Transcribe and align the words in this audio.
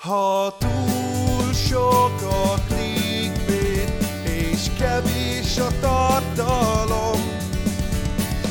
Ha 0.00 0.52
túl 0.58 1.52
sok 1.52 2.22
a 2.22 2.54
clickbait, 2.66 3.92
és 4.24 4.70
kevés 4.78 5.58
a 5.58 5.68
tartalom, 5.80 7.20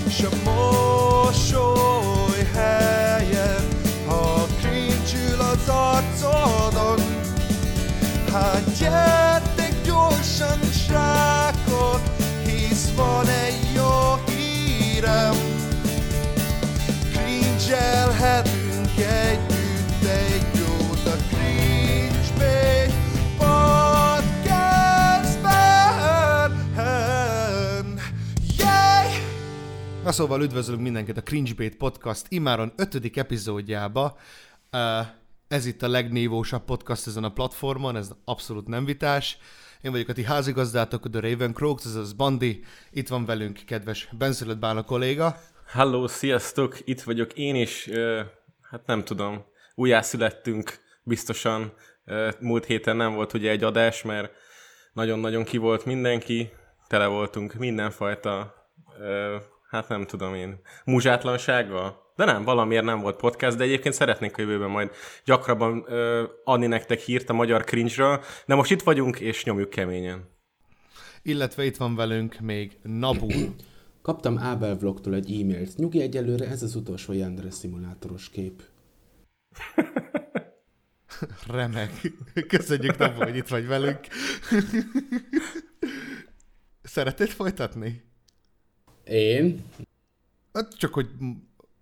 s 0.10 0.24
a 0.24 0.30
mosoly 0.44 1.69
Na 30.10 30.16
szóval 30.16 30.42
üdvözlünk 30.42 30.82
mindenkit 30.82 31.18
a 31.18 31.24
Cringe 31.24 31.54
Bait 31.54 31.78
Podcast 31.78 32.26
imáron 32.30 32.74
ötödik 32.76 33.18
epizódjába. 33.18 34.18
Uh, 34.72 35.08
ez 35.48 35.66
itt 35.66 35.82
a 35.82 35.88
legnívósabb 35.88 36.66
podcast 36.66 37.08
ezen 37.08 37.24
a 37.24 37.32
platformon, 37.32 37.96
ez 37.96 38.12
abszolút 38.26 38.68
nem 38.68 38.86
vitás. 38.86 39.38
Én 39.82 39.92
vagyok 39.92 40.08
a 40.08 40.14
ti 40.14 40.24
házigazdátok, 40.24 41.06
a 41.06 41.20
Raven 41.20 41.54
Crooks, 41.54 41.86
ez 41.86 41.96
az 41.96 42.14
Bandi. 42.14 42.64
Itt 42.92 43.08
van 43.08 43.26
velünk 43.26 43.60
kedves 43.66 44.10
Benszülött 44.18 44.58
Bálna 44.58 44.84
kolléga. 44.84 45.38
Halló, 45.68 46.08
sziasztok! 46.08 46.78
Itt 46.84 47.02
vagyok 47.02 47.34
én 47.34 47.56
is, 47.56 47.88
ö, 47.88 48.22
hát 48.62 48.86
nem 48.86 49.04
tudom, 49.04 49.46
újjászülettünk 49.76 50.80
biztosan. 51.04 51.74
Ö, 52.06 52.30
Múlt 52.40 52.66
héten 52.66 52.96
nem 52.96 53.14
volt 53.14 53.34
ugye 53.34 53.50
egy 53.50 53.64
adás, 53.64 54.04
mert 54.04 54.32
nagyon-nagyon 54.94 55.44
ki 55.44 55.58
volt 55.58 55.86
mindenki, 55.86 56.52
tele 56.88 57.06
voltunk 57.06 57.54
mindenfajta, 57.54 58.54
hát 59.70 59.88
nem 59.88 60.06
tudom 60.06 60.36
én, 60.36 60.60
muzsátlansággal. 60.86 62.08
De 62.16 62.26
nem, 62.26 62.44
valamiért 62.44 62.84
nem 62.84 63.00
volt 63.00 63.16
podcast, 63.16 63.58
de 63.58 63.64
egyébként 63.64 63.94
szeretnénk 63.94 64.38
a 64.38 64.42
jövőben 64.42 64.70
majd 64.70 64.92
gyakrabban 65.26 65.86
ö, 65.88 66.24
adni 66.44 66.68
nektek 66.68 67.00
hírt 67.00 67.30
a 67.30 67.34
magyar 67.34 67.64
cringe-ről, 67.64 68.24
de 68.46 68.56
most 68.56 68.72
itt 68.72 68.82
vagyunk, 68.82 69.20
és 69.20 69.44
nyomjuk 69.44 69.70
keményen. 69.70 70.30
Illetve 71.22 71.66
itt 71.66 71.78
van 71.78 71.96
velünk 71.96 72.40
még 72.40 72.78
Nabu. 72.84 73.28
Kaptam 74.02 74.38
Ábel 74.38 74.76
vlogtól 74.76 75.14
egy 75.14 75.42
e-mailt. 75.42 75.76
Nyugi 75.76 76.02
egyelőre 76.02 76.48
ez 76.48 76.64
az 76.64 76.76
utolsó 76.76 77.14
Yandere 77.14 77.52
szimulátoros 77.52 78.30
kép. 78.30 78.64
Remek. 81.48 82.12
Köszönjük, 82.48 82.98
Nabu, 82.98 83.24
hogy 83.24 83.36
itt 83.36 83.48
vagy 83.48 83.68
velünk. 83.68 84.00
Szeretnéd 86.82 87.30
folytatni? 87.30 88.09
Én? 89.10 89.64
Hát 90.54 90.78
csak, 90.78 90.94
hogy 90.94 91.08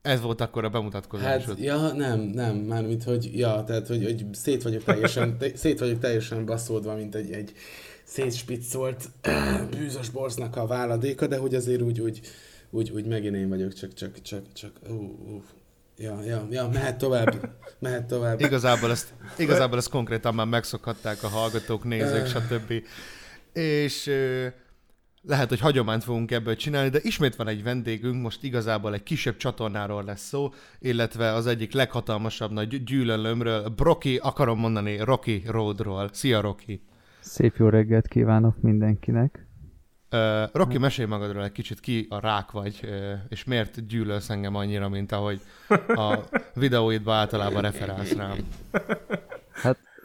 ez 0.01 0.21
volt 0.21 0.41
akkor 0.41 0.63
a 0.63 0.69
bemutatkozásod. 0.69 1.47
Hát, 1.47 1.59
ja, 1.59 1.91
nem, 1.93 2.19
nem, 2.19 2.55
mármint, 2.55 3.03
hogy, 3.03 3.37
ja, 3.37 3.63
tehát, 3.63 3.87
hogy, 3.87 4.03
hogy 4.03 4.25
szét 4.31 4.63
vagyok 4.63 4.83
teljesen, 4.83 5.37
te, 5.37 5.55
szét 5.55 5.79
vagyok 5.79 5.99
teljesen 5.99 6.45
baszódva, 6.45 6.95
mint 6.95 7.15
egy, 7.15 7.31
egy 7.31 7.53
szétspiccolt 8.03 9.09
bűzös 9.77 10.09
borznak 10.09 10.55
a 10.55 10.67
váladéka, 10.67 11.27
de 11.27 11.37
hogy 11.37 11.55
azért 11.55 11.81
úgy, 11.81 12.01
úgy, 12.01 12.21
úgy, 12.69 12.91
úgy 12.91 13.05
megint 13.05 13.35
én 13.35 13.49
vagyok, 13.49 13.73
csak, 13.73 13.93
csak, 13.93 14.21
csak, 14.21 14.41
csak, 14.53 14.71
ú, 14.89 14.93
ú. 14.93 15.43
Ja, 15.97 16.23
ja, 16.23 16.47
ja, 16.49 16.69
mehet 16.73 16.97
tovább, 16.97 17.49
mehet 17.79 18.05
tovább. 18.05 18.41
Igazából 18.41 18.91
ezt, 18.91 19.13
igazából 19.37 19.77
ezt 19.77 19.89
konkrétan 19.89 20.35
már 20.35 20.45
megszokhatták 20.45 21.23
a 21.23 21.27
hallgatók, 21.27 21.83
nézők, 21.83 22.27
stb. 22.27 22.73
És 23.53 24.11
lehet, 25.27 25.49
hogy 25.49 25.59
hagyományt 25.59 26.03
fogunk 26.03 26.31
ebből 26.31 26.55
csinálni, 26.55 26.89
de 26.89 26.99
ismét 27.01 27.35
van 27.35 27.47
egy 27.47 27.63
vendégünk, 27.63 28.21
most 28.21 28.43
igazából 28.43 28.93
egy 28.93 29.03
kisebb 29.03 29.37
csatornáról 29.37 30.03
lesz 30.03 30.27
szó, 30.27 30.49
illetve 30.79 31.31
az 31.33 31.47
egyik 31.47 31.73
leghatalmasabb 31.73 32.51
nagy 32.51 32.83
gyűlölömről, 32.83 33.69
Broki, 33.69 34.17
akarom 34.17 34.59
mondani, 34.59 34.97
Rocky 34.97 35.43
Roadról. 35.47 36.09
Szia, 36.11 36.41
Rocky! 36.41 36.81
Szép 37.19 37.55
jó 37.55 37.69
reggelt 37.69 38.07
kívánok 38.07 38.61
mindenkinek. 38.61 39.47
Uh, 40.11 40.19
Rocky, 40.53 40.77
mesélj 40.77 41.07
magadról 41.07 41.43
egy 41.43 41.51
kicsit, 41.51 41.79
ki 41.79 42.05
a 42.09 42.19
rák 42.19 42.51
vagy, 42.51 42.79
uh, 42.83 42.89
és 43.29 43.43
miért 43.43 43.87
gyűlölsz 43.87 44.29
engem 44.29 44.55
annyira, 44.55 44.89
mint 44.89 45.11
ahogy 45.11 45.41
a 45.87 46.17
videóidban 46.53 47.15
általában 47.15 47.61
referálsz 47.61 48.13
rám. 48.13 48.37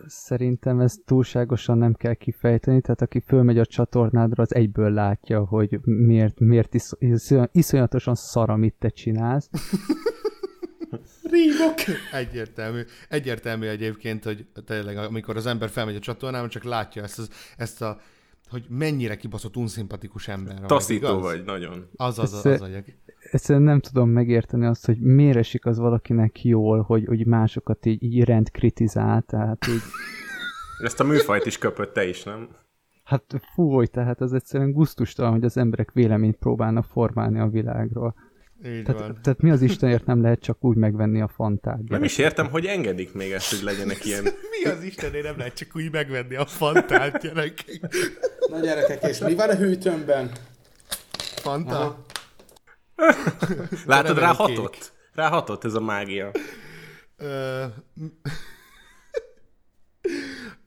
Szerintem 0.07 0.81
ezt 0.81 1.05
túlságosan 1.05 1.79
nem 1.79 1.95
kell 1.95 2.15
kifejteni, 2.15 2.81
tehát 2.81 3.03
aki 3.03 3.21
fölmegy 3.21 3.59
a 3.59 3.67
csatornádra, 3.67 4.43
az 4.43 4.55
egyből 4.55 4.91
látja, 4.91 5.45
hogy 5.45 5.79
miért, 5.83 6.41
miért 6.41 6.75
isz, 6.75 6.93
isz, 6.99 7.33
iszonyatosan 7.53 8.15
szar, 8.15 8.51
amit 8.51 8.75
te 8.79 8.89
csinálsz. 8.89 9.51
Rívok! 11.31 11.75
Egyértelmű. 12.13 12.81
Egyértelmű 13.09 13.67
egyébként, 13.67 14.25
hogy 14.25 14.47
tényleg 14.65 14.97
amikor 14.97 15.37
az 15.37 15.47
ember 15.47 15.69
felmegy 15.69 15.97
a 15.97 15.99
csatornára, 15.99 16.49
csak 16.49 16.65
látja 16.65 17.03
ezt, 17.03 17.19
az, 17.19 17.31
ezt 17.57 17.83
a 17.83 18.01
hogy 18.53 18.67
mennyire 18.69 19.17
kibaszott 19.17 19.57
unszimpatikus 19.57 20.29
ember. 20.29 20.55
vagy, 20.59 20.67
Taszító 20.67 21.07
igaz? 21.07 21.23
vagy, 21.23 21.45
nagyon. 21.45 21.89
Az 21.97 22.19
az, 22.19 22.33
az, 22.33 22.47
Ez- 22.47 22.61
az, 22.61 22.69
az 22.69 22.83
Egyszerűen 23.31 23.65
nem 23.65 23.81
tudom 23.81 24.09
megérteni 24.09 24.67
azt, 24.67 24.87
hogy 24.87 24.99
miért 25.01 25.37
esik 25.37 25.67
az 25.67 25.79
valakinek 25.79 26.45
jól, 26.45 26.81
hogy, 26.81 27.05
hogy 27.07 27.27
másokat 27.27 27.87
így, 27.87 28.03
így 28.03 28.25
rend 28.25 28.51
kritizál, 28.51 29.23
tehát 29.23 29.67
így, 29.69 29.81
Ezt 30.87 31.01
a 31.01 31.05
műfajt 31.05 31.47
is 31.47 31.59
köpött 31.59 31.93
te 31.93 32.09
is, 32.09 32.23
nem? 32.23 32.49
hát 33.05 33.41
fúj, 33.55 33.87
tehát 33.87 34.21
az 34.21 34.33
egyszerűen 34.33 34.73
gusztustalan, 34.73 35.33
hogy 35.33 35.45
az 35.45 35.57
emberek 35.57 35.93
véleményt 35.93 36.37
próbálnak 36.37 36.85
formálni 36.85 37.39
a 37.39 37.49
világról. 37.49 38.15
Így 38.67 38.83
Tehát, 38.83 39.01
van. 39.01 39.19
tehát 39.23 39.41
mi 39.41 39.51
az 39.51 39.63
Istenért 39.63 40.07
nem 40.07 40.23
lehet 40.23 40.41
csak 40.41 40.65
úgy 40.65 40.77
megvenni 40.77 41.21
a 41.21 41.29
fantát? 41.29 41.89
Nem 41.89 42.05
is 42.05 42.19
értem, 42.19 42.49
hogy 42.51 42.67
engedik 42.67 43.15
még 43.15 43.33
ezt, 43.33 43.51
hogy 43.51 43.63
legyenek 43.63 44.05
ilyen... 44.05 44.23
Mi 44.63 44.71
az 44.71 44.83
Istenért 44.83 45.25
nem 45.25 45.39
lehet 45.39 45.55
csak 45.55 45.77
úgy 45.77 45.91
megvenni 45.91 46.35
a 46.35 46.47
fantát, 46.47 47.23
gyerekek? 47.23 47.95
Na 48.49 48.61
gyerekek, 48.61 49.03
és 49.03 49.19
mi 49.19 49.35
van 49.35 49.49
a 49.49 49.55
hűtőmben? 49.55 50.31
Fanta? 51.19 51.77
Aha. 51.77 52.05
Látod, 53.87 54.19
ráhatott? 54.19 54.93
Ráhatott 55.13 55.65
ez 55.65 55.75
a 55.75 55.81
mágia. 55.81 56.31
Ö, 57.17 57.65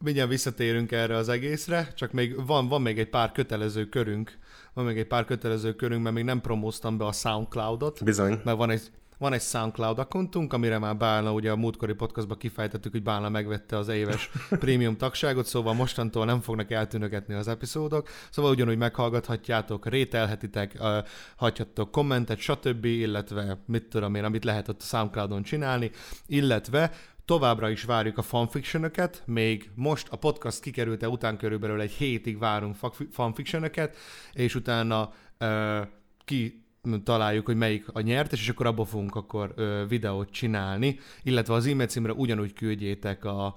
Mindjárt 0.03 0.29
visszatérünk 0.29 0.91
erre 0.91 1.15
az 1.15 1.29
egészre, 1.29 1.93
csak 1.95 2.11
még 2.11 2.45
van, 2.45 2.67
van 2.67 2.81
még 2.81 2.99
egy 2.99 3.09
pár 3.09 3.31
kötelező 3.31 3.85
körünk, 3.85 4.37
van 4.75 4.85
még 4.85 4.97
egy 4.97 5.07
pár 5.07 5.25
kötelező 5.25 5.73
körünk, 5.73 6.03
mert 6.03 6.15
még 6.15 6.23
nem 6.23 6.41
promóztam 6.41 6.97
be 6.97 7.05
a 7.05 7.11
Soundcloudot, 7.11 8.03
Bizony. 8.03 8.41
mert 8.43 8.57
van 8.57 8.69
egy, 8.69 8.81
van 9.17 9.33
egy 9.33 9.41
Soundcloud 9.41 9.99
akkontunk, 9.99 10.53
amire 10.53 10.77
már 10.77 10.97
Bálna, 10.97 11.33
ugye 11.33 11.51
a 11.51 11.55
múltkori 11.55 11.93
podcastban 11.93 12.37
kifejtettük, 12.37 12.91
hogy 12.91 13.03
Bálna 13.03 13.29
megvette 13.29 13.77
az 13.77 13.87
éves 13.87 14.29
prémium 14.59 14.97
tagságot, 14.97 15.45
szóval 15.45 15.73
mostantól 15.73 16.25
nem 16.25 16.41
fognak 16.41 16.71
eltűnögetni 16.71 17.33
az 17.33 17.47
epizódok, 17.47 18.09
szóval 18.29 18.51
ugyanúgy 18.51 18.77
meghallgathatjátok, 18.77 19.87
rételhetitek, 19.87 20.75
ö, 20.79 20.99
hagyhattok 21.35 21.91
kommentet, 21.91 22.37
stb., 22.37 22.85
illetve 22.85 23.57
mit 23.65 23.83
tudom 23.83 24.15
én, 24.15 24.23
amit 24.23 24.43
lehet 24.43 24.67
ott 24.67 24.81
a 24.81 24.85
Soundcloudon 24.85 25.43
csinálni, 25.43 25.91
illetve 26.25 26.91
Továbbra 27.25 27.69
is 27.69 27.83
várjuk 27.83 28.17
a 28.17 28.21
fanfictionöket, 28.21 29.23
még 29.25 29.69
most 29.75 30.07
a 30.09 30.15
podcast 30.15 30.61
kikerülte 30.61 31.09
után 31.09 31.37
körülbelül 31.37 31.81
egy 31.81 31.91
hétig 31.91 32.37
várunk 32.37 32.75
fa- 32.75 33.07
fanfictionöket, 33.11 33.95
és 34.33 34.55
utána 34.55 35.13
ö, 35.37 35.81
ki 36.25 36.63
találjuk, 37.03 37.45
hogy 37.45 37.55
melyik 37.55 37.85
a 37.93 37.99
nyertes, 37.99 38.39
és 38.41 38.49
akkor 38.49 38.65
abból 38.65 38.85
fogunk 38.85 39.15
akkor 39.15 39.53
ö, 39.55 39.85
videót 39.87 40.29
csinálni, 40.29 40.99
illetve 41.23 41.53
az 41.53 41.65
e-mail 41.65 41.87
címre 41.87 42.13
ugyanúgy 42.13 42.53
küldjétek 42.53 43.25
a 43.25 43.55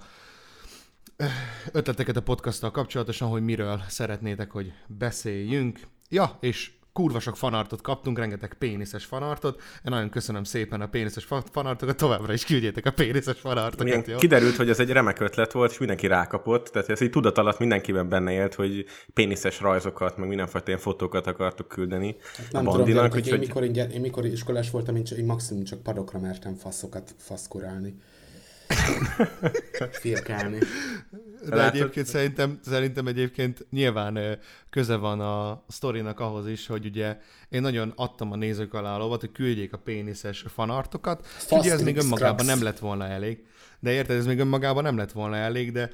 ötleteket 1.71 2.15
a 2.15 2.21
podcasttal 2.21 2.71
kapcsolatosan, 2.71 3.29
hogy 3.29 3.43
miről 3.43 3.81
szeretnétek, 3.87 4.51
hogy 4.51 4.73
beszéljünk. 4.87 5.79
Ja, 6.09 6.37
és 6.39 6.71
kurva 6.93 7.19
sok 7.19 7.37
fanartot 7.37 7.81
kaptunk, 7.81 8.17
rengeteg 8.17 8.53
péniszes 8.53 9.05
fanartot. 9.05 9.55
Én 9.59 9.91
nagyon 9.91 10.09
köszönöm 10.09 10.43
szépen 10.43 10.81
a 10.81 10.87
péniszes 10.87 11.23
fa- 11.23 11.49
fanartokat, 11.51 11.97
továbbra 11.97 12.33
is 12.33 12.45
küldjétek 12.45 12.85
a 12.85 12.91
péniszes 12.91 13.39
fanartokat, 13.39 13.85
Milyen, 13.85 14.03
jó? 14.07 14.17
kiderült, 14.17 14.55
hogy 14.55 14.69
ez 14.69 14.79
egy 14.79 14.91
remek 14.91 15.19
ötlet 15.19 15.51
volt, 15.51 15.71
és 15.71 15.77
mindenki 15.77 16.07
rákapott, 16.07 16.67
tehát 16.67 16.89
ez 16.89 17.01
így 17.01 17.09
tudat 17.09 17.37
alatt 17.37 17.59
mindenkiben 17.59 18.09
benne 18.09 18.31
élt, 18.31 18.53
hogy 18.53 18.85
péniszes 19.13 19.59
rajzokat, 19.59 20.17
meg 20.17 20.27
mindenfajta 20.27 20.67
ilyen 20.67 20.79
fotókat 20.79 21.27
akartuk 21.27 21.67
küldeni 21.67 22.15
Nem 22.51 22.67
a 22.67 22.69
tudom, 22.69 22.77
bandinak, 22.77 23.13
én, 23.13 23.19
úgyhogy 23.19 23.39
mikor, 23.39 23.63
én, 23.63 23.71
gyere- 23.71 23.93
én 23.93 24.01
mikor 24.01 24.25
iskolás 24.25 24.69
voltam, 24.69 24.95
én, 24.95 25.03
csak, 25.03 25.17
én 25.17 25.25
maximum 25.25 25.63
csak 25.63 25.83
padokra 25.83 26.19
mertem 26.19 26.55
faszokat 26.55 27.15
faszkurálni. 27.17 27.95
Firkálni. 29.91 30.57
De 31.49 31.55
Látod? 31.55 31.75
egyébként 31.75 32.05
szerintem, 32.05 32.59
szerintem 32.63 33.07
egyébként 33.07 33.65
nyilván 33.69 34.39
köze 34.69 34.95
van 34.95 35.19
a 35.19 35.63
sztorinak 35.67 36.19
ahhoz 36.19 36.47
is, 36.47 36.67
hogy 36.67 36.85
ugye 36.85 37.17
én 37.49 37.61
nagyon 37.61 37.93
adtam 37.95 38.31
a 38.31 38.35
nézők 38.35 38.73
alá 38.73 38.95
a 38.95 38.97
lovat, 38.97 39.19
hogy 39.19 39.31
küldjék 39.31 39.73
a 39.73 39.77
péniszes 39.77 40.45
fanartokat. 40.53 41.27
Ugye 41.49 41.71
ez 41.71 41.81
még 41.81 41.97
önmagában 41.97 42.45
nem 42.45 42.63
lett 42.63 42.79
volna 42.79 43.07
elég. 43.07 43.45
De 43.79 43.91
érted, 43.91 44.17
ez 44.17 44.25
még 44.25 44.39
önmagában 44.39 44.83
nem 44.83 44.97
lett 44.97 45.11
volna 45.11 45.35
elég, 45.35 45.71
de 45.71 45.91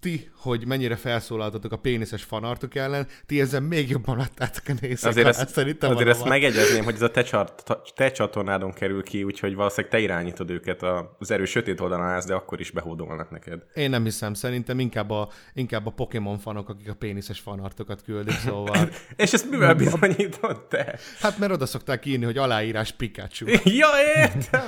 ti, 0.00 0.30
hogy 0.36 0.66
mennyire 0.66 0.96
felszólaltatok 0.96 1.72
a 1.72 1.76
péniszes 1.76 2.22
fanartok 2.22 2.74
ellen, 2.74 3.06
ti 3.26 3.40
ezzel 3.40 3.60
még 3.60 3.90
jobban 3.90 4.18
adtátok 4.18 4.62
a 4.66 4.72
nézők. 4.80 5.10
Azért, 5.10 5.26
ezt, 5.26 5.48
szerintem 5.48 5.90
azért 5.90 6.08
ezt 6.08 6.24
megegyezném, 6.24 6.84
hogy 6.84 6.94
ez 6.94 7.02
a 7.02 7.10
te, 7.10 7.22
csat, 7.22 7.80
te 7.94 8.10
csatornádon 8.10 8.72
kerül 8.72 9.02
ki, 9.02 9.24
úgyhogy 9.24 9.54
valószínűleg 9.54 9.90
te 9.90 9.98
irányítod 9.98 10.50
őket 10.50 10.82
az 11.18 11.30
erős 11.30 11.50
sötét 11.50 11.80
oldalán 11.80 12.08
állsz, 12.08 12.26
de 12.26 12.34
akkor 12.34 12.60
is 12.60 12.70
behódolnak 12.70 13.30
neked. 13.30 13.62
Én 13.74 13.90
nem 13.90 14.04
hiszem, 14.04 14.34
szerintem 14.34 14.78
inkább 14.78 15.10
a, 15.10 15.28
inkább 15.54 15.86
a 15.86 15.90
Pokémon 15.90 16.38
fanok, 16.38 16.68
akik 16.68 16.90
a 16.90 16.94
péniszes 16.94 17.40
fanartokat 17.40 18.02
küldik, 18.02 18.34
szóval... 18.34 18.88
És 19.16 19.32
ezt 19.32 19.50
mivel 19.50 19.74
bizonyítod 19.74 20.66
te? 20.68 20.98
Hát 21.20 21.38
mert 21.38 21.52
oda 21.52 21.66
szokták 21.66 22.06
írni, 22.06 22.24
hogy 22.24 22.36
aláírás 22.36 22.92
Pikachu. 22.92 23.46
ja, 23.80 23.88
értem! 24.16 24.60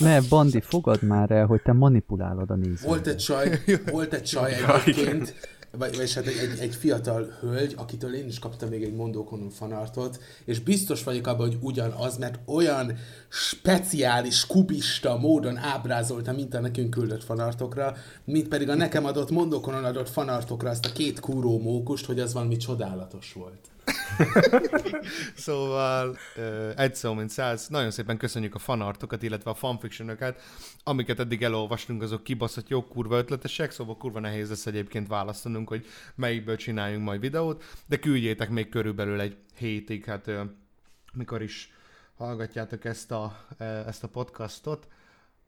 ne, 0.00 0.20
Bandi, 0.28 0.60
fogad 0.60 1.02
már 1.02 1.30
el, 1.30 1.46
hogy 1.46 1.62
te 1.62 1.72
manipulálod 1.72 2.50
a 2.50 2.54
nézőt. 2.54 2.86
Volt 2.86 3.06
egy 3.06 3.16
csaj, 3.16 3.60
volt 3.92 4.14
egy 4.16 4.22
csaj 4.22 4.52
egyébként, 4.52 5.34
vagy, 5.70 5.96
vagy 5.96 6.14
hát 6.14 6.26
egy, 6.26 6.36
egy, 6.36 6.58
egy 6.58 6.74
fiatal 6.74 7.36
hölgy, 7.40 7.74
akitől 7.76 8.14
én 8.14 8.26
is 8.26 8.38
kaptam 8.38 8.68
még 8.68 8.82
egy 8.82 8.94
mondókonum 8.94 9.50
fanartot, 9.50 10.20
és 10.44 10.60
biztos 10.60 11.04
vagyok 11.04 11.26
abban, 11.26 11.46
hogy 11.46 11.58
ugyanaz, 11.60 12.18
mert 12.18 12.38
olyan 12.46 12.96
speciális, 13.28 14.46
kubista 14.46 15.16
módon 15.16 15.56
ábrázolta, 15.56 16.32
mint 16.32 16.54
a 16.54 16.60
nekünk 16.60 16.90
küldött 16.90 17.24
fanartokra, 17.24 17.96
mint 18.24 18.48
pedig 18.48 18.68
a 18.68 18.74
nekem 18.74 19.04
adott 19.04 19.30
mondókonon 19.30 19.84
adott 19.84 20.08
fanartokra 20.08 20.70
azt 20.70 20.86
a 20.86 20.92
két 20.92 21.20
kúró 21.20 21.58
mókust, 21.58 22.06
hogy 22.06 22.20
az 22.20 22.32
valami 22.32 22.56
csodálatos 22.56 23.32
volt. 23.32 23.58
szóval 25.34 26.16
egy 26.76 26.94
szó, 26.94 27.12
mint 27.12 27.30
száz. 27.30 27.68
Nagyon 27.68 27.90
szépen 27.90 28.16
köszönjük 28.16 28.54
a 28.54 28.58
fanartokat, 28.58 29.22
illetve 29.22 29.50
a 29.50 29.54
fanfictionöket, 29.54 30.42
amiket 30.84 31.20
eddig 31.20 31.42
elolvastunk, 31.42 32.02
azok 32.02 32.24
kibaszott 32.24 32.68
jó 32.68 32.84
kurva 32.84 33.16
ötletesek, 33.16 33.70
szóval 33.70 33.96
kurva 33.96 34.20
nehéz 34.20 34.48
lesz 34.48 34.66
egyébként 34.66 35.08
választanunk, 35.08 35.68
hogy 35.68 35.86
melyikből 36.14 36.56
csináljunk 36.56 37.04
majd 37.04 37.20
videót, 37.20 37.64
de 37.86 37.98
küldjétek 37.98 38.50
még 38.50 38.68
körülbelül 38.68 39.20
egy 39.20 39.36
hétig, 39.56 40.04
hát 40.04 40.30
mikor 41.12 41.42
is 41.42 41.72
hallgatjátok 42.16 42.84
ezt 42.84 43.10
a, 43.10 43.46
ezt 43.86 44.04
a 44.04 44.08
podcastot, 44.08 44.88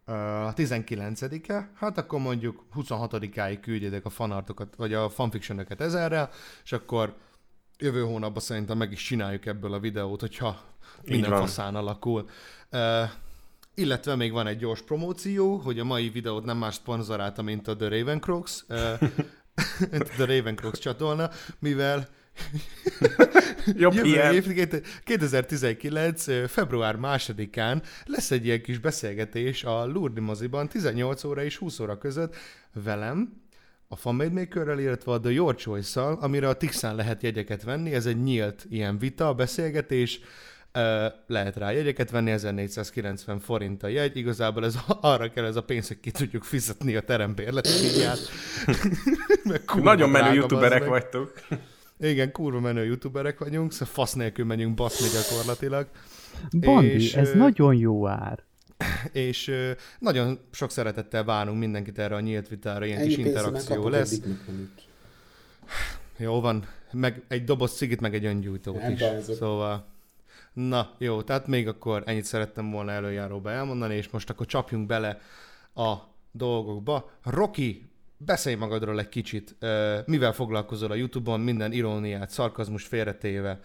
a 0.05 0.55
19-e, 0.55 1.71
hát 1.75 1.99
akkor 1.99 2.21
mondjuk 2.21 2.65
26-áig 2.75 3.59
küldjétek 3.61 4.05
a 4.05 4.11
fanartokat, 4.11 4.77
vagy 4.77 4.95
a 4.95 5.09
fanfictionöket 5.09 5.81
ezerrel, 5.81 6.31
és 6.65 6.73
akkor 6.73 7.17
jövő 7.79 8.03
hónapban 8.03 8.43
szerintem 8.43 8.77
meg 8.77 8.93
is 8.93 9.03
csináljuk 9.03 9.47
ebből 9.47 9.73
a 9.73 9.81
videót, 9.81 10.21
hogyha 10.21 10.61
minden 11.05 11.31
faszán 11.31 11.75
alakul. 11.75 12.29
Uh, 12.73 13.11
illetve 13.75 14.17
még 14.17 14.33
van 14.33 14.47
egy 14.47 14.59
gyors 14.59 14.83
promóció, 14.83 15.57
hogy 15.57 15.79
a 15.79 15.85
mai 15.85 16.09
videót 16.09 16.45
nem 16.45 16.59
más 16.59 16.75
szponzorálta, 16.75 17.43
mint 17.43 17.69
a 17.69 17.77
The 17.77 17.89
Ravencrox, 17.89 18.65
uh, 18.69 18.93
The 20.17 20.25
Ravencrox 20.25 20.79
csatorna, 20.79 21.31
mivel 21.59 22.09
Jobb 23.77 23.93
Jövő 23.93 24.09
ilyen. 24.09 24.35
év, 24.35 24.69
2019. 25.05 26.51
február 26.51 26.97
másodikán 26.97 27.83
lesz 28.05 28.31
egy 28.31 28.45
ilyen 28.45 28.63
kis 28.63 28.79
beszélgetés 28.79 29.65
a 29.65 29.87
Lourdes 29.87 30.25
moziban 30.25 30.69
18 30.69 31.25
óra 31.25 31.45
és 31.45 31.57
20 31.57 31.81
óra 31.81 31.99
között 31.99 32.37
velem, 32.85 33.43
a 33.89 33.97
Fanmade 33.97 34.33
Makerrel, 34.33 34.79
illetve 34.79 35.13
a 35.13 35.21
The 35.21 35.31
Your 35.31 35.55
Choice-szal, 35.55 36.19
amire 36.21 36.49
a 36.49 36.53
Tixán 36.53 36.95
lehet 36.95 37.23
jegyeket 37.23 37.63
venni. 37.63 37.95
Ez 37.95 38.07
egy 38.07 38.23
nyílt 38.23 38.67
ilyen 38.69 38.99
vita, 38.99 39.35
beszélgetés, 39.35 40.21
lehet 41.27 41.57
rá 41.57 41.71
jegyeket 41.71 42.11
venni, 42.11 42.31
1490 42.31 43.39
forint 43.39 43.83
a 43.83 43.89
jegy, 43.89 44.17
igazából 44.17 44.65
ez 44.65 44.79
arra 45.01 45.31
kell 45.31 45.45
ez 45.45 45.57
a 45.57 45.63
pénz, 45.63 45.89
hogy 45.89 46.01
ki 46.01 46.11
tudjuk 46.11 46.43
fizetni 46.43 46.97
a 46.97 47.01
terembérletét. 47.01 47.73
Nagyon 49.83 50.11
menő 50.11 50.35
youtuberek 50.35 50.81
meg. 50.81 50.89
vagytok. 50.89 51.33
Igen, 51.99 52.33
kurva 52.33 52.61
menő 52.61 52.85
youtuberek 52.85 53.39
vagyunk, 53.39 53.73
szóval 53.73 53.89
fasz 53.89 54.13
nélkül 54.13 54.45
menjünk 54.45 54.75
baszni 54.75 55.07
gyakorlatilag. 55.09 55.87
Bandi, 56.61 56.87
és, 56.87 57.15
ez 57.15 57.29
ö... 57.29 57.37
nagyon 57.37 57.75
jó 57.75 58.07
ár 58.09 58.47
és 59.13 59.53
nagyon 59.99 60.39
sok 60.51 60.71
szeretettel 60.71 61.25
várunk 61.25 61.59
mindenkit 61.59 61.99
erre 61.99 62.15
a 62.15 62.21
nyílt 62.21 62.49
vitára, 62.49 62.85
ilyen 62.85 62.99
Ennyi 62.99 63.09
kis 63.09 63.17
interakció 63.17 63.89
lesz. 63.89 64.21
Jó 66.17 66.41
van, 66.41 66.67
meg 66.93 67.23
egy 67.29 67.45
doboz 67.45 67.77
cigit, 67.77 68.01
meg 68.01 68.15
egy 68.15 68.25
öngyújtót 68.25 68.89
is. 68.89 68.99
Bányzok. 68.99 69.37
Szóval, 69.37 69.87
na 70.53 70.95
jó, 70.99 71.23
tehát 71.23 71.47
még 71.47 71.69
akkor 71.69 72.03
ennyit 72.07 72.25
szerettem 72.25 72.71
volna 72.71 72.91
előjáróba 72.91 73.51
elmondani, 73.51 73.95
és 73.95 74.09
most 74.09 74.31
akkor 74.31 74.47
csapjunk 74.47 74.87
bele 74.87 75.21
a 75.75 75.95
dolgokba. 76.31 77.11
Rocky, 77.25 77.91
beszélj 78.17 78.57
magadról 78.57 78.99
egy 78.99 79.09
kicsit, 79.09 79.57
mivel 80.07 80.33
foglalkozol 80.33 80.91
a 80.91 80.95
Youtube-on, 80.95 81.41
minden 81.41 81.73
iróniát, 81.73 82.31
szarkazmus 82.31 82.85
félretéve, 82.85 83.61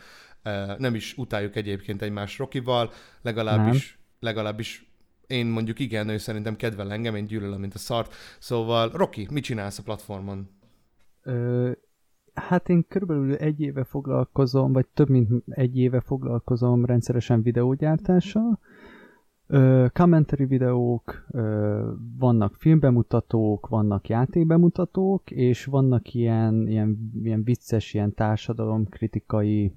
nem 0.77 0.95
is 0.95 1.17
utáljuk 1.17 1.55
egyébként 1.55 2.01
egymás 2.01 2.37
Rokival, 2.37 2.91
legalábbis, 3.21 3.97
legalábbis 4.19 4.92
én 5.27 5.45
mondjuk 5.45 5.79
igen, 5.79 6.09
ő 6.09 6.17
szerintem 6.17 6.55
kedvel 6.55 6.91
engem, 6.91 7.15
én 7.15 7.25
gyűlölöm, 7.25 7.59
mint 7.59 7.73
a 7.73 7.77
szart. 7.77 8.13
Szóval, 8.39 8.89
Rocky, 8.89 9.27
mit 9.31 9.43
csinálsz 9.43 9.79
a 9.79 9.83
platformon? 9.83 10.49
Ö, 11.23 11.71
hát 12.33 12.69
én 12.69 12.85
körülbelül 12.87 13.35
egy 13.35 13.61
éve 13.61 13.83
foglalkozom, 13.83 14.73
vagy 14.73 14.85
több 14.93 15.09
mint 15.09 15.43
egy 15.49 15.77
éve 15.77 15.99
foglalkozom 15.99 16.85
rendszeresen 16.85 17.41
videógyártással. 17.41 18.59
Ö, 19.47 19.85
commentary 19.93 20.45
videók, 20.45 21.25
ö, 21.31 21.91
vannak 22.17 22.55
filmbemutatók, 22.55 23.67
vannak 23.67 24.07
játékbemutatók, 24.07 25.31
és 25.31 25.65
vannak 25.65 26.13
ilyen, 26.13 26.67
ilyen, 26.67 27.11
ilyen 27.23 27.43
vicces, 27.43 27.93
ilyen 27.93 28.13
társadalomkritikai 28.13 29.73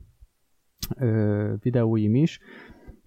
ö, 0.96 1.54
videóim 1.60 2.14
is. 2.14 2.40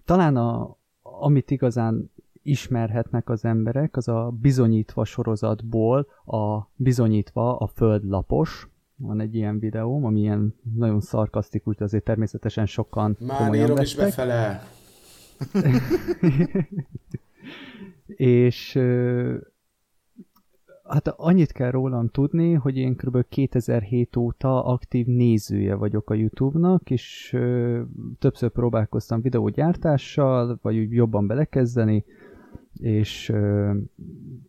Talán 0.04 0.36
a, 0.36 0.78
amit 1.02 1.50
igazán 1.50 2.10
ismerhetnek 2.42 3.28
az 3.28 3.44
emberek, 3.44 3.96
az 3.96 4.08
a 4.08 4.34
bizonyítva 4.40 5.04
sorozatból 5.04 6.06
a 6.24 6.68
bizonyítva 6.76 7.56
a 7.56 7.66
föld 7.66 8.04
lapos. 8.04 8.68
Van 8.96 9.20
egy 9.20 9.34
ilyen 9.34 9.58
videóm, 9.58 10.04
ami 10.04 10.20
ilyen 10.20 10.54
nagyon 10.74 11.00
szarkasztikus, 11.00 11.76
de 11.76 11.84
azért 11.84 12.04
természetesen 12.04 12.66
sokan 12.66 13.16
Már 13.20 13.54
írom 13.54 13.78
is 13.78 13.94
befele! 13.94 14.62
és 18.16 18.78
hát 20.90 21.08
annyit 21.08 21.52
kell 21.52 21.70
rólam 21.70 22.08
tudni, 22.08 22.52
hogy 22.52 22.76
én 22.76 22.96
kb. 22.96 23.24
2007 23.28 24.16
óta 24.16 24.64
aktív 24.64 25.06
nézője 25.06 25.74
vagyok 25.74 26.10
a 26.10 26.14
YouTube-nak, 26.14 26.90
és 26.90 27.32
ö, 27.32 27.80
többször 28.18 28.50
próbálkoztam 28.50 29.20
videógyártással, 29.20 30.58
vagy 30.62 30.78
úgy 30.78 30.92
jobban 30.92 31.26
belekezdeni, 31.26 32.04
és 32.72 33.32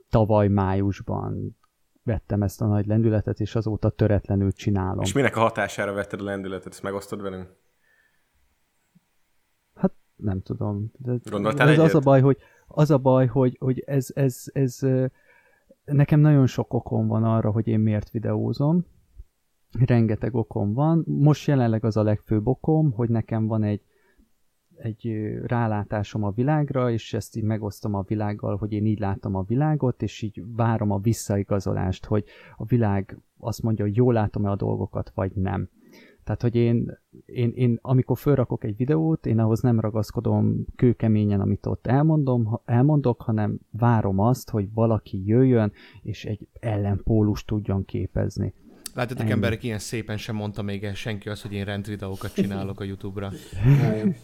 tavaly 0.09 0.47
májusban 0.47 1.57
vettem 2.03 2.41
ezt 2.41 2.61
a 2.61 2.67
nagy 2.67 2.85
lendületet, 2.85 3.39
és 3.39 3.55
azóta 3.55 3.89
töretlenül 3.89 4.51
csinálom. 4.51 5.01
És 5.01 5.13
minek 5.13 5.35
a 5.35 5.39
hatására 5.39 5.93
vetted 5.93 6.21
a 6.21 6.23
lendületet? 6.23 6.71
Ezt 6.71 6.83
megosztod 6.83 7.21
velünk? 7.21 7.55
Hát 9.75 9.93
nem 10.15 10.41
tudom. 10.41 10.91
De 10.97 11.19
ez 11.57 11.79
az 11.79 11.95
a 11.95 11.99
baj, 11.99 12.21
hogy 12.21 12.37
az 12.67 12.91
a 12.91 12.97
baj, 12.97 13.27
hogy, 13.27 13.57
hogy 13.59 13.79
ez, 13.79 14.07
ez, 14.13 14.43
ez, 14.53 14.77
ez 14.81 15.11
nekem 15.85 16.19
nagyon 16.19 16.47
sok 16.47 16.73
okom 16.73 17.07
van 17.07 17.23
arra, 17.23 17.51
hogy 17.51 17.67
én 17.67 17.79
miért 17.79 18.09
videózom. 18.09 18.85
Rengeteg 19.85 20.35
okom 20.35 20.73
van. 20.73 21.03
Most 21.07 21.47
jelenleg 21.47 21.85
az 21.85 21.97
a 21.97 22.03
legfőbb 22.03 22.47
okom, 22.47 22.91
hogy 22.91 23.09
nekem 23.09 23.47
van 23.47 23.63
egy 23.63 23.81
egy 24.81 25.33
rálátásom 25.45 26.23
a 26.23 26.31
világra, 26.31 26.91
és 26.91 27.13
ezt 27.13 27.35
így 27.35 27.43
megosztom 27.43 27.93
a 27.93 28.05
világgal, 28.07 28.57
hogy 28.57 28.71
én 28.71 28.85
így 28.85 28.99
látom 28.99 29.35
a 29.35 29.43
világot, 29.43 30.01
és 30.01 30.21
így 30.21 30.43
várom 30.55 30.91
a 30.91 30.99
visszaigazolást, 30.99 32.05
hogy 32.05 32.23
a 32.57 32.65
világ 32.65 33.17
azt 33.39 33.61
mondja, 33.61 33.85
hogy 33.85 33.95
jól 33.95 34.13
látom-e 34.13 34.49
a 34.49 34.55
dolgokat, 34.55 35.11
vagy 35.15 35.31
nem. 35.35 35.69
Tehát, 36.23 36.41
hogy 36.41 36.55
én, 36.55 36.97
én, 37.25 37.51
én 37.55 37.79
amikor 37.81 38.17
felrakok 38.17 38.63
egy 38.63 38.75
videót, 38.75 39.25
én 39.25 39.39
ahhoz 39.39 39.61
nem 39.61 39.79
ragaszkodom 39.79 40.65
kőkeményen, 40.75 41.41
amit 41.41 41.65
ott 41.65 41.87
elmondom, 41.87 42.59
elmondok, 42.65 43.21
hanem 43.21 43.59
várom 43.71 44.19
azt, 44.19 44.49
hogy 44.49 44.73
valaki 44.73 45.23
jöjjön, 45.25 45.71
és 46.01 46.25
egy 46.25 46.47
ellenpólust 46.59 47.47
tudjon 47.47 47.85
képezni. 47.85 48.53
Látjátok, 48.93 49.29
emberek, 49.29 49.63
ilyen 49.63 49.79
szépen 49.79 50.17
sem 50.17 50.35
mondta 50.35 50.61
még 50.61 50.83
el 50.83 50.93
senki 50.93 51.29
azt, 51.29 51.41
hogy 51.41 51.53
én 51.53 51.65
rendvideókat 51.65 52.33
csinálok 52.33 52.79
a 52.79 52.83
YouTube-ra. 52.83 53.33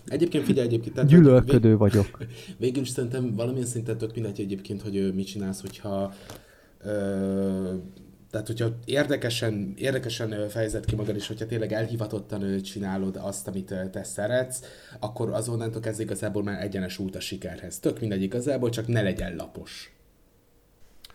Egyébként 0.05 0.43
figyelj 0.43 0.67
egyébként. 0.67 0.93
Tehát 0.93 1.09
Gyűlölködő 1.09 1.69
vég, 1.69 1.77
vagyok. 1.77 2.17
Végül 2.57 2.81
is 2.81 2.89
szerintem 2.89 3.35
valamilyen 3.35 3.67
szinten 3.67 3.97
tök 3.97 4.13
mindegy 4.13 4.39
egyébként, 4.39 4.81
hogy 4.81 5.13
mit 5.15 5.27
csinálsz, 5.27 5.61
hogyha 5.61 6.13
ö, 6.83 7.73
tehát 8.31 8.47
hogyha 8.47 8.77
érdekesen, 8.85 9.73
érdekesen 9.77 10.49
fejezed 10.49 10.85
ki 10.85 10.95
magad, 10.95 11.15
és 11.15 11.27
hogyha 11.27 11.45
tényleg 11.45 11.73
elhivatottan 11.73 12.61
csinálod 12.61 13.19
azt, 13.21 13.47
amit 13.47 13.73
te 13.91 14.03
szeretsz, 14.03 14.61
akkor 14.99 15.29
azonnantól 15.29 15.81
kezdve 15.81 16.03
igazából 16.03 16.43
már 16.43 16.61
egyenes 16.61 16.97
út 16.97 17.15
a 17.15 17.19
sikerhez. 17.19 17.79
Tök 17.79 17.99
mindegy 17.99 18.21
igazából, 18.21 18.69
csak 18.69 18.87
ne 18.87 19.01
legyen 19.01 19.35
lapos. 19.35 19.96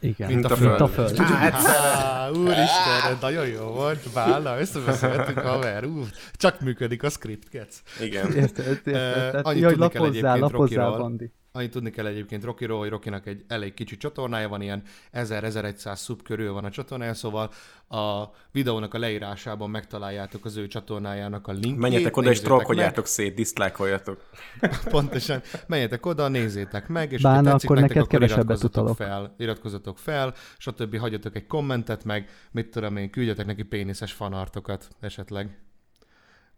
Igen, 0.02 0.32
Mint 0.32 0.44
a 0.44 0.56
mint 0.61 0.80
a 0.80 0.88
föld. 0.88 1.14
föld. 1.14 1.28
Hát, 1.28 2.30
úristen, 2.37 3.18
nagyon 3.21 3.47
jó 3.47 3.64
volt. 3.64 4.09
Bála, 4.14 4.61
összebeszéltünk, 4.61 5.38
haver. 5.38 5.85
Ú, 5.85 6.04
csak 6.32 6.61
működik 6.61 7.02
a 7.02 7.09
script, 7.11 7.49
kec. 7.49 7.82
Igen. 8.00 8.32
Érted, 8.32 8.80
érted. 8.85 9.47
Annyit 9.47 9.62
jaj, 9.62 9.73
tudni 9.73 9.88
kell 9.88 10.00
lapozzál, 10.02 10.35
egyébként 10.37 10.52
lapozzál. 10.52 10.99
Bandi. 10.99 11.32
Annyit 11.54 11.71
tudni 11.71 11.90
kell 11.90 12.06
egyébként 12.06 12.44
Rokiról, 12.44 12.78
hogy 12.78 12.88
Rokinak 12.88 13.26
egy 13.26 13.44
elég 13.49 13.75
kicsi 13.75 13.97
csatornája 13.97 14.49
van, 14.49 14.62
ilyen 14.62 14.82
1000-1100 15.12 15.94
szub 15.94 16.23
körül 16.23 16.52
van 16.52 16.64
a 16.64 16.71
csatornája, 16.71 17.14
szóval 17.14 17.50
a 17.88 18.25
videónak 18.50 18.94
a 18.94 18.99
leírásában 18.99 19.71
megtaláljátok 19.71 20.44
az 20.44 20.56
ő 20.56 20.66
csatornájának 20.66 21.47
a 21.47 21.52
linkjét. 21.52 21.76
Menjetek 21.76 22.16
oda 22.16 22.30
és 22.30 22.40
trollkodjátok 22.40 23.06
szét, 23.06 23.35
diszlájkoljatok. 23.35 24.25
Pontosan. 24.90 25.42
Menjetek 25.66 26.06
oda, 26.06 26.28
nézzétek 26.28 26.88
meg, 26.88 27.12
és 27.12 27.23
Bána, 27.23 27.37
ha 27.37 27.42
tetszik 27.42 27.71
akkor 27.71 27.80
nektek, 27.80 27.97
neked 27.97 28.12
akkor 28.12 28.18
kevesebbet 28.18 28.56
iratkozzatok 28.56 28.82
utalok. 28.82 28.97
fel, 28.97 29.35
iratkozzatok 29.38 29.99
fel, 29.99 30.35
stb. 30.59 30.99
hagyjatok 30.99 31.37
egy 31.37 31.47
kommentet, 31.47 32.04
meg 32.04 32.28
mit 32.50 32.71
tudom 32.71 32.97
én, 32.97 33.11
küldjetek 33.11 33.47
neki 33.47 33.62
péniszes 33.62 34.12
fanartokat 34.12 34.88
esetleg. 35.00 35.59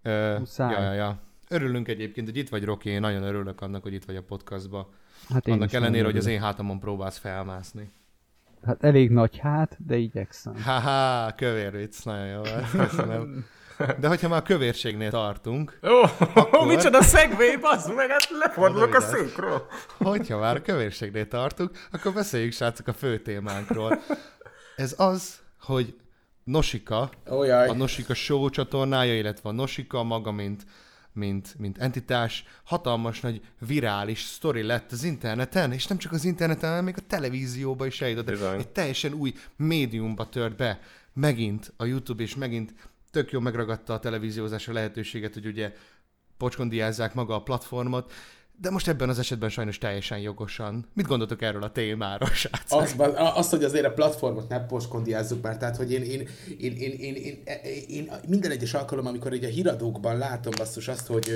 Ö, 0.02 0.38
Muszáj. 0.38 0.72
ja, 0.72 0.82
ja, 0.82 0.92
ja. 0.92 1.22
Örülünk 1.48 1.88
egyébként, 1.88 2.26
hogy 2.26 2.36
itt 2.36 2.48
vagy, 2.48 2.64
Roki, 2.64 2.88
én 2.90 3.00
nagyon 3.00 3.22
örülök 3.22 3.60
annak, 3.60 3.82
hogy 3.82 3.92
itt 3.92 4.04
vagy 4.04 4.16
a 4.16 4.22
podcastba. 4.22 4.90
Hát 5.28 5.48
Annak 5.48 5.72
ellenére, 5.72 6.04
hogy 6.04 6.16
az 6.16 6.26
én 6.26 6.40
hátamon 6.40 6.80
próbálsz 6.80 7.18
felmászni. 7.18 7.92
Hát 8.64 8.84
elég 8.84 9.10
nagy 9.10 9.38
hát, 9.38 9.76
de 9.86 9.96
igyekszem. 9.96 10.62
Haha, 10.62 11.34
kövér 11.34 11.72
vicc, 11.76 12.04
nagyon 12.04 12.26
jó 12.26 12.42
köszönöm. 12.72 13.44
De 14.00 14.08
hogyha 14.08 14.28
már 14.28 14.40
a 14.40 14.42
kövérségnél 14.42 15.10
tartunk, 15.10 15.78
Ó, 15.82 15.88
oh, 16.58 16.66
micsoda 16.66 17.02
szegvé, 17.02 17.56
bazd 17.56 17.94
meg, 17.94 18.10
hát 18.10 18.28
lefordulok 18.30 18.94
a 18.94 19.00
székről. 19.00 19.66
hogyha 19.98 20.38
már 20.38 20.56
a 20.56 20.62
kövérségnél 20.62 21.28
tartunk, 21.28 21.70
akkor 21.92 22.12
beszéljünk 22.12 22.52
srácok 22.52 22.86
a 22.86 22.92
fő 22.92 23.18
témánkról. 23.18 24.02
Ez 24.76 24.94
az, 24.98 25.38
hogy 25.60 25.96
Nosika, 26.44 27.10
Ojaj. 27.26 27.68
a 27.68 27.74
Nosika 27.74 28.14
Show 28.14 28.50
csatornája, 28.50 29.16
illetve 29.16 29.48
a 29.48 29.52
Nosika 29.52 30.02
maga, 30.02 30.32
mint, 30.32 30.66
mint, 31.14 31.54
mint 31.58 31.78
entitás, 31.78 32.44
hatalmas 32.64 33.20
nagy 33.20 33.40
virális 33.66 34.22
sztori 34.22 34.62
lett 34.62 34.92
az 34.92 35.04
interneten, 35.04 35.72
és 35.72 35.86
nem 35.86 35.98
csak 35.98 36.12
az 36.12 36.24
interneten, 36.24 36.68
hanem 36.68 36.84
még 36.84 36.94
a 36.96 37.06
televízióba 37.06 37.86
is 37.86 38.00
eljutott. 38.00 38.28
Egy 38.28 38.68
teljesen 38.68 39.12
új 39.12 39.32
médiumba 39.56 40.28
tört 40.28 40.56
be. 40.56 40.80
Megint 41.12 41.72
a 41.76 41.84
YouTube, 41.84 42.22
és 42.22 42.34
megint 42.34 42.74
tök 43.10 43.30
jó 43.30 43.40
megragadta 43.40 43.92
a 43.92 43.98
televíziózásra 43.98 44.72
lehetőséget, 44.72 45.34
hogy 45.34 45.46
ugye 45.46 45.72
pocskondiázzák 46.36 47.14
maga 47.14 47.34
a 47.34 47.42
platformot, 47.42 48.12
de 48.60 48.70
most 48.70 48.88
ebben 48.88 49.08
az 49.08 49.18
esetben 49.18 49.48
sajnos 49.48 49.78
teljesen 49.78 50.18
jogosan. 50.18 50.86
Mit 50.94 51.06
gondoltok 51.06 51.42
erről 51.42 51.62
a 51.62 51.72
témáról, 51.72 52.28
srácok? 52.28 52.80
Az, 52.80 52.94
az, 53.34 53.50
hogy 53.50 53.64
azért 53.64 53.84
a 53.84 53.92
platformot 53.92 54.48
ne 54.48 54.66
poskondiázzuk 54.66 55.42
már, 55.42 55.56
tehát 55.56 55.76
hogy 55.76 55.92
én, 55.92 56.02
én, 56.02 56.28
én, 56.58 56.72
én, 56.76 56.92
én, 56.98 57.14
én, 57.14 57.44
én, 57.64 57.84
én 57.88 58.12
minden 58.28 58.50
egyes 58.50 58.74
alkalom, 58.74 59.06
amikor 59.06 59.32
így 59.32 59.44
a 59.44 59.48
híradókban 59.48 60.18
látom 60.18 60.52
basszus 60.56 60.88
azt, 60.88 61.06
hogy 61.06 61.30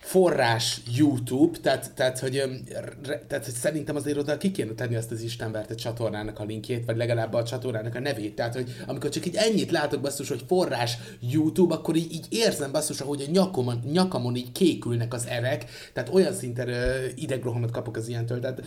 forrás 0.00 0.80
YouTube, 0.96 1.58
tehát, 1.58 1.92
tehát, 1.94 2.18
hogy, 2.18 2.42
tehát, 3.02 3.44
hogy 3.44 3.54
szerintem 3.54 3.96
azért 3.96 4.16
oda 4.18 4.36
ki 4.36 4.50
kéne 4.50 4.72
tenni 4.72 4.96
azt 4.96 5.10
az 5.10 5.22
Istenverte 5.22 5.74
csatornának 5.74 6.38
a 6.38 6.44
linkjét, 6.44 6.84
vagy 6.84 6.96
legalább 6.96 7.32
a 7.32 7.44
csatornának 7.44 7.94
a 7.94 8.00
nevét. 8.00 8.34
Tehát, 8.34 8.54
hogy 8.54 8.74
amikor 8.86 9.10
csak 9.10 9.26
így 9.26 9.36
ennyit 9.36 9.70
látok 9.70 10.00
basszus, 10.00 10.28
hogy 10.28 10.44
forrás 10.46 10.96
YouTube, 11.20 11.74
akkor 11.74 11.96
így, 11.96 12.12
így 12.12 12.26
érzem 12.30 12.72
basszus, 12.72 13.00
hogy 13.00 13.24
a 13.28 13.30
nyakomon, 13.30 13.82
nyakamon 13.92 14.36
így 14.36 14.52
kékülnek 14.52 15.14
az 15.14 15.26
erek, 15.26 15.64
tehát 15.92 16.14
olyan 16.14 16.32
szinten 16.32 16.68
idegrohamot 17.14 17.70
kapok 17.70 17.96
az 17.96 18.08
ilyentől, 18.08 18.40
tehát 18.40 18.62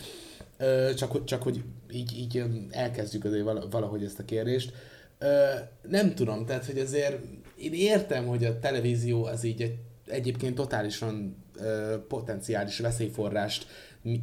Ö, 0.62 0.94
csak, 0.94 1.24
csak 1.24 1.44
hogy 1.44 1.64
így, 1.92 2.18
így 2.18 2.44
elkezdjük 2.70 3.26
azért 3.26 3.44
vala- 3.44 3.72
valahogy 3.72 4.04
ezt 4.04 4.20
a 4.20 4.26
kérdést. 4.26 4.74
Ö, 5.20 5.46
nem 5.90 6.16
tudom, 6.16 6.46
tehát 6.46 6.66
hogy 6.66 6.80
azért 6.80 7.18
én 7.56 7.74
értem, 7.74 8.26
hogy 8.26 8.46
a 8.46 8.60
televízió 8.60 9.26
az 9.26 9.44
így 9.44 9.62
egy, 9.62 9.76
egyébként 10.10 10.56
totálisan 10.56 11.36
ö, 11.60 11.96
potenciális 12.08 12.80
veszélyforrást 12.80 13.68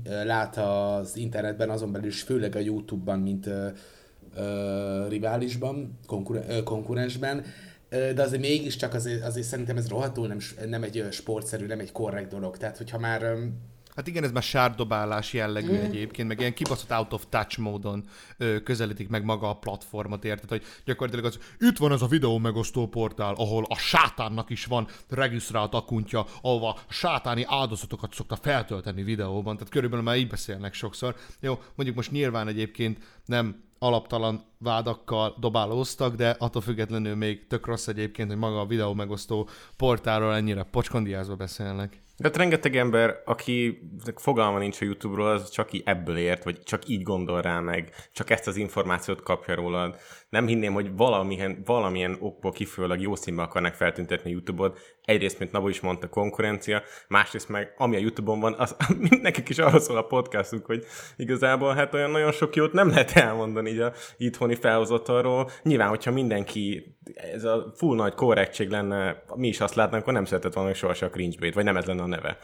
ö, 0.04 0.24
lát 0.24 0.56
az 0.56 1.16
internetben, 1.16 1.70
azon 1.70 1.92
belül 1.92 2.06
is 2.08 2.22
főleg 2.22 2.56
a 2.56 2.58
YouTube-ban, 2.58 3.18
mint 3.18 3.46
ö, 3.46 3.68
ö, 4.36 5.06
riválisban, 5.08 5.98
konkuren- 6.06 6.50
ö, 6.50 6.62
konkurensben, 6.62 7.44
de 7.88 8.22
azért 8.22 8.42
mégiscsak 8.42 8.94
azért, 8.94 9.24
azért 9.24 9.46
szerintem 9.46 9.76
ez 9.76 9.88
rohadtul 9.88 10.26
nem, 10.26 10.38
nem 10.68 10.82
egy 10.82 10.98
ö, 10.98 11.10
sportszerű, 11.10 11.66
nem 11.66 11.80
egy 11.80 11.92
korrekt 11.92 12.28
dolog. 12.30 12.56
Tehát, 12.56 12.76
hogyha 12.76 12.98
már 12.98 13.36
Hát 13.96 14.06
igen, 14.06 14.24
ez 14.24 14.32
már 14.32 14.42
sárdobálás 14.42 15.32
jellegű 15.32 15.72
mm. 15.72 15.84
egyébként, 15.84 16.28
meg 16.28 16.40
ilyen 16.40 16.54
kibaszott 16.54 16.90
out 16.90 17.12
of 17.12 17.24
touch 17.28 17.58
módon 17.58 18.04
ö, 18.36 18.62
közelítik 18.62 19.08
meg 19.08 19.24
maga 19.24 19.48
a 19.48 19.54
platformot, 19.54 20.24
érted? 20.24 20.48
Hogy 20.48 20.62
gyakorlatilag 20.84 21.24
az, 21.24 21.38
itt 21.58 21.76
van 21.76 21.92
ez 21.92 22.02
a 22.02 22.06
videó 22.06 22.38
megosztó 22.38 22.88
portál, 22.88 23.34
ahol 23.34 23.64
a 23.68 23.76
sátánnak 23.76 24.50
is 24.50 24.64
van 24.64 24.88
regisztrált 25.08 25.74
akuntja, 25.74 26.26
ahova 26.42 26.68
a 26.68 26.76
sátáni 26.88 27.44
áldozatokat 27.48 28.14
szokta 28.14 28.36
feltölteni 28.36 29.02
videóban, 29.02 29.56
tehát 29.56 29.72
körülbelül 29.72 30.04
már 30.04 30.16
így 30.16 30.28
beszélnek 30.28 30.74
sokszor. 30.74 31.16
Jó, 31.40 31.58
mondjuk 31.74 31.96
most 31.96 32.10
nyilván 32.10 32.48
egyébként 32.48 32.98
nem 33.24 33.64
alaptalan 33.78 34.44
vádakkal 34.58 35.36
dobálóztak, 35.40 36.14
de 36.14 36.36
attól 36.38 36.62
függetlenül 36.62 37.14
még 37.14 37.46
tök 37.46 37.66
rossz 37.66 37.86
egyébként, 37.86 38.28
hogy 38.28 38.38
maga 38.38 38.60
a 38.60 38.66
videó 38.66 38.94
megosztó 38.94 39.48
portálról 39.76 40.34
ennyire 40.34 40.62
pocskondiázva 40.62 41.36
beszélnek. 41.36 42.04
Hát 42.22 42.36
rengeteg 42.36 42.76
ember, 42.76 43.22
aki 43.24 43.82
fogalma 44.14 44.58
nincs 44.58 44.80
a 44.80 44.84
YouTube-ról, 44.84 45.26
az 45.26 45.50
csak 45.50 45.72
így 45.72 45.82
ebből 45.84 46.16
ért, 46.16 46.44
vagy 46.44 46.62
csak 46.62 46.88
így 46.88 47.02
gondol 47.02 47.40
rá 47.40 47.60
meg, 47.60 47.92
csak 48.12 48.30
ezt 48.30 48.46
az 48.46 48.56
információt 48.56 49.22
kapja 49.22 49.54
rólad. 49.54 49.96
Nem 50.28 50.46
hinném, 50.46 50.72
hogy 50.72 50.96
valamilyen, 50.96 51.62
valamilyen 51.64 52.16
okból 52.20 52.52
kifolyólag 52.52 53.00
jó 53.00 53.14
színbe 53.14 53.42
akarnak 53.42 53.74
feltüntetni 53.74 54.30
YouTube-ot. 54.30 54.95
Egyrészt, 55.06 55.38
mint 55.38 55.52
Nabu 55.52 55.68
is 55.68 55.80
mondta, 55.80 56.08
konkurencia, 56.08 56.82
másrészt 57.08 57.48
meg, 57.48 57.74
ami 57.76 57.96
a 57.96 57.98
YouTube-on 57.98 58.40
van, 58.40 58.54
az 58.54 58.76
nekik 59.22 59.48
is 59.48 59.58
arról 59.58 59.80
szól 59.80 59.96
a 59.96 60.02
podcastunk, 60.02 60.66
hogy 60.66 60.84
igazából 61.16 61.74
hát 61.74 61.94
olyan 61.94 62.10
nagyon 62.10 62.32
sok 62.32 62.56
jót 62.56 62.72
nem 62.72 62.88
lehet 62.88 63.10
elmondani 63.10 63.70
így 63.70 63.80
a 63.80 63.92
itthoni 64.16 64.54
felhozatalról. 64.54 65.50
Nyilván, 65.62 65.88
hogyha 65.88 66.10
mindenki 66.10 66.96
ez 67.14 67.44
a 67.44 67.72
full 67.76 67.96
nagy 67.96 68.14
korrektség 68.14 68.68
lenne, 68.68 69.22
mi 69.34 69.48
is 69.48 69.60
azt 69.60 69.74
látnánk, 69.74 70.02
akkor 70.02 70.14
nem 70.14 70.24
szeretett 70.24 70.54
volna 70.54 70.74
sohasem 70.74 71.08
a 71.08 71.14
cringe 71.14 71.50
vagy 71.54 71.64
nem 71.64 71.76
ez 71.76 71.84
lenne 71.84 72.02
a 72.02 72.06
neve. 72.06 72.38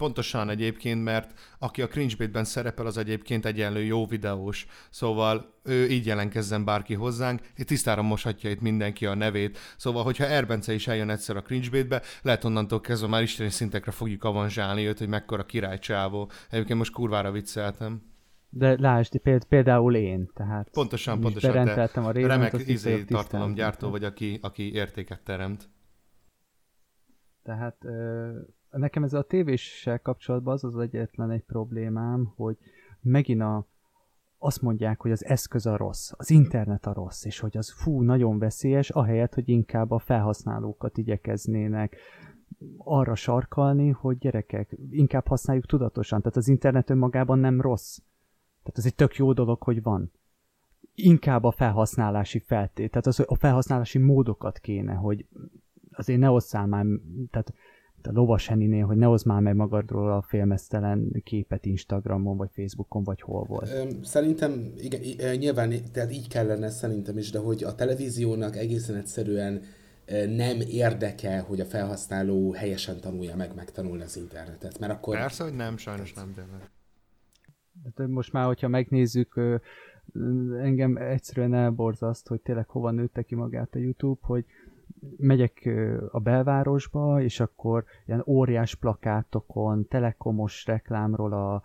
Pontosan 0.00 0.50
egyébként, 0.50 1.04
mert 1.04 1.38
aki 1.58 1.82
a 1.82 1.88
cringebait-ben 1.88 2.44
szerepel, 2.44 2.86
az 2.86 2.96
egyébként 2.96 3.46
egyenlő 3.46 3.82
jó 3.82 4.06
videós. 4.06 4.66
Szóval 4.90 5.54
ő 5.62 5.88
így 5.88 6.06
jelenkezzen 6.06 6.64
bárki 6.64 6.94
hozzánk, 6.94 7.40
és 7.54 7.64
tisztára 7.64 8.02
moshatja 8.02 8.50
itt 8.50 8.60
mindenki 8.60 9.06
a 9.06 9.14
nevét. 9.14 9.58
Szóval, 9.76 10.04
hogyha 10.04 10.24
Erbence 10.24 10.72
is 10.72 10.88
eljön 10.88 11.10
egyszer 11.10 11.36
a 11.36 11.42
cringebait-be, 11.42 12.02
lehet 12.22 12.44
onnantól 12.44 12.80
kezdve 12.80 13.08
már 13.08 13.22
isteni 13.22 13.50
szintekre 13.50 13.90
fogjuk 13.90 14.24
avanzsálni 14.24 14.86
őt, 14.86 14.98
hogy 14.98 15.08
mekkora 15.08 15.44
királycsávó. 15.44 16.30
Egyébként 16.50 16.78
most 16.78 16.92
kurvára 16.92 17.30
vicceltem. 17.30 18.02
De 18.48 18.80
lásd, 18.80 19.18
péld, 19.18 19.44
például 19.44 19.96
én, 19.96 20.30
tehát 20.34 20.68
Pontosan, 20.70 21.20
pontosan. 21.20 21.50
berendeltem 21.50 22.04
a 22.04 22.10
részletet, 22.10 22.52
remek 22.52 22.68
izé, 22.68 23.04
tartalomgyártó 23.04 23.90
vagy, 23.90 24.04
aki, 24.04 24.38
aki 24.42 24.72
értéket 24.72 25.20
teremt. 25.22 25.68
Tehát 27.42 27.76
ö, 27.84 28.30
nekem 28.70 29.02
ez 29.02 29.12
a 29.12 29.22
tévéssel 29.22 30.00
kapcsolatban 30.00 30.52
az 30.52 30.64
az 30.64 30.76
egyetlen 30.76 31.30
egy 31.30 31.44
problémám, 31.44 32.32
hogy 32.36 32.56
megint 33.00 33.40
a, 33.40 33.66
azt 34.38 34.62
mondják, 34.62 35.00
hogy 35.00 35.10
az 35.10 35.24
eszköz 35.24 35.66
a 35.66 35.76
rossz, 35.76 36.12
az 36.16 36.30
internet 36.30 36.86
a 36.86 36.92
rossz, 36.92 37.24
és 37.24 37.38
hogy 37.38 37.56
az 37.56 37.70
fú, 37.70 38.02
nagyon 38.02 38.38
veszélyes, 38.38 38.90
ahelyett, 38.90 39.34
hogy 39.34 39.48
inkább 39.48 39.90
a 39.90 39.98
felhasználókat 39.98 40.98
igyekeznének 40.98 41.96
arra 42.78 43.14
sarkalni, 43.14 43.90
hogy 43.90 44.18
gyerekek, 44.18 44.76
inkább 44.90 45.26
használjuk 45.26 45.66
tudatosan. 45.66 46.20
Tehát 46.20 46.36
az 46.36 46.48
internet 46.48 46.90
önmagában 46.90 47.38
nem 47.38 47.60
rossz. 47.60 47.98
Tehát 48.58 48.78
ez 48.78 48.86
egy 48.86 48.94
tök 48.94 49.16
jó 49.16 49.32
dolog, 49.32 49.62
hogy 49.62 49.82
van. 49.82 50.12
Inkább 50.94 51.44
a 51.44 51.50
felhasználási 51.50 52.38
feltét, 52.38 52.90
tehát 52.90 53.06
az, 53.06 53.24
a 53.26 53.34
felhasználási 53.34 53.98
módokat 53.98 54.58
kéne, 54.58 54.94
hogy 54.94 55.26
azért 55.92 56.20
ne 56.20 56.30
osszál 56.30 56.66
már, 56.66 56.86
tehát 57.30 57.52
a 58.06 58.12
lovas 58.12 58.46
Henninél, 58.46 58.86
hogy 58.86 58.96
ne 58.96 59.06
hozz 59.06 59.24
már 59.24 59.40
meg 59.40 59.54
magadról 59.54 60.12
a 60.12 60.22
félmeztelen 60.22 61.20
képet 61.24 61.66
Instagramon, 61.66 62.36
vagy 62.36 62.50
Facebookon, 62.52 63.02
vagy 63.02 63.20
hol 63.20 63.44
volt. 63.44 64.04
Szerintem, 64.04 64.72
igen, 64.76 65.36
nyilván, 65.36 65.72
tehát 65.92 66.12
így 66.12 66.28
kellene 66.28 66.70
szerintem 66.70 67.18
is, 67.18 67.30
de 67.30 67.38
hogy 67.38 67.64
a 67.64 67.74
televíziónak 67.74 68.56
egészen 68.56 68.96
egyszerűen 68.96 69.60
nem 70.28 70.60
érdeke, 70.60 71.38
hogy 71.38 71.60
a 71.60 71.64
felhasználó 71.64 72.52
helyesen 72.52 73.00
tanulja 73.00 73.36
meg, 73.36 73.54
megtanulni 73.54 74.02
az 74.02 74.16
internetet, 74.16 74.78
mert 74.78 74.92
akkor... 74.92 75.16
Persze, 75.16 75.44
hogy 75.44 75.54
nem, 75.54 75.76
sajnos 75.76 76.12
nem, 76.12 76.32
tényleg. 76.34 76.70
Tehát 77.94 78.12
most 78.12 78.32
már, 78.32 78.46
hogyha 78.46 78.68
megnézzük, 78.68 79.40
engem 80.62 80.96
egyszerűen 80.96 81.54
elborzaszt, 81.54 82.28
hogy 82.28 82.40
tényleg 82.40 82.68
hova 82.68 82.90
nőtte 82.90 83.22
ki 83.22 83.34
magát 83.34 83.74
a 83.74 83.78
YouTube, 83.78 84.20
hogy 84.22 84.44
megyek 85.16 85.68
a 86.10 86.18
belvárosba, 86.18 87.22
és 87.22 87.40
akkor 87.40 87.84
ilyen 88.06 88.22
óriás 88.26 88.74
plakátokon, 88.74 89.86
telekomos 89.88 90.66
reklámról 90.66 91.32
a, 91.32 91.62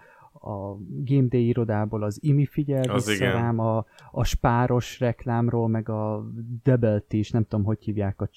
a 0.48 0.78
Game 1.04 1.28
Day 1.28 1.48
irodából 1.48 2.04
az 2.04 2.18
Imi 2.22 2.46
figyel 2.46 2.90
az 2.90 3.06
vissza 3.06 3.32
rám, 3.32 3.60
a, 3.60 3.86
a 4.12 4.24
spáros 4.24 5.00
reklámról, 5.00 5.68
meg 5.68 5.90
a 5.90 6.26
Double 6.64 7.04
is, 7.10 7.32
nem 7.32 7.44
tudom, 7.44 7.66
hogy 7.66 7.84
hívják 7.84 8.22
a 8.22 8.30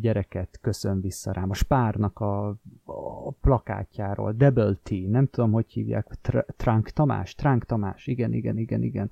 gyereket, 0.00 0.58
köszön 0.60 1.00
vissza 1.00 1.32
rám. 1.32 1.50
A 1.50 1.54
spárnak 1.54 2.20
a, 2.20 2.48
a 2.84 3.30
plakátjáról, 3.40 4.32
Double 4.32 4.74
T, 4.82 4.90
nem 5.08 5.26
tudom, 5.26 5.52
hogy 5.52 5.72
hívják, 5.72 6.06
Tr- 6.22 6.54
Trunk 6.56 6.90
Tamás, 6.90 7.34
Trunk 7.34 7.64
Tamás, 7.64 8.06
igen, 8.06 8.32
igen, 8.32 8.58
igen, 8.58 8.82
igen. 8.82 9.10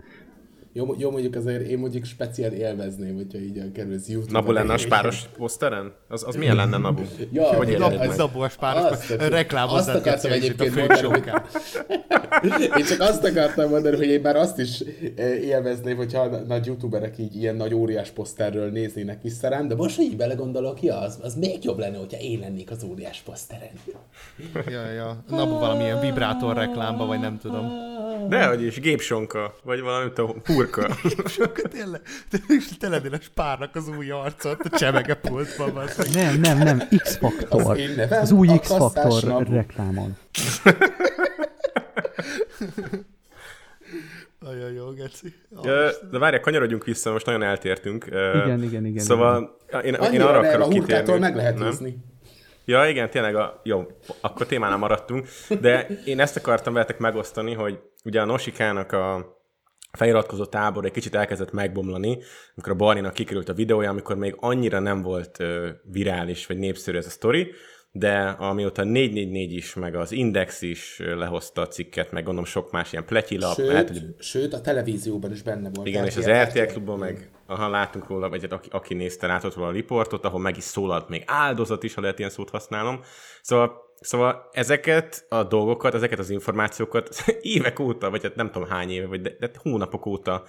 Jó, 0.77 0.95
jó, 0.99 1.11
mondjuk 1.11 1.35
azért 1.35 1.67
én 1.67 1.79
mondjuk 1.79 2.05
speciál 2.05 2.53
élvezném, 2.53 3.15
hogyha 3.15 3.39
így 3.39 3.73
kerülsz 3.73 4.09
YouTube. 4.09 4.33
Nabu 4.33 4.53
lenne 4.53 4.73
a 4.73 4.77
spáros 4.77 5.23
poszteren? 5.37 5.93
Az, 6.09 6.25
az 6.27 6.35
milyen 6.35 6.57
lenne 6.57 6.77
Nabu? 6.77 7.03
ja, 7.33 7.45
hogy 7.45 7.79
Nabu, 7.79 7.97
az, 7.97 8.17
Nabu 8.17 8.41
a 8.41 8.49
spáros 8.49 9.11
reklámozzát 9.11 9.95
azt 9.95 10.07
akartam 10.07 10.33
egyébként 10.33 10.75
mondani, 10.75 11.01
hogy, 11.01 11.31
Én 12.79 12.85
csak 12.85 13.01
azt 13.01 13.25
akartam 13.25 13.71
mondani, 13.71 13.97
hogy 13.97 14.07
én 14.07 14.21
már 14.21 14.37
azt 14.37 14.59
is 14.59 14.83
eh, 15.17 15.45
élvezném, 15.45 15.97
hogyha 15.97 16.27
nagy 16.27 16.67
youtuberek 16.67 17.19
így 17.19 17.37
ilyen 17.37 17.57
nagy 17.57 17.75
óriás 17.75 18.11
poszterről 18.11 18.71
néznének 18.71 19.23
vissza 19.23 19.49
rám, 19.49 19.69
de 19.69 19.75
most, 19.75 19.97
hogy 19.97 20.05
így 20.05 20.17
belegondolok, 20.17 20.83
ja, 20.83 20.99
az, 20.99 21.19
az 21.23 21.35
még 21.35 21.65
jobb 21.65 21.79
lenne, 21.79 21.97
hogyha 21.97 22.21
én 22.21 22.39
lennék 22.39 22.71
az 22.71 22.85
óriás 22.91 23.23
poszteren. 23.25 23.71
Ja, 24.69 24.91
ja. 24.91 25.25
Nabu 25.29 25.59
valamilyen 25.59 26.01
vibrátor 26.01 26.57
reklámba, 26.57 27.07
vagy 27.07 27.21
nem 27.21 27.39
tudom. 27.39 27.93
Dehogy 28.29 28.63
is, 28.63 28.81
gépsonka, 28.81 29.55
vagy 29.63 29.81
valami, 29.81 30.13
tudom, 30.13 30.43
hurka. 30.65 30.97
gépsonka, 31.03 31.69
tényleg. 31.77 32.01
Te 32.79 32.89
lennél 32.89 33.13
a 33.13 33.21
spárnak 33.21 33.75
az 33.75 33.89
új 33.89 34.11
arcot, 34.11 34.61
a 34.61 34.79
csemege 34.79 35.15
pultban. 35.15 35.89
Nem, 36.13 36.41
nem, 36.41 36.59
nem, 36.59 36.83
X-faktor. 36.97 37.61
Az, 37.61 38.11
az 38.11 38.31
új 38.31 38.49
X-faktor 38.59 39.47
reklámon. 39.47 40.17
Nagyon 44.41 44.73
jó, 44.73 44.91
Geci. 44.91 45.35
De 46.11 46.19
várják, 46.19 46.43
kanyarodjunk 46.43 46.85
vissza, 46.85 47.13
most 47.13 47.27
nagyon 47.27 47.43
eltértünk. 47.43 48.05
Igen, 48.09 48.63
igen, 48.63 48.87
igen. 48.87 49.05
Szóval 49.05 49.57
igen. 49.69 49.85
én, 49.85 50.13
én 50.13 50.21
arra 50.21 50.39
akarok 50.39 50.69
kitérni. 50.69 51.19
meg 51.19 51.37
lehet 51.37 51.59
nézni. 51.59 51.97
Ja, 52.65 52.89
igen, 52.89 53.11
tényleg, 53.11 53.35
a, 53.35 53.61
jó, 53.65 53.87
akkor 54.21 54.47
témánál 54.47 54.77
maradtunk, 54.77 55.29
de 55.61 55.87
én 56.05 56.21
ezt 56.21 56.37
akartam 56.37 56.73
veletek 56.73 56.99
megosztani, 56.99 57.53
hogy 57.53 57.79
ugye 58.05 58.21
a 58.21 58.25
Nosikának 58.25 58.93
a 58.93 59.34
feliratkozó 59.97 60.45
tábor 60.45 60.85
egy 60.85 60.93
kicsit 60.93 61.15
elkezdett 61.15 61.53
megbomlani, 61.53 62.19
amikor 62.55 62.73
a 62.73 62.77
Barninak 62.77 63.15
kikerült 63.15 63.49
a 63.49 63.55
videója, 63.55 63.91
amikor 63.91 64.17
még 64.17 64.37
annyira 64.41 64.79
nem 64.79 65.03
volt 65.03 65.43
virális 65.83 66.47
vagy 66.47 66.59
népszerű 66.59 66.97
ez 66.97 67.07
a 67.07 67.11
sztori, 67.11 67.51
de 67.97 68.19
amióta 68.39 68.85
444 68.85 69.53
is, 69.53 69.75
meg 69.75 69.95
az 69.95 70.13
Index 70.13 70.63
is 70.63 70.99
lehozta 70.99 71.61
a 71.61 71.69
cikket, 71.69 72.13
meg 72.13 72.23
gondolom 72.23 72.49
sok 72.49 72.71
más 72.71 72.93
ilyen 72.93 73.05
pletyilap. 73.05 73.55
Sőt, 73.55 73.67
lehet, 73.67 73.89
hogy... 73.89 74.15
sőt 74.19 74.53
a 74.53 74.61
televízióban 74.61 75.33
is 75.33 75.43
benne 75.43 75.71
volt. 75.73 75.89
Igen, 75.89 76.05
és 76.05 76.17
az 76.17 76.31
RTL 76.31 76.65
klubban 76.65 76.99
meg, 76.99 77.31
ha 77.47 77.69
látunk 77.69 78.09
róla, 78.09 78.29
vagy 78.29 78.43
hát 78.43 78.53
aki, 78.53 78.69
aki 78.73 78.95
nézte, 78.95 79.27
látott 79.27 79.55
róla 79.55 79.69
a 79.69 79.73
riportot, 79.73 80.25
ahol 80.25 80.41
meg 80.41 80.57
is 80.57 80.63
szólalt 80.63 81.09
még 81.09 81.23
áldozat 81.27 81.83
is, 81.83 81.95
ha 81.95 82.01
lehet 82.01 82.19
ilyen 82.19 82.31
szót 82.31 82.51
használnom. 82.51 83.01
Szóval 83.43 83.84
Szóval 84.05 84.49
ezeket 84.53 85.27
a 85.29 85.45
dolgokat, 85.45 85.95
ezeket 85.95 86.19
az 86.19 86.31
információkat 86.31 87.09
évek 87.57 87.79
óta, 87.79 88.11
vagy 88.11 88.23
hát 88.23 88.35
nem 88.35 88.51
tudom 88.51 88.69
hány 88.69 88.91
éve, 88.91 89.07
vagy 89.07 89.21
de, 89.21 89.37
de 89.39 89.51
hónapok 89.63 90.07
óta 90.07 90.45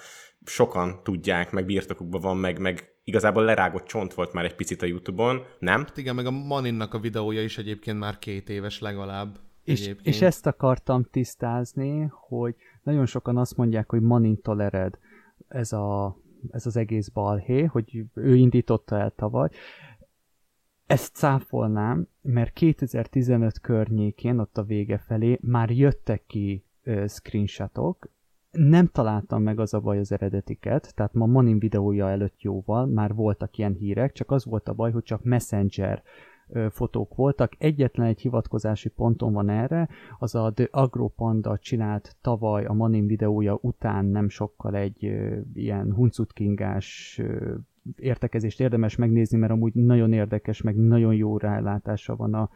sokan 0.46 1.00
tudják, 1.04 1.52
meg 1.52 1.66
birtokukban 1.66 2.22
van, 2.22 2.38
meg, 2.38 2.60
meg 2.60 2.96
igazából 3.04 3.44
lerágott 3.44 3.86
csont 3.86 4.14
volt 4.14 4.34
már 4.34 4.46
egy 4.46 4.56
picit 4.56 4.82
a 4.82 4.86
Youtube-on, 4.86 5.44
nem? 5.60 5.80
Hát 5.80 5.98
igen, 5.98 6.16
meg 6.16 6.26
a 6.26 6.32
Maninnak 6.32 6.94
a 6.94 7.00
videója 7.00 7.44
is 7.44 7.58
egyébként 7.58 8.00
már 8.00 8.20
két 8.20 8.50
éves 8.50 8.80
legalább. 8.80 9.38
És, 9.64 9.92
és 10.02 10.22
ezt 10.22 10.46
akartam 10.46 11.04
tisztázni, 11.12 12.12
hogy 12.28 12.56
nagyon 12.84 13.06
sokan 13.06 13.38
azt 13.38 13.58
mondják, 13.58 13.90
hogy 13.90 14.02
Manin 14.02 14.42
tolered 14.42 14.98
ez, 15.48 15.72
a, 15.72 16.18
ez 16.52 16.66
az 16.66 16.78
egész 16.78 17.08
balhé, 17.08 17.64
hogy 17.64 18.04
ő 18.14 18.36
indította 18.36 19.00
el 19.00 19.14
tavaly. 19.16 19.50
Ezt 20.88 21.16
cáfolnám, 21.16 22.08
mert 22.22 22.54
2015 22.54 23.60
környékén, 23.60 24.40
ott 24.40 24.58
a 24.58 24.64
vége 24.64 24.98
felé 24.98 25.40
már 25.42 25.70
jöttek 25.70 26.24
ki 26.28 26.66
uh, 26.86 27.08
screenshotok, 27.08 28.10
nem 28.52 28.88
találtam 28.88 29.42
meg 29.42 29.60
az 29.60 29.74
a 29.74 29.80
baj 29.80 30.00
az 30.00 30.12
eredetiket, 30.12 30.96
tehát 30.96 31.14
ma 31.14 31.26
Manin 31.26 31.60
videója 31.60 32.10
előtt 32.10 32.42
jóval 32.42 32.86
már 32.86 33.14
voltak 33.14 33.58
ilyen 33.58 33.74
hírek, 33.74 34.12
csak 34.12 34.32
az 34.32 34.46
volt 34.46 34.68
a 34.68 34.74
baj, 34.74 34.92
hogy 34.92 35.04
csak 35.04 35.24
Messenger 35.24 36.04
fotók 36.70 37.16
voltak. 37.16 37.54
Egyetlen 37.58 38.08
egy 38.08 38.22
hivatkozási 38.22 38.90
ponton 38.90 39.34
van 39.34 39.50
erre, 39.50 39.90
az 40.20 40.36
a 40.36 40.52
The 40.54 40.68
Agropanda 40.72 41.58
csinált 41.58 42.16
tavaly 42.22 42.66
a 42.66 42.74
Manin 42.74 43.08
videója 43.08 43.58
után 43.62 44.06
nem 44.06 44.30
sokkal 44.30 44.76
egy 44.76 45.06
ö, 45.06 45.40
ilyen 45.54 45.94
huncutkingás 45.94 47.22
értekezést 47.96 48.60
érdemes 48.60 48.96
megnézni, 48.96 49.38
mert 49.38 49.52
amúgy 49.52 49.74
nagyon 49.74 50.14
érdekes, 50.14 50.62
meg 50.62 50.76
nagyon 50.76 51.16
jó 51.16 51.38
rálátása 51.38 52.16
van 52.16 52.34
a, 52.34 52.50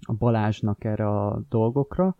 a 0.00 0.12
Balázsnak 0.12 0.84
erre 0.84 1.08
a 1.08 1.44
dolgokra, 1.48 2.16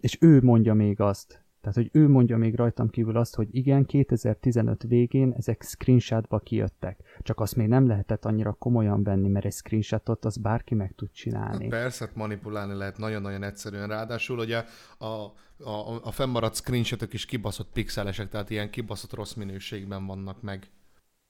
és 0.00 0.18
ő 0.20 0.42
mondja 0.42 0.74
még 0.74 1.00
azt, 1.00 1.46
tehát, 1.66 1.90
hogy 1.90 2.00
ő 2.00 2.08
mondja 2.08 2.36
még 2.36 2.54
rajtam 2.54 2.88
kívül 2.88 3.16
azt, 3.16 3.34
hogy 3.34 3.48
igen, 3.50 3.84
2015 3.84 4.82
végén 4.82 5.32
ezek 5.36 5.62
screenshotba 5.62 6.38
kijöttek. 6.38 7.00
Csak 7.22 7.40
azt 7.40 7.56
még 7.56 7.68
nem 7.68 7.86
lehetett 7.86 8.24
annyira 8.24 8.52
komolyan 8.52 9.02
venni, 9.02 9.28
mert 9.28 9.44
egy 9.44 9.52
screenshotot 9.52 10.24
az 10.24 10.36
bárki 10.36 10.74
meg 10.74 10.92
tud 10.96 11.10
csinálni. 11.10 11.68
Persze, 11.68 12.04
hát 12.04 12.14
manipulálni 12.14 12.74
lehet 12.74 12.98
nagyon-nagyon 12.98 13.42
egyszerűen. 13.42 13.88
Ráadásul 13.88 14.38
ugye 14.38 14.64
a, 14.98 15.04
a, 15.04 16.00
a 16.02 16.10
fennmaradt 16.10 16.54
screenshotok 16.56 17.12
is 17.12 17.24
kibaszott 17.24 17.72
pixelesek, 17.72 18.28
tehát 18.28 18.50
ilyen 18.50 18.70
kibaszott 18.70 19.14
rossz 19.14 19.34
minőségben 19.34 20.06
vannak 20.06 20.42
meg. 20.42 20.70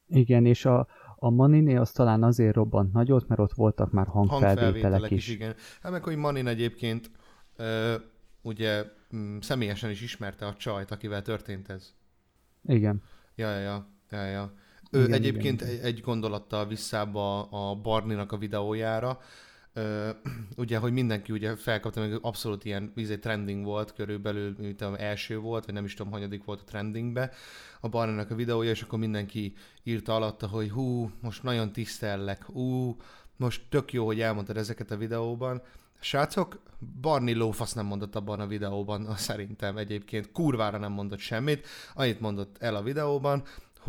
Igen, 0.09 0.47
és 0.47 0.65
a, 0.65 0.87
a 1.17 1.31
Maniné 1.31 1.77
az 1.77 1.91
talán 1.91 2.23
azért 2.23 2.55
robbant 2.55 2.93
nagyot, 2.93 3.29
mert 3.29 3.41
ott 3.41 3.53
voltak 3.55 3.93
már 3.93 4.07
hangfelvételek, 4.07 4.59
hangfelvételek 4.59 5.11
is. 5.11 5.29
is. 5.29 5.35
Igen. 5.35 5.55
Hát 5.83 5.93
meg, 5.93 6.03
hogy 6.03 6.17
Manin 6.17 6.47
egyébként 6.47 7.11
ö, 7.57 7.95
ugye 8.43 8.85
mm, 9.17 9.39
személyesen 9.39 9.91
is 9.91 10.01
ismerte 10.01 10.47
a 10.47 10.55
csajt, 10.55 10.91
akivel 10.91 11.23
történt 11.23 11.69
ez. 11.69 11.95
Igen. 12.65 13.03
Ja, 13.35 13.59
ja, 13.59 13.87
ja, 14.11 14.25
ja. 14.25 14.53
Ő 14.91 15.01
igen, 15.01 15.13
egyébként 15.13 15.61
igen, 15.61 15.73
igen. 15.73 15.85
egy 15.85 16.01
gondolattal 16.01 16.67
visszába 16.67 17.43
a 17.43 17.75
Barninak 17.75 18.33
a 18.33 18.39
videójára, 18.39 19.19
Uh, 19.77 20.09
ugye, 20.57 20.79
hogy 20.79 20.93
mindenki 20.93 21.33
ugye 21.33 21.57
felkapta, 21.57 22.01
meg 22.01 22.19
abszolút 22.21 22.65
ilyen 22.65 22.93
izé, 22.95 23.17
trending 23.17 23.65
volt 23.65 23.93
körülbelül, 23.93 24.55
mint 24.59 24.81
az 24.81 24.99
első 24.99 25.39
volt, 25.39 25.65
vagy 25.65 25.75
nem 25.75 25.85
is 25.85 25.95
tudom, 25.95 26.13
hanyadik 26.13 26.45
volt 26.45 26.61
a 26.61 26.65
trendingbe, 26.65 27.31
a 27.81 27.89
Barninak 27.89 28.31
a 28.31 28.35
videója, 28.35 28.71
és 28.71 28.83
akkor 28.83 28.99
mindenki 28.99 29.55
írta 29.83 30.15
alatta, 30.15 30.47
hogy 30.47 30.71
hú, 30.71 31.11
most 31.21 31.43
nagyon 31.43 31.73
tisztellek, 31.73 32.45
hú, 32.45 32.97
most 33.37 33.63
tök 33.69 33.93
jó, 33.93 34.07
hogy 34.07 34.21
elmondtad 34.21 34.57
ezeket 34.57 34.91
a 34.91 34.97
videóban, 34.97 35.63
Srácok, 36.01 36.63
Barney 37.01 37.35
lófasz 37.35 37.73
nem 37.73 37.87
mondott 37.87 38.15
abban 38.15 38.41
a 38.41 38.47
videóban, 38.47 39.17
szerintem 39.17 39.77
egyébként 39.77 40.33
kurvára 40.33 40.79
nem 40.79 40.93
mondott 40.93 41.19
semmit. 41.19 41.67
Annyit 41.95 42.21
mondott 42.21 42.57
el 42.59 42.75
a 42.75 42.83
videóban, 42.83 43.43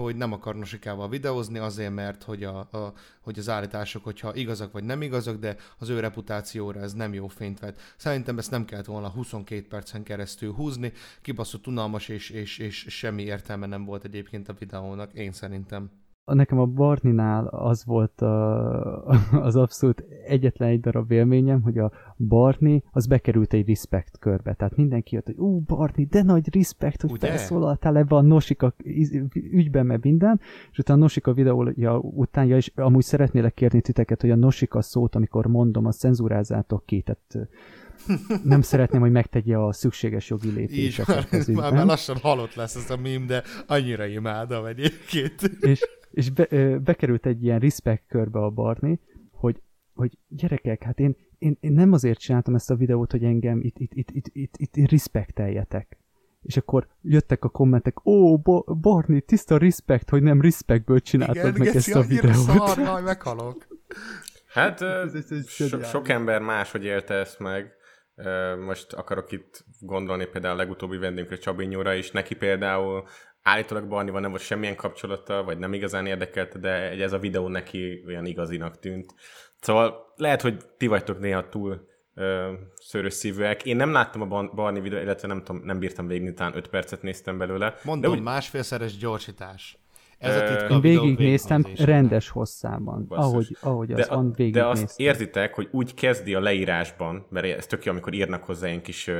hogy 0.03 0.15
nem 0.15 0.33
akar 0.33 0.55
Nosikával 0.55 1.09
videózni 1.09 1.57
azért, 1.57 1.93
mert 1.93 2.23
hogy, 2.23 2.43
a, 2.43 2.57
a, 2.59 2.93
hogy 3.21 3.39
az 3.39 3.49
állítások, 3.49 4.03
hogyha 4.03 4.35
igazak 4.35 4.71
vagy 4.71 4.83
nem 4.83 5.01
igazak, 5.01 5.39
de 5.39 5.55
az 5.77 5.89
ő 5.89 5.99
reputációra 5.99 6.79
ez 6.79 6.93
nem 6.93 7.13
jó 7.13 7.27
fényt 7.27 7.59
vet. 7.59 7.79
Szerintem 7.97 8.37
ezt 8.37 8.51
nem 8.51 8.65
kellett 8.65 8.85
volna 8.85 9.09
22 9.09 9.67
percen 9.67 10.03
keresztül 10.03 10.53
húzni, 10.53 10.93
kibaszott 11.21 11.67
unalmas 11.67 12.07
és, 12.07 12.29
és, 12.29 12.57
és 12.57 12.85
semmi 12.89 13.23
értelme 13.23 13.65
nem 13.65 13.85
volt 13.85 14.03
egyébként 14.03 14.49
a 14.49 14.53
videónak, 14.53 15.13
én 15.13 15.31
szerintem 15.31 15.89
nekem 16.33 16.59
a 16.59 16.65
Barninál 16.65 17.45
az 17.45 17.85
volt 17.85 18.21
a, 18.21 19.05
az 19.47 19.55
abszolút 19.55 20.03
egyetlen 20.25 20.69
egy 20.69 20.79
darab 20.79 21.11
élményem, 21.11 21.61
hogy 21.61 21.77
a 21.77 21.91
Barni 22.17 22.83
az 22.91 23.07
bekerült 23.07 23.53
egy 23.53 23.67
respect 23.67 24.17
körbe. 24.19 24.53
Tehát 24.53 24.75
mindenki 24.75 25.15
jött, 25.15 25.25
hogy 25.25 25.37
ú, 25.37 25.59
Barni, 25.59 26.05
de 26.05 26.21
nagy 26.23 26.55
respect, 26.55 27.01
hogy 27.01 27.11
Ugye? 27.11 27.27
felszólaltál 27.27 27.97
ebbe 27.97 28.15
a 28.15 28.21
Nosika 28.21 28.73
ügyben, 29.33 29.85
meg 29.85 29.99
minden, 30.03 30.39
és 30.71 30.77
utána 30.77 30.99
a 30.99 31.01
Nosika 31.01 31.33
videója 31.33 31.97
után, 31.99 32.45
ja, 32.45 32.55
és 32.55 32.71
amúgy 32.75 33.03
szeretnélek 33.03 33.53
kérni 33.53 33.81
titeket, 33.81 34.21
hogy 34.21 34.31
a 34.31 34.35
Nosika 34.35 34.81
szót, 34.81 35.15
amikor 35.15 35.45
mondom, 35.45 35.85
a 35.85 35.91
cenzúrázátok 35.91 36.85
ki, 36.85 37.01
tehát 37.01 37.49
nem 38.43 38.61
szeretném, 38.61 39.01
hogy 39.01 39.11
megtegye 39.11 39.57
a 39.57 39.73
szükséges 39.73 40.29
jogi 40.29 40.49
lépéseket. 40.49 41.47
Így, 41.47 41.55
már, 41.55 41.73
már 41.73 41.85
lassan 41.85 42.17
halott 42.17 42.53
lesz 42.55 42.75
ez 42.75 42.89
a 42.89 42.97
mím, 42.97 43.25
de 43.25 43.43
annyira 43.67 44.05
imádom 44.05 44.65
egyébként. 44.65 45.41
És 45.59 45.81
és 46.11 46.29
be, 46.29 46.47
ö, 46.49 46.77
bekerült 46.79 47.25
egy 47.25 47.43
ilyen 47.43 47.59
respect 47.59 48.03
körbe 48.07 48.39
a 48.39 48.49
Barni, 48.49 48.99
hogy, 49.31 49.61
hogy 49.93 50.17
gyerekek, 50.27 50.83
hát 50.83 50.99
én, 50.99 51.15
én, 51.37 51.57
én 51.59 51.71
nem 51.71 51.91
azért 51.91 52.19
csináltam 52.19 52.55
ezt 52.55 52.69
a 52.71 52.75
videót, 52.75 53.11
hogy 53.11 53.23
engem 53.23 53.59
itt, 53.61 53.75
itt, 53.79 53.93
itt, 53.93 54.09
itt, 54.11 54.27
itt, 54.57 54.75
itt 54.75 54.89
respekteljetek. 54.89 55.97
és 56.41 56.57
akkor 56.57 56.87
jöttek 57.01 57.43
a 57.43 57.49
kommentek, 57.49 58.05
ó, 58.05 58.37
Bo- 58.37 58.79
Barni, 58.79 59.21
tiszta 59.21 59.57
respect, 59.57 60.09
hogy 60.09 60.21
nem 60.23 60.41
respectből 60.41 60.99
csináltad 60.99 61.35
Igen, 61.35 61.51
meg 61.57 61.61
geci, 61.61 61.77
ezt 61.77 61.95
a 61.95 62.01
videót. 62.01 62.33
szar, 62.35 62.77
majd 62.77 63.03
meghalok. 63.03 63.67
Hát 64.47 64.81
Ez- 64.81 65.13
ez- 65.13 65.31
ez 65.31 65.47
so, 65.49 65.83
sok 65.83 66.09
ember 66.09 66.41
máshogy 66.41 66.83
élte 66.83 67.13
ezt 67.13 67.39
meg. 67.39 67.71
Most 68.65 68.93
akarok 68.93 69.31
itt 69.31 69.65
gondolni 69.79 70.25
például 70.25 70.53
a 70.53 70.57
legutóbbi 70.57 70.97
vendégünkre 70.97 71.37
Csabinyóra 71.37 71.93
is. 71.93 72.11
Neki 72.11 72.35
például 72.35 73.03
állítólag 73.47 73.87
Barnival 73.87 74.21
nem 74.21 74.29
volt 74.29 74.41
semmilyen 74.41 74.75
kapcsolata, 74.75 75.43
vagy 75.43 75.57
nem 75.57 75.73
igazán 75.73 76.05
érdekelte, 76.05 76.59
de 76.59 76.69
ez 77.03 77.13
a 77.13 77.19
videó 77.19 77.47
neki 77.47 78.03
olyan 78.07 78.25
igazinak 78.25 78.79
tűnt. 78.79 79.13
Szóval 79.59 80.13
lehet, 80.15 80.41
hogy 80.41 80.57
ti 80.77 80.87
vagytok 80.87 81.19
néha 81.19 81.49
túl 81.49 81.87
ö, 82.15 82.53
szőrös 82.75 83.13
szívűek. 83.13 83.65
Én 83.65 83.75
nem 83.75 83.91
láttam 83.91 84.21
a 84.21 84.25
Bar- 84.25 84.55
Barni 84.55 84.79
videót, 84.79 85.01
illetve 85.03 85.27
nem, 85.27 85.43
tudom, 85.43 85.61
nem 85.65 85.79
bírtam 85.79 86.07
végig, 86.07 86.33
talán 86.33 86.55
5 86.55 86.67
percet 86.67 87.01
néztem 87.01 87.37
belőle. 87.37 87.75
Mondom, 87.83 88.11
de 88.11 88.17
úgy, 88.17 88.23
másfélszeres 88.23 88.97
gyorsítás. 88.97 89.77
Ez 90.17 90.35
a 90.35 90.43
titka 90.43 90.73
Én 90.73 90.81
végignéztem 90.81 91.65
rendes 91.77 92.29
hosszában, 92.29 93.05
Basszus. 93.07 93.31
ahogy, 93.31 93.57
ahogy 93.61 93.91
az 93.91 94.07
de, 94.07 94.15
van, 94.15 94.25
de 94.25 94.31
azt 94.31 94.37
végignéztem. 94.37 95.05
érzitek, 95.05 95.53
hogy 95.53 95.67
úgy 95.71 95.93
kezdi 95.93 96.33
a 96.33 96.39
leírásban, 96.39 97.25
mert 97.29 97.45
ez 97.57 97.65
tök 97.65 97.85
jó, 97.85 97.91
amikor 97.91 98.13
írnak 98.13 98.43
hozzá 98.43 98.67
ilyen 98.67 98.81
kis, 98.81 99.11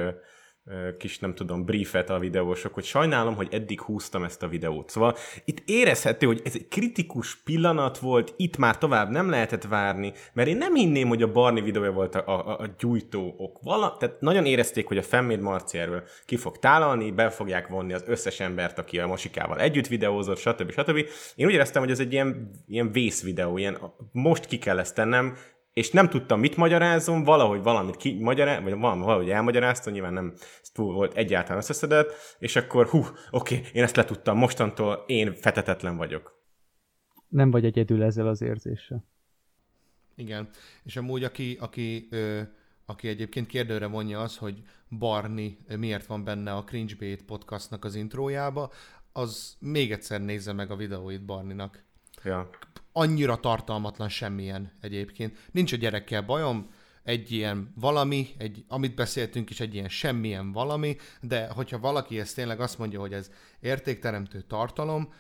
kis 0.97 1.19
nem 1.19 1.35
tudom, 1.35 1.65
briefet 1.65 2.09
a 2.09 2.19
videósok, 2.19 2.73
hogy 2.73 2.83
sajnálom, 2.83 3.35
hogy 3.35 3.47
eddig 3.51 3.81
húztam 3.81 4.23
ezt 4.23 4.43
a 4.43 4.47
videót. 4.47 4.89
Szóval 4.89 5.15
itt 5.45 5.61
érezhető, 5.65 6.25
hogy 6.25 6.41
ez 6.43 6.55
egy 6.55 6.67
kritikus 6.67 7.35
pillanat 7.35 7.97
volt, 7.97 8.33
itt 8.37 8.57
már 8.57 8.77
tovább 8.77 9.09
nem 9.09 9.29
lehetett 9.29 9.63
várni, 9.63 10.13
mert 10.33 10.47
én 10.47 10.57
nem 10.57 10.73
hinném, 10.73 11.07
hogy 11.07 11.21
a 11.21 11.31
Barni 11.31 11.61
videója 11.61 11.91
volt 11.91 12.15
a, 12.15 12.47
a, 12.47 12.59
a 12.59 12.67
gyújtó 12.79 13.35
ok. 13.37 13.59
Vala, 13.61 13.95
tehát 13.99 14.21
nagyon 14.21 14.45
érezték, 14.45 14.87
hogy 14.87 14.97
a 14.97 15.03
Femméd 15.03 15.39
Marci 15.39 15.77
erről 15.77 16.03
ki 16.25 16.35
fog 16.35 16.59
tálalni, 16.59 17.11
be 17.11 17.29
fogják 17.29 17.67
vonni 17.67 17.93
az 17.93 18.03
összes 18.07 18.39
embert, 18.39 18.79
aki 18.79 18.99
a 18.99 19.07
Mosikával 19.07 19.59
együtt 19.59 19.87
videózott, 19.87 20.37
stb. 20.37 20.71
stb. 20.71 21.05
Én 21.35 21.45
úgy 21.45 21.53
éreztem, 21.53 21.81
hogy 21.81 21.91
ez 21.91 21.99
egy 21.99 22.13
ilyen, 22.13 22.51
ilyen 22.67 22.91
vész 22.91 23.23
videó, 23.23 23.57
ilyen 23.57 23.77
most 24.11 24.45
ki 24.45 24.57
kell 24.57 24.79
ezt 24.79 24.95
tennem, 24.95 25.37
és 25.77 25.91
nem 25.91 26.09
tudtam, 26.09 26.39
mit 26.39 26.57
magyarázom, 26.57 27.23
valahogy 27.23 27.63
valamit 27.63 27.95
ki 27.95 28.17
magyaráz, 28.19 28.63
vagy 28.63 28.79
valami, 28.79 29.03
valahogy 29.03 29.29
elmagyaráztam, 29.29 29.93
nyilván 29.93 30.13
nem 30.13 30.33
túl 30.73 30.93
volt 30.93 31.13
egyáltalán 31.13 31.57
összeszedett, 31.57 32.11
és 32.39 32.55
akkor 32.55 32.87
hú, 32.87 33.05
oké, 33.29 33.61
én 33.73 33.83
ezt 33.83 33.95
letudtam, 33.95 34.37
mostantól 34.37 35.03
én 35.07 35.33
fetetetlen 35.33 35.97
vagyok. 35.97 36.45
Nem 37.27 37.51
vagy 37.51 37.65
egyedül 37.65 38.03
ezzel 38.03 38.27
az 38.27 38.41
érzéssel. 38.41 39.05
Igen, 40.15 40.49
és 40.83 40.95
amúgy 40.95 41.23
aki, 41.23 41.57
aki, 41.59 42.07
ö, 42.11 42.41
aki 42.85 43.07
egyébként 43.07 43.47
kérdőre 43.47 43.85
vonja 43.85 44.19
az, 44.19 44.37
hogy 44.37 44.61
Barni 44.89 45.57
miért 45.77 46.05
van 46.05 46.23
benne 46.23 46.53
a 46.53 46.63
Cringebait 46.63 47.25
podcastnak 47.25 47.85
az 47.85 47.95
intrójába, 47.95 48.71
az 49.11 49.55
még 49.59 49.91
egyszer 49.91 50.21
nézze 50.21 50.53
meg 50.53 50.71
a 50.71 50.75
videóit 50.75 51.25
Barninak. 51.25 51.85
Ja. 52.27 52.49
Annyira 52.91 53.35
tartalmatlan 53.35 54.09
semmilyen 54.09 54.71
egyébként. 54.81 55.37
Nincs 55.51 55.73
a 55.73 55.75
gyerekkel 55.75 56.21
bajom, 56.21 56.69
egy 57.03 57.31
ilyen 57.31 57.73
valami, 57.75 58.27
egy, 58.37 58.63
amit 58.67 58.95
beszéltünk 58.95 59.49
is, 59.49 59.59
egy 59.59 59.73
ilyen 59.73 59.89
semmilyen 59.89 60.51
valami, 60.51 60.97
de 61.21 61.47
hogyha 61.49 61.79
valaki 61.79 62.19
ezt 62.19 62.35
tényleg 62.35 62.59
azt 62.59 62.77
mondja, 62.77 62.99
hogy 62.99 63.13
ez 63.13 63.31
értékteremtő 63.59 64.41
tartalom, 64.41 65.13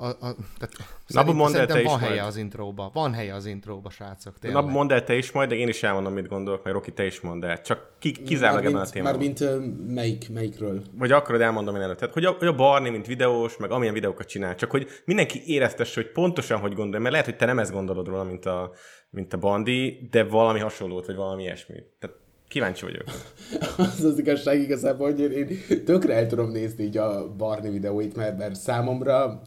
a, 0.00 0.06
a, 0.06 0.34
tehát 0.58 0.74
szerintem, 1.06 1.36
mondd 1.36 1.56
el 1.56 1.66
te 1.66 1.72
szerintem 1.72 1.80
is 1.80 1.90
van 1.90 1.98
helye 1.98 2.20
majd. 2.20 2.26
az 2.26 2.36
intróba. 2.36 2.90
Van 2.92 3.12
helye 3.12 3.34
az 3.34 3.46
intróba, 3.46 3.90
srácok. 3.90 4.32
Na, 4.32 4.38
Tényleg. 4.40 4.64
mondd 4.64 4.92
el 4.92 5.04
te 5.04 5.16
is 5.16 5.32
majd, 5.32 5.48
de 5.48 5.54
én 5.54 5.68
is 5.68 5.82
elmondom, 5.82 6.12
mit 6.12 6.28
gondolok, 6.28 6.64
mert 6.64 6.76
Roki, 6.76 6.92
te 6.92 7.04
is 7.04 7.20
mondd 7.20 7.44
el. 7.44 7.60
Csak 7.60 7.90
ki, 7.98 8.12
kizárólag 8.12 8.64
ebben 8.64 8.80
a 8.80 8.86
témában. 8.86 9.18
mármint 9.18 9.40
ö, 9.40 9.58
melyik, 9.86 10.30
melyikről? 10.30 10.82
Vagy 10.92 11.12
akarod 11.12 11.40
elmondom 11.40 11.76
én 11.76 11.82
előtt. 11.82 11.98
Tehát, 11.98 12.14
hogy 12.14 12.24
a, 12.24 12.30
hogy 12.38 12.48
a 12.48 12.54
Barni, 12.54 12.90
mint 12.90 13.06
videós, 13.06 13.56
meg 13.56 13.70
amilyen 13.70 13.94
videókat 13.94 14.26
csinál, 14.26 14.54
csak 14.54 14.70
hogy 14.70 14.88
mindenki 15.04 15.42
éreztesse, 15.46 16.00
hogy 16.00 16.10
pontosan 16.12 16.60
hogy 16.60 16.74
gondolja, 16.74 17.00
mert 17.00 17.10
lehet, 17.10 17.26
hogy 17.26 17.36
te 17.36 17.46
nem 17.46 17.58
ezt 17.58 17.72
gondolod 17.72 18.06
róla, 18.06 18.24
mint 18.24 18.46
a, 18.46 18.72
mint 19.10 19.32
a 19.32 19.38
Bandi, 19.38 20.08
de 20.10 20.24
valami 20.24 20.58
hasonlót, 20.58 21.06
vagy 21.06 21.16
valami 21.16 21.42
ilyesmit. 21.42 21.84
Tehát 21.98 22.16
kíváncsi 22.48 22.84
vagyok. 22.84 23.04
Az 23.76 24.04
az 24.04 24.18
igazság 24.18 24.60
igazából, 24.60 25.10
hogy 25.10 25.20
én, 25.20 25.30
én 25.30 25.84
tökre 25.84 26.14
el 26.14 26.26
tudom 26.26 26.50
nézni 26.50 26.84
így 26.84 26.96
a 26.96 27.34
Barni 27.36 27.70
videóit, 27.70 28.16
mert, 28.16 28.38
mert 28.38 28.54
számomra 28.54 29.42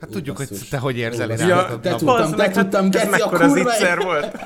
Hát 0.00 0.10
tudjuk, 0.10 0.36
hogy 0.36 0.48
te 0.70 0.78
hogy 0.78 0.96
érzel 0.96 1.30
iránta. 1.30 1.46
Ja, 1.46 1.80
te 1.80 1.90
Na, 1.90 1.96
tudtam, 1.96 2.30
te 2.30 2.42
hát 2.42 2.52
tudtam, 2.52 2.90
geci, 2.90 3.20
a 3.20 3.28
kurva 3.28 3.48
zicser 3.48 3.98
élet. 3.98 4.02
volt. 4.02 4.36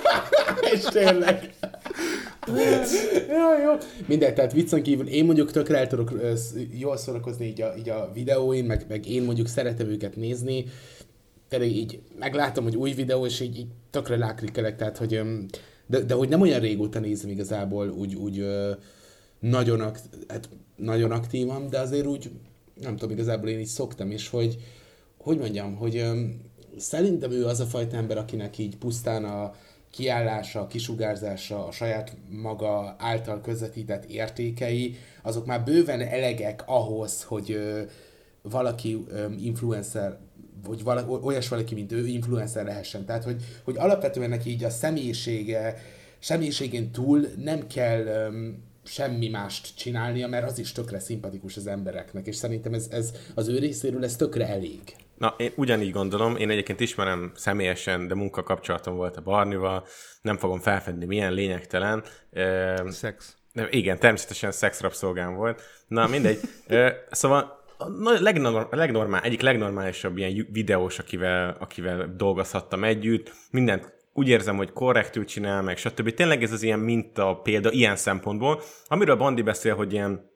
és 0.74 0.80
tényleg. 0.80 1.54
ja, 3.28 3.58
jó. 3.64 3.72
Mindegy, 4.06 4.34
tehát 4.34 4.52
viccen 4.52 4.82
kívül 4.82 5.08
én 5.08 5.24
mondjuk 5.24 5.50
tökre 5.50 5.78
el 5.78 5.86
tudok 5.86 6.12
jól 6.78 6.96
szórakozni 6.96 7.46
így 7.46 7.62
a, 7.62 7.74
így 7.78 7.88
a 7.88 8.10
videóin, 8.14 8.64
meg, 8.64 8.84
meg 8.88 9.06
én 9.08 9.22
mondjuk 9.22 9.48
szeretem 9.48 9.88
őket 9.88 10.16
nézni. 10.16 10.64
Tényleg 11.48 11.70
így 11.70 12.00
meglátom, 12.18 12.64
hogy 12.64 12.76
új 12.76 12.92
videó, 12.92 13.26
és 13.26 13.40
így, 13.40 13.58
így 13.58 13.68
tökre 13.90 14.16
láklikkelek, 14.16 14.76
tehát 14.76 14.98
hogy 14.98 15.20
de, 15.86 16.00
de 16.00 16.14
hogy 16.14 16.28
nem 16.28 16.40
olyan 16.40 16.60
régóta 16.60 17.00
nézem 17.00 17.30
igazából 17.30 17.88
úgy, 17.88 18.14
úgy 18.14 18.46
nagyon, 19.38 19.80
akt, 19.80 20.02
hát 20.28 20.48
nagyon 20.76 21.10
aktívan, 21.10 21.70
de 21.70 21.78
azért 21.78 22.06
úgy, 22.06 22.30
nem 22.80 22.96
tudom, 22.96 23.14
igazából 23.14 23.48
én 23.48 23.58
így 23.58 23.66
szoktam, 23.66 24.10
és 24.10 24.28
hogy, 24.28 24.58
hogy 25.18 25.38
mondjam, 25.38 25.74
hogy 25.74 25.96
öm, 25.96 26.40
szerintem 26.76 27.30
ő 27.30 27.46
az 27.46 27.60
a 27.60 27.64
fajta 27.64 27.96
ember, 27.96 28.18
akinek 28.18 28.58
így 28.58 28.76
pusztán 28.76 29.24
a 29.24 29.52
kiállása, 29.90 30.60
a 30.60 30.66
kisugárzása, 30.66 31.66
a 31.66 31.72
saját 31.72 32.16
maga 32.28 32.96
által 32.98 33.40
közvetített 33.40 34.04
értékei, 34.04 34.96
azok 35.22 35.46
már 35.46 35.64
bőven 35.64 36.00
elegek 36.00 36.62
ahhoz, 36.66 37.22
hogy 37.22 37.50
ö, 37.50 37.82
valaki 38.42 39.04
öm, 39.08 39.38
influencer, 39.42 40.18
vagy 40.66 40.82
vala, 40.82 41.08
olyas 41.08 41.48
valaki, 41.48 41.74
mint 41.74 41.92
ő, 41.92 42.06
influencer 42.06 42.64
lehessen. 42.64 43.04
Tehát, 43.04 43.24
hogy, 43.24 43.42
hogy 43.64 43.76
alapvetően 43.76 44.28
neki 44.28 44.50
így 44.50 44.64
a 44.64 44.70
személyisége, 44.70 45.76
személyiségén 46.18 46.90
túl 46.90 47.26
nem 47.36 47.66
kell 47.66 48.06
öm, 48.06 48.62
semmi 48.84 49.28
mást 49.28 49.76
csinálnia, 49.76 50.28
mert 50.28 50.46
az 50.46 50.58
is 50.58 50.72
tökre 50.72 50.98
szimpatikus 50.98 51.56
az 51.56 51.66
embereknek, 51.66 52.26
és 52.26 52.36
szerintem 52.36 52.74
ez, 52.74 52.86
ez 52.90 53.12
az 53.34 53.48
ő 53.48 53.58
részéről 53.58 54.04
ez 54.04 54.16
tökre 54.16 54.48
elég. 54.48 54.80
Na, 55.18 55.34
én 55.36 55.52
ugyanígy 55.56 55.90
gondolom, 55.90 56.36
én 56.36 56.50
egyébként 56.50 56.80
ismerem 56.80 57.32
személyesen, 57.34 58.06
de 58.06 58.14
munkakapcsolatom 58.14 58.94
volt 58.94 59.16
a 59.16 59.20
Barnival, 59.20 59.84
nem 60.22 60.38
fogom 60.38 60.60
felfedni, 60.60 61.04
milyen 61.04 61.32
lényegtelen. 61.32 62.04
Szex. 62.86 63.36
De 63.52 63.68
igen, 63.70 63.98
természetesen 63.98 64.52
szexrabszolgám 64.52 65.34
volt. 65.34 65.62
Na, 65.88 66.06
mindegy. 66.06 66.40
Szóval 67.10 67.64
a 67.78 67.88
na- 67.88 68.20
legnorm, 68.20 68.56
a 68.70 68.76
legnormál, 68.76 69.22
egyik 69.22 69.40
legnormálisabb 69.40 70.16
ilyen 70.16 70.48
videós, 70.52 70.98
akivel, 70.98 71.56
akivel 71.60 72.14
dolgozhattam 72.16 72.84
együtt. 72.84 73.32
Mindent 73.50 73.92
úgy 74.12 74.28
érzem, 74.28 74.56
hogy 74.56 74.72
korrektül 74.72 75.24
csinál, 75.24 75.62
meg 75.62 75.76
stb. 75.76 76.14
Tényleg 76.14 76.42
ez 76.42 76.52
az 76.52 76.62
ilyen 76.62 76.78
minta 76.78 77.40
példa 77.42 77.70
ilyen 77.70 77.96
szempontból, 77.96 78.62
amiről 78.86 79.16
Bandi 79.16 79.42
beszél, 79.42 79.74
hogy 79.74 79.92
ilyen 79.92 80.30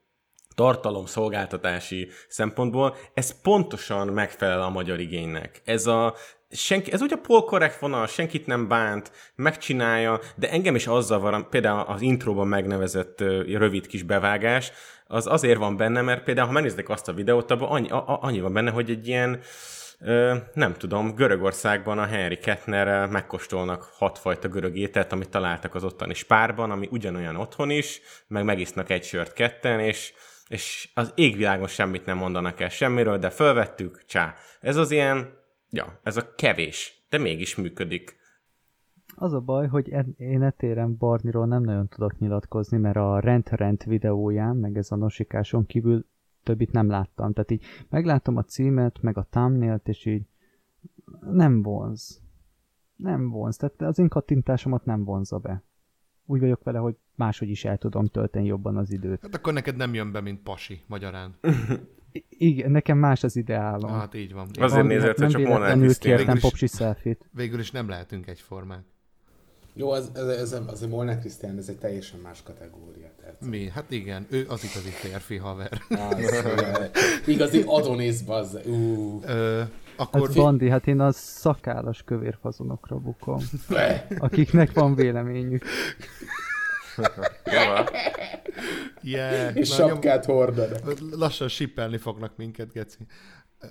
tartalomszolgáltatási 0.55 2.09
szempontból, 2.29 2.97
ez 3.15 3.41
pontosan 3.43 4.09
megfelel 4.09 4.63
a 4.63 4.71
magyar 4.71 5.01
igénynek. 5.01 5.63
Ez 5.65 5.87
a 5.87 6.15
senki, 6.51 6.93
ez 6.93 7.01
ugye 7.03 7.15
a 7.15 7.27
polkorrekt 7.27 7.79
vonal, 7.79 8.07
senkit 8.07 8.47
nem 8.47 8.69
bánt, 8.69 9.13
megcsinálja, 9.35 10.21
de 10.37 10.51
engem 10.51 10.75
is 10.75 10.87
azzal 10.87 11.21
van, 11.21 11.47
például 11.51 11.81
az 11.81 12.01
intróban 12.01 12.47
megnevezett 12.47 13.21
rövid 13.47 13.87
kis 13.87 14.03
bevágás, 14.03 14.73
az 15.07 15.27
azért 15.27 15.59
van 15.59 15.77
benne, 15.77 16.01
mert 16.01 16.25
például, 16.25 16.47
ha 16.47 16.53
megnézzük 16.53 16.89
azt 16.89 17.09
a 17.09 17.13
videót, 17.13 17.51
abban 17.51 17.69
annyi, 17.69 17.89
annyi 18.05 18.41
van 18.41 18.53
benne, 18.53 18.71
hogy 18.71 18.91
egy 18.91 19.09
ilyen, 19.09 19.41
nem 20.55 20.75
tudom, 20.75 21.15
Görögországban 21.15 21.99
a 21.99 22.07
Henry 22.07 22.39
Kettnerrel 22.39 23.07
megkóstolnak 23.09 23.83
hatfajta 23.83 24.49
görög 24.49 24.77
ételt, 24.77 25.13
amit 25.13 25.29
találtak 25.29 25.75
az 25.75 25.85
ottani 25.85 26.15
spárban, 26.15 26.71
ami 26.71 26.89
ugyanolyan 26.91 27.37
otthon 27.37 27.71
is, 27.71 28.01
meg 28.27 28.45
megisznak 28.45 28.91
egy 28.91 29.05
sört 29.05 29.33
ketten, 29.33 29.81
és 29.81 30.13
és 30.49 30.91
az 30.95 31.13
égvilágon 31.15 31.67
semmit 31.67 32.07
nem 32.07 32.17
mondanak 32.17 32.61
el 32.61 32.69
semmiről, 32.69 33.19
de 33.19 33.31
fölvettük, 33.31 34.05
csá. 34.05 34.35
Ez 34.61 34.77
az 34.77 34.91
ilyen, 34.91 35.29
ja, 35.71 36.01
ez 36.03 36.17
a 36.17 36.35
kevés, 36.35 37.07
de 37.11 37.19
mégis 37.19 37.57
működik. 37.57 38.17
Az 39.15 39.33
a 39.33 39.41
baj, 39.41 39.67
hogy 39.67 39.89
én 40.17 40.43
etéren 40.43 40.97
Barniról 40.97 41.47
nem 41.47 41.63
nagyon 41.63 41.89
tudok 41.89 42.19
nyilatkozni, 42.19 42.79
mert 42.79 42.97
a 42.97 43.21
Rent-Rent 43.21 43.85
videóján, 43.85 44.57
meg 44.57 44.77
ez 44.77 44.91
a 44.91 44.97
nosikáson 44.97 45.67
kívül 45.67 46.07
többit 46.47 46.73
nem 46.73 46.89
láttam. 46.89 47.33
Tehát 47.33 47.51
így 47.51 47.65
meglátom 47.89 48.37
a 48.37 48.43
címet, 48.43 49.03
meg 49.03 49.19
a 49.19 49.27
thumbnail 49.31 49.81
és 49.85 50.05
így 50.05 50.27
nem 51.31 51.63
vonz. 51.63 52.21
Nem 52.97 53.29
vonz. 53.29 53.57
Tehát 53.57 53.83
az 53.83 53.99
én 53.99 54.09
kattintásomat 54.09 54.85
nem 54.85 55.05
vonza 55.05 55.39
be. 55.39 55.63
Úgy 56.25 56.41
vagyok 56.41 56.63
vele, 56.63 56.79
hogy 56.79 56.97
máshogy 57.15 57.49
is 57.49 57.65
el 57.65 57.79
tudom 57.79 58.07
tölteni 58.07 58.47
jobban 58.47 58.77
az 58.77 58.93
időt. 58.93 59.23
Hát 59.23 59.35
akkor 59.35 59.53
neked 59.53 59.77
nem 59.77 59.95
jön 59.95 60.13
be, 60.13 60.21
mint 60.21 60.43
pasi 60.43 60.83
magyarán. 60.87 61.39
I- 62.13 62.27
igen, 62.29 62.71
nekem 62.71 62.99
más 62.99 63.25
az 63.25 63.37
ideálom. 63.37 63.91
Hát 63.91 64.15
így 64.15 64.33
van. 64.33 64.49
Azért 64.61 64.87
nézett, 64.87 65.19
nem 65.19 65.29
csak 65.29 65.43
monetisztén. 65.43 66.17
kértem 66.17 66.39
popsi. 66.39 66.69
Végül 67.31 67.59
is 67.59 67.71
nem 67.71 67.89
lehetünk 67.89 68.27
egyformák. 68.27 68.85
Jó, 69.79 69.91
az, 69.91 70.11
ez, 70.15 70.27
ez, 70.27 70.61
az 70.67 70.83
a 70.83 70.89
Molnár 70.89 71.19
Krisztián, 71.19 71.59
ez 71.59 71.69
egy 71.69 71.79
teljesen 71.79 72.21
más 72.21 72.43
kategória. 72.43 73.11
Tehát. 73.21 73.41
Mi? 73.41 73.69
Hát 73.69 73.91
igen, 73.91 74.27
ő 74.31 74.47
az 74.49 74.65
igazi 74.65 74.89
férfi 74.89 75.37
haver. 75.37 75.81
Az, 75.89 77.27
igazi 77.27 77.63
Adonis, 77.67 78.23
bazz. 78.23 78.55
Uh. 78.55 79.23
Ö, 79.27 79.63
akkor... 79.97 80.27
Hát 80.27 80.37
Bandi, 80.37 80.69
hát 80.69 80.87
én 80.87 81.01
a 81.01 81.13
szakállas 81.13 82.03
kövér 82.03 82.39
fazonokra 82.41 82.97
bukom. 82.97 83.39
akiknek 84.19 84.73
van 84.73 84.95
véleményük. 84.95 85.65
yeah, 89.03 89.57
És 89.57 89.69
sapkát 89.69 90.25
hordanak. 90.25 90.99
Lassan 91.11 91.49
sippelni 91.49 91.97
fognak 91.97 92.37
minket, 92.37 92.73
Geci. 92.73 93.07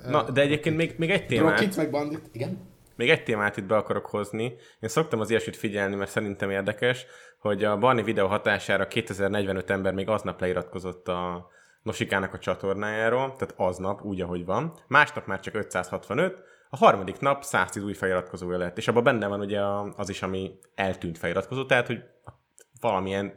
Na, 0.07 0.31
de 0.31 0.41
egyébként 0.41 0.75
még, 0.75 0.95
még 0.97 1.09
egy 1.09 1.25
témát... 1.25 1.59
Rockit 1.59 1.77
meg 1.77 1.89
Bandit, 1.89 2.29
igen? 2.31 2.73
Még 2.95 3.09
egy 3.09 3.23
témát 3.23 3.57
itt 3.57 3.65
be 3.65 3.75
akarok 3.75 4.05
hozni. 4.05 4.43
Én 4.79 4.89
szoktam 4.89 5.19
az 5.19 5.29
ilyesmit 5.29 5.55
figyelni, 5.55 5.95
mert 5.95 6.11
szerintem 6.11 6.49
érdekes, 6.49 7.05
hogy 7.39 7.63
a 7.63 7.77
Barni 7.77 8.03
videó 8.03 8.27
hatására 8.27 8.87
2045 8.87 9.69
ember 9.69 9.93
még 9.93 10.09
aznap 10.09 10.39
leiratkozott 10.39 11.07
a 11.07 11.47
Nosikának 11.81 12.33
a 12.33 12.39
csatornájáról, 12.39 13.33
tehát 13.33 13.53
aznap, 13.57 14.01
úgy, 14.01 14.21
ahogy 14.21 14.45
van. 14.45 14.73
Másnap 14.87 15.25
már 15.25 15.39
csak 15.39 15.55
565, 15.55 16.37
a 16.69 16.77
harmadik 16.77 17.19
nap 17.19 17.43
110 17.43 17.83
új 17.83 17.93
feliratkozója 17.93 18.57
lett, 18.57 18.77
és 18.77 18.87
abban 18.87 19.03
benne 19.03 19.27
van 19.27 19.39
ugye 19.39 19.61
az 19.95 20.09
is, 20.09 20.21
ami 20.21 20.59
eltűnt 20.75 21.17
feliratkozó, 21.17 21.65
tehát 21.65 21.87
hogy 21.87 22.03
valamilyen 22.79 23.33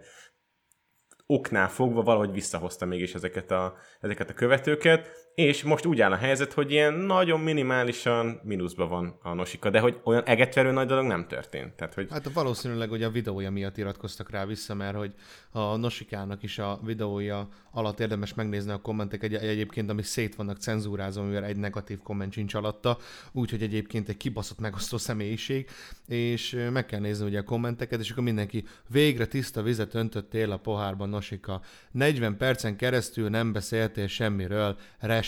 oknál 1.26 1.68
fogva 1.68 2.02
valahogy 2.02 2.32
visszahozta 2.32 2.86
mégis 2.86 3.14
ezeket 3.14 3.50
a, 3.50 3.76
ezeket 4.00 4.30
a 4.30 4.34
követőket, 4.34 5.27
és 5.38 5.62
most 5.62 5.86
úgy 5.86 6.00
áll 6.00 6.12
a 6.12 6.16
helyzet, 6.16 6.52
hogy 6.52 6.70
ilyen 6.70 6.94
nagyon 6.94 7.40
minimálisan 7.40 8.40
mínuszban 8.42 8.88
van 8.88 9.18
a 9.22 9.34
Nosika, 9.34 9.70
de 9.70 9.80
hogy 9.80 10.00
olyan 10.04 10.24
egetverő 10.24 10.70
nagy 10.70 10.86
dolog 10.86 11.06
nem 11.06 11.26
történt. 11.26 11.72
Tehát, 11.72 11.94
hogy... 11.94 12.06
Hát 12.10 12.32
valószínűleg 12.32 12.88
hogy 12.88 13.02
a 13.02 13.10
videója 13.10 13.50
miatt 13.50 13.76
iratkoztak 13.76 14.30
rá 14.30 14.46
vissza, 14.46 14.74
mert 14.74 14.96
hogy 14.96 15.14
a 15.50 15.76
Nosikának 15.76 16.42
is 16.42 16.58
a 16.58 16.80
videója 16.84 17.48
alatt 17.72 18.00
érdemes 18.00 18.34
megnézni 18.34 18.70
a 18.70 18.80
kommentek 18.80 19.22
egy, 19.22 19.34
egyébként, 19.34 19.90
amik 19.90 20.04
szét 20.04 20.34
vannak 20.34 20.56
cenzúrázva, 20.56 21.22
mivel 21.22 21.44
egy 21.44 21.56
negatív 21.56 21.98
komment 21.98 22.32
sincs 22.32 22.54
alatta, 22.54 22.98
úgyhogy 23.32 23.62
egyébként 23.62 24.08
egy 24.08 24.16
kibaszott 24.16 24.58
megosztó 24.58 24.96
személyiség, 24.96 25.68
és 26.06 26.66
meg 26.72 26.86
kell 26.86 27.00
nézni 27.00 27.26
ugye 27.26 27.38
a 27.38 27.42
kommenteket, 27.42 28.00
és 28.00 28.10
akkor 28.10 28.22
mindenki 28.22 28.64
végre 28.88 29.26
tiszta 29.26 29.62
vizet 29.62 29.94
öntöttél 29.94 30.50
a 30.50 30.56
pohárban, 30.56 31.08
Nosika. 31.08 31.60
40 31.90 32.36
percen 32.36 32.76
keresztül 32.76 33.28
nem 33.28 33.52
beszéltél 33.52 34.06
semmiről, 34.06 34.76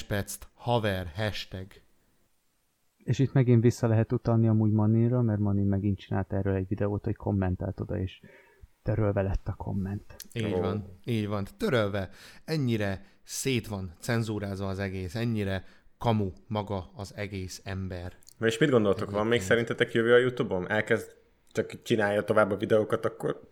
respect, 0.00 0.48
haver, 0.54 1.06
hashtag. 1.14 1.66
És 3.04 3.18
itt 3.18 3.32
megint 3.32 3.62
vissza 3.62 3.86
lehet 3.86 4.12
utalni 4.12 4.48
amúgy 4.48 4.70
Maninra, 4.70 5.22
mert 5.22 5.38
Manin 5.38 5.66
megint 5.66 5.98
csinált 5.98 6.32
erről 6.32 6.54
egy 6.54 6.68
videót, 6.68 7.04
hogy 7.04 7.16
kommentált 7.16 7.80
oda, 7.80 7.98
és 7.98 8.20
törölve 8.82 9.22
lett 9.22 9.48
a 9.48 9.54
komment. 9.54 10.16
Így 10.32 10.52
oh. 10.52 10.60
van, 10.60 10.98
így 11.04 11.28
van. 11.28 11.46
Törölve. 11.56 12.08
Ennyire 12.44 13.04
szét 13.22 13.66
van 13.66 13.94
cenzúrázva 13.98 14.68
az 14.68 14.78
egész, 14.78 15.14
ennyire 15.14 15.64
kamu 15.98 16.30
maga 16.46 16.90
az 16.94 17.12
egész 17.16 17.60
ember. 17.64 18.16
Na 18.38 18.46
és 18.46 18.58
mit 18.58 18.70
gondoltok, 18.70 19.10
van 19.10 19.26
még 19.26 19.40
szerintetek 19.40 19.92
jövő 19.92 20.12
a 20.12 20.18
Youtube-on? 20.18 20.70
Elkezd 20.70 21.16
csak 21.52 21.82
csinálja 21.82 22.24
tovább 22.24 22.50
a 22.50 22.56
videókat, 22.56 23.04
akkor 23.04 23.48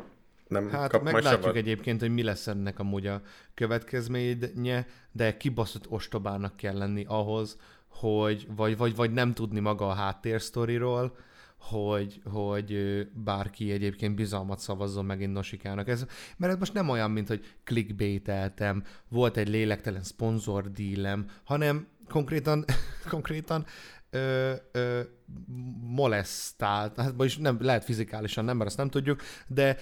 nem 0.48 0.68
hát 0.70 0.90
kap 0.90 1.02
meglátjuk 1.02 1.42
majd 1.42 1.56
egyébként, 1.56 2.00
hogy 2.00 2.10
mi 2.10 2.22
lesz 2.22 2.46
ennek 2.46 2.78
amúgy 2.78 3.06
a 3.06 3.22
következménye, 3.54 4.86
de 5.12 5.36
kibaszott 5.36 5.88
ostobának 5.88 6.56
kell 6.56 6.76
lenni 6.76 7.04
ahhoz, 7.08 7.56
hogy 7.88 8.46
vagy, 8.56 8.76
vagy, 8.76 8.96
vagy 8.96 9.12
nem 9.12 9.34
tudni 9.34 9.60
maga 9.60 9.88
a 9.88 9.94
háttérsztoriról, 9.94 11.16
hogy, 11.58 12.20
hogy 12.24 13.02
bárki 13.12 13.70
egyébként 13.70 14.14
bizalmat 14.14 14.58
szavazzon 14.58 15.04
megint 15.04 15.32
Nosikának. 15.32 15.88
Ez, 15.88 16.06
mert 16.36 16.52
ez 16.52 16.58
most 16.58 16.72
nem 16.72 16.88
olyan, 16.88 17.10
mint 17.10 17.28
hogy 17.28 17.54
clickbaiteltem, 17.64 18.82
volt 19.08 19.36
egy 19.36 19.48
lélektelen 19.48 20.02
szponzor 20.02 20.72
dílem, 20.72 21.26
hanem 21.44 21.86
konkrétan, 22.08 22.64
konkrétan 23.10 23.66
ö, 24.10 24.52
ö, 24.72 25.00
molesztált, 25.80 26.96
hát 26.96 27.12
vagyis 27.16 27.36
nem, 27.36 27.56
lehet 27.60 27.84
fizikálisan 27.84 28.44
nem, 28.44 28.56
mert 28.56 28.68
azt 28.68 28.78
nem 28.78 28.90
tudjuk, 28.90 29.22
de 29.46 29.76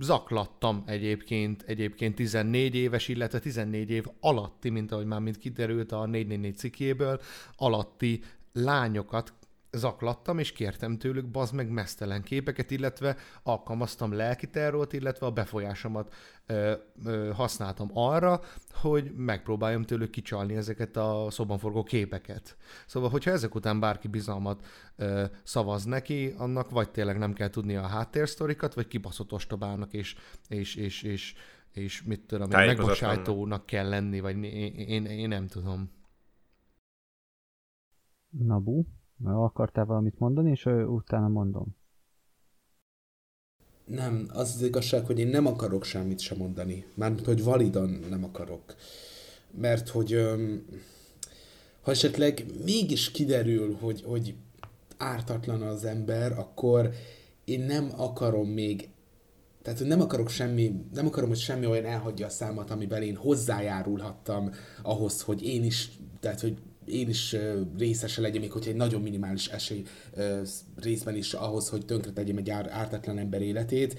zaklattam 0.00 0.82
egyébként, 0.86 1.62
egyébként 1.62 2.14
14 2.14 2.74
éves, 2.74 3.08
illetve 3.08 3.38
14 3.38 3.90
év 3.90 4.04
alatti, 4.20 4.68
mint 4.68 4.92
ahogy 4.92 5.06
már 5.06 5.20
mint 5.20 5.38
kiderült 5.38 5.92
a 5.92 6.06
444 6.06 6.56
cikkéből, 6.56 7.20
alatti 7.56 8.22
lányokat 8.52 9.32
zaklattam, 9.72 10.38
és 10.38 10.52
kértem 10.52 10.98
tőlük 10.98 11.26
bazd 11.26 11.54
meg 11.54 11.70
mesztelen 11.70 12.22
képeket, 12.22 12.70
illetve 12.70 13.16
alkalmaztam 13.42 14.12
lelki 14.12 14.50
terrolt, 14.50 14.92
illetve 14.92 15.26
a 15.26 15.30
befolyásomat 15.30 16.14
ö, 16.46 16.72
ö, 17.04 17.30
használtam 17.34 17.90
arra, 17.94 18.40
hogy 18.72 19.12
megpróbáljam 19.16 19.82
tőlük 19.82 20.10
kicsalni 20.10 20.56
ezeket 20.56 20.96
a 20.96 21.26
szoban 21.30 21.58
forgó 21.58 21.82
képeket. 21.82 22.56
Szóval, 22.86 23.10
hogyha 23.10 23.30
ezek 23.30 23.54
után 23.54 23.80
bárki 23.80 24.08
bizalmat 24.08 24.66
ö, 24.96 25.24
szavaz 25.42 25.84
neki, 25.84 26.34
annak 26.36 26.70
vagy 26.70 26.90
tényleg 26.90 27.18
nem 27.18 27.32
kell 27.32 27.50
tudni 27.50 27.76
a 27.76 27.86
háttérsztorikat, 27.86 28.74
vagy 28.74 28.86
kibaszott 28.86 29.32
ostobának, 29.32 29.92
és, 29.92 30.16
és, 30.48 30.74
és, 30.74 31.02
és, 31.02 31.34
és 31.72 32.02
mit 32.02 32.20
tudom, 32.20 32.48
megbocsájtónak 32.48 33.66
kell 33.66 33.88
lenni, 33.88 34.20
vagy 34.20 34.44
én, 34.44 34.74
én, 34.74 35.04
én 35.04 35.28
nem 35.28 35.46
tudom. 35.46 35.90
Nabu? 38.30 38.84
Akartál 39.24 39.84
valamit 39.84 40.18
mondani, 40.18 40.50
és 40.50 40.64
utána 40.86 41.28
mondom. 41.28 41.66
Nem, 43.84 44.28
az 44.32 44.52
az 44.54 44.62
igazság, 44.62 45.06
hogy 45.06 45.18
én 45.18 45.28
nem 45.28 45.46
akarok 45.46 45.84
semmit 45.84 46.18
sem 46.18 46.38
mondani. 46.38 46.84
Mármint, 46.94 47.26
hogy 47.26 47.44
validan 47.44 47.88
nem 48.08 48.24
akarok. 48.24 48.74
Mert 49.50 49.88
hogy 49.88 50.12
öm, 50.12 50.66
ha 51.80 51.90
esetleg 51.90 52.44
mégis 52.64 53.10
kiderül, 53.10 53.74
hogy, 53.74 54.02
hogy 54.02 54.36
ártatlan 54.96 55.62
az 55.62 55.84
ember, 55.84 56.38
akkor 56.38 56.90
én 57.44 57.60
nem 57.60 57.90
akarom 57.96 58.48
még 58.48 58.88
tehát, 59.62 59.78
hogy 59.78 59.88
nem 59.88 60.00
akarok 60.00 60.28
semmi, 60.28 60.84
nem 60.94 61.06
akarom, 61.06 61.28
hogy 61.28 61.38
semmi 61.38 61.66
olyan 61.66 61.84
elhagyja 61.84 62.26
a 62.26 62.30
számat, 62.30 62.70
amiben 62.70 63.02
én 63.02 63.16
hozzájárulhattam 63.16 64.50
ahhoz, 64.82 65.22
hogy 65.22 65.42
én 65.42 65.64
is, 65.64 65.90
tehát, 66.20 66.40
hogy 66.40 66.58
én 66.90 67.08
is 67.08 67.36
részese 67.78 68.20
legyek, 68.20 68.40
még 68.40 68.52
hogyha 68.52 68.70
egy 68.70 68.76
nagyon 68.76 69.00
minimális 69.02 69.48
esély 69.48 69.84
részben 70.80 71.16
is 71.16 71.32
ahhoz, 71.32 71.68
hogy 71.68 71.84
tönkre 71.84 72.12
tegyem 72.12 72.36
egy 72.36 72.50
ártatlan 72.50 73.18
ember 73.18 73.42
életét. 73.42 73.98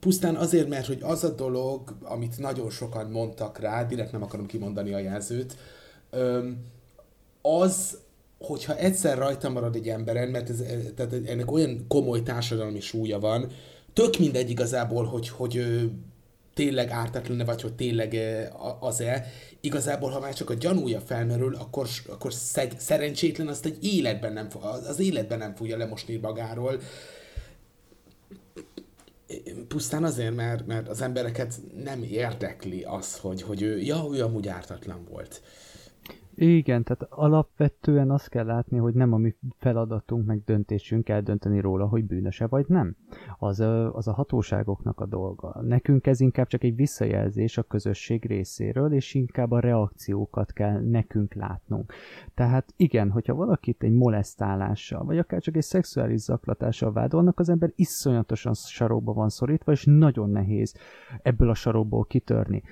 Pusztán 0.00 0.36
azért, 0.36 0.68
mert 0.68 0.86
hogy 0.86 0.98
az 1.02 1.24
a 1.24 1.34
dolog, 1.34 1.96
amit 2.02 2.38
nagyon 2.38 2.70
sokan 2.70 3.10
mondtak 3.10 3.58
rá, 3.58 3.84
direkt 3.84 4.12
nem 4.12 4.22
akarom 4.22 4.46
kimondani 4.46 4.92
a 4.92 4.98
jelzőt, 4.98 5.56
az, 7.42 7.98
hogyha 8.38 8.76
egyszer 8.76 9.18
rajta 9.18 9.48
marad 9.48 9.76
egy 9.76 9.88
emberen, 9.88 10.28
mert 10.28 10.50
ez, 10.50 10.62
tehát 10.94 11.12
ennek 11.26 11.50
olyan 11.50 11.84
komoly 11.88 12.22
társadalmi 12.22 12.80
súlya 12.80 13.18
van, 13.18 13.52
tök 13.92 14.18
mindegy 14.18 14.50
igazából, 14.50 15.04
hogy, 15.04 15.28
hogy 15.28 15.64
tényleg 16.54 16.90
ártatlan 16.90 17.46
vagy 17.46 17.62
hogy 17.62 17.74
tényleg 17.74 18.18
az-e. 18.80 19.26
Igazából, 19.60 20.10
ha 20.10 20.20
már 20.20 20.34
csak 20.34 20.50
a 20.50 20.54
gyanúja 20.54 21.00
felmerül, 21.00 21.54
akkor, 21.54 21.88
akkor 22.08 22.32
szeg, 22.32 22.72
szerencsétlen 22.78 23.48
azt 23.48 23.64
egy 23.64 23.84
életben 23.84 24.32
nem, 24.32 24.48
az 24.88 24.98
életben 24.98 25.38
nem 25.38 25.54
fogja 25.54 25.76
lemosni 25.76 26.16
magáról. 26.16 26.80
Pusztán 29.68 30.04
azért, 30.04 30.34
mert, 30.34 30.66
mert 30.66 30.88
az 30.88 31.02
embereket 31.02 31.54
nem 31.84 32.02
érdekli 32.02 32.82
az, 32.82 33.16
hogy, 33.16 33.42
hogy 33.42 33.62
ő, 33.62 33.80
ja, 33.80 34.06
ő 34.12 34.22
amúgy 34.22 34.48
ártatlan 34.48 35.06
volt. 35.10 35.42
Igen, 36.34 36.82
tehát 36.82 37.06
alapvetően 37.10 38.10
azt 38.10 38.28
kell 38.28 38.44
látni, 38.44 38.78
hogy 38.78 38.94
nem 38.94 39.12
a 39.12 39.16
mi 39.16 39.34
feladatunk, 39.56 40.26
meg 40.26 40.42
döntésünk 40.44 41.08
eldönteni 41.08 41.60
róla, 41.60 41.86
hogy 41.86 42.04
bűnöse 42.04 42.46
vagy 42.46 42.64
nem. 42.68 42.96
Az, 43.38 43.60
az 43.92 44.08
a 44.08 44.12
hatóságoknak 44.12 45.00
a 45.00 45.06
dolga. 45.06 45.62
Nekünk 45.62 46.06
ez 46.06 46.20
inkább 46.20 46.46
csak 46.46 46.64
egy 46.64 46.76
visszajelzés 46.76 47.58
a 47.58 47.62
közösség 47.62 48.24
részéről, 48.24 48.92
és 48.92 49.14
inkább 49.14 49.50
a 49.50 49.60
reakciókat 49.60 50.52
kell 50.52 50.80
nekünk 50.80 51.34
látnunk. 51.34 51.92
Tehát 52.34 52.72
igen, 52.76 53.10
hogyha 53.10 53.34
valakit 53.34 53.82
egy 53.82 53.92
molesztálással, 53.92 55.04
vagy 55.04 55.18
akár 55.18 55.40
csak 55.40 55.56
egy 55.56 55.62
szexuális 55.62 56.20
zaklatással 56.20 56.92
vádolnak, 56.92 57.38
az 57.38 57.48
ember 57.48 57.72
iszonyatosan 57.74 58.54
saróba 58.54 59.12
van 59.12 59.28
szorítva, 59.28 59.72
és 59.72 59.84
nagyon 59.84 60.30
nehéz 60.30 60.74
ebből 61.22 61.48
a 61.48 61.54
saróból 61.54 62.04
kitörni 62.04 62.62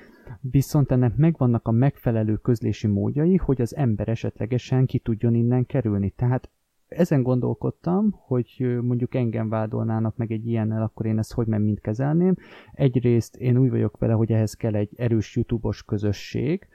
viszont 0.41 0.91
ennek 0.91 1.17
megvannak 1.17 1.69
a 1.69 1.71
megfelelő 1.71 2.37
közlési 2.37 2.87
módjai, 2.87 3.37
hogy 3.37 3.61
az 3.61 3.77
ember 3.77 4.09
esetlegesen 4.09 4.87
ki 4.87 4.99
tudjon 4.99 5.35
innen 5.35 5.67
kerülni. 5.67 6.11
Tehát 6.11 6.51
ezen 6.89 7.23
gondolkodtam, 7.23 8.15
hogy 8.17 8.79
mondjuk 8.83 9.15
engem 9.15 9.49
vádolnának 9.49 10.17
meg 10.17 10.33
egy 10.33 10.47
ilyennel, 10.47 10.83
akkor 10.83 11.07
én 11.07 11.19
ezt 11.19 11.33
hogy 11.33 11.47
meg 11.47 11.63
mind 11.63 11.81
kezelném. 11.81 12.35
Egyrészt 12.73 13.37
én 13.37 13.57
úgy 13.57 13.71
vagyok 13.71 13.99
vele, 13.99 14.13
hogy 14.13 14.33
ehhez 14.33 14.55
kell 14.55 14.75
egy 14.75 14.91
erős 14.97 15.37
YouTube-os 15.37 15.85
közösség, 15.85 16.67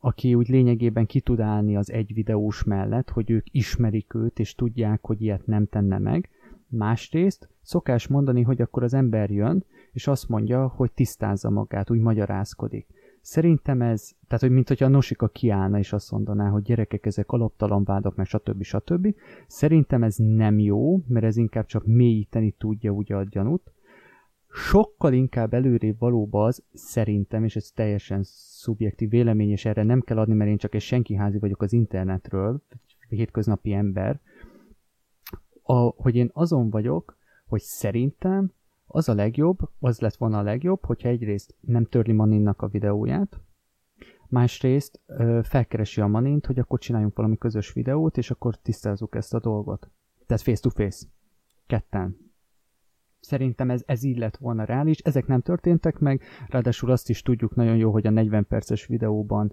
aki 0.00 0.34
úgy 0.34 0.48
lényegében 0.48 1.06
ki 1.06 1.20
tud 1.20 1.40
állni 1.40 1.76
az 1.76 1.92
egy 1.92 2.14
videós 2.14 2.64
mellett, 2.64 3.10
hogy 3.10 3.30
ők 3.30 3.46
ismerik 3.50 4.14
őt, 4.14 4.38
és 4.38 4.54
tudják, 4.54 5.04
hogy 5.04 5.22
ilyet 5.22 5.46
nem 5.46 5.66
tenne 5.66 5.98
meg, 5.98 6.28
Másrészt 6.70 7.48
szokás 7.62 8.06
mondani, 8.06 8.42
hogy 8.42 8.60
akkor 8.60 8.82
az 8.82 8.94
ember 8.94 9.30
jön, 9.30 9.64
és 9.92 10.06
azt 10.06 10.28
mondja, 10.28 10.66
hogy 10.66 10.92
tisztázza 10.92 11.50
magát, 11.50 11.90
úgy 11.90 12.00
magyarázkodik. 12.00 12.86
Szerintem 13.20 13.82
ez, 13.82 14.10
tehát 14.26 14.40
hogy 14.40 14.50
mint 14.50 14.68
hogyha 14.68 14.84
a 14.84 14.88
Nosika 14.88 15.28
kiállna 15.28 15.78
és 15.78 15.92
azt 15.92 16.10
mondaná, 16.10 16.48
hogy 16.48 16.62
gyerekek, 16.62 17.06
ezek 17.06 17.30
alaptalan 17.30 17.84
vádak, 17.84 18.16
meg 18.16 18.26
stb. 18.26 18.62
stb. 18.62 19.14
Szerintem 19.46 20.02
ez 20.02 20.16
nem 20.16 20.58
jó, 20.58 21.02
mert 21.06 21.24
ez 21.24 21.36
inkább 21.36 21.66
csak 21.66 21.86
mélyíteni 21.86 22.54
tudja 22.58 22.90
ugye 22.90 23.16
a 23.16 23.24
gyanút. 23.24 23.72
Sokkal 24.52 25.12
inkább 25.12 25.54
előrébb 25.54 25.98
valóban 25.98 26.46
az, 26.46 26.62
szerintem, 26.72 27.44
és 27.44 27.56
ez 27.56 27.70
teljesen 27.74 28.20
szubjektív 28.22 29.10
vélemény, 29.10 29.50
és 29.50 29.64
erre 29.64 29.82
nem 29.82 30.00
kell 30.00 30.18
adni, 30.18 30.34
mert 30.34 30.50
én 30.50 30.58
csak 30.58 30.74
egy 30.74 30.80
senkiházi 30.80 31.38
vagyok 31.38 31.62
az 31.62 31.72
internetről, 31.72 32.62
hétköznapi 33.08 33.72
ember, 33.72 34.20
a, 35.62 35.74
hogy 35.74 36.16
én 36.16 36.30
azon 36.32 36.70
vagyok, 36.70 37.16
hogy 37.46 37.60
szerintem 37.60 38.52
az 38.92 39.08
a 39.08 39.14
legjobb, 39.14 39.58
az 39.78 40.00
lett 40.00 40.16
volna 40.16 40.38
a 40.38 40.42
legjobb, 40.42 40.84
hogyha 40.84 41.08
egyrészt 41.08 41.54
nem 41.60 41.84
törli 41.84 42.12
Maninnak 42.12 42.62
a 42.62 42.68
videóját, 42.68 43.40
másrészt 44.28 45.00
ö, 45.06 45.40
felkeresi 45.42 46.00
a 46.00 46.06
Manint, 46.06 46.46
hogy 46.46 46.58
akkor 46.58 46.78
csináljunk 46.78 47.16
valami 47.16 47.38
közös 47.38 47.72
videót, 47.72 48.16
és 48.16 48.30
akkor 48.30 48.56
tisztázzuk 48.56 49.14
ezt 49.14 49.34
a 49.34 49.40
dolgot. 49.40 49.90
Tehát 50.26 50.42
face 50.42 50.60
to 50.60 50.70
face. 50.70 51.06
Ketten. 51.66 52.16
Szerintem 53.20 53.70
ez, 53.70 53.82
ez 53.86 54.02
így 54.02 54.18
lett 54.18 54.36
volna 54.36 54.64
reális. 54.64 54.98
Ezek 54.98 55.26
nem 55.26 55.40
történtek 55.40 55.98
meg, 55.98 56.22
ráadásul 56.48 56.90
azt 56.90 57.08
is 57.08 57.22
tudjuk 57.22 57.54
nagyon 57.54 57.76
jó, 57.76 57.92
hogy 57.92 58.06
a 58.06 58.10
40 58.10 58.46
perces 58.46 58.86
videóban 58.86 59.52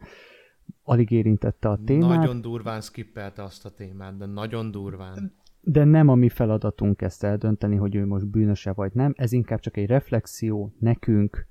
alig 0.84 1.12
érintette 1.12 1.70
a 1.70 1.80
témát. 1.86 2.18
Nagyon 2.18 2.42
durván 2.42 2.82
skippelte 2.82 3.44
azt 3.44 3.66
a 3.66 3.70
témát, 3.70 4.18
de 4.18 4.26
nagyon 4.26 4.72
durván 4.72 5.36
de 5.70 5.84
nem 5.84 6.08
a 6.08 6.16
mi 6.16 6.30
feladatunk 6.30 7.02
ezt 7.02 7.24
eldönteni, 7.24 7.76
hogy 7.76 7.96
ő 7.96 8.06
most 8.06 8.28
bűnöse 8.28 8.74
vagy 8.74 8.92
nem, 8.94 9.14
ez 9.18 9.32
inkább 9.32 9.60
csak 9.60 9.78
egy 9.78 9.88
reflexió 9.88 10.74
nekünk, 10.80 11.48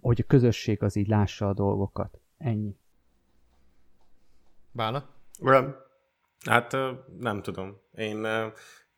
hogy 0.00 0.20
a 0.20 0.26
közösség 0.26 0.82
az 0.82 0.96
így 0.96 1.08
lássa 1.08 1.48
a 1.48 1.52
dolgokat. 1.52 2.20
Ennyi. 2.38 2.76
Bála? 4.70 5.14
Hát 6.44 6.76
nem 7.18 7.42
tudom. 7.42 7.80
Én 7.94 8.26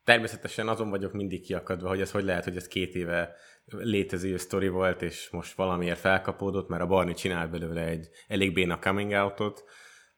természetesen 0.05 0.69
azon 0.69 0.91
vagyok 0.91 1.13
mindig 1.13 1.43
kiakadva, 1.43 1.89
hogy 1.89 2.01
ez 2.01 2.11
hogy 2.11 2.25
lehet, 2.25 2.45
hogy 2.45 2.57
ez 2.57 2.67
két 2.67 2.95
éve 2.95 3.35
létező 3.67 4.37
sztori 4.37 4.69
volt, 4.69 5.03
és 5.03 5.31
most 5.31 5.57
valamiért 5.57 5.99
felkapódott, 5.99 6.69
mert 6.69 6.83
a 6.83 6.87
Barni 6.87 7.15
csinál 7.15 7.49
belőle 7.49 7.85
egy 7.85 8.09
elég 8.29 8.53
béna 8.53 8.79
coming 8.79 9.13
out-ot, 9.13 9.65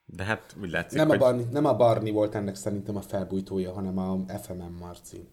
de 0.07 0.25
hát 0.25 0.57
úgy 0.63 0.71
látszik, 0.71 0.99
nem, 0.99 1.09
hogy... 1.09 1.17
a 1.17 1.21
Barni, 1.21 1.45
nem 1.51 1.65
a 1.65 1.77
Barni 1.77 2.11
volt 2.11 2.35
ennek 2.35 2.55
szerintem 2.55 2.97
a 2.97 3.01
felbújtója, 3.01 3.73
hanem 3.73 3.99
a 3.99 4.25
FMM 4.43 4.77
Marci. 4.81 5.29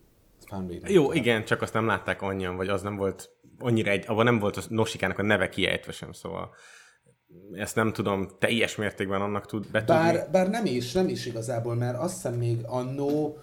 Jó, 0.88 1.14
igen, 1.14 1.46
csak 1.46 1.62
azt 1.62 1.74
nem 1.74 1.86
látták 1.86 2.22
annyian, 2.22 2.56
vagy 2.56 2.68
az 2.68 2.82
nem 2.82 2.96
volt 2.96 3.30
annyira 3.60 3.92
egy, 3.92 4.04
abban 4.08 4.26
nem 4.26 4.40
volt 4.40 4.58
a 4.58 4.62
Nosikának 4.68 5.20
a 5.20 5.24
neve 5.24 5.50
kiejtve 5.50 5.92
sem, 5.92 6.12
szóval 6.12 6.56
ezt 7.54 7.76
nem 7.76 7.94
tudom 7.94 8.28
teljes 8.40 8.76
mértékben 8.76 9.22
annak 9.22 9.46
tud 9.46 9.68
betudni. 9.72 10.02
Bár, 10.02 10.30
bár 10.32 10.50
nem 10.50 10.66
is, 10.66 10.92
nem 10.92 11.08
is 11.08 11.26
igazából, 11.26 11.76
mert 11.76 11.98
azt 11.98 12.14
hiszem 12.14 12.34
még 12.34 12.60
annó 12.66 13.38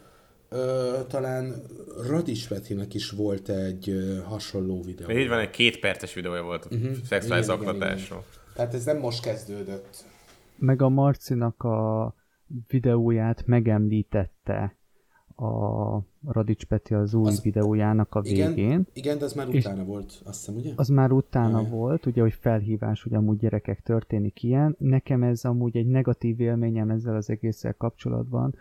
ö, 0.49 0.99
talán 1.09 1.63
Radis 2.09 2.47
Petinek 2.47 2.95
is 2.95 3.11
volt 3.11 3.49
egy 3.49 3.91
ö, 3.91 4.19
hasonló 4.23 4.83
videó. 4.83 5.11
Így 5.11 5.29
van, 5.29 5.39
egy 5.39 5.51
két 5.51 5.79
perces 5.79 6.15
videója 6.15 6.43
volt 6.43 6.65
a 6.65 6.75
uh-huh. 6.75 6.97
szexuális 7.09 7.45
zaklatásról. 7.45 8.25
Tehát 8.55 8.75
ez 8.75 8.85
nem 8.85 8.99
most 8.99 9.23
kezdődött 9.23 10.05
meg 10.61 10.83
a 10.83 10.89
Marcinak 10.89 11.63
a 11.63 12.15
videóját 12.69 13.47
megemlítette 13.47 14.75
a 15.37 15.99
Radics 16.27 16.65
Peti 16.65 16.95
az 16.95 17.15
új 17.15 17.29
az, 17.29 17.43
videójának 17.43 18.15
a 18.15 18.21
végén. 18.21 18.51
Igen, 18.51 18.87
igen, 18.93 19.19
de 19.19 19.25
az 19.25 19.33
már 19.33 19.49
utána 19.49 19.85
volt, 19.85 20.21
azt 20.25 20.39
hiszem, 20.39 20.55
ugye? 20.55 20.73
Az 20.77 20.89
már 20.89 21.13
utána 21.13 21.61
Jaj. 21.61 21.71
volt, 21.71 22.07
ugye, 22.07 22.21
hogy 22.21 22.33
felhívás, 22.33 23.03
hogy 23.03 23.15
amúgy 23.15 23.39
gyerekek 23.39 23.83
történik 23.83 24.43
ilyen. 24.43 24.77
Nekem 24.79 25.23
ez 25.23 25.45
amúgy 25.45 25.77
egy 25.77 25.87
negatív 25.87 26.41
élményem 26.41 26.91
ezzel 26.91 27.17
az 27.17 27.31
egésszel 27.31 27.75
kapcsolatban, 27.75 28.55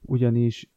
ugyanis 0.00 0.70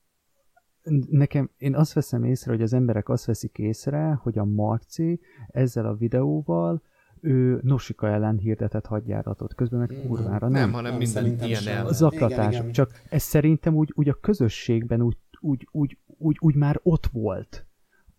nekem, 1.09 1.49
én 1.57 1.75
azt 1.75 1.93
veszem 1.93 2.23
észre, 2.23 2.51
hogy 2.51 2.61
az 2.61 2.73
emberek 2.73 3.09
azt 3.09 3.25
veszik 3.25 3.57
észre, 3.57 4.19
hogy 4.21 4.37
a 4.37 4.45
Marci 4.45 5.19
ezzel 5.47 5.85
a 5.85 5.95
videóval 5.95 6.81
ő 7.21 7.59
Nosika 7.63 8.07
ellen 8.07 8.37
hirdetett 8.37 8.85
hadjáratot, 8.85 9.55
közben 9.55 9.79
meg 9.79 9.97
kurvára 10.07 10.47
nem. 10.47 10.61
Nem, 10.61 10.71
hanem 10.71 10.97
minden 10.97 11.25
ilyen 11.25 11.67
el. 11.67 11.93
Zaklatás. 11.93 12.47
Igen, 12.47 12.61
igen. 12.61 12.71
Csak 12.71 13.01
ez 13.09 13.23
szerintem 13.23 13.75
úgy, 13.75 13.91
úgy 13.95 14.09
a 14.09 14.13
közösségben 14.13 15.01
úgy, 15.01 15.17
úgy, 15.39 15.67
úgy, 15.71 15.97
úgy, 16.17 16.37
úgy 16.39 16.55
már 16.55 16.79
ott 16.83 17.05
volt. 17.05 17.67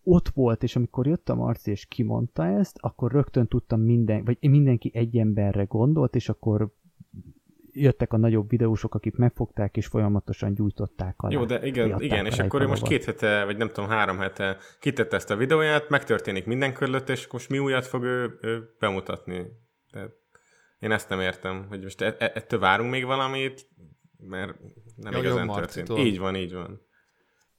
Ott 0.02 0.28
volt, 0.28 0.62
és 0.62 0.76
amikor 0.76 1.06
jött 1.06 1.28
a 1.28 1.34
Marci 1.34 1.70
és 1.70 1.86
kimondta 1.86 2.46
ezt, 2.46 2.76
akkor 2.80 3.12
rögtön 3.12 3.46
tudtam 3.46 3.80
minden, 3.80 4.24
vagy 4.24 4.36
mindenki 4.40 4.90
egy 4.94 5.16
emberre 5.16 5.64
gondolt, 5.64 6.14
és 6.14 6.28
akkor 6.28 6.72
jöttek 7.72 8.12
a 8.12 8.16
nagyobb 8.16 8.48
videósok, 8.48 8.94
akik 8.94 9.16
megfogták 9.16 9.76
és 9.76 9.87
folyamatosan 9.87 10.54
gyújtották 10.54 11.14
alá. 11.16 11.33
Jó, 11.33 11.44
de 11.44 11.66
igen, 11.66 12.00
igen 12.00 12.26
és 12.26 12.38
akkor 12.38 12.62
ő 12.62 12.66
most 12.66 12.83
két 12.83 13.04
hete, 13.04 13.44
vagy 13.44 13.56
nem 13.56 13.68
tudom, 13.68 13.90
három 13.90 14.18
hete 14.18 14.56
kitette 14.80 15.16
ezt 15.16 15.30
a 15.30 15.37
videóját, 15.37 15.88
megtörténik 15.88 16.46
minden 16.46 16.72
körülött, 16.72 17.09
és 17.09 17.28
most 17.33 17.48
mi 17.48 17.59
újat 17.59 17.87
fog 17.87 18.02
ő, 18.02 18.38
ő 18.40 18.74
bemutatni. 18.78 19.46
Tehát 19.90 20.11
én 20.78 20.90
ezt 20.90 21.09
nem 21.09 21.20
értem, 21.20 21.66
hogy 21.68 21.83
most 21.83 22.00
e- 22.00 22.16
e- 22.18 22.33
ettől 22.35 22.61
várunk 22.61 22.90
még 22.90 23.04
valamit, 23.04 23.68
mert 24.18 24.59
nem 24.96 25.12
Jó, 25.12 25.18
igazán 25.18 25.48
történt. 25.48 25.98
Így 25.98 26.18
van, 26.18 26.37
így 26.37 26.52
van. 26.52 26.80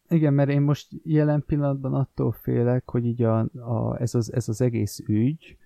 Igen, 0.07 0.33
mert 0.33 0.49
én 0.49 0.61
most 0.61 0.87
jelen 1.03 1.43
pillanatban 1.47 1.93
attól 1.93 2.31
félek, 2.31 2.89
hogy 2.89 3.05
így 3.05 3.23
a, 3.23 3.39
a, 3.53 4.01
ez, 4.01 4.15
az, 4.15 4.33
ez 4.33 4.49
az 4.49 4.61
egész 4.61 4.99
ügy, 5.07 5.57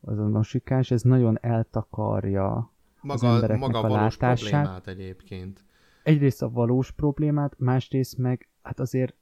az 0.00 0.18
a 0.18 0.28
nosikás, 0.28 0.90
ez 0.90 1.02
nagyon 1.02 1.38
eltakarja 1.40 2.71
maga, 3.02 3.28
az 3.28 3.34
embereknek 3.34 3.72
maga 3.72 3.78
a 3.78 3.88
valós 3.88 4.16
látását. 4.16 4.50
problémát 4.50 4.86
egyébként. 4.86 5.64
Egyrészt 6.02 6.42
a 6.42 6.50
valós 6.50 6.90
problémát, 6.90 7.58
másrészt 7.58 8.18
meg, 8.18 8.48
hát 8.62 8.80
azért 8.80 9.16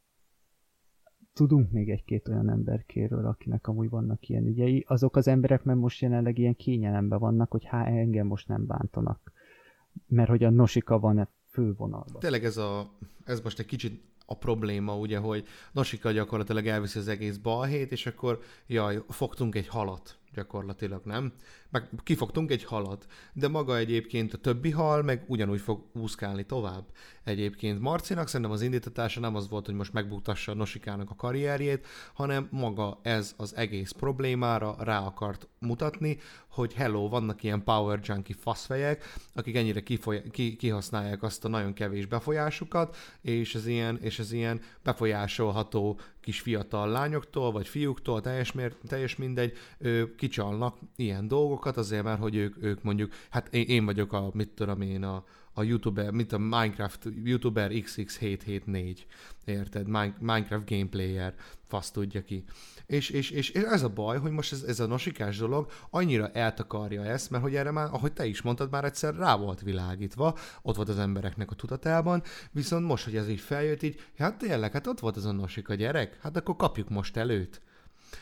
tudunk 1.33 1.71
még 1.71 1.91
egy-két 1.91 2.29
olyan 2.29 2.51
emberkéről, 2.51 3.27
akinek 3.27 3.67
amúgy 3.67 3.89
vannak 3.89 4.29
ilyen 4.29 4.47
ügyei. 4.47 4.85
Azok 4.89 5.17
az 5.17 5.29
emberek, 5.29 5.65
mert 5.65 5.79
most 5.79 6.01
jelenleg 6.01 6.39
ilyen 6.39 6.57
kényelemben 6.57 7.19
vannak, 7.19 7.51
hogy 7.51 7.65
hát 7.65 7.87
engem 7.87 8.27
most 8.27 8.49
nem 8.49 8.67
bántanak. 8.67 9.33
Mert 10.07 10.29
hogy 10.29 10.45
a 10.45 10.51
nosika 10.51 10.99
van-e 10.99 11.29
fővonalban. 11.49 12.21
Tényleg 12.21 12.45
ez, 12.45 12.57
a, 12.57 12.91
ez 13.25 13.41
most 13.41 13.59
egy 13.59 13.67
kicsit 13.67 14.03
a 14.27 14.37
probléma, 14.37 14.97
ugye, 14.97 15.19
hogy 15.19 15.45
Nosika 15.73 16.11
gyakorlatilag 16.11 16.67
elviszi 16.67 16.99
az 16.99 17.09
egész 17.09 17.37
balhét, 17.37 17.93
és 17.93 18.07
akkor 18.07 18.41
jaj, 18.67 19.03
fogtunk 19.09 19.55
egy 19.55 19.69
halat 19.69 20.20
gyakorlatilag, 20.35 21.05
nem? 21.05 21.33
Meg 21.71 21.89
kifogtunk 22.03 22.51
egy 22.51 22.65
halat, 22.65 23.07
de 23.33 23.49
maga 23.49 23.77
egyébként 23.77 24.33
a 24.33 24.39
többi 24.39 24.71
hal 24.71 25.03
meg 25.03 25.25
ugyanúgy 25.27 25.61
fog 25.61 25.85
úszkálni 25.93 26.47
tovább. 26.47 26.85
Egyébként 27.25 27.81
Marcinak 27.81 28.27
szerintem 28.27 28.51
az 28.51 28.63
indítatása 28.63 29.21
nem 29.21 29.35
az 29.35 29.49
volt, 29.49 29.67
hogy 29.67 29.75
most 29.75 29.93
megbutassa 29.93 30.55
Nosikának 30.55 31.11
a 31.11 31.15
karrierjét, 31.15 31.87
hanem 32.15 32.49
maga 32.51 33.01
ez 33.03 33.35
az 33.37 33.57
egész 33.57 33.91
problémára 33.91 34.77
rá 34.79 35.01
akart 35.01 35.49
mutatni, 35.59 36.19
hogy 36.49 36.73
hello, 36.73 37.09
vannak 37.09 37.43
ilyen 37.43 37.65
power 37.65 38.01
junkie 38.03 38.37
faszfejek, 38.39 39.05
akik 39.35 39.57
ennyire 39.57 39.81
kifoly- 39.83 40.31
ki- 40.31 40.57
kihasználják 40.57 41.23
azt 41.23 41.45
a 41.45 41.49
nagyon 41.49 41.73
kevés 41.73 42.07
befolyásukat, 42.07 42.97
és 43.21 43.55
ez 43.55 43.67
ilyen, 43.67 43.99
és 44.01 44.19
ez 44.19 44.33
ilyen 44.33 44.61
befolyásolható 44.83 45.99
kis 46.31 46.41
fiatal 46.41 46.89
lányoktól, 46.89 47.53
vagy 47.53 47.69
fiúktól, 47.69 48.21
teljes, 48.21 48.53
mér, 48.53 48.75
teljes 48.87 49.17
mindegy, 49.17 49.53
ő, 49.79 50.15
kicsalnak 50.15 50.79
ilyen 50.97 51.29
dolgokat, 51.29 51.77
azért 51.77 52.03
mert, 52.03 52.21
hogy 52.21 52.37
ők, 52.37 52.63
ők 52.63 52.83
mondjuk, 52.83 53.13
hát 53.31 53.55
én, 53.55 53.65
én 53.67 53.85
vagyok 53.85 54.13
a, 54.13 54.31
mit 54.35 54.49
tudom 54.49 54.81
én, 54.81 55.05
a, 55.05 55.25
a 55.53 55.63
youtuber, 55.63 56.11
mint 56.11 56.33
a 56.33 56.39
Minecraft 56.39 57.09
youtuber 57.25 57.71
XX774, 57.73 58.97
érted? 59.45 59.87
Minecraft 60.21 60.69
gameplayer, 60.69 61.35
fasz 61.67 61.91
tudja 61.91 62.23
ki. 62.23 62.45
És, 62.87 63.11
és, 63.11 63.31
és, 63.31 63.51
és 63.51 63.63
ez 63.63 63.83
a 63.83 63.89
baj, 63.89 64.19
hogy 64.19 64.31
most 64.31 64.53
ez, 64.53 64.63
ez 64.63 64.81
a 64.81 64.87
nosikás 64.87 65.39
dolog 65.39 65.71
annyira 65.91 66.31
eltakarja 66.31 67.05
ezt, 67.05 67.31
mert 67.31 67.43
hogy 67.43 67.55
erre 67.55 67.71
már, 67.71 67.89
ahogy 67.93 68.13
te 68.13 68.27
is 68.27 68.43
mondtad, 68.43 68.71
már 68.71 68.85
egyszer 68.85 69.15
rá 69.15 69.37
volt 69.37 69.61
világítva, 69.61 70.39
ott 70.63 70.77
volt 70.77 70.89
az 70.89 70.99
embereknek 70.99 71.51
a 71.51 71.55
tudatában, 71.55 72.23
viszont 72.51 72.87
most, 72.87 73.05
hogy 73.05 73.17
ez 73.17 73.29
így 73.29 73.41
feljött, 73.41 73.83
így, 73.83 74.01
hát 74.19 74.39
tényleg, 74.39 74.73
hát 74.73 74.87
ott 74.87 75.01
volt 75.01 75.17
az 75.17 75.25
a 75.25 75.33
nosika 75.33 75.75
gyerek, 75.75 76.19
hát 76.21 76.37
akkor 76.37 76.57
kapjuk 76.57 76.89
most 76.89 77.17
előtt. 77.17 77.61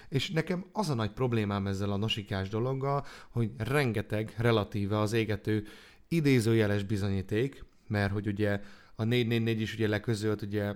És 0.09 0.31
nekem 0.31 0.65
az 0.73 0.89
a 0.89 0.95
nagy 0.95 1.11
problémám 1.11 1.67
ezzel 1.67 1.93
a 1.93 1.97
nosikás 1.97 2.49
dologgal, 2.49 3.07
hogy 3.31 3.51
rengeteg 3.57 4.35
relatíve 4.37 4.99
az 4.99 5.13
égető 5.13 5.67
idézőjeles 6.09 6.83
bizonyíték, 6.83 7.65
mert 7.87 8.13
hogy 8.13 8.27
ugye 8.27 8.61
a 8.97 9.05
444 9.05 9.61
is 9.61 9.75
ugye 9.75 9.89
leközölt 9.89 10.43
ugye 10.43 10.73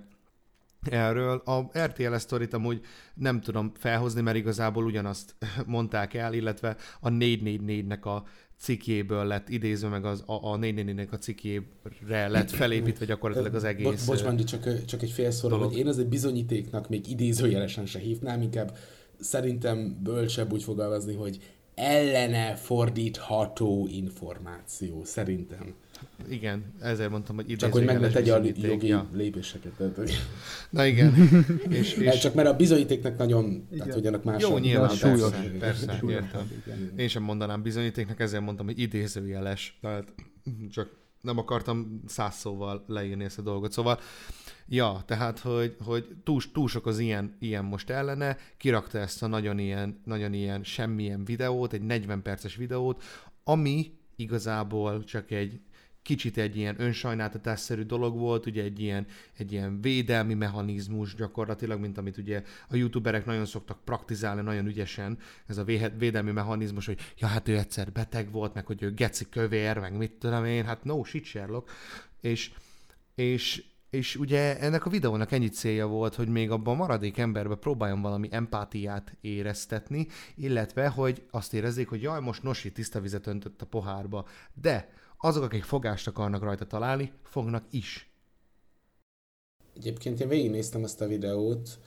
erről. 0.83 1.37
A 1.37 1.71
RTL 1.79 2.17
sztorit 2.17 2.55
amúgy 2.55 2.81
nem 3.15 3.41
tudom 3.41 3.73
felhozni, 3.75 4.21
mert 4.21 4.37
igazából 4.37 4.85
ugyanazt 4.85 5.35
mondták 5.67 6.15
el, 6.15 6.35
illetve 6.35 6.77
a 7.01 7.09
444-nek 7.09 8.03
a 8.03 8.25
cikkéből 8.59 9.25
lett 9.25 9.49
idézve, 9.49 9.89
meg 9.89 10.05
az, 10.05 10.23
a, 10.27 10.53
a 10.53 10.59
444-nek 10.59 11.11
a 11.11 11.17
cikkére 11.17 12.29
lett 12.29 12.51
felépítve 12.51 13.05
gyakorlatilag 13.05 13.55
az 13.55 13.65
egész 13.65 13.85
Bo- 13.85 14.07
bocs, 14.07 14.25
Mandi, 14.25 14.45
csak, 14.45 14.85
csak 14.85 15.03
egy 15.03 15.11
fél 15.11 15.31
szóra, 15.31 15.57
hogy 15.57 15.77
én 15.77 15.87
azért 15.87 16.09
bizonyítéknak 16.09 16.89
még 16.89 17.11
idézőjelesen 17.11 17.87
se 17.87 17.99
hívnám, 17.99 18.43
inkább 18.43 18.77
szerintem 19.21 19.99
bölcsebb 20.03 20.53
úgy 20.53 20.63
fogalmazni, 20.63 21.15
hogy 21.15 21.39
ellene 21.75 22.55
fordítható 22.55 23.89
információ, 23.91 25.05
szerintem. 25.05 25.75
Igen, 26.29 26.75
ezért 26.81 27.11
mondtam, 27.11 27.37
hogy 27.37 27.57
Csak 27.57 27.73
hogy 27.73 27.85
meg 27.85 28.01
ne 28.01 28.09
tegye 28.09 28.35
a 28.35 28.41
jogi 28.55 28.87
ja. 28.87 29.07
lépéseket. 29.13 29.73
Tehát, 29.73 29.97
hogy... 29.97 30.13
Na 30.71 30.87
igen. 30.87 31.15
és, 31.69 31.95
és... 31.95 32.19
Csak 32.19 32.35
mert 32.35 32.49
a 32.49 32.57
bizonyítéknek 32.57 33.19
nagyon, 33.19 33.45
igen. 33.45 33.79
tehát 33.79 33.95
hogy 33.95 34.07
annak 34.07 34.25
más 34.25 34.43
Jó, 34.43 34.59
nyilván, 34.59 34.89
súlyos. 34.89 35.31
Persze, 35.59 35.87
persze 35.87 36.01
értem. 36.09 36.51
Én 36.97 37.09
sem 37.09 37.23
mondanám 37.23 37.63
bizonyítéknek, 37.63 38.21
ezért 38.21 38.43
mondtam, 38.43 38.67
hogy 38.67 38.79
idézőjeles. 38.79 39.79
Tehát 39.81 40.05
csak 40.71 41.01
nem 41.21 41.39
akartam 41.39 42.03
száz 42.07 42.35
szóval 42.35 42.85
leírni 42.87 43.25
ezt 43.25 43.39
a 43.39 43.43
dolgot. 43.43 43.73
Szóval 43.73 43.99
Ja, 44.67 45.03
tehát, 45.07 45.39
hogy, 45.39 45.77
hogy 45.85 46.17
túl, 46.25 46.41
túl 46.53 46.69
sok 46.69 46.87
az 46.87 46.99
ilyen, 46.99 47.37
ilyen 47.39 47.65
most 47.65 47.91
ellene, 47.91 48.37
kirakta 48.57 48.99
ezt 48.99 49.23
a 49.23 49.27
nagyon 49.27 49.59
ilyen, 49.59 50.01
nagyon 50.05 50.33
ilyen 50.33 50.65
semmilyen 50.65 51.25
videót, 51.25 51.73
egy 51.73 51.83
40 51.83 52.23
perces 52.23 52.57
videót, 52.57 53.03
ami 53.45 53.93
igazából 54.17 55.05
csak 55.05 55.31
egy 55.31 55.61
kicsit 56.03 56.39
egy 56.39 56.57
ilyen 56.57 56.81
önsajnáltatásszerű 56.81 57.83
dolog 57.83 58.19
volt, 58.19 58.47
ugye 58.47 58.63
egy 58.63 58.81
ilyen, 58.81 59.07
egy 59.37 59.53
ilyen 59.53 59.81
védelmi 59.81 60.35
mechanizmus 60.35 61.15
gyakorlatilag, 61.15 61.81
mint 61.81 61.99
amit 61.99 62.17
ugye 62.17 62.43
a 62.69 62.77
youtuberek 62.77 63.25
nagyon 63.25 63.47
szoktak 63.47 63.85
praktizálni 63.85 64.41
nagyon 64.41 64.67
ügyesen, 64.67 65.19
ez 65.47 65.59
a 65.59 65.65
védelmi 65.99 66.31
mechanizmus, 66.31 66.87
hogy 66.87 66.99
ja, 67.19 67.27
hát 67.27 67.49
ő 67.49 67.59
egyszer 67.59 67.93
beteg 67.93 68.31
volt, 68.31 68.55
meg 68.55 68.67
hogy 68.67 68.83
ő 68.83 68.95
geci 68.95 69.29
kövér, 69.29 69.79
meg 69.79 69.97
mit 69.97 70.13
tudom 70.13 70.45
én, 70.45 70.65
hát 70.65 70.85
no 70.85 71.05
shit 71.05 71.25
Sherlock, 71.25 71.71
és, 72.21 72.53
és 73.15 73.65
és 73.93 74.17
ugye 74.17 74.59
ennek 74.59 74.87
a 74.87 74.91
videónak 74.91 75.33
ennyi 75.33 75.49
célja 75.49 75.87
volt, 75.87 76.15
hogy 76.15 76.29
még 76.29 76.51
abban 76.51 76.75
a 76.75 76.77
maradék 76.77 77.19
emberbe 77.19 77.55
próbáljon 77.55 78.03
valami 78.03 78.29
empátiát 78.31 79.17
éreztetni, 79.21 80.07
illetve, 80.35 80.89
hogy 80.89 81.23
azt 81.31 81.55
érezzék, 81.55 81.89
hogy 81.89 82.03
jaj, 82.03 82.21
most 82.21 82.43
Nosi 82.43 82.73
tiszta 82.73 83.01
vizet 83.01 83.27
öntött 83.27 83.63
a 83.63 83.67
pohárba, 83.67 84.27
de 84.61 84.93
azok, 85.19 85.43
akik 85.43 85.63
fogást 85.63 86.07
akarnak 86.07 86.43
rajta 86.43 86.67
találni, 86.67 87.13
fognak 87.23 87.65
is. 87.71 88.13
Egyébként 89.77 90.21
én 90.21 90.29
végignéztem 90.29 90.85
ezt 90.85 91.01
a 91.01 91.07
videót, 91.07 91.79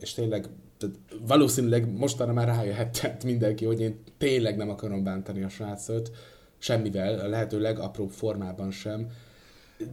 és 0.00 0.12
tényleg 0.12 0.48
valószínűleg 1.26 1.92
mostanra 1.92 2.32
már 2.32 2.46
rájöhetett 2.46 3.24
mindenki, 3.24 3.64
hogy 3.64 3.80
én 3.80 4.02
tényleg 4.18 4.56
nem 4.56 4.70
akarom 4.70 5.04
bántani 5.04 5.42
a 5.42 5.48
srácot, 5.48 6.10
semmivel, 6.58 7.18
a 7.18 7.28
lehető 7.28 7.60
legapróbb 7.60 8.10
formában 8.10 8.70
sem 8.70 9.10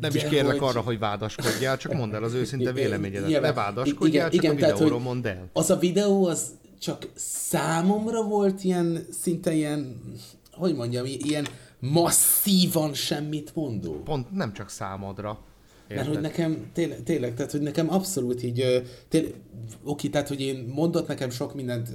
nem 0.01 0.15
is 0.15 0.23
kérlek 0.23 0.59
hogy... 0.59 0.69
arra, 0.69 0.81
hogy 0.81 0.99
vádaskodjál, 0.99 1.77
csak 1.77 1.93
mondd 1.93 2.13
el 2.13 2.23
az 2.23 2.33
őszinte 2.33 2.71
véleményedet. 2.71 3.29
Igen, 3.29 3.41
ne 3.41 3.53
vádaskodjál, 3.53 4.31
igen, 4.31 4.31
csak 4.31 4.43
igen, 4.43 4.51
a 4.51 4.55
videóról 4.55 4.87
tehát, 4.87 5.03
mondd 5.03 5.27
el. 5.27 5.49
Az 5.53 5.69
a 5.69 5.77
videó, 5.77 6.25
az 6.25 6.41
csak 6.79 7.07
számomra 7.15 8.23
volt 8.23 8.63
ilyen, 8.63 9.05
szinte 9.21 9.53
ilyen, 9.53 10.01
hogy 10.51 10.75
mondjam, 10.75 11.05
ilyen 11.05 11.47
masszívan 11.79 12.93
semmit 12.93 13.51
mondó. 13.55 14.01
Pont 14.03 14.31
nem 14.31 14.53
csak 14.53 14.69
számodra. 14.69 15.39
Érted? 15.87 15.97
Mert 15.97 16.07
hogy 16.07 16.23
nekem 16.23 16.69
tényleg, 16.73 17.03
tényleg, 17.03 17.33
tehát 17.35 17.51
hogy 17.51 17.61
nekem 17.61 17.93
abszolút 17.93 18.43
így, 18.43 18.83
tényleg, 19.07 19.33
oké, 19.83 20.07
tehát 20.07 20.27
hogy 20.27 20.41
én 20.41 20.71
mondott 20.75 21.07
nekem 21.07 21.29
sok 21.29 21.55
mindent, 21.55 21.89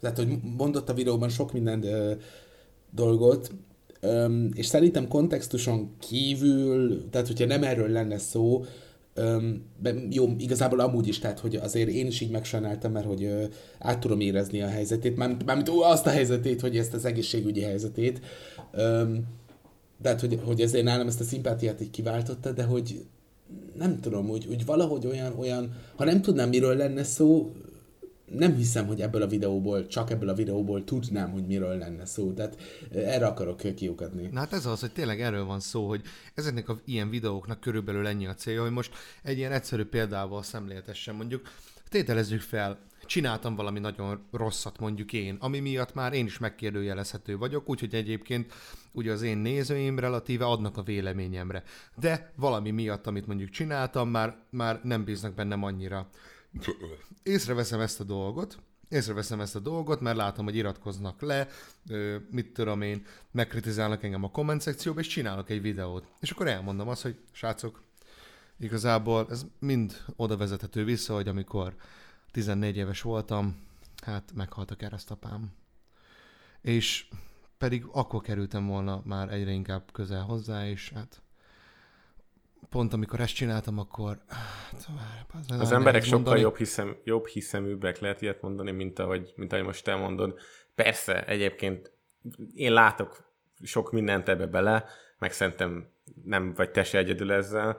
tehát 0.00 0.16
hogy 0.16 0.38
mondott 0.56 0.88
a 0.88 0.94
videóban 0.94 1.28
sok 1.28 1.52
mindent 1.52 1.86
dolgot, 2.90 3.50
Öm, 4.00 4.50
és 4.54 4.66
szerintem 4.66 5.08
kontextuson 5.08 5.90
kívül, 5.98 7.10
tehát 7.10 7.26
hogyha 7.26 7.46
nem 7.46 7.62
erről 7.62 7.88
lenne 7.88 8.18
szó, 8.18 8.64
öm, 9.14 9.62
jó, 10.10 10.34
igazából 10.38 10.80
amúgy 10.80 11.08
is, 11.08 11.18
tehát 11.18 11.38
hogy 11.38 11.56
azért 11.56 11.88
én 11.88 12.06
is 12.06 12.20
így 12.20 12.30
megsajnáltam, 12.30 12.92
mert 12.92 13.06
hogy 13.06 13.24
ö, 13.24 13.44
át 13.78 13.98
tudom 13.98 14.20
érezni 14.20 14.62
a 14.62 14.68
helyzetét, 14.68 15.16
mármint, 15.16 15.44
mármint 15.44 15.68
ó, 15.68 15.82
azt 15.82 16.06
a 16.06 16.10
helyzetét, 16.10 16.60
hogy 16.60 16.76
ezt 16.76 16.94
az 16.94 17.04
egészségügyi 17.04 17.60
helyzetét. 17.60 18.20
Tehát, 20.02 20.20
hogy, 20.20 20.40
hogy 20.44 20.60
ezért 20.60 20.84
nálam 20.84 21.06
ezt 21.06 21.20
a 21.20 21.24
szimpátiát 21.24 21.80
így 21.80 21.90
kiváltotta, 21.90 22.52
de 22.52 22.62
hogy 22.62 23.04
nem 23.78 24.00
tudom, 24.00 24.30
úgy, 24.30 24.46
úgy 24.50 24.64
valahogy 24.64 25.06
olyan, 25.06 25.34
olyan, 25.38 25.72
ha 25.96 26.04
nem 26.04 26.22
tudnám, 26.22 26.48
miről 26.48 26.76
lenne 26.76 27.04
szó, 27.04 27.52
nem 28.30 28.54
hiszem, 28.54 28.86
hogy 28.86 29.00
ebből 29.00 29.22
a 29.22 29.26
videóból, 29.26 29.86
csak 29.86 30.10
ebből 30.10 30.28
a 30.28 30.34
videóból 30.34 30.84
tudnám, 30.84 31.30
hogy 31.30 31.46
miről 31.46 31.78
lenne 31.78 32.04
szó. 32.04 32.32
Tehát 32.32 32.56
erre 32.92 33.26
akarok 33.26 33.74
kiukadni. 33.74 34.28
Na 34.32 34.38
hát 34.38 34.52
ez 34.52 34.66
az, 34.66 34.80
hogy 34.80 34.92
tényleg 34.92 35.20
erről 35.20 35.44
van 35.44 35.60
szó, 35.60 35.88
hogy 35.88 36.02
ezeknek 36.34 36.68
a 36.68 36.80
ilyen 36.84 37.10
videóknak 37.10 37.60
körülbelül 37.60 38.06
ennyi 38.06 38.26
a 38.26 38.34
célja, 38.34 38.62
hogy 38.62 38.70
most 38.70 38.92
egy 39.22 39.38
ilyen 39.38 39.52
egyszerű 39.52 39.84
példával 39.84 40.42
szemléltessen 40.42 41.14
mondjuk. 41.14 41.42
Tételezzük 41.88 42.40
fel, 42.40 42.78
csináltam 43.06 43.54
valami 43.54 43.78
nagyon 43.78 44.26
rosszat 44.32 44.78
mondjuk 44.78 45.12
én, 45.12 45.36
ami 45.40 45.58
miatt 45.58 45.94
már 45.94 46.12
én 46.12 46.26
is 46.26 46.38
megkérdőjelezhető 46.38 47.36
vagyok, 47.36 47.68
úgyhogy 47.68 47.94
egyébként 47.94 48.52
ugye 48.92 49.12
az 49.12 49.22
én 49.22 49.38
nézőim 49.38 49.98
relatíve 49.98 50.44
adnak 50.44 50.76
a 50.76 50.82
véleményemre. 50.82 51.62
De 52.00 52.32
valami 52.36 52.70
miatt, 52.70 53.06
amit 53.06 53.26
mondjuk 53.26 53.50
csináltam, 53.50 54.08
már, 54.08 54.36
már 54.50 54.80
nem 54.82 55.04
bíznak 55.04 55.34
bennem 55.34 55.62
annyira 55.62 56.08
észreveszem 57.22 57.80
ezt 57.80 58.00
a 58.00 58.04
dolgot, 58.04 58.58
észreveszem 58.88 59.40
ezt 59.40 59.56
a 59.56 59.58
dolgot, 59.58 60.00
mert 60.00 60.16
látom, 60.16 60.44
hogy 60.44 60.56
iratkoznak 60.56 61.20
le, 61.20 61.48
mit 62.30 62.52
tudom 62.52 62.82
én, 62.82 63.06
megkritizálnak 63.30 64.02
engem 64.02 64.24
a 64.24 64.30
komment 64.30 64.60
szekcióba, 64.60 65.00
és 65.00 65.06
csinálok 65.06 65.50
egy 65.50 65.62
videót. 65.62 66.06
És 66.20 66.30
akkor 66.30 66.48
elmondom 66.48 66.88
azt, 66.88 67.02
hogy 67.02 67.18
srácok, 67.32 67.82
igazából 68.58 69.26
ez 69.30 69.46
mind 69.58 70.04
oda 70.16 70.36
vezethető 70.36 70.84
vissza, 70.84 71.14
hogy 71.14 71.28
amikor 71.28 71.74
14 72.30 72.76
éves 72.76 73.02
voltam, 73.02 73.66
hát 74.02 74.32
meghalt 74.34 74.70
a 74.70 74.76
keresztapám. 74.76 75.52
És 76.60 77.08
pedig 77.58 77.84
akkor 77.92 78.20
kerültem 78.20 78.66
volna 78.66 79.02
már 79.04 79.32
egyre 79.32 79.50
inkább 79.50 79.92
közel 79.92 80.22
hozzá, 80.22 80.68
és 80.68 80.90
hát 80.94 81.22
pont 82.70 82.92
amikor 82.92 83.20
ezt 83.20 83.34
csináltam, 83.34 83.78
akkor... 83.78 84.22
Hát, 84.28 84.88
az, 85.48 85.60
az 85.60 85.72
emberek 85.72 86.02
sokkal 86.02 86.18
mondani. 86.18 86.40
jobb, 86.40 86.56
hiszem, 86.56 86.96
jobb 87.04 87.26
hiszeműbbek 87.26 87.98
lehet 87.98 88.22
ilyet 88.22 88.42
mondani, 88.42 88.70
mint 88.70 88.98
ahogy, 88.98 89.32
mint 89.36 89.52
ahogy 89.52 89.64
most 89.64 89.84
te 89.84 89.94
mondod. 89.94 90.38
Persze, 90.74 91.24
egyébként 91.26 91.92
én 92.54 92.72
látok 92.72 93.32
sok 93.62 93.92
mindent 93.92 94.28
ebbe 94.28 94.46
bele, 94.46 94.84
meg 95.18 95.32
szerintem 95.32 95.88
nem 96.24 96.54
vagy 96.54 96.70
te 96.70 96.84
se 96.84 96.98
egyedül 96.98 97.32
ezzel. 97.32 97.78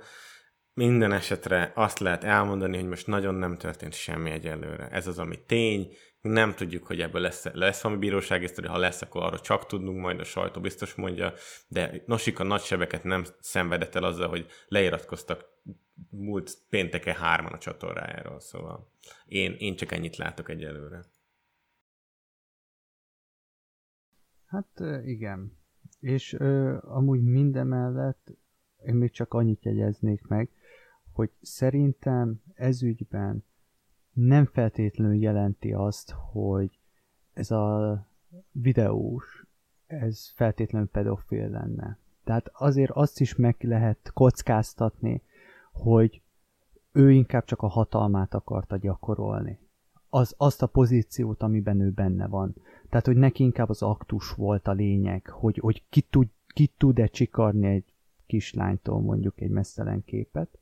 Minden 0.73 1.11
esetre 1.11 1.71
azt 1.75 1.99
lehet 1.99 2.23
elmondani, 2.23 2.77
hogy 2.77 2.87
most 2.87 3.07
nagyon 3.07 3.35
nem 3.35 3.57
történt 3.57 3.93
semmi 3.93 4.31
egyelőre. 4.31 4.87
Ez 4.87 5.07
az, 5.07 5.19
ami 5.19 5.45
tény, 5.45 5.93
nem 6.21 6.53
tudjuk, 6.53 6.87
hogy 6.87 7.01
ebből 7.01 7.21
lesz, 7.21 7.45
lesz 7.53 7.81
valami 7.81 7.99
bírósági 7.99 8.47
sztori, 8.47 8.67
ha 8.67 8.77
lesz, 8.77 9.01
akkor 9.01 9.23
arra 9.23 9.39
csak 9.39 9.65
tudunk, 9.65 9.99
majd 10.01 10.19
a 10.19 10.23
sajtó 10.23 10.61
biztos 10.61 10.95
mondja, 10.95 11.33
de 11.67 12.03
Nosika 12.05 12.43
nagy 12.43 12.61
sebeket 12.61 13.03
nem 13.03 13.25
szenvedett 13.39 13.95
el 13.95 14.03
azzal, 14.03 14.27
hogy 14.29 14.45
leiratkoztak 14.67 15.45
múlt 16.09 16.57
pénteke 16.69 17.13
hárman 17.13 17.53
a 17.53 17.57
csatornájáról, 17.57 18.39
szóval 18.39 18.91
én, 19.25 19.55
én 19.57 19.75
csak 19.75 19.91
ennyit 19.91 20.17
látok 20.17 20.49
egyelőre. 20.49 21.05
Hát 24.45 24.83
igen. 25.05 25.57
És 25.99 26.33
ö, 26.33 26.77
amúgy 26.81 27.23
mindemellett 27.23 28.31
én 28.85 28.95
még 28.95 29.11
csak 29.11 29.33
annyit 29.33 29.63
jegyeznék 29.63 30.27
meg, 30.27 30.49
hogy 31.11 31.31
szerintem 31.41 32.41
ez 32.53 32.83
ügyben 32.83 33.45
nem 34.13 34.45
feltétlenül 34.45 35.15
jelenti 35.15 35.73
azt, 35.73 36.13
hogy 36.31 36.79
ez 37.33 37.51
a 37.51 38.05
videós, 38.51 39.45
ez 39.87 40.31
feltétlenül 40.35 40.87
pedofil 40.87 41.49
lenne. 41.49 41.97
Tehát 42.23 42.49
azért 42.53 42.91
azt 42.91 43.19
is 43.19 43.35
meg 43.35 43.55
lehet 43.59 44.11
kockáztatni, 44.13 45.21
hogy 45.71 46.21
ő 46.91 47.11
inkább 47.11 47.45
csak 47.45 47.61
a 47.61 47.67
hatalmát 47.67 48.33
akarta 48.33 48.77
gyakorolni. 48.77 49.59
Az, 50.09 50.33
azt 50.37 50.61
a 50.61 50.67
pozíciót, 50.67 51.41
amiben 51.41 51.79
ő 51.79 51.89
benne 51.89 52.27
van. 52.27 52.55
Tehát, 52.89 53.05
hogy 53.05 53.15
neki 53.15 53.43
inkább 53.43 53.69
az 53.69 53.81
aktus 53.81 54.31
volt 54.31 54.67
a 54.67 54.71
lényeg, 54.71 55.27
hogy, 55.27 55.57
hogy 55.57 55.83
ki, 55.89 56.01
tud, 56.01 56.27
ki 56.47 56.71
tud-e 56.77 57.07
csikarni 57.07 57.67
egy 57.67 57.93
kislánytól 58.25 59.01
mondjuk 59.01 59.41
egy 59.41 59.49
messzelen 59.49 60.03
képet, 60.05 60.59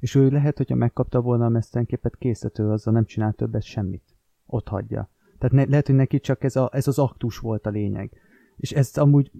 és 0.00 0.14
ő 0.14 0.28
lehet, 0.28 0.56
hogyha 0.56 0.74
megkapta 0.74 1.20
volna 1.20 1.44
a 1.44 1.48
mesztenképet, 1.48 2.16
készítő 2.16 2.70
azzal 2.70 2.92
nem 2.92 3.04
csinál 3.04 3.32
többet 3.32 3.62
semmit. 3.62 4.16
Ott 4.46 4.68
hagyja. 4.68 5.10
Tehát 5.38 5.54
ne, 5.54 5.70
lehet, 5.70 5.86
hogy 5.86 5.96
neki 5.96 6.20
csak 6.20 6.44
ez, 6.44 6.56
a, 6.56 6.68
ez 6.72 6.88
az 6.88 6.98
aktus 6.98 7.38
volt 7.38 7.66
a 7.66 7.70
lényeg. 7.70 8.12
És 8.56 8.72
ezt 8.72 8.98
amúgy 8.98 9.30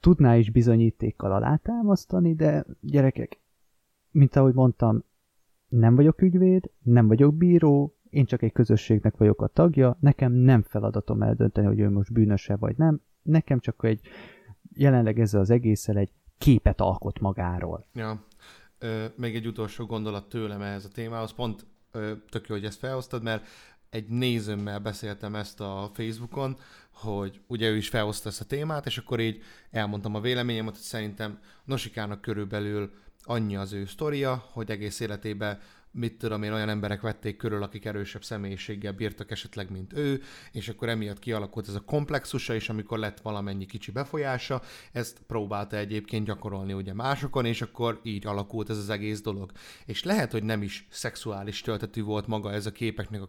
tudná 0.00 0.36
is 0.36 0.50
bizonyítékkal 0.50 1.32
alátámasztani, 1.32 2.34
de 2.34 2.64
gyerekek, 2.80 3.40
mint 4.10 4.36
ahogy 4.36 4.54
mondtam, 4.54 5.04
nem 5.68 5.94
vagyok 5.94 6.22
ügyvéd, 6.22 6.70
nem 6.82 7.06
vagyok 7.06 7.34
bíró, 7.34 7.94
én 8.10 8.24
csak 8.24 8.42
egy 8.42 8.52
közösségnek 8.52 9.16
vagyok 9.16 9.42
a 9.42 9.46
tagja, 9.46 9.96
nekem 10.00 10.32
nem 10.32 10.62
feladatom 10.62 11.22
eldönteni, 11.22 11.66
hogy 11.66 11.80
ő 11.80 11.90
most 11.90 12.12
bűnöse 12.12 12.56
vagy 12.56 12.76
nem, 12.76 13.00
nekem 13.22 13.58
csak 13.58 13.84
egy 13.84 14.00
jelenleg 14.74 15.20
ezzel 15.20 15.40
az 15.40 15.50
egésszel 15.50 15.96
egy 15.96 16.12
képet 16.38 16.80
alkot 16.80 17.20
magáról. 17.20 17.86
Ja. 17.94 18.24
Ö, 18.82 19.04
még 19.16 19.34
egy 19.34 19.46
utolsó 19.46 19.86
gondolat 19.86 20.28
tőlem 20.28 20.62
ehhez 20.62 20.84
a 20.84 20.88
témához. 20.88 21.32
Pont 21.32 21.66
ö, 21.90 22.12
tök 22.28 22.48
jó, 22.48 22.54
hogy 22.54 22.64
ezt 22.64 22.78
felhoztad, 22.78 23.22
mert 23.22 23.46
egy 23.90 24.08
nézőmmel 24.08 24.78
beszéltem 24.78 25.34
ezt 25.34 25.60
a 25.60 25.90
Facebookon, 25.94 26.58
hogy 26.90 27.40
ugye 27.46 27.68
ő 27.68 27.76
is 27.76 27.88
felhozta 27.88 28.28
ezt 28.28 28.40
a 28.40 28.44
témát, 28.44 28.86
és 28.86 28.98
akkor 28.98 29.20
így 29.20 29.42
elmondtam 29.70 30.14
a 30.14 30.20
véleményemet, 30.20 30.74
hogy 30.74 30.82
szerintem 30.82 31.38
Nosikának 31.64 32.20
körülbelül 32.20 32.90
annyi 33.22 33.56
az 33.56 33.72
ő 33.72 33.84
sztoria, 33.84 34.44
hogy 34.52 34.70
egész 34.70 35.00
életében 35.00 35.60
mit 35.92 36.18
tudom 36.18 36.42
én, 36.42 36.52
olyan 36.52 36.68
emberek 36.68 37.00
vették 37.00 37.36
körül, 37.36 37.62
akik 37.62 37.84
erősebb 37.84 38.24
személyiséggel 38.24 38.92
bírtak 38.92 39.30
esetleg, 39.30 39.70
mint 39.70 39.92
ő, 39.92 40.22
és 40.52 40.68
akkor 40.68 40.88
emiatt 40.88 41.18
kialakult 41.18 41.68
ez 41.68 41.74
a 41.74 41.80
komplexusa, 41.80 42.54
és 42.54 42.68
amikor 42.68 42.98
lett 42.98 43.20
valamennyi 43.20 43.66
kicsi 43.66 43.90
befolyása, 43.90 44.62
ezt 44.92 45.22
próbálta 45.26 45.76
egyébként 45.76 46.26
gyakorolni 46.26 46.72
ugye 46.72 46.94
másokon, 46.94 47.44
és 47.44 47.62
akkor 47.62 48.00
így 48.02 48.26
alakult 48.26 48.70
ez 48.70 48.76
az 48.76 48.90
egész 48.90 49.20
dolog. 49.20 49.52
És 49.86 50.02
lehet, 50.02 50.32
hogy 50.32 50.42
nem 50.42 50.62
is 50.62 50.86
szexuális 50.90 51.60
töltetű 51.60 52.02
volt 52.02 52.26
maga 52.26 52.52
ez 52.52 52.66
a 52.66 52.72
képeknek 52.72 53.22
a 53.22 53.28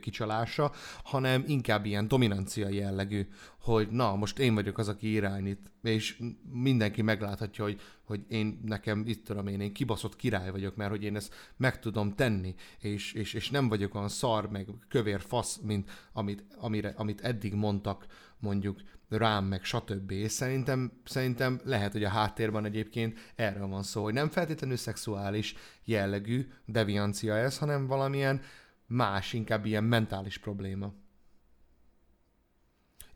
kicsalása, 0.00 0.72
hanem 1.04 1.44
inkább 1.46 1.84
ilyen 1.84 2.08
dominancia 2.08 2.68
jellegű, 2.68 3.26
hogy 3.60 3.88
na, 3.88 4.16
most 4.16 4.38
én 4.38 4.54
vagyok 4.54 4.78
az, 4.78 4.88
aki 4.88 5.12
irányít, 5.12 5.70
és 5.82 6.22
mindenki 6.52 7.02
megláthatja, 7.02 7.64
hogy, 7.64 7.80
hogy 8.06 8.24
én 8.28 8.60
nekem, 8.64 9.02
itt 9.06 9.24
tudom 9.24 9.46
én, 9.46 9.60
én 9.60 9.72
kibaszott 9.72 10.16
király 10.16 10.50
vagyok, 10.50 10.76
mert 10.76 10.90
hogy 10.90 11.02
én 11.02 11.16
ezt 11.16 11.34
meg 11.56 11.78
tudom 11.78 12.14
tenni, 12.14 12.54
és, 12.78 13.12
és, 13.12 13.34
és 13.34 13.50
nem 13.50 13.68
vagyok 13.68 13.94
olyan 13.94 14.08
szar, 14.08 14.50
meg 14.50 14.68
kövér 14.88 15.20
fasz, 15.20 15.56
mint 15.56 15.90
amit, 16.12 16.44
amire, 16.58 16.94
amit 16.96 17.20
eddig 17.20 17.54
mondtak 17.54 18.06
mondjuk 18.38 18.80
rám, 19.08 19.44
meg 19.44 19.64
stb. 19.64 20.10
És 20.10 20.32
szerintem, 20.32 21.00
szerintem 21.04 21.60
lehet, 21.64 21.92
hogy 21.92 22.04
a 22.04 22.08
háttérben 22.08 22.64
egyébként 22.64 23.18
erről 23.34 23.66
van 23.66 23.82
szó, 23.82 24.02
hogy 24.02 24.14
nem 24.14 24.28
feltétlenül 24.28 24.76
szexuális 24.76 25.54
jellegű 25.84 26.48
deviancia 26.64 27.36
ez, 27.36 27.58
hanem 27.58 27.86
valamilyen 27.86 28.42
más, 28.86 29.32
inkább 29.32 29.64
ilyen 29.64 29.84
mentális 29.84 30.38
probléma. 30.38 30.94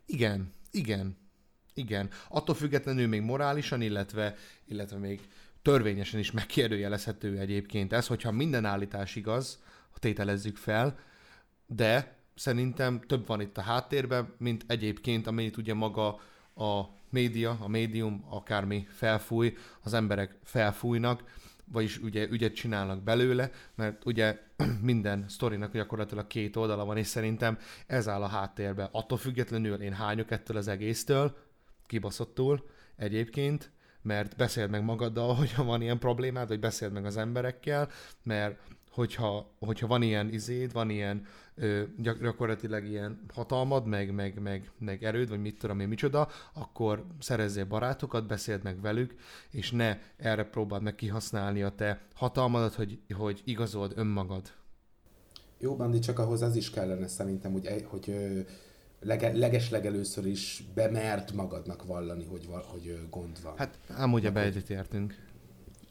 Igen, 0.05 0.51
igen, 0.71 1.17
igen. 1.73 2.09
Attól 2.29 2.55
függetlenül 2.55 3.07
még 3.07 3.21
morálisan, 3.21 3.81
illetve, 3.81 4.35
illetve 4.65 4.97
még 4.97 5.27
törvényesen 5.61 6.19
is 6.19 6.31
megkérdőjelezhető 6.31 7.37
egyébként 7.37 7.93
ez, 7.93 8.07
hogyha 8.07 8.31
minden 8.31 8.65
állítás 8.65 9.15
igaz, 9.15 9.59
tételezzük 10.01 10.57
fel, 10.57 10.99
de 11.67 12.15
szerintem 12.35 13.01
több 13.07 13.27
van 13.27 13.41
itt 13.41 13.57
a 13.57 13.61
háttérben, 13.61 14.33
mint 14.37 14.63
egyébként, 14.67 15.27
amennyit 15.27 15.57
ugye 15.57 15.73
maga 15.73 16.07
a 16.55 16.81
média, 17.09 17.57
a 17.59 17.67
médium, 17.67 18.25
akármi 18.29 18.87
felfúj, 18.89 19.53
az 19.83 19.93
emberek 19.93 20.37
felfújnak, 20.43 21.23
vagyis 21.65 21.97
ugye 21.97 22.27
ügyet 22.29 22.53
csinálnak 22.53 23.03
belőle, 23.03 23.51
mert 23.75 24.05
ugye 24.05 24.39
minden 24.81 25.25
sztorinak 25.27 25.73
gyakorlatilag 25.73 26.27
két 26.27 26.55
oldala 26.55 26.85
van, 26.85 26.97
és 26.97 27.07
szerintem 27.07 27.57
ez 27.87 28.07
áll 28.07 28.23
a 28.23 28.27
háttérbe. 28.27 28.89
Attól 28.91 29.17
függetlenül 29.17 29.73
én 29.73 29.93
hányok 29.93 30.31
ettől 30.31 30.57
az 30.57 30.67
egésztől, 30.67 31.37
kibaszottul 31.91 32.65
egyébként, 32.95 33.71
mert 34.01 34.35
beszéld 34.35 34.69
meg 34.69 34.83
magaddal, 34.83 35.35
hogyha 35.41 35.63
van 35.63 35.81
ilyen 35.81 35.99
problémád, 35.99 36.47
vagy 36.47 36.59
beszéld 36.59 36.91
meg 36.91 37.05
az 37.05 37.17
emberekkel, 37.17 37.89
mert 38.23 38.59
hogyha, 38.91 39.51
hogyha 39.59 39.87
van 39.87 40.01
ilyen 40.01 40.33
izéd, 40.33 40.71
van 40.71 40.89
ilyen 40.89 41.25
ö, 41.55 41.83
gyakorlatilag 41.97 42.85
ilyen 42.85 43.25
hatalmad, 43.33 43.85
meg, 43.85 44.13
meg, 44.13 44.39
meg, 44.39 44.71
meg 44.79 45.03
erőd, 45.03 45.29
vagy 45.29 45.41
mit 45.41 45.57
tudom 45.57 45.79
én 45.79 45.87
micsoda, 45.87 46.27
akkor 46.53 47.05
szerezzél 47.19 47.65
barátokat, 47.65 48.27
beszéld 48.27 48.63
meg 48.63 48.81
velük, 48.81 49.15
és 49.49 49.71
ne 49.71 49.97
erre 50.17 50.43
próbáld 50.43 50.81
meg 50.81 50.95
kihasználni 50.95 51.61
a 51.61 51.69
te 51.69 52.01
hatalmadat, 52.13 52.73
hogy, 52.73 52.99
hogy 53.15 53.41
igazold 53.43 53.93
önmagad. 53.95 54.51
Jó, 55.57 55.75
Bandi, 55.75 55.99
csak 55.99 56.19
ahhoz 56.19 56.41
az 56.41 56.55
is 56.55 56.69
kellene 56.69 57.07
szerintem, 57.07 57.51
hogy, 57.51 57.85
hogy 57.89 58.15
lege, 59.01 59.37
leges 59.37 59.69
legelőször 59.69 60.25
is 60.25 60.63
bemert 60.73 61.31
magadnak 61.31 61.85
vallani, 61.85 62.25
hogy, 62.25 62.47
hogy 62.49 62.99
gond 63.09 63.41
van. 63.43 63.53
Hát 63.57 63.77
amúgy 63.97 64.25
ebbe 64.25 64.41
egyetértünk. 64.41 65.29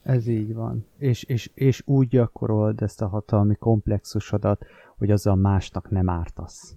Ez 0.03 0.27
így 0.27 0.55
van. 0.55 0.87
És, 0.99 1.23
és, 1.23 1.51
és 1.55 1.83
úgy 1.85 2.09
gyakorold 2.09 2.83
ezt 2.83 3.01
a 3.01 3.09
hatalmi 3.09 3.55
komplexusodat, 3.55 4.67
hogy 4.99 5.11
azzal 5.11 5.35
másnak 5.35 5.91
nem 5.91 6.09
ártasz. 6.09 6.75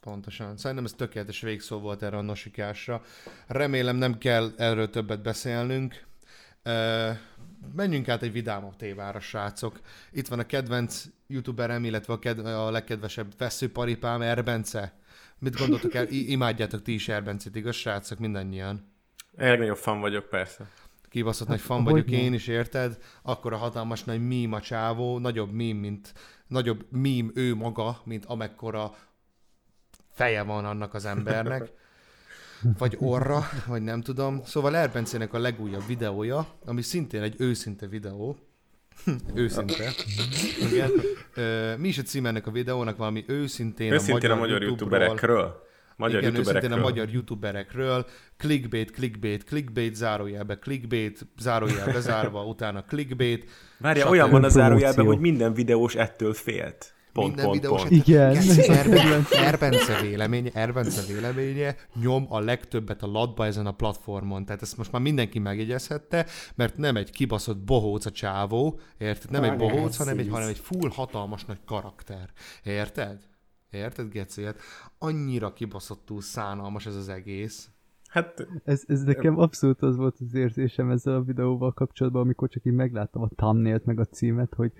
Pontosan. 0.00 0.56
Szerintem 0.56 0.84
ez 0.86 0.92
tökéletes 0.92 1.40
végszó 1.40 1.78
volt 1.78 2.02
erre 2.02 2.16
a 2.16 2.22
nosikásra. 2.22 3.02
Remélem 3.46 3.96
nem 3.96 4.18
kell 4.18 4.52
erről 4.56 4.90
többet 4.90 5.22
beszélnünk. 5.22 6.04
Uh, 6.64 6.72
menjünk 7.74 8.08
át 8.08 8.22
egy 8.22 8.32
vidámabb 8.32 8.76
tévára, 8.76 9.20
srácok. 9.20 9.80
Itt 10.12 10.28
van 10.28 10.38
a 10.38 10.46
kedvenc 10.46 11.04
youtuberem, 11.26 11.84
illetve 11.84 12.12
a, 12.12 12.18
ked- 12.18 12.46
a 12.46 12.70
legkedvesebb 12.70 13.32
veszőparipám, 13.38 14.22
Erbence. 14.22 14.92
Mit 15.38 15.56
gondoltok 15.56 15.94
el? 15.94 16.08
I- 16.08 16.30
imádjátok 16.30 16.82
ti 16.82 16.94
is 16.94 17.08
Erbencét, 17.08 17.56
igaz, 17.56 17.74
srácok? 17.74 18.18
Mindannyian. 18.18 18.94
Én 19.38 19.48
legnagyobb 19.48 19.76
fan 19.76 20.00
vagyok, 20.00 20.28
persze 20.28 20.70
kibaszott 21.16 21.48
nagy 21.48 21.60
fan 21.60 21.84
vagyok 21.84 22.10
én 22.10 22.32
is, 22.32 22.46
érted? 22.46 22.98
Akkor 23.22 23.52
a 23.52 23.56
hatalmas 23.56 24.04
nagy 24.04 24.26
mím 24.26 24.52
a 24.52 24.60
csávó, 24.60 25.18
nagyobb 25.18 25.52
mím, 25.52 25.76
mint 25.76 26.12
nagyobb 26.46 26.86
mím 26.90 27.30
ő 27.34 27.54
maga, 27.54 28.00
mint 28.04 28.24
amekkora 28.24 28.94
feje 30.10 30.42
van 30.42 30.64
annak 30.64 30.94
az 30.94 31.04
embernek. 31.04 31.72
Vagy 32.78 32.96
orra, 33.00 33.42
vagy 33.66 33.82
nem 33.82 34.00
tudom. 34.00 34.44
Szóval 34.44 34.76
Erbencének 34.76 35.32
a 35.34 35.38
legújabb 35.38 35.86
videója, 35.86 36.46
ami 36.64 36.82
szintén 36.82 37.22
egy 37.22 37.34
őszinte 37.38 37.86
videó, 37.86 38.38
őszinte. 39.34 39.92
Igen. 40.72 40.90
Mi 41.78 41.88
is 41.88 41.98
a 41.98 42.02
cím 42.02 42.26
ennek 42.26 42.46
a 42.46 42.50
videónak? 42.50 42.96
Valami 42.96 43.24
őszintén, 43.26 43.92
őszintén 43.92 44.30
a 44.30 44.34
magyar, 44.34 44.56
a 44.56 44.56
magyar 44.56 44.62
youtuberekről. 44.62 45.64
Magyar 45.96 46.20
Igen, 46.20 46.34
youtuberekről. 46.34 46.78
a 46.78 46.80
magyar 46.80 47.08
youtuberekről. 47.08 48.06
Clickbait, 48.36 48.90
clickbait, 48.90 49.44
clickbait, 49.44 49.94
zárójelbe, 49.94 50.58
clickbait, 50.58 51.26
zárójelbe 51.38 52.00
zárva, 52.00 52.44
utána 52.44 52.84
clickbait. 52.84 53.50
Várja, 53.78 54.08
olyan 54.08 54.30
van 54.30 54.44
a 54.44 54.48
zárójelben, 54.48 55.06
hogy 55.06 55.18
minden 55.18 55.54
videós 55.54 55.94
ettől 55.94 56.34
félt. 56.34 56.94
Pont, 57.16 57.28
minden 57.28 57.44
pont, 57.44 57.60
videós 57.60 57.80
pont. 57.80 57.92
Igen. 57.92 58.36
Erbence, 58.78 59.46
Erbence 59.46 60.00
véleménye, 60.00 60.50
Erbence 60.52 61.12
véleménye 61.12 61.76
nyom 62.00 62.26
a 62.28 62.40
legtöbbet 62.40 63.02
a 63.02 63.06
latba 63.06 63.46
ezen 63.46 63.66
a 63.66 63.72
platformon. 63.72 64.44
Tehát 64.44 64.62
ezt 64.62 64.76
most 64.76 64.92
már 64.92 65.02
mindenki 65.02 65.38
megjegyezhette, 65.38 66.26
mert 66.54 66.76
nem 66.76 66.96
egy 66.96 67.10
kibaszott 67.10 67.58
bohóc 67.58 68.06
a 68.06 68.10
csávó, 68.10 68.80
érted? 68.98 69.30
Nem 69.30 69.42
egy 69.42 69.56
bohóc, 69.56 69.96
hanem 69.96 70.18
egy, 70.18 70.28
hanem 70.28 70.48
egy 70.48 70.58
full 70.58 70.90
hatalmas 70.90 71.44
nagy 71.44 71.60
karakter. 71.64 72.30
Érted? 72.64 73.18
Érted, 73.70 74.08
Geci? 74.08 74.44
Hát 74.44 74.56
annyira 74.98 75.52
kibaszottul 75.52 76.20
szánalmas 76.20 76.86
ez 76.86 76.94
az 76.94 77.08
egész. 77.08 77.70
Hát... 78.08 78.46
Ez, 78.64 78.84
ez 78.86 79.02
nekem 79.02 79.38
abszolút 79.38 79.82
az 79.82 79.96
volt 79.96 80.16
az 80.20 80.34
érzésem 80.34 80.90
ezzel 80.90 81.14
a 81.14 81.22
videóval 81.22 81.72
kapcsolatban, 81.72 82.22
amikor 82.22 82.48
csak 82.48 82.64
így 82.64 82.72
megláttam 82.72 83.22
a 83.22 83.28
thumbnail 83.36 83.80
meg 83.84 84.00
a 84.00 84.04
címet, 84.04 84.54
hogy 84.54 84.72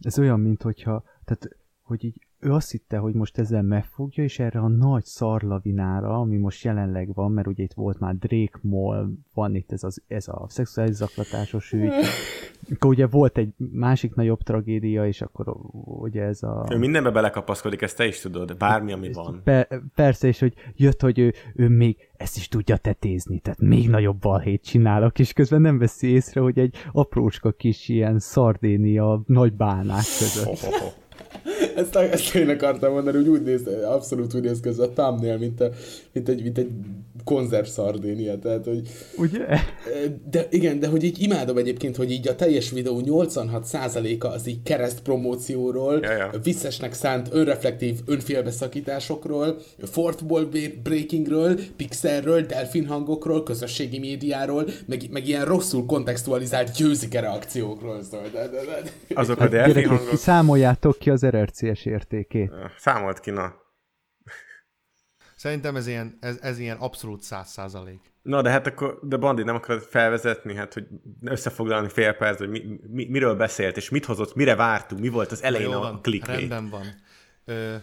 ez 0.00 0.18
olyan, 0.18 0.40
mint 0.40 0.62
hogyha, 0.62 1.04
tehát, 1.24 1.48
hogy 1.84 2.04
így 2.04 2.26
ő 2.44 2.52
azt 2.52 2.70
hitte, 2.70 2.96
hogy 2.96 3.14
most 3.14 3.38
ezzel 3.38 3.62
megfogja, 3.62 4.24
és 4.24 4.38
erre 4.38 4.60
a 4.60 4.68
nagy 4.68 5.04
szarlavinára, 5.04 6.20
ami 6.20 6.36
most 6.36 6.64
jelenleg 6.64 7.14
van, 7.14 7.32
mert 7.32 7.46
ugye 7.46 7.62
itt 7.62 7.72
volt 7.72 7.98
már 7.98 8.16
Drake 8.16 8.58
Mall, 8.62 9.10
van 9.34 9.54
itt 9.54 9.72
ez, 9.72 9.82
az, 9.82 10.02
ez 10.06 10.28
a 10.28 10.46
szexuális 10.48 10.94
zaklatásos 10.94 11.72
ügy, 11.72 11.92
akkor 12.74 12.90
ugye 12.90 13.06
volt 13.06 13.38
egy 13.38 13.48
másik 13.72 14.14
nagyobb 14.14 14.42
tragédia, 14.42 15.06
és 15.06 15.20
akkor 15.20 15.56
ugye 15.84 16.22
ez 16.22 16.42
a... 16.42 16.66
Ő 16.70 16.78
mindenbe 16.78 17.10
belekapaszkodik, 17.10 17.82
ezt 17.82 17.96
te 17.96 18.06
is 18.06 18.20
tudod, 18.20 18.56
bármi, 18.56 18.92
ami 18.92 19.12
van. 19.12 19.40
Pe- 19.44 19.80
persze, 19.94 20.26
és 20.28 20.38
hogy 20.38 20.54
jött, 20.76 21.00
hogy 21.00 21.18
ő, 21.18 21.32
ő 21.54 21.68
még 21.68 21.96
ezt 22.16 22.36
is 22.36 22.48
tudja 22.48 22.76
tetézni, 22.76 23.38
tehát 23.38 23.60
még 23.60 23.88
nagyobb 23.88 24.18
balhét 24.18 24.64
csinálok, 24.64 25.18
és 25.18 25.32
közben 25.32 25.60
nem 25.60 25.78
veszi 25.78 26.06
észre, 26.08 26.40
hogy 26.40 26.58
egy 26.58 26.74
aprócska 26.92 27.52
kis 27.52 27.88
ilyen 27.88 28.18
szardénia 28.18 29.22
nagy 29.26 29.52
bálnák 29.52 30.04
között. 30.18 31.02
Ezt, 31.76 31.96
ezt 31.96 32.34
én 32.34 32.48
akartam 32.48 32.92
mondani, 32.92 33.16
hogy 33.16 33.28
úgy 33.28 33.42
néz, 33.42 33.62
abszolút 33.84 34.34
úgy 34.34 34.42
néz 34.42 34.60
ki 34.60 34.68
ez 34.68 34.78
a 34.78 34.88
thumbnail, 34.88 35.38
mint, 35.38 35.60
a, 35.60 35.70
mint 36.12 36.28
egy, 36.28 36.42
mint 36.42 36.58
egy 36.58 36.70
konzerv 37.24 37.66
szardénia, 37.66 38.38
tehát 38.38 38.64
hogy... 38.64 38.88
Ugye? 39.16 39.46
De 40.30 40.46
igen, 40.50 40.80
de 40.80 40.86
hogy 40.88 41.04
így 41.04 41.22
imádom 41.22 41.56
egyébként, 41.56 41.96
hogy 41.96 42.10
így 42.10 42.28
a 42.28 42.34
teljes 42.34 42.70
videó 42.70 43.00
86%-a 43.04 44.26
az 44.26 44.46
így 44.46 44.62
kereszt 44.62 45.00
promócióról, 45.00 45.98
Ja, 46.02 46.12
ja. 46.12 46.30
visszesnek 46.42 46.92
szánt 46.94 47.28
önreflektív 47.32 47.98
önfélbeszakításokról, 48.06 49.56
fortball 49.82 50.48
breakingről, 50.82 51.58
pixelről, 51.76 52.40
delfin 52.40 52.86
hangokról, 52.86 53.42
közösségi 53.42 53.98
médiáról, 53.98 54.66
meg, 54.86 55.02
meg 55.10 55.28
ilyen 55.28 55.44
rosszul 55.44 55.86
kontextualizált 55.86 56.76
győzike 56.76 57.20
reakciókról 57.20 58.02
szól. 58.10 58.22
De, 58.32 58.48
de, 58.48 58.60
de. 58.64 58.90
Azok 59.14 59.40
a 59.40 59.48
delfi 59.48 59.72
Gyerekek, 59.72 59.98
hangok. 59.98 60.16
számoljátok 60.16 60.98
ki 60.98 61.10
az 61.10 61.22
RRCS 61.34 61.84
értékét. 61.84 62.52
Számolt 62.76 63.20
ki, 63.20 63.30
na. 63.30 63.62
Szerintem 65.36 65.76
ez 65.76 65.86
ilyen, 65.86 66.18
ez, 66.20 66.38
ez 66.42 66.58
ilyen 66.58 66.76
abszolút 66.76 67.22
száz 67.22 67.48
százalék. 67.50 68.00
Na, 68.22 68.42
de 68.42 68.50
hát 68.50 68.66
akkor, 68.66 68.98
de 69.02 69.16
Bandi, 69.16 69.42
nem 69.42 69.54
akarod 69.54 69.82
felvezetni, 69.82 70.54
hát, 70.54 70.74
hogy 70.74 70.86
összefoglalni 71.24 71.88
fél 71.88 72.12
perc, 72.12 72.38
hogy 72.38 72.48
mi, 72.48 72.80
mi, 72.88 73.06
miről 73.10 73.36
beszélt, 73.36 73.76
és 73.76 73.90
mit 73.90 74.04
hozott, 74.04 74.34
mire 74.34 74.54
vártunk, 74.54 75.00
mi 75.00 75.08
volt 75.08 75.32
az 75.32 75.42
elején 75.42 75.68
Jó 75.68 75.76
a 75.76 75.80
van, 75.80 76.02
clickbait. 76.02 76.38
rendben 76.38 76.70
van. 76.70 76.86
Ö, 77.44 77.74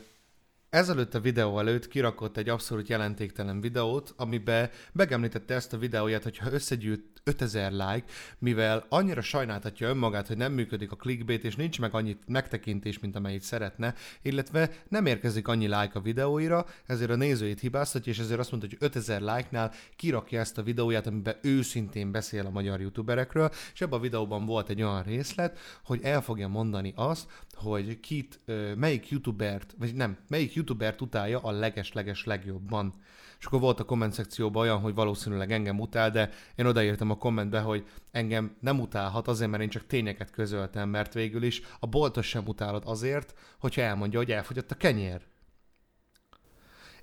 ezelőtt 0.71 1.13
a 1.13 1.19
videó 1.19 1.59
előtt 1.59 1.87
kirakott 1.87 2.37
egy 2.37 2.49
abszolút 2.49 2.87
jelentéktelen 2.87 3.61
videót, 3.61 4.13
amiben 4.17 4.69
megemlítette 4.91 5.53
ezt 5.53 5.73
a 5.73 5.77
videóját, 5.77 6.23
hogyha 6.23 6.51
összegyűjt 6.51 7.21
5000 7.23 7.71
like, 7.71 8.03
mivel 8.39 8.85
annyira 8.89 9.21
sajnáltatja 9.21 9.87
önmagát, 9.87 10.27
hogy 10.27 10.37
nem 10.37 10.53
működik 10.53 10.91
a 10.91 10.95
clickbait, 10.95 11.43
és 11.43 11.55
nincs 11.55 11.79
meg 11.79 11.93
annyi 11.93 12.17
megtekintés, 12.27 12.99
mint 12.99 13.15
amennyit 13.15 13.41
szeretne, 13.41 13.93
illetve 14.21 14.69
nem 14.87 15.05
érkezik 15.05 15.47
annyi 15.47 15.65
like 15.65 15.91
a 15.93 16.01
videóira, 16.01 16.65
ezért 16.85 17.09
a 17.09 17.15
nézőit 17.15 17.59
hibáztatja, 17.59 18.11
és 18.11 18.19
ezért 18.19 18.39
azt 18.39 18.51
mondta, 18.51 18.69
hogy 18.69 18.87
5000 18.87 19.21
like-nál 19.21 19.73
kirakja 19.95 20.39
ezt 20.39 20.57
a 20.57 20.63
videóját, 20.63 21.07
amiben 21.07 21.35
őszintén 21.41 22.11
beszél 22.11 22.45
a 22.45 22.49
magyar 22.49 22.81
youtuberekről, 22.81 23.51
és 23.73 23.81
ebben 23.81 23.99
a 23.99 24.01
videóban 24.01 24.45
volt 24.45 24.69
egy 24.69 24.81
olyan 24.81 25.03
részlet, 25.03 25.59
hogy 25.83 25.99
el 26.03 26.21
fogja 26.21 26.47
mondani 26.47 26.93
azt, 26.95 27.27
hogy 27.63 27.99
kit, 27.99 28.39
melyik 28.75 29.09
youtubert, 29.09 29.75
vagy 29.77 29.93
nem, 29.93 30.17
melyik 30.27 30.53
youtubert 30.53 31.01
utálja 31.01 31.39
a 31.39 31.51
leges-leges 31.51 32.23
legjobban. 32.23 32.93
És 33.39 33.45
akkor 33.45 33.59
volt 33.59 33.79
a 33.79 33.83
komment 33.83 34.13
szekcióban 34.13 34.61
olyan, 34.61 34.79
hogy 34.79 34.93
valószínűleg 34.93 35.51
engem 35.51 35.79
utál, 35.79 36.11
de 36.11 36.29
én 36.55 36.65
odaírtam 36.65 37.09
a 37.09 37.17
kommentbe, 37.17 37.59
hogy 37.59 37.85
engem 38.11 38.55
nem 38.59 38.79
utálhat 38.79 39.27
azért, 39.27 39.49
mert 39.49 39.63
én 39.63 39.69
csak 39.69 39.87
tényeket 39.87 40.31
közöltem, 40.31 40.89
mert 40.89 41.13
végül 41.13 41.43
is 41.43 41.61
a 41.79 41.87
boltos 41.87 42.27
sem 42.27 42.47
utálod 42.47 42.83
azért, 42.85 43.33
hogyha 43.59 43.81
elmondja, 43.81 44.19
hogy 44.19 44.31
elfogyott 44.31 44.71
a 44.71 44.75
kenyér. 44.75 45.21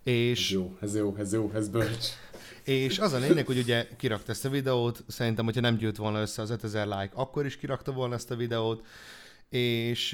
Ez 0.04 0.12
És 0.14 0.50
jó, 0.50 0.76
ez 0.80 0.96
jó, 0.96 1.14
ez 1.16 1.32
jó, 1.32 1.50
ez 1.54 1.68
bölcs. 1.68 2.06
és 2.64 2.98
az 2.98 3.12
a 3.12 3.18
lényeg, 3.18 3.46
hogy 3.46 3.58
ugye 3.58 3.88
kirakta 3.96 4.32
ezt 4.32 4.44
a 4.44 4.50
videót, 4.50 5.04
szerintem, 5.06 5.44
hogyha 5.44 5.60
nem 5.60 5.76
gyűjt 5.76 5.96
volna 5.96 6.20
össze 6.20 6.42
az 6.42 6.50
5000 6.50 6.86
like, 6.86 7.10
akkor 7.14 7.46
is 7.46 7.56
kirakta 7.56 7.92
volna 7.92 8.14
ezt 8.14 8.30
a 8.30 8.36
videót, 8.36 8.86
és 9.48 10.12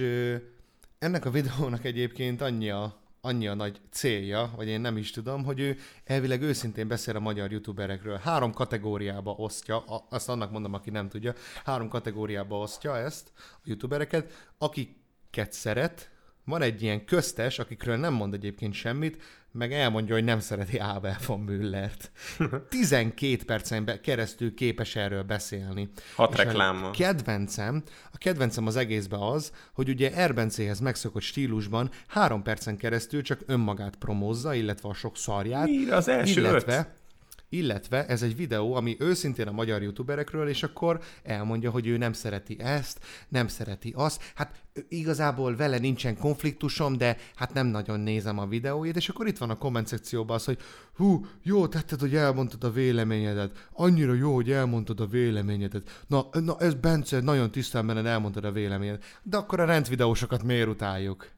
ennek 0.98 1.24
a 1.24 1.30
videónak 1.30 1.84
egyébként 1.84 2.40
annyi 2.40 2.70
a, 2.70 3.00
annyi 3.20 3.46
a 3.48 3.54
nagy 3.54 3.80
célja, 3.90 4.52
vagy 4.56 4.68
én 4.68 4.80
nem 4.80 4.96
is 4.96 5.10
tudom, 5.10 5.44
hogy 5.44 5.60
ő 5.60 5.76
elvileg 6.04 6.42
őszintén 6.42 6.88
beszél 6.88 7.16
a 7.16 7.20
magyar 7.20 7.52
youtuberekről. 7.52 8.16
Három 8.16 8.52
kategóriába 8.52 9.30
osztja, 9.30 9.84
azt 10.10 10.28
annak 10.28 10.50
mondom, 10.50 10.74
aki 10.74 10.90
nem 10.90 11.08
tudja, 11.08 11.34
három 11.64 11.88
kategóriába 11.88 12.58
osztja 12.58 12.96
ezt 12.96 13.32
a 13.36 13.60
youtubereket, 13.64 14.52
akiket 14.58 15.52
szeret, 15.52 16.10
van 16.44 16.62
egy 16.62 16.82
ilyen 16.82 17.04
köztes, 17.04 17.58
akikről 17.58 17.96
nem 17.96 18.14
mond 18.14 18.34
egyébként 18.34 18.74
semmit, 18.74 19.22
meg 19.54 19.72
elmondja, 19.72 20.14
hogy 20.14 20.24
nem 20.24 20.40
szereti 20.40 20.76
Abel 20.76 21.16
von 21.26 21.40
Müllert. 21.40 22.10
12 22.68 23.44
percen 23.46 23.84
be- 23.84 24.00
keresztül 24.00 24.54
képes 24.54 24.96
erről 24.96 25.22
beszélni. 25.22 25.90
Hat 26.16 26.38
És 26.38 26.44
a 26.44 26.90
kedvencem, 26.90 27.82
a 28.12 28.18
kedvencem 28.18 28.66
az 28.66 28.76
egészben 28.76 29.20
az, 29.20 29.52
hogy 29.74 29.88
ugye 29.88 30.14
Erbencéhez 30.14 30.80
megszokott 30.80 31.22
stílusban 31.22 31.90
három 32.06 32.42
percen 32.42 32.76
keresztül 32.76 33.22
csak 33.22 33.40
önmagát 33.46 33.96
promózza, 33.96 34.54
illetve 34.54 34.88
a 34.88 34.94
sok 34.94 35.16
szarját. 35.16 35.66
Mire 35.66 35.96
az 35.96 36.08
első 36.08 36.40
illetve, 36.40 36.78
öt? 36.78 37.02
Illetve 37.56 38.06
ez 38.06 38.22
egy 38.22 38.36
videó, 38.36 38.74
ami 38.74 38.96
őszintén 38.98 39.46
a 39.46 39.52
magyar 39.52 39.82
youtuberekről, 39.82 40.48
és 40.48 40.62
akkor 40.62 41.00
elmondja, 41.22 41.70
hogy 41.70 41.86
ő 41.86 41.96
nem 41.96 42.12
szereti 42.12 42.56
ezt, 42.60 42.98
nem 43.28 43.48
szereti 43.48 43.92
azt. 43.96 44.32
Hát 44.34 44.62
igazából 44.88 45.56
vele 45.56 45.78
nincsen 45.78 46.18
konfliktusom, 46.18 46.96
de 46.96 47.16
hát 47.34 47.54
nem 47.54 47.66
nagyon 47.66 48.00
nézem 48.00 48.38
a 48.38 48.46
videóit, 48.46 48.96
és 48.96 49.08
akkor 49.08 49.26
itt 49.26 49.38
van 49.38 49.50
a 49.50 49.58
komment 49.58 49.86
szekcióban 49.86 50.36
az, 50.36 50.44
hogy 50.44 50.58
hú, 50.96 51.26
jó 51.42 51.66
tetted, 51.66 52.00
hogy 52.00 52.14
elmondtad 52.14 52.64
a 52.64 52.70
véleményedet. 52.70 53.68
Annyira 53.72 54.12
jó, 54.12 54.34
hogy 54.34 54.50
elmondtad 54.50 55.00
a 55.00 55.06
véleményedet. 55.06 56.04
Na, 56.06 56.26
na 56.32 56.56
ez 56.58 56.74
Bence, 56.74 57.20
nagyon 57.20 57.50
tisztán 57.50 57.86
benned 57.86 58.06
elmondtad 58.06 58.44
a 58.44 58.52
véleményedet. 58.52 59.20
De 59.22 59.36
akkor 59.36 59.60
a 59.60 59.64
rendvideósokat 59.64 60.42
miért 60.42 60.68
utáljuk? 60.68 61.28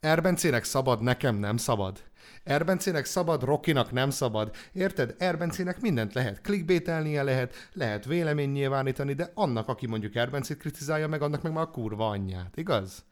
Erbencének 0.00 0.64
szabad, 0.64 1.02
nekem 1.02 1.36
nem 1.36 1.56
szabad. 1.56 2.02
Erbencének 2.46 3.04
szabad, 3.04 3.42
Rokinak 3.42 3.92
nem 3.92 4.10
szabad. 4.10 4.54
Érted? 4.72 5.14
Erbencének 5.18 5.80
mindent 5.80 6.12
lehet. 6.12 6.40
Clickbaitelnie 6.40 7.22
lehet, 7.22 7.54
lehet 7.72 8.04
vélemény 8.04 8.50
nyilvánítani, 8.50 9.12
de 9.12 9.30
annak, 9.34 9.68
aki 9.68 9.86
mondjuk 9.86 10.14
Erbencét 10.14 10.56
kritizálja 10.56 11.08
meg, 11.08 11.22
annak 11.22 11.42
meg 11.42 11.52
már 11.52 11.62
a 11.62 11.70
kurva 11.70 12.08
anyját. 12.08 12.56
Igaz? 12.56 13.04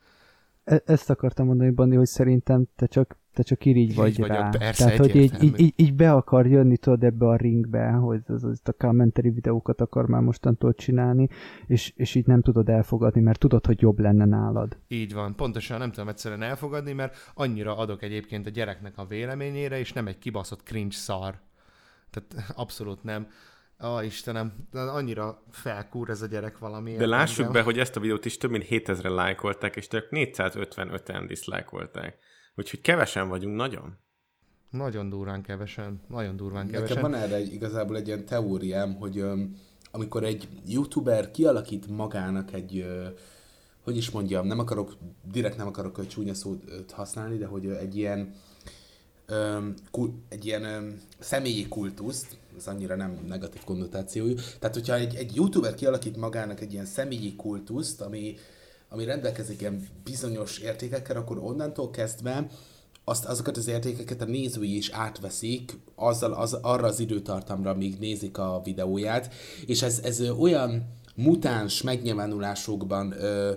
E- 0.64 0.82
ezt 0.86 1.10
akartam 1.10 1.46
mondani, 1.46 1.70
Bandi, 1.70 1.96
hogy 1.96 2.06
szerintem 2.06 2.66
te 2.76 2.86
csak, 2.86 3.16
te 3.34 3.42
csak 3.42 3.64
irigy 3.64 3.94
vagy 3.94 4.18
vagyok, 4.18 4.36
rá. 4.36 4.48
persze, 4.48 4.84
Tehát, 4.84 4.98
hogy 4.98 5.16
így, 5.16 5.42
így, 5.42 5.60
így, 5.60 5.72
így, 5.76 5.94
be 5.94 6.12
akar 6.12 6.46
jönni, 6.46 6.76
tudod, 6.76 7.04
ebbe 7.04 7.26
a 7.26 7.36
ringbe, 7.36 7.90
hogy 7.90 8.20
az, 8.26 8.44
az 8.44 8.60
a 8.64 8.72
commentary 8.72 9.30
videókat 9.30 9.80
akar 9.80 10.06
már 10.06 10.20
mostantól 10.20 10.74
csinálni, 10.74 11.28
és, 11.66 11.92
és 11.96 12.14
így 12.14 12.26
nem 12.26 12.42
tudod 12.42 12.68
elfogadni, 12.68 13.20
mert 13.20 13.38
tudod, 13.38 13.66
hogy 13.66 13.80
jobb 13.80 13.98
lenne 13.98 14.24
nálad. 14.24 14.76
Így 14.88 15.12
van, 15.12 15.34
pontosan 15.34 15.78
nem 15.78 15.90
tudom 15.90 16.08
egyszerűen 16.08 16.42
elfogadni, 16.42 16.92
mert 16.92 17.16
annyira 17.34 17.76
adok 17.76 18.02
egyébként 18.02 18.46
a 18.46 18.50
gyereknek 18.50 18.98
a 18.98 19.06
véleményére, 19.06 19.78
és 19.78 19.92
nem 19.92 20.06
egy 20.06 20.18
kibaszott 20.18 20.62
cringe 20.62 20.94
szar. 20.94 21.40
Tehát 22.10 22.50
abszolút 22.62 23.02
nem. 23.02 23.26
Ó, 23.84 24.00
Istenem, 24.00 24.52
de 24.70 24.80
annyira 24.80 25.42
felkúr 25.50 26.10
ez 26.10 26.22
a 26.22 26.26
gyerek 26.26 26.58
valami. 26.58 26.96
De 26.96 27.06
lássuk 27.06 27.52
be, 27.52 27.62
hogy 27.62 27.78
ezt 27.78 27.96
a 27.96 28.00
videót 28.00 28.24
is 28.24 28.36
több 28.36 28.50
mint 28.50 28.66
7000-en 28.70 29.14
lájkolták, 29.14 29.76
és 29.76 29.88
csak 29.88 30.06
455-en 30.10 31.24
diszlájkolták. 31.26 32.18
Úgyhogy 32.56 32.80
kevesen 32.80 33.28
vagyunk 33.28 33.56
nagyon. 33.56 33.96
Nagyon 34.70 35.08
durván 35.08 35.42
kevesen, 35.42 36.00
nagyon 36.08 36.36
durván 36.36 36.66
Nekem 36.66 36.82
kevesen. 36.82 37.02
van 37.02 37.14
erre 37.14 37.34
egy, 37.34 37.52
igazából 37.52 37.96
egy 37.96 38.06
ilyen 38.06 38.24
teóriám, 38.24 38.94
hogy 38.94 39.18
öm, 39.18 39.56
amikor 39.90 40.24
egy 40.24 40.48
youtuber 40.66 41.30
kialakít 41.30 41.86
magának 41.86 42.52
egy, 42.52 42.78
ö, 42.78 43.06
hogy 43.84 43.96
is 43.96 44.10
mondjam, 44.10 44.46
nem 44.46 44.58
akarok, 44.58 44.96
direkt 45.32 45.56
nem 45.56 45.66
akarok 45.66 45.98
ö, 45.98 46.06
csúnya 46.06 46.34
szót 46.34 46.90
használni, 46.90 47.36
de 47.36 47.46
hogy 47.46 47.66
egy 47.66 47.96
ilyen 47.96 48.34
öm, 49.26 49.74
kul, 49.90 50.14
egy 50.28 50.44
ilyen 50.46 50.64
öm, 50.64 51.00
személyi 51.18 51.68
kultuszt, 51.68 52.36
ez 52.56 52.66
annyira 52.66 52.96
nem 52.96 53.18
negatív 53.26 53.64
konnotációjú, 53.64 54.34
tehát 54.58 54.74
hogyha 54.74 54.94
egy, 54.94 55.14
egy 55.14 55.34
youtuber 55.34 55.74
kialakít 55.74 56.16
magának 56.16 56.60
egy 56.60 56.72
ilyen 56.72 56.84
személyi 56.84 57.36
kultuszt, 57.36 58.00
ami, 58.00 58.34
ami 58.94 59.04
rendelkezik 59.04 59.60
ilyen 59.60 59.88
bizonyos 60.04 60.58
értékekkel, 60.58 61.16
akkor 61.16 61.38
onnantól 61.38 61.90
kezdve 61.90 62.46
azt, 63.04 63.24
azokat 63.24 63.56
az 63.56 63.68
értékeket 63.68 64.20
a 64.20 64.24
nézői 64.24 64.76
is 64.76 64.90
átveszik 64.90 65.78
azzal, 65.94 66.32
az, 66.32 66.52
arra 66.52 66.86
az 66.86 67.00
időtartamra, 67.00 67.70
amíg 67.70 67.98
nézik 67.98 68.38
a 68.38 68.60
videóját, 68.64 69.34
és 69.66 69.82
ez, 69.82 70.00
ez 70.04 70.20
olyan 70.20 70.88
mutáns 71.14 71.82
megnyilvánulásokban 71.82 73.12
ö, 73.12 73.52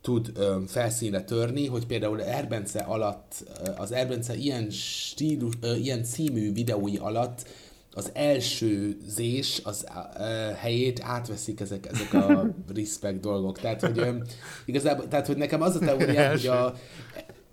tud 0.00 0.30
ö, 0.34 0.56
felszínre 0.66 1.24
törni, 1.24 1.66
hogy 1.66 1.86
például 1.86 2.22
Erbence 2.22 2.80
alatt, 2.80 3.44
az 3.76 3.92
Erbence 3.92 4.34
ilyen, 4.34 4.70
stílus, 4.70 5.54
ö, 5.60 5.74
ilyen 5.74 6.04
című 6.04 6.52
videói 6.52 6.96
alatt 6.96 7.48
az 7.92 8.10
első 8.12 8.96
zés 9.06 9.60
az 9.64 9.86
ö, 10.18 10.22
helyét 10.56 11.00
átveszik 11.02 11.60
ezek, 11.60 11.86
ezek 11.86 12.14
a 12.14 12.46
respect 12.74 13.20
dolgok. 13.20 13.58
Tehát, 13.58 13.80
hogy 13.80 13.98
ö, 13.98 14.16
igazából, 14.64 15.08
tehát, 15.08 15.26
hogy 15.26 15.36
nekem 15.36 15.62
az 15.62 15.76
a 15.76 15.78
teóriám, 15.78 16.30
hogy 16.30 16.46
a, 16.46 16.74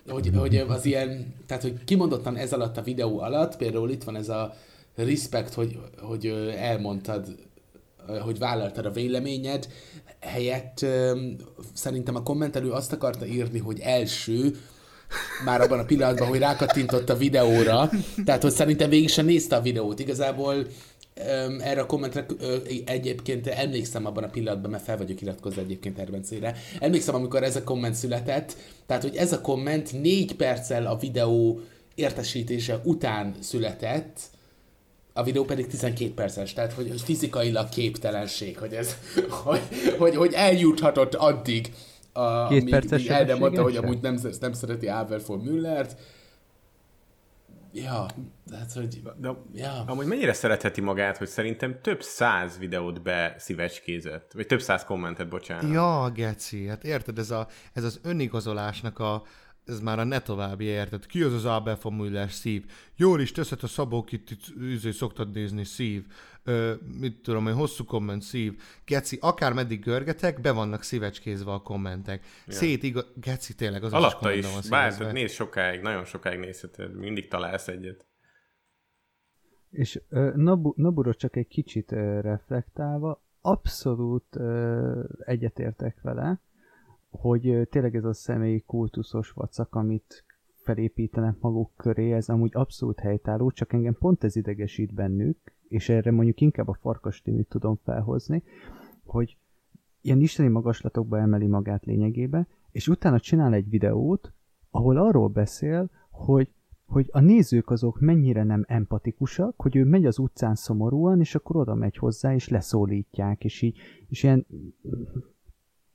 hogy, 0.07 0.31
hogy 0.35 0.55
az 0.55 0.85
ilyen, 0.85 1.33
tehát 1.45 1.63
hogy 1.63 1.83
kimondottan 1.83 2.35
ez 2.35 2.53
alatt 2.53 2.77
a 2.77 2.81
videó 2.81 3.19
alatt, 3.19 3.57
például 3.57 3.89
itt 3.89 4.03
van 4.03 4.15
ez 4.15 4.29
a 4.29 4.53
respect, 4.95 5.53
hogy, 5.53 5.79
hogy 6.01 6.25
elmondtad, 6.57 7.35
hogy 8.21 8.39
vállaltad 8.39 8.85
a 8.85 8.91
véleményed, 8.91 9.67
helyett 10.19 10.85
szerintem 11.73 12.15
a 12.15 12.23
kommentelő 12.23 12.71
azt 12.71 12.93
akarta 12.93 13.25
írni, 13.25 13.59
hogy 13.59 13.79
első, 13.79 14.55
már 15.45 15.61
abban 15.61 15.79
a 15.79 15.85
pillanatban, 15.85 16.27
hogy 16.27 16.39
rákattintott 16.39 17.09
a 17.09 17.17
videóra, 17.17 17.89
tehát 18.25 18.41
hogy 18.41 18.51
szerintem 18.51 18.89
végig 18.89 19.09
sem 19.09 19.25
nézte 19.25 19.55
a 19.55 19.61
videót. 19.61 19.99
Igazából 19.99 20.67
erre 21.59 21.81
a 21.81 21.85
kommentre 21.85 22.25
egyébként 22.85 23.47
emlékszem 23.47 24.05
abban 24.05 24.23
a 24.23 24.29
pillanatban, 24.29 24.71
mert 24.71 24.83
fel 24.83 24.97
vagyok 24.97 25.21
iratkozva 25.21 25.61
egyébként 25.61 25.99
Erbencére. 25.99 26.55
Emlékszem, 26.79 27.15
amikor 27.15 27.43
ez 27.43 27.55
a 27.55 27.63
komment 27.63 27.95
született, 27.95 28.55
tehát, 28.85 29.03
hogy 29.03 29.15
ez 29.15 29.33
a 29.33 29.41
komment 29.41 30.01
négy 30.01 30.35
perccel 30.35 30.85
a 30.85 30.97
videó 30.97 31.61
értesítése 31.95 32.81
után 32.83 33.35
született, 33.39 34.19
a 35.13 35.23
videó 35.23 35.43
pedig 35.43 35.67
12 35.67 36.13
perces, 36.13 36.53
tehát 36.53 36.73
hogy 36.73 37.01
fizikailag 37.01 37.69
képtelenség, 37.69 38.57
hogy 38.57 38.73
ez, 38.73 38.95
hogy, 39.29 39.61
hogy, 39.97 40.15
hogy 40.15 40.33
eljuthatott 40.33 41.15
addig, 41.15 41.71
a, 42.17 42.47
Két 42.47 42.69
perces 42.69 43.05
nem 43.05 43.37
mondta, 43.37 43.61
hogy 43.61 43.75
amúgy 43.75 44.01
nem, 44.01 44.19
nem 44.39 44.53
szereti 44.53 44.87
Averford 44.87 45.43
Müllert. 45.43 45.99
Ja, 47.73 48.05
tehát 48.49 48.71
hogy... 48.71 49.01
De 49.17 49.29
Ja. 49.53 49.83
amúgy 49.87 50.05
mennyire 50.05 50.33
szeretheti 50.33 50.81
magát, 50.81 51.17
hogy 51.17 51.27
szerintem 51.27 51.79
több 51.81 52.01
száz 52.01 52.57
videót 52.57 53.01
beszívecskézett, 53.01 54.31
vagy 54.33 54.47
több 54.47 54.61
száz 54.61 54.83
kommentet, 54.83 55.29
bocsánat. 55.29 55.71
Ja, 55.71 56.11
geci, 56.13 56.67
hát 56.67 56.83
érted, 56.83 57.17
ez, 57.17 57.31
a, 57.31 57.47
ez 57.73 57.83
az 57.83 57.99
önigazolásnak 58.03 58.99
a, 58.99 59.23
ez 59.65 59.79
már 59.79 59.99
a 59.99 60.03
ne 60.03 60.19
további, 60.19 60.65
érted? 60.65 61.05
Ki 61.05 61.21
az 61.21 61.33
az 61.33 61.45
Abel 61.45 61.77
Müller 61.83 62.31
szív? 62.31 62.65
Jól 62.95 63.21
is 63.21 63.31
teszed 63.31 63.59
a 63.61 63.67
Szabó 63.67 64.03
Kittit, 64.03 64.43
üzé, 64.57 64.91
szoktad 64.91 65.31
nézni, 65.31 65.63
szív. 65.63 66.05
Ö, 66.47 66.73
mit 66.99 67.21
tudom, 67.21 67.47
egy 67.47 67.53
hosszú 67.53 67.83
komment, 67.85 68.21
szív. 68.21 68.61
Geci, 68.85 69.17
akár 69.21 69.53
meddig 69.53 69.83
görgetek, 69.83 70.41
be 70.41 70.51
vannak 70.51 70.83
szívecskézve 70.83 71.51
a 71.51 71.59
kommentek. 71.59 72.23
Ja. 72.45 72.53
Szét 72.53 72.83
igaz... 72.83 73.05
Geci, 73.15 73.55
tényleg 73.55 73.83
az 73.83 73.93
Alatta 73.93 74.31
is, 74.31 74.45
van 74.45 74.61
bár 74.69 74.91
szívezve. 74.91 75.11
nézd 75.11 75.33
sokáig, 75.33 75.81
nagyon 75.81 76.05
sokáig 76.05 76.39
nézheted, 76.39 76.95
mindig 76.95 77.27
találsz 77.27 77.67
egyet. 77.67 78.05
És 79.69 80.01
Nabu, 80.35 80.73
Nabura 80.75 81.13
csak 81.13 81.35
egy 81.35 81.47
kicsit 81.47 81.91
ö, 81.91 82.19
reflektálva, 82.19 83.23
abszolút 83.41 84.35
ö, 84.35 85.03
egyetértek 85.19 86.01
vele, 86.01 86.41
hogy 87.09 87.47
ö, 87.47 87.65
tényleg 87.65 87.95
ez 87.95 88.03
a 88.03 88.13
személyi 88.13 88.61
kultuszos 88.61 89.31
vacak, 89.31 89.75
amit 89.75 90.25
felépítenek 90.55 91.39
maguk 91.39 91.71
köré, 91.75 92.11
ez 92.11 92.29
amúgy 92.29 92.51
abszolút 92.53 92.99
helytálló, 92.99 93.51
csak 93.51 93.73
engem 93.73 93.95
pont 93.99 94.23
ez 94.23 94.35
idegesít 94.35 94.93
bennük, 94.93 95.37
és 95.69 95.89
erre 95.89 96.11
mondjuk 96.11 96.41
inkább 96.41 96.67
a 96.67 96.77
farkas 96.81 97.21
Timit 97.21 97.47
tudom 97.47 97.79
felhozni, 97.83 98.43
hogy 99.05 99.37
ilyen 100.01 100.19
isteni 100.19 100.49
magaslatokba 100.49 101.19
emeli 101.19 101.47
magát 101.47 101.85
lényegébe, 101.85 102.47
és 102.71 102.87
utána 102.87 103.19
csinál 103.19 103.53
egy 103.53 103.69
videót, 103.69 104.33
ahol 104.71 104.97
arról 104.97 105.27
beszél, 105.27 105.89
hogy 106.09 106.51
hogy 106.87 107.09
a 107.11 107.19
nézők 107.19 107.69
azok 107.69 107.99
mennyire 107.99 108.43
nem 108.43 108.63
empatikusak, 108.67 109.61
hogy 109.61 109.75
ő 109.75 109.83
megy 109.83 110.05
az 110.05 110.19
utcán 110.19 110.55
szomorúan, 110.55 111.19
és 111.19 111.35
akkor 111.35 111.55
oda 111.55 111.75
megy 111.75 111.97
hozzá, 111.97 112.33
és 112.33 112.47
leszólítják, 112.47 113.43
és 113.43 113.61
így, 113.61 113.77
és 114.07 114.23
ilyen, 114.23 114.45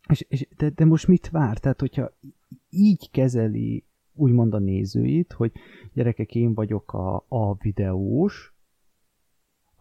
és, 0.09 0.27
és, 0.29 0.49
de, 0.57 0.71
de 0.71 0.85
most 0.85 1.07
mit 1.07 1.31
vár? 1.31 1.59
Tehát, 1.59 1.81
hogyha 1.81 2.13
így 2.71 3.11
kezeli 3.11 3.85
úgymond 4.15 4.55
a 4.55 4.59
nézőit, 4.59 5.33
hogy 5.33 5.53
gyerekek, 5.93 6.35
én 6.35 6.55
vagyok 6.55 6.93
a, 6.93 7.25
a 7.29 7.55
videós, 7.55 8.52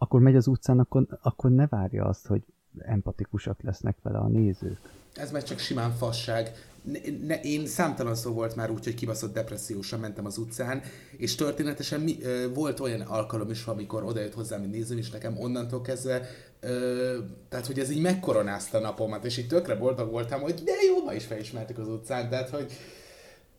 akkor 0.02 0.20
megy 0.20 0.36
az 0.36 0.46
utcán, 0.46 0.78
akkor, 0.78 1.06
akkor 1.22 1.50
ne 1.50 1.66
várja 1.66 2.04
azt, 2.04 2.26
hogy 2.26 2.42
empatikusak 2.78 3.62
lesznek 3.62 3.96
vele 4.02 4.18
a 4.18 4.28
nézők. 4.28 4.78
Ez 5.14 5.30
már 5.30 5.42
csak 5.42 5.58
simán 5.58 5.90
fasság. 5.90 6.52
Ne, 6.82 6.98
ne, 7.26 7.40
én 7.40 7.66
számtalan 7.66 8.14
szó 8.14 8.32
volt 8.32 8.56
már 8.56 8.70
úgy, 8.70 8.84
hogy 8.84 8.94
kibaszott 8.94 9.34
depressziósan 9.34 10.00
mentem 10.00 10.26
az 10.26 10.38
utcán, 10.38 10.82
és 11.16 11.34
történetesen 11.34 12.00
mi, 12.00 12.16
ö, 12.22 12.52
volt 12.54 12.80
olyan 12.80 13.00
alkalom 13.00 13.50
is, 13.50 13.64
amikor 13.66 14.04
odajött 14.04 14.34
hozzám 14.34 14.62
egy 14.62 14.70
néző, 14.70 14.98
és 14.98 15.10
nekem 15.10 15.38
onnantól 15.38 15.80
kezdve, 15.80 16.28
ö, 16.60 17.18
tehát 17.48 17.66
hogy 17.66 17.78
ez 17.78 17.90
így 17.90 18.02
megkoronázta 18.02 18.78
a 18.78 18.80
napomat, 18.80 19.24
és 19.24 19.36
így 19.36 19.48
tökre 19.48 19.74
boldog 19.74 20.10
voltam, 20.10 20.40
hogy 20.40 20.54
de 20.54 20.72
jó, 20.88 21.04
ma 21.04 21.12
is 21.12 21.24
felismertek 21.24 21.78
az 21.78 21.88
utcán, 21.88 22.28
tehát 22.28 22.50
hogy 22.50 22.72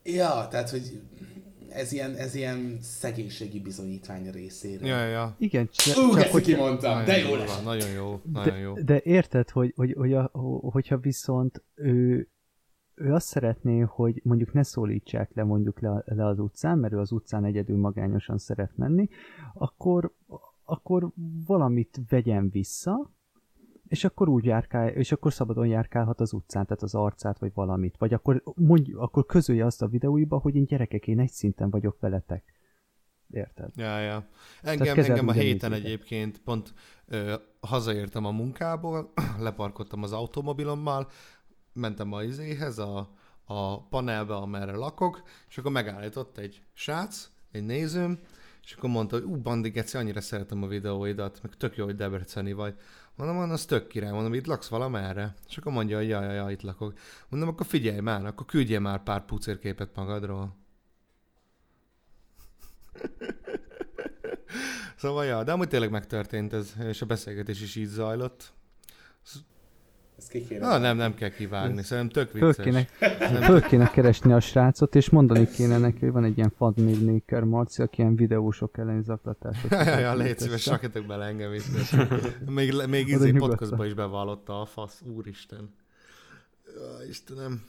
ja, 0.04 0.48
tehát 0.50 0.70
hogy 0.70 1.02
ez 1.74 1.92
ilyen, 1.92 2.16
ez 2.16 2.36
ilyen 2.36 2.78
szegénységi 2.82 3.60
bizonyítvány 3.60 4.28
a 4.28 4.32
részéről. 4.32 4.88
Ja, 4.88 5.06
ja. 5.06 5.36
Igen, 5.38 5.70
csak, 5.72 5.98
Ú, 5.98 6.10
csak 6.10 6.20
ezt 6.20 6.32
hogy, 6.32 6.44
kimondtam, 6.44 7.06
de 7.06 7.18
jó 7.18 7.36
lesz. 7.36 7.56
van, 7.56 7.64
nagyon 7.64 7.90
jó, 7.90 8.22
nagyon 8.32 8.58
jó. 8.58 8.74
de, 8.74 8.84
de 8.84 9.02
érted, 9.04 9.50
hogy, 9.50 9.74
hogy, 9.76 9.94
hogy 9.98 10.14
a, 10.14 10.30
hogyha 10.62 10.98
viszont 10.98 11.64
ő, 11.76 12.28
ő 12.96 13.14
azt 13.14 13.28
szeretné, 13.28 13.80
hogy 13.80 14.22
mondjuk 14.24 14.54
ne 14.54 14.64
szólítsák 14.64 15.32
le 15.34 15.44
mondjuk 15.44 15.80
le, 15.80 16.04
le 16.06 16.26
az 16.26 16.40
utcán, 16.40 16.78
mert 16.78 16.94
ő 16.94 17.00
az 17.00 17.12
utcán 17.12 17.46
egyedül 17.46 17.78
magányosan 17.78 18.38
szeret 18.38 18.78
menni, 18.78 19.10
akkor, 19.54 20.14
akkor 20.64 21.10
valamit 21.46 22.00
vegyen 22.10 22.50
vissza, 22.50 23.12
és 23.88 24.04
akkor 24.04 24.30
úgy 24.30 24.46
járkál, 24.46 24.88
és 24.88 25.12
akkor 25.12 25.34
szabadon 25.34 25.68
járkálhat 25.68 26.20
az 26.20 26.34
utcán, 26.34 26.66
tehát 26.66 26.84
az 26.84 26.96
arcát, 26.96 27.40
vagy 27.40 27.52
valamit. 27.54 27.96
Vagy 27.98 28.14
akkor, 28.14 28.44
mondj, 28.56 28.92
akkor 28.92 29.26
közölje 29.26 29.66
azt 29.66 29.82
a 29.82 29.88
videóiba, 29.88 30.38
hogy 30.38 30.56
én 30.56 30.66
gyerekek, 30.66 31.08
én 31.08 31.20
egy 31.20 31.32
szinten 31.32 31.70
vagyok 31.70 32.00
veletek. 32.00 32.54
Érted? 33.30 33.70
Ja, 33.76 34.00
ja. 34.00 34.28
Engem, 34.62 34.98
engem 34.98 35.28
a 35.28 35.32
héten 35.32 35.74
egyébként 35.74 36.42
pont 36.42 36.74
ö, 37.06 37.34
hazaértem 37.60 38.26
a 38.26 38.32
munkából, 38.32 39.14
leparkoltam 39.40 40.04
az 40.04 40.12
automobilommal, 40.12 41.08
mentem 41.74 42.12
a 42.12 42.24
izéhez, 42.24 42.78
a, 42.78 43.10
a 43.46 43.88
panelbe, 43.88 44.36
amerre 44.36 44.76
lakok, 44.76 45.22
és 45.50 45.58
akkor 45.58 45.72
megállított 45.72 46.38
egy 46.38 46.64
srác, 46.74 47.30
egy 47.52 47.64
nézőm, 47.64 48.20
és 48.64 48.74
akkor 48.74 48.90
mondta, 48.90 49.16
hogy 49.16 49.26
ú, 49.26 49.38
Bandi 49.38 49.70
Geci, 49.70 49.98
annyira 49.98 50.22
szeretem 50.22 50.64
a 50.64 50.68
videóidat, 50.68 51.40
meg 51.42 51.56
tök 51.56 51.78
jó, 51.78 51.86
hogy 51.86 51.96
Debreceni 51.96 52.54
vagy. 52.54 52.76
Mondom, 53.16 53.36
mondom, 53.36 53.54
az 53.54 53.66
tök 53.66 53.88
király, 53.88 54.12
mondom, 54.12 54.34
itt 54.34 54.46
laksz 54.46 54.68
valamerre? 54.68 55.34
És 55.50 55.58
akkor 55.58 55.72
mondja, 55.72 55.98
hogy 55.98 56.08
jaj, 56.08 56.26
jaj, 56.26 56.36
jaj, 56.36 56.52
itt 56.52 56.62
lakok. 56.62 56.94
Mondom, 57.30 57.50
akkor 57.50 57.66
figyelj 57.66 58.00
már, 58.00 58.26
akkor 58.26 58.46
küldjél 58.46 58.80
már 58.80 59.04
pár 59.04 59.26
pucérképet 59.26 59.96
magadról. 59.96 60.56
Szóval, 64.96 65.26
ja, 65.26 65.44
de 65.44 65.52
amúgy 65.52 65.68
tényleg 65.68 65.90
megtörtént 65.90 66.54
ez, 66.54 66.74
és 66.84 67.02
a 67.02 67.06
beszélgetés 67.06 67.62
is 67.62 67.76
így 67.76 67.88
zajlott. 67.88 68.54
Ezt 70.24 70.32
ki 70.32 70.46
kéne. 70.48 70.68
Na, 70.68 70.78
nem, 70.78 70.98
nem 70.98 71.16
kell 71.16 71.30
kivágni, 71.30 71.84
szerintem 71.84 72.24
tök 72.24 72.38
Föl 72.38 72.48
vicces. 72.48 72.66
kéne, 72.66 72.86
föl 73.42 73.62
kéne 73.62 73.90
keresni 73.90 74.32
a 74.34 74.40
srácot, 74.40 74.96
és 74.96 75.10
mondani 75.10 75.48
kéne 75.48 75.78
neki, 75.78 76.00
hogy 76.00 76.12
van 76.12 76.24
egy 76.24 76.38
ilyen 76.38 76.54
fanmaker 76.58 77.44
Marci, 77.44 77.82
aki 77.82 78.02
ilyen 78.02 78.16
videósok 78.16 78.78
elleni 78.78 79.04
zaklatásot. 79.04 79.72
Ja, 79.94 80.00
ja, 80.00 80.14
légy 80.14 80.40
szíves, 80.40 80.62
sakjatok 80.62 81.06
bele 81.06 81.26
engem 81.26 81.54
is. 81.54 81.64
Még, 82.46 82.74
még 82.88 83.08
izé 83.08 83.32
podcastba 83.32 83.86
is 83.86 83.94
bevallotta 83.94 84.62
a 84.62 84.66
fasz, 84.66 85.02
úristen. 85.16 85.76
Ja, 86.66 87.08
Istenem. 87.10 87.64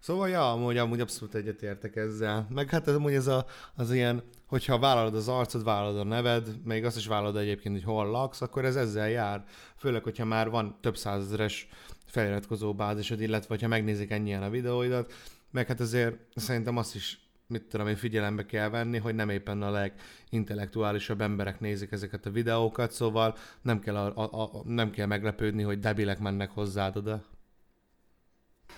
Szóval, 0.00 0.28
ja, 0.28 0.52
amúgy, 0.52 0.76
amúgy 0.76 1.00
abszolút 1.00 1.34
egyetértek 1.34 1.96
ezzel. 1.96 2.46
Meg 2.50 2.70
hát 2.70 2.88
ez, 2.88 2.94
amúgy 2.94 3.12
ez 3.12 3.26
a, 3.26 3.46
az 3.74 3.92
ilyen, 3.92 4.22
hogyha 4.46 4.78
vállalod 4.78 5.14
az 5.14 5.28
arcod, 5.28 5.64
vállalod 5.64 5.98
a 5.98 6.04
neved, 6.04 6.48
még 6.64 6.84
azt 6.84 6.96
is 6.96 7.06
vállalod 7.06 7.36
egyébként, 7.36 7.74
hogy 7.74 7.84
hol 7.84 8.10
laksz, 8.10 8.40
akkor 8.40 8.64
ez 8.64 8.76
ezzel 8.76 9.08
jár. 9.08 9.44
Főleg, 9.76 10.02
hogyha 10.02 10.24
már 10.24 10.50
van 10.50 10.78
több 10.80 10.96
százezeres 10.96 11.68
feliratkozó 12.06 12.74
bázisod, 12.74 13.20
illetve 13.20 13.46
hogyha 13.48 13.68
megnézik 13.68 14.10
ennyien 14.10 14.42
a 14.42 14.50
videóidat, 14.50 15.12
meg 15.50 15.66
hát 15.66 15.80
azért 15.80 16.16
szerintem 16.34 16.76
azt 16.76 16.94
is 16.94 17.26
mit 17.48 17.62
tudom 17.62 17.88
én, 17.88 17.96
figyelembe 17.96 18.46
kell 18.46 18.68
venni, 18.68 18.98
hogy 18.98 19.14
nem 19.14 19.28
éppen 19.28 19.62
a 19.62 19.70
legintellektuálisabb 19.70 21.20
emberek 21.20 21.60
nézik 21.60 21.92
ezeket 21.92 22.26
a 22.26 22.30
videókat, 22.30 22.92
szóval 22.92 23.36
nem 23.62 23.80
kell, 23.80 23.96
a, 23.96 24.12
a, 24.16 24.42
a, 24.42 24.62
nem 24.64 24.90
kell 24.90 25.06
meglepődni, 25.06 25.62
hogy 25.62 25.78
debilek 25.78 26.18
mennek 26.18 26.50
hozzád 26.50 26.96
oda. 26.96 27.24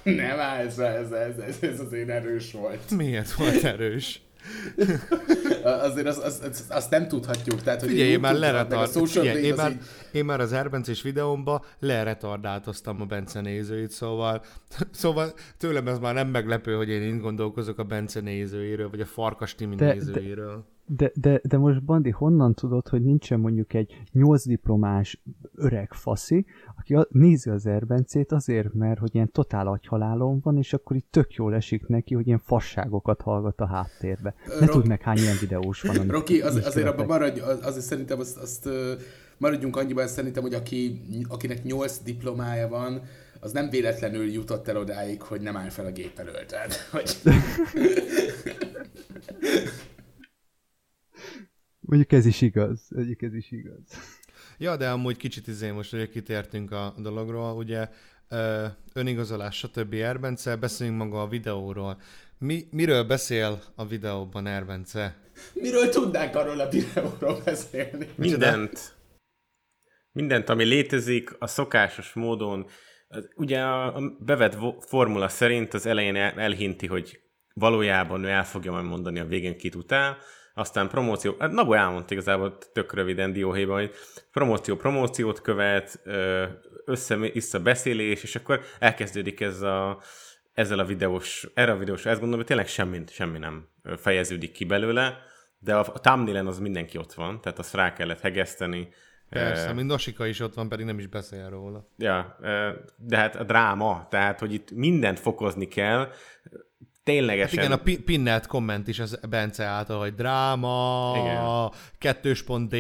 Nem, 0.03 0.39
ez, 0.39 0.79
ez, 0.79 1.11
ez, 1.11 1.39
ez, 1.39 1.63
ez 1.63 1.81
azért 1.81 2.09
erős 2.09 2.53
volt. 2.53 2.91
Miért 2.91 3.33
volt 3.33 3.65
erős? 3.65 4.23
Azért 5.63 6.07
azt 6.07 6.23
az, 6.23 6.41
az, 6.45 6.65
azt 6.69 6.91
nem 6.91 7.09
tudhatjuk. 7.09 7.63
Tehát, 7.63 7.81
hogy 7.81 7.89
Figyelj, 7.89 8.09
én 8.11 8.21
már 8.21 8.35
leretard... 8.35 9.07
Figyelj, 9.09 9.43
én, 9.45 9.55
már, 9.55 9.71
így- 9.71 9.79
én 10.13 10.25
már 10.25 10.41
az 10.41 10.53
Erbencés 10.53 11.03
videómba 11.03 11.65
leretardáltoztam 11.79 13.01
a 13.01 13.05
Bence 13.05 13.41
nézőit, 13.41 13.91
szóval, 13.91 14.43
szóval 14.91 15.33
tőlem 15.59 15.89
ez 15.89 15.99
már 15.99 16.15
nem 16.15 16.29
meglepő, 16.29 16.75
hogy 16.75 16.89
én 16.89 17.03
így 17.03 17.21
gondolkozok 17.21 17.79
a 17.79 17.85
Bence 17.85 18.21
nézőiről, 18.21 18.91
vagy 18.91 19.01
a 19.01 19.07
Farkas 19.07 19.55
Timi 19.55 19.75
de- 19.75 19.93
nézőiről. 19.93 20.57
De, 20.57 20.77
de, 21.15 21.41
de 21.43 21.59
most 21.59 21.85
Bandi, 21.85 22.11
honnan 22.11 22.55
tudod, 22.55 22.89
hogy 22.89 23.03
nincsen 23.03 23.41
mondjuk 23.41 23.75
egy 23.75 24.03
nyolc 24.13 24.47
diplomás 24.47 25.23
öreg 25.55 25.93
faszi, 25.93 26.47
aki 26.77 26.95
a, 26.95 27.07
nézi 27.11 27.51
az 27.51 27.67
erbencét 27.67 28.33
azért, 28.33 28.75
mert 28.75 28.99
hogy 28.99 29.15
ilyen 29.15 29.33
totál 29.33 29.67
agyhalálon 29.67 30.41
van, 30.43 30.57
és 30.57 30.73
akkor 30.73 30.97
így 30.97 31.05
tök 31.11 31.35
jól 31.35 31.55
esik 31.55 31.87
neki, 31.87 32.15
hogy 32.15 32.27
ilyen 32.27 32.43
fasságokat 32.45 33.21
hallgat 33.21 33.61
a 33.61 33.67
háttérbe. 33.67 34.35
Ne 34.61 34.67
Ro- 34.67 34.87
meg, 34.87 35.03
hány 35.03 35.19
ilyen 35.19 35.37
videós 35.41 35.83
van, 35.83 36.07
Roki, 36.09 36.41
az, 36.41 36.67
azért 36.67 36.87
abban 36.87 37.07
maradj, 37.07 37.41
az, 37.41 37.59
azért 37.63 37.85
szerintem 37.85 38.19
azt, 38.19 38.37
azt 38.37 38.69
maradjunk 39.39 39.77
annyiban, 39.77 40.07
szerintem, 40.07 40.43
hogy 40.43 40.55
aki, 40.55 41.01
akinek 41.29 41.65
nyolc 41.65 42.03
diplomája 42.03 42.69
van, 42.69 43.03
az 43.41 43.53
nem 43.53 43.71
véletlenül 43.71 44.31
jutott 44.31 44.69
el 44.69 44.77
odáig, 44.77 45.23
hogy 45.23 45.41
nem 45.41 45.57
áll 45.57 45.69
fel 45.69 45.87
a 45.87 45.91
gép 45.91 46.19
elől. 46.19 46.47
Tehát, 46.47 46.75
hogy... 46.91 47.17
Mondjuk 51.89 52.13
ez 52.13 52.27
is 52.27 52.41
igaz. 52.41 52.87
Mondjuk 52.89 53.23
ez 53.23 53.35
is 53.35 53.51
igaz. 53.51 53.83
Ja, 54.59 54.77
de 54.77 54.91
amúgy 54.91 55.17
kicsit 55.17 55.47
izé 55.47 55.71
most, 55.71 55.91
hogy 55.91 56.11
kitértünk 56.11 56.71
a 56.71 56.95
dologról, 56.99 57.57
ugye 57.57 57.89
ö, 58.29 58.67
önigazolás, 58.95 59.57
stb. 59.57 59.95
Erbence, 59.95 60.57
beszéljünk 60.57 60.99
maga 60.99 61.23
a 61.23 61.29
videóról. 61.29 62.01
Mi, 62.39 62.69
miről 62.71 63.05
beszél 63.05 63.63
a 63.75 63.87
videóban 63.87 64.47
Erbence? 64.47 65.17
Miről 65.55 65.89
tudnánk 65.89 66.35
arról 66.35 66.61
a 66.61 66.69
videóról 66.69 67.41
beszélni? 67.45 68.09
Mindent. 68.15 68.97
Mindent, 70.13 70.49
ami 70.49 70.65
létezik, 70.65 71.37
a 71.39 71.47
szokásos 71.47 72.13
módon. 72.13 72.67
Ugye 73.35 73.61
a 73.61 74.17
bevett 74.21 74.57
formula 74.81 75.29
szerint 75.29 75.75
az 75.75 75.87
elején 75.87 76.17
elhinti, 76.17 76.87
hogy 76.87 77.21
valójában 77.55 78.25
ő 78.25 78.29
el 78.29 78.45
fogja 78.45 78.73
majd 78.73 78.85
mondani 78.85 79.19
a 79.19 79.27
végén 79.27 79.57
kit 79.57 79.75
utál, 79.75 80.17
aztán 80.59 80.89
promóció, 80.89 81.37
hát 81.39 81.51
Nabo 81.51 81.73
elmondta 81.73 82.15
igazából 82.15 82.59
tök 82.73 82.93
röviden 82.95 83.33
dióhéjban, 83.33 83.79
hogy 83.79 83.91
promóció 84.33 84.77
promóciót 84.77 85.41
követ, 85.41 86.01
össze-vissza 86.85 87.61
beszélés, 87.61 88.23
és 88.23 88.37
akkor 88.37 88.61
elkezdődik 88.79 89.41
ez 89.41 89.63
a, 89.63 90.01
ezzel 90.53 90.79
a 90.79 90.85
videós, 90.85 91.49
erre 91.55 91.73
a 91.73 91.77
videós, 91.77 92.07
ezt 92.07 92.21
gondolom, 92.21 92.37
hogy 92.37 92.47
tényleg 92.47 92.67
semmi, 92.67 93.03
semmi 93.09 93.39
nem 93.39 93.69
fejeződik 93.97 94.53
ki 94.53 94.65
belőle, 94.65 95.19
de 95.59 95.75
a, 95.75 95.79
a 95.79 96.01
thumbnail 96.01 96.47
az 96.47 96.59
mindenki 96.59 96.99
ott 96.99 97.13
van, 97.13 97.41
tehát 97.41 97.59
azt 97.59 97.75
rá 97.75 97.93
kellett 97.93 98.21
hegeszteni. 98.21 98.89
Persze, 99.29 99.73
mint 99.73 99.89
Nosika 99.89 100.27
is 100.27 100.41
ott 100.41 100.55
van, 100.55 100.69
pedig 100.69 100.87
nem 100.87 100.99
is 100.99 101.07
beszél 101.07 101.49
róla. 101.49 101.89
Ja, 101.97 102.39
de 102.97 103.17
hát 103.17 103.37
a 103.37 103.45
dráma, 103.45 104.07
tehát, 104.11 104.39
hogy 104.39 104.53
itt 104.53 104.71
mindent 104.71 105.19
fokozni 105.19 105.69
kell, 105.69 106.09
ténylegesen... 107.09 107.59
Hát 107.59 107.87
igen, 107.87 107.97
a 107.97 108.03
pinnelt 108.05 108.47
komment 108.47 108.89
is 108.89 108.99
az 108.99 109.19
Bence 109.29 109.65
által, 109.65 109.99
hogy 109.99 110.15
dráma, 110.15 111.15
igen. 111.17 111.71
kettős 111.99 112.43
pont 112.43 112.69
D. 112.69 112.75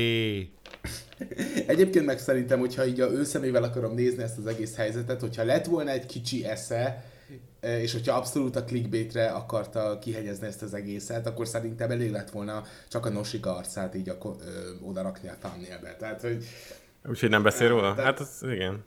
Egyébként 1.66 2.06
meg 2.06 2.18
szerintem, 2.18 2.58
hogyha 2.58 2.86
így 2.86 3.00
a 3.00 3.10
őszemével 3.10 3.62
akarom 3.62 3.94
nézni 3.94 4.22
ezt 4.22 4.38
az 4.38 4.46
egész 4.46 4.76
helyzetet, 4.76 5.20
hogyha 5.20 5.44
lett 5.44 5.64
volna 5.64 5.90
egy 5.90 6.06
kicsi 6.06 6.44
esze, 6.44 7.04
e, 7.60 7.80
és 7.80 7.92
hogyha 7.92 8.16
abszolút 8.16 8.56
a 8.56 8.64
clickbaitre 8.64 9.30
akarta 9.30 9.98
kihegyezni 9.98 10.46
ezt 10.46 10.62
az 10.62 10.74
egészet, 10.74 11.26
akkor 11.26 11.46
szerintem 11.46 11.90
elég 11.90 12.10
lett 12.10 12.30
volna 12.30 12.62
csak 12.88 13.06
a 13.06 13.08
Nosika 13.08 13.56
arcát 13.56 13.94
így 13.94 14.08
a, 14.08 14.18
ö, 14.22 14.34
oda 14.82 15.02
rakni 15.02 15.28
a 15.28 15.36
thumbnailbe. 15.40 15.96
Tehát, 15.98 16.20
hogy... 16.20 16.44
Úgyhogy 17.08 17.30
nem 17.30 17.42
beszél 17.42 17.68
róla? 17.68 17.94
Tehát, 17.94 18.18
hát 18.18 18.20
az, 18.20 18.50
igen. 18.50 18.84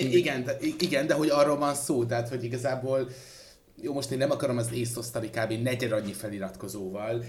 Igen 0.00 0.44
de, 0.44 0.56
igen, 0.78 1.06
de 1.06 1.14
hogy 1.14 1.28
arról 1.30 1.58
van 1.58 1.74
szó, 1.74 2.04
tehát 2.04 2.28
hogy 2.28 2.44
igazából 2.44 3.08
jó, 3.80 3.92
most 3.92 4.10
én 4.10 4.18
nem 4.18 4.30
akarom 4.30 4.56
az 4.56 4.72
észosztani 4.72 5.30
kb. 5.30 5.52
negyed 5.52 5.92
annyi 5.92 6.12
feliratkozóval, 6.12 7.24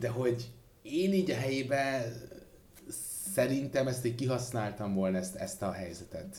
de 0.00 0.08
hogy 0.08 0.50
én 0.82 1.12
így 1.12 1.30
a 1.30 1.34
helyébe 1.34 2.12
szerintem 3.34 3.86
ezt 3.86 4.04
így 4.04 4.14
kihasználtam 4.14 4.94
volna 4.94 5.18
ezt, 5.18 5.34
ezt 5.34 5.62
a 5.62 5.72
helyzetet. 5.72 6.36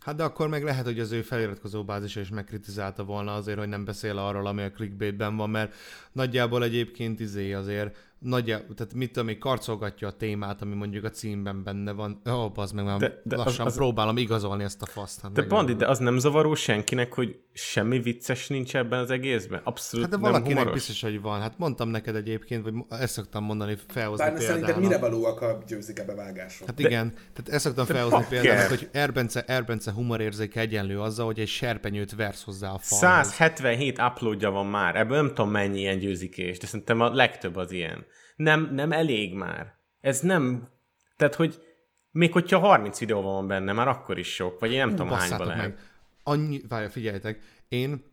Hát 0.00 0.16
de 0.16 0.22
akkor 0.22 0.48
meg 0.48 0.62
lehet, 0.62 0.84
hogy 0.84 1.00
az 1.00 1.12
ő 1.12 1.22
feliratkozó 1.22 1.84
bázisa 1.84 2.20
is 2.20 2.28
megkritizálta 2.28 3.04
volna 3.04 3.34
azért, 3.34 3.58
hogy 3.58 3.68
nem 3.68 3.84
beszél 3.84 4.18
arról, 4.18 4.46
ami 4.46 4.62
a 4.62 4.70
clickbaitben 4.70 5.36
van, 5.36 5.50
mert 5.50 5.74
nagyjából 6.12 6.64
egyébként 6.64 7.20
izé 7.20 7.52
azért 7.52 7.96
nagy, 8.20 8.44
tehát 8.44 8.94
mit 8.94 9.12
tudom, 9.12 9.38
karcolgatja 9.38 10.08
a 10.08 10.10
témát, 10.10 10.62
ami 10.62 10.74
mondjuk 10.74 11.04
a 11.04 11.10
címben 11.10 11.62
benne 11.62 11.92
van. 11.92 12.20
Ó, 12.30 12.32
oh, 12.32 12.52
az 12.54 12.72
meg 12.72 12.84
már 12.84 12.98
de, 12.98 13.20
de 13.24 13.36
lassan 13.36 13.66
az, 13.66 13.72
az... 13.72 13.78
próbálom 13.78 14.16
igazolni 14.16 14.64
ezt 14.64 14.82
a 14.82 14.86
faszt. 14.86 15.20
Hát 15.20 15.32
de 15.32 15.42
Bandi, 15.42 15.74
de 15.74 15.86
az 15.86 15.98
nem 15.98 16.18
zavaró 16.18 16.54
senkinek, 16.54 17.14
hogy 17.14 17.38
semmi 17.52 17.98
vicces 17.98 18.48
nincs 18.48 18.76
ebben 18.76 18.98
az 18.98 19.10
egészben? 19.10 19.60
Abszolút 19.64 20.06
Hát 20.06 20.14
de 20.14 20.20
nem 20.20 20.30
valakinek 20.32 20.58
humoros. 20.58 20.78
biztos, 20.78 21.02
hogy 21.02 21.20
van. 21.20 21.40
Hát 21.40 21.58
mondtam 21.58 21.88
neked 21.88 22.16
egyébként, 22.16 22.62
vagy 22.62 22.74
ezt 22.88 23.12
szoktam 23.12 23.44
mondani, 23.44 23.76
felhozni 23.88 24.24
Bárna 24.24 24.40
szerinted 24.40 24.80
mire 24.80 24.98
valóak 24.98 25.40
a 25.40 25.62
győzik 25.66 26.04
bevágások? 26.06 26.66
Hát 26.66 26.76
de, 26.76 26.88
igen, 26.88 27.12
tehát 27.12 27.48
ezt 27.48 27.64
szoktam 27.64 27.84
felhozni 27.84 28.26
például, 28.28 28.68
hogy 28.68 28.88
Erbence, 28.92 29.44
Erbence 29.44 29.92
humorérzéke 29.92 30.60
egyenlő 30.60 31.00
azzal, 31.00 31.26
hogy 31.26 31.40
egy 31.40 31.48
serpenyőt 31.48 32.14
versz 32.14 32.44
hozzá 32.44 32.70
a 32.70 32.78
falhoz. 32.78 33.28
177 33.28 33.98
uploadja 33.98 34.50
van 34.50 34.66
már, 34.66 34.96
ebből 34.96 35.16
nem 35.16 35.28
tudom 35.28 35.50
mennyi 35.50 35.78
ilyen 35.78 35.98
győzikés, 36.00 36.58
de 36.58 36.66
szerintem 36.66 37.00
a 37.00 37.14
legtöbb 37.14 37.56
az 37.56 37.72
ilyen 37.72 38.06
nem, 38.36 38.74
nem 38.74 38.92
elég 38.92 39.34
már. 39.34 39.74
Ez 40.00 40.20
nem, 40.20 40.68
tehát 41.16 41.34
hogy 41.34 41.62
még 42.10 42.32
hogyha 42.32 42.58
30 42.58 42.98
videó 42.98 43.22
van 43.22 43.46
benne, 43.46 43.72
már 43.72 43.88
akkor 43.88 44.18
is 44.18 44.34
sok, 44.34 44.60
vagy 44.60 44.72
én 44.72 44.78
nem 44.78 44.88
Hú, 44.88 44.96
tudom 44.96 45.12
hányba 45.12 45.44
lehet. 45.44 45.62
Meg. 45.62 45.78
Annyi, 46.22 46.60
várja, 46.68 46.90
figyeljetek, 46.90 47.40
én 47.68 48.08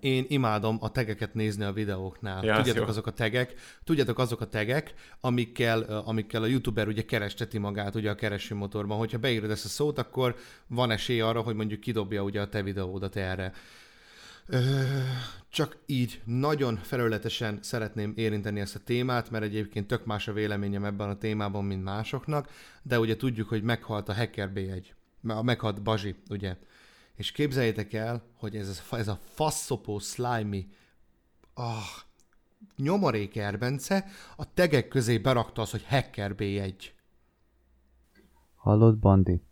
én 0.00 0.24
imádom 0.28 0.78
a 0.80 0.90
tegeket 0.90 1.34
nézni 1.34 1.64
a 1.64 1.72
videóknál. 1.72 2.44
Ja, 2.44 2.56
Tudjátok 2.56 2.88
azok 2.88 3.06
a 3.06 3.10
tegek, 3.10 3.54
tudjátok 3.84 4.18
azok 4.18 4.40
a 4.40 4.46
tegek, 4.46 4.94
amikkel, 5.20 5.82
amikkel 5.82 6.42
a 6.42 6.46
youtuber 6.46 6.88
ugye 6.88 7.02
keresteti 7.04 7.58
magát 7.58 7.94
ugye 7.94 8.10
a 8.10 8.14
keresőmotorban. 8.14 8.98
Hogyha 8.98 9.18
beírod 9.18 9.50
ezt 9.50 9.64
a 9.64 9.68
szót, 9.68 9.98
akkor 9.98 10.36
van 10.66 10.90
esély 10.90 11.20
arra, 11.20 11.40
hogy 11.40 11.54
mondjuk 11.54 11.80
kidobja 11.80 12.22
ugye 12.22 12.40
a 12.40 12.48
te 12.48 12.62
videódat 12.62 13.16
erre. 13.16 13.52
Csak 15.54 15.76
így 15.86 16.22
nagyon 16.24 16.76
felületesen 16.76 17.58
szeretném 17.62 18.12
érinteni 18.16 18.60
ezt 18.60 18.74
a 18.74 18.78
témát, 18.84 19.30
mert 19.30 19.44
egyébként 19.44 19.86
tök 19.86 20.04
más 20.04 20.28
a 20.28 20.32
véleményem 20.32 20.84
ebben 20.84 21.08
a 21.08 21.18
témában, 21.18 21.64
mint 21.64 21.82
másoknak, 21.82 22.48
de 22.82 22.98
ugye 22.98 23.16
tudjuk, 23.16 23.48
hogy 23.48 23.62
meghalt 23.62 24.08
a 24.08 24.14
Hacker 24.14 24.50
B1, 24.54 24.84
meghalt 25.20 25.82
Bazsi, 25.82 26.14
ugye. 26.30 26.56
És 27.14 27.32
képzeljétek 27.32 27.92
el, 27.92 28.22
hogy 28.36 28.56
ez 28.56 28.82
a, 28.90 28.96
ez 28.96 29.08
a 29.08 29.18
faszopó, 29.22 29.98
slimy, 29.98 30.68
ah, 31.54 31.84
nyomorék 32.76 33.36
Erbence 33.36 34.04
a 34.36 34.54
tegek 34.54 34.88
közé 34.88 35.18
berakta 35.18 35.62
az, 35.62 35.70
hogy 35.70 35.84
Hacker 35.84 36.34
B1. 36.36 36.74
Hallod, 38.54 38.98
Bandi? 38.98 39.42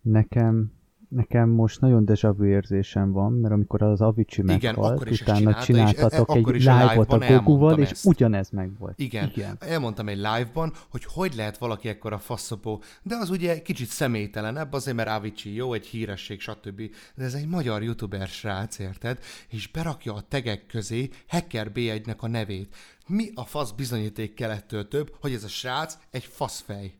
Nekem 0.00 0.72
Nekem 1.08 1.48
most 1.48 1.80
nagyon 1.80 2.04
deja 2.04 2.32
vu 2.32 2.44
érzésem 2.44 3.12
van, 3.12 3.32
mert 3.32 3.54
amikor 3.54 3.82
az 3.82 4.00
Avicii 4.00 4.44
Igen, 4.44 4.74
meghalt, 4.74 5.10
utána 5.10 5.54
csináltatok 5.54 6.36
és, 6.36 6.44
egy 6.44 6.54
live-ot 6.54 7.12
a 7.12 7.18
Goguval, 7.18 7.78
és 7.78 7.90
ezt. 7.90 8.06
ugyanez 8.06 8.50
meg 8.50 8.78
volt. 8.78 8.98
Igen. 8.98 9.30
Igen. 9.34 9.56
Elmondtam 9.60 10.08
egy 10.08 10.16
live-ban, 10.16 10.72
hogy 10.90 11.04
hogy 11.04 11.34
lehet 11.34 11.58
valaki 11.58 11.88
ekkora 11.88 12.18
faszopó, 12.18 12.82
de 13.02 13.16
az 13.16 13.30
ugye 13.30 13.62
kicsit 13.62 13.88
személytelenebb, 13.88 14.72
azért 14.72 14.96
mert 14.96 15.08
Avicii 15.08 15.54
jó, 15.54 15.72
egy 15.72 15.86
híresség, 15.86 16.40
stb. 16.40 16.82
De 17.14 17.24
ez 17.24 17.34
egy 17.34 17.46
magyar 17.46 17.82
youtuber 17.82 18.26
srác, 18.26 18.78
érted? 18.78 19.18
És 19.48 19.68
berakja 19.68 20.14
a 20.14 20.20
tegek 20.28 20.66
közé 20.66 21.08
Hacker 21.28 21.70
B1-nek 21.74 22.18
a 22.18 22.28
nevét. 22.28 22.74
Mi 23.06 23.30
a 23.34 23.44
fasz 23.44 23.70
bizonyíték 23.70 24.34
kelettől 24.34 24.88
több, 24.88 25.14
hogy 25.20 25.32
ez 25.32 25.44
a 25.44 25.48
srác 25.48 25.98
egy 26.10 26.24
faszfej? 26.24 26.92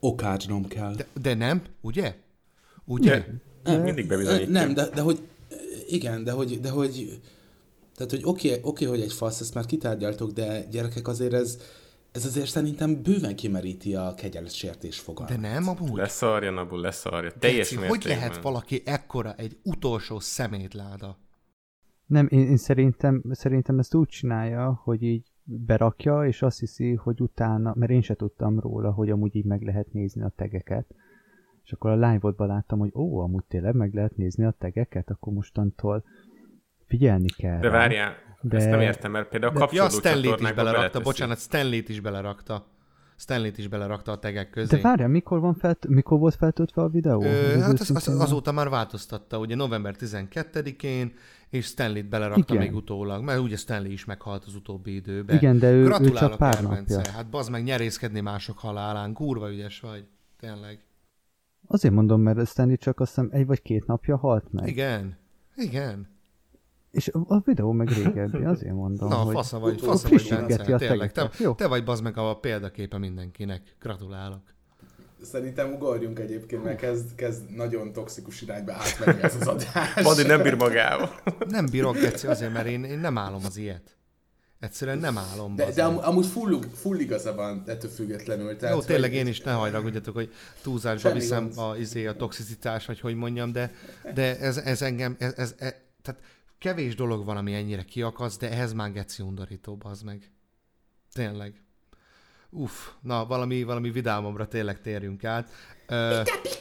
Okádnom 0.00 0.66
kell. 0.66 0.94
De, 0.94 1.06
de 1.20 1.34
nem, 1.34 1.62
ugye? 1.80 2.24
Ugye? 2.86 3.24
Nem, 3.62 3.82
mindig 3.82 4.06
bebizonyítja. 4.06 4.50
Nem, 4.50 4.74
de, 4.74 4.88
de 4.88 5.00
hogy 5.00 5.28
igen, 5.88 6.24
de 6.24 6.30
hogy, 6.32 6.60
de 6.60 6.70
hogy 6.70 7.20
tehát, 7.96 8.10
hogy 8.10 8.22
oké, 8.24 8.48
okay, 8.48 8.60
okay, 8.62 8.86
hogy 8.86 9.00
egy 9.00 9.12
fasz, 9.12 9.40
ezt 9.40 9.54
már 9.54 9.66
kitárgyaltok, 9.66 10.30
de 10.30 10.64
gyerekek 10.70 11.08
azért 11.08 11.32
ez, 11.32 11.58
ez 12.12 12.24
azért 12.24 12.48
szerintem 12.48 13.02
bőven 13.02 13.36
kimeríti 13.36 13.94
a 13.94 14.14
kegyeletsértés 14.14 14.98
fogalmat. 14.98 15.40
De 15.40 15.48
nem 15.48 15.68
amúgy? 15.68 15.96
Leszarja, 15.96 16.50
Nabu, 16.50 16.76
leszarja. 16.76 17.30
Teljes 17.38 17.70
Geci, 17.70 17.86
hogy 17.86 18.04
lehet 18.04 18.42
valaki 18.42 18.82
ekkora 18.84 19.34
egy 19.34 19.56
utolsó 19.62 20.20
szemétláda? 20.20 21.18
Nem, 22.06 22.28
én, 22.30 22.40
én 22.40 22.56
szerintem, 22.56 23.22
szerintem 23.30 23.78
ezt 23.78 23.94
úgy 23.94 24.08
csinálja, 24.08 24.80
hogy 24.84 25.02
így 25.02 25.26
berakja, 25.42 26.26
és 26.26 26.42
azt 26.42 26.58
hiszi, 26.58 26.94
hogy 26.94 27.20
utána, 27.20 27.74
mert 27.76 27.90
én 27.90 28.02
se 28.02 28.14
tudtam 28.14 28.60
róla, 28.60 28.92
hogy 28.92 29.10
amúgy 29.10 29.36
így 29.36 29.44
meg 29.44 29.62
lehet 29.62 29.92
nézni 29.92 30.22
a 30.22 30.32
tegeket, 30.36 30.94
és 31.66 31.72
akkor 31.72 31.90
a 31.90 32.08
live-odban 32.08 32.46
láttam, 32.46 32.78
hogy 32.78 32.90
ó, 32.94 33.18
amúgy 33.18 33.44
tényleg 33.44 33.74
meg 33.74 33.94
lehet 33.94 34.16
nézni 34.16 34.44
a 34.44 34.54
tegeket, 34.58 35.10
akkor 35.10 35.32
mostantól 35.32 36.04
figyelni 36.84 37.28
kell. 37.36 37.60
De 37.60 37.68
várjál, 37.68 38.14
de... 38.40 38.56
ezt 38.56 38.70
nem 38.70 38.80
értem, 38.80 39.10
mert 39.10 39.28
például 39.28 39.56
a 39.56 39.58
kapcsolódó 39.58 39.94
ja, 39.94 39.98
Stanley-t 39.98 40.40
is 40.40 40.52
belerakt, 40.52 41.02
bocsánat, 41.02 41.38
Stanley-t 41.38 41.88
is 41.88 42.00
belerakta. 42.00 42.66
Stanley-t 43.16 43.58
is 43.58 43.68
belerakta 43.68 44.12
a 44.12 44.18
tegek 44.18 44.50
közé. 44.50 44.76
De 44.76 44.82
várjál, 44.82 45.08
mikor, 45.08 45.40
van 45.40 45.54
felt, 45.54 45.86
mikor 45.88 46.18
volt 46.18 46.34
feltöltve 46.34 46.82
a 46.82 46.88
videó? 46.88 47.22
Ö, 47.22 47.58
hát 47.58 47.80
az, 47.80 47.90
az, 47.90 48.08
azóta 48.08 48.52
már 48.52 48.68
változtatta, 48.68 49.38
ugye 49.38 49.54
november 49.54 49.94
12-én, 49.98 51.14
és 51.50 51.66
Stanley-t 51.66 52.08
belerakta 52.08 52.54
Igen. 52.54 52.66
még 52.66 52.74
utólag, 52.74 53.24
mert 53.24 53.40
ugye 53.40 53.56
Stanley 53.56 53.90
is 53.90 54.04
meghalt 54.04 54.44
az 54.44 54.54
utóbbi 54.54 54.94
időben. 54.94 55.36
Igen, 55.36 55.58
de 55.58 55.70
ő, 55.70 55.84
ő 56.00 56.10
csak 56.10 56.36
pár 56.36 56.62
napja. 56.62 57.00
Hát 57.14 57.30
bazd 57.30 57.50
meg 57.50 57.62
nyerészkedni 57.62 58.20
mások 58.20 58.58
halálán, 58.58 59.12
kurva 59.12 59.50
ügyes 59.50 59.80
vagy, 59.80 60.04
tényleg. 60.40 60.85
Azért 61.66 61.94
mondom, 61.94 62.20
mert 62.20 62.48
Stanley 62.48 62.76
csak 62.76 63.00
azt 63.00 63.14
hiszem 63.14 63.28
egy 63.32 63.46
vagy 63.46 63.62
két 63.62 63.86
napja 63.86 64.16
halt 64.16 64.52
meg. 64.52 64.68
Igen. 64.68 65.16
Igen. 65.56 66.14
És 66.90 67.10
a 67.28 67.40
videó 67.44 67.72
meg 67.72 67.88
régebbi, 67.88 68.44
azért 68.44 68.74
mondom, 68.74 69.08
Na, 69.08 69.14
hogy 69.14 69.34
fasza 69.34 69.58
vagy, 69.58 69.80
fasza 69.80 70.08
vagy, 70.08 70.28
Bence, 70.28 70.76
tényleg. 70.76 71.12
Te, 71.12 71.30
jó. 71.38 71.54
te 71.54 71.66
vagy 71.66 71.84
bazd 71.84 72.02
meg 72.02 72.16
a 72.16 72.38
példaképe 72.38 72.98
mindenkinek. 72.98 73.76
Gratulálok. 73.80 74.54
Szerintem 75.22 75.72
ugorjunk 75.72 76.18
egyébként, 76.18 76.64
mert 76.64 76.78
kezd, 76.78 77.14
kezd 77.14 77.50
nagyon 77.54 77.92
toxikus 77.92 78.42
irányba 78.42 78.72
átmenni 78.72 79.22
ez 79.22 79.36
az 79.40 79.46
adás. 79.46 80.02
Badi 80.02 80.22
nem 80.22 80.42
bír 80.42 80.54
magával. 80.54 81.10
nem 81.48 81.66
bírok, 81.70 81.96
Geci, 81.98 82.26
azért, 82.26 82.52
mert 82.52 82.66
én, 82.66 82.84
én 82.84 82.98
nem 82.98 83.18
állom 83.18 83.44
az 83.44 83.56
ilyet. 83.56 83.95
Egyszerűen 84.60 84.98
nem 84.98 85.18
állom. 85.18 85.56
De, 85.56 85.72
de 85.72 85.84
am, 85.84 85.98
amúgy 85.98 86.26
full, 86.26 86.58
full 86.74 86.98
igaza 86.98 87.34
van 87.34 87.62
ettől 87.66 87.90
függetlenül. 87.90 88.56
Tehát, 88.56 88.74
Jó, 88.74 88.82
tényleg 88.82 89.12
én 89.12 89.26
is 89.26 89.40
ne 89.40 89.52
hajragudjatok, 89.52 90.14
hogy 90.14 90.32
túlzásba 90.62 91.12
viszem 91.12 91.50
a, 91.56 91.76
izé, 91.76 92.06
a 92.06 92.16
toxicitás, 92.16 92.86
vagy 92.86 93.00
hogy 93.00 93.14
mondjam, 93.14 93.52
de, 93.52 93.72
de 94.14 94.38
ez, 94.38 94.56
ez 94.56 94.82
engem, 94.82 95.16
ez, 95.18 95.32
ez, 95.36 95.54
ez, 95.58 95.74
tehát 96.02 96.20
kevés 96.58 96.94
dolog 96.94 97.24
van, 97.24 97.36
ami 97.36 97.54
ennyire 97.54 97.82
kiakaz, 97.82 98.36
de 98.36 98.50
ehhez 98.50 98.72
már 98.72 98.92
geci 98.92 99.22
undorító, 99.22 99.78
az 99.82 100.02
meg. 100.02 100.30
Tényleg. 101.12 101.64
Uff, 102.50 102.72
na, 103.00 103.26
valami, 103.26 103.62
valami 103.62 103.90
vidámomra 103.90 104.48
tényleg 104.48 104.80
térjünk 104.80 105.24
át. 105.24 105.50
Pika, 105.86 106.22
pika. 106.42 106.55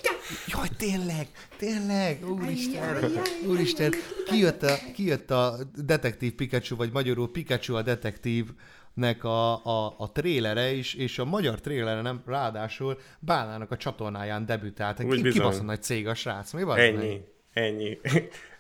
Jaj, 0.48 0.68
tényleg, 0.78 1.28
tényleg, 1.58 2.30
úristen, 2.30 3.12
úristen, 3.48 3.94
kijött 4.26 4.64
a, 4.64 4.78
kijött 4.94 5.32
a 5.32 5.58
detektív 5.76 6.36
Pikachu, 6.36 6.76
vagy 6.76 6.92
magyarul 6.94 7.32
Pikachu 7.32 7.76
a 7.76 7.82
detektív, 7.82 8.46
nek 8.94 9.24
a, 9.24 9.66
a, 9.66 9.96
a 9.98 10.12
trélere 10.12 10.72
is, 10.72 10.94
és 10.94 11.20
a 11.20 11.26
magyar 11.26 11.60
trélere 11.60 12.02
nem, 12.02 12.22
ráadásul 12.26 12.98
Bálának 13.20 13.72
a 13.72 13.78
csatornáján 13.78 14.46
debütált. 14.46 14.98
Ki, 15.10 15.22
ki 15.22 15.42
nagy 15.64 15.82
cég 15.82 16.08
a 16.08 16.14
srác? 16.14 16.54
Mi 16.54 16.64
van? 16.64 16.78
Ennyi, 16.78 17.22
ennyi. 17.54 18.00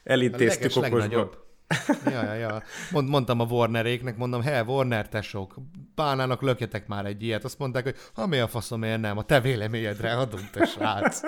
Elintéztük 0.03 0.76
okosba. 0.76 1.45
Ja, 2.11 2.24
ja, 2.24 2.34
ja. 2.34 2.63
Mond, 2.91 3.09
mondtam 3.09 3.39
a 3.39 3.43
Warneréknek, 3.43 4.18
mondom, 4.18 4.41
he, 4.41 4.63
Warner 4.63 5.09
tesók, 5.09 5.55
bánának 5.95 6.41
lökjetek 6.41 6.88
már 6.88 7.05
egy 7.05 7.24
ilyet. 7.24 7.43
Azt 7.43 7.59
mondták, 7.59 7.84
hogy 7.84 7.95
ha 8.13 8.28
mi 8.28 8.39
a 8.39 8.47
faszomért 8.47 9.01
nem, 9.01 9.18
a 9.18 9.24
te 9.24 9.41
véleményedre 9.41 10.11
adunk, 10.13 10.49
te 10.49 10.66
srác. 10.66 11.20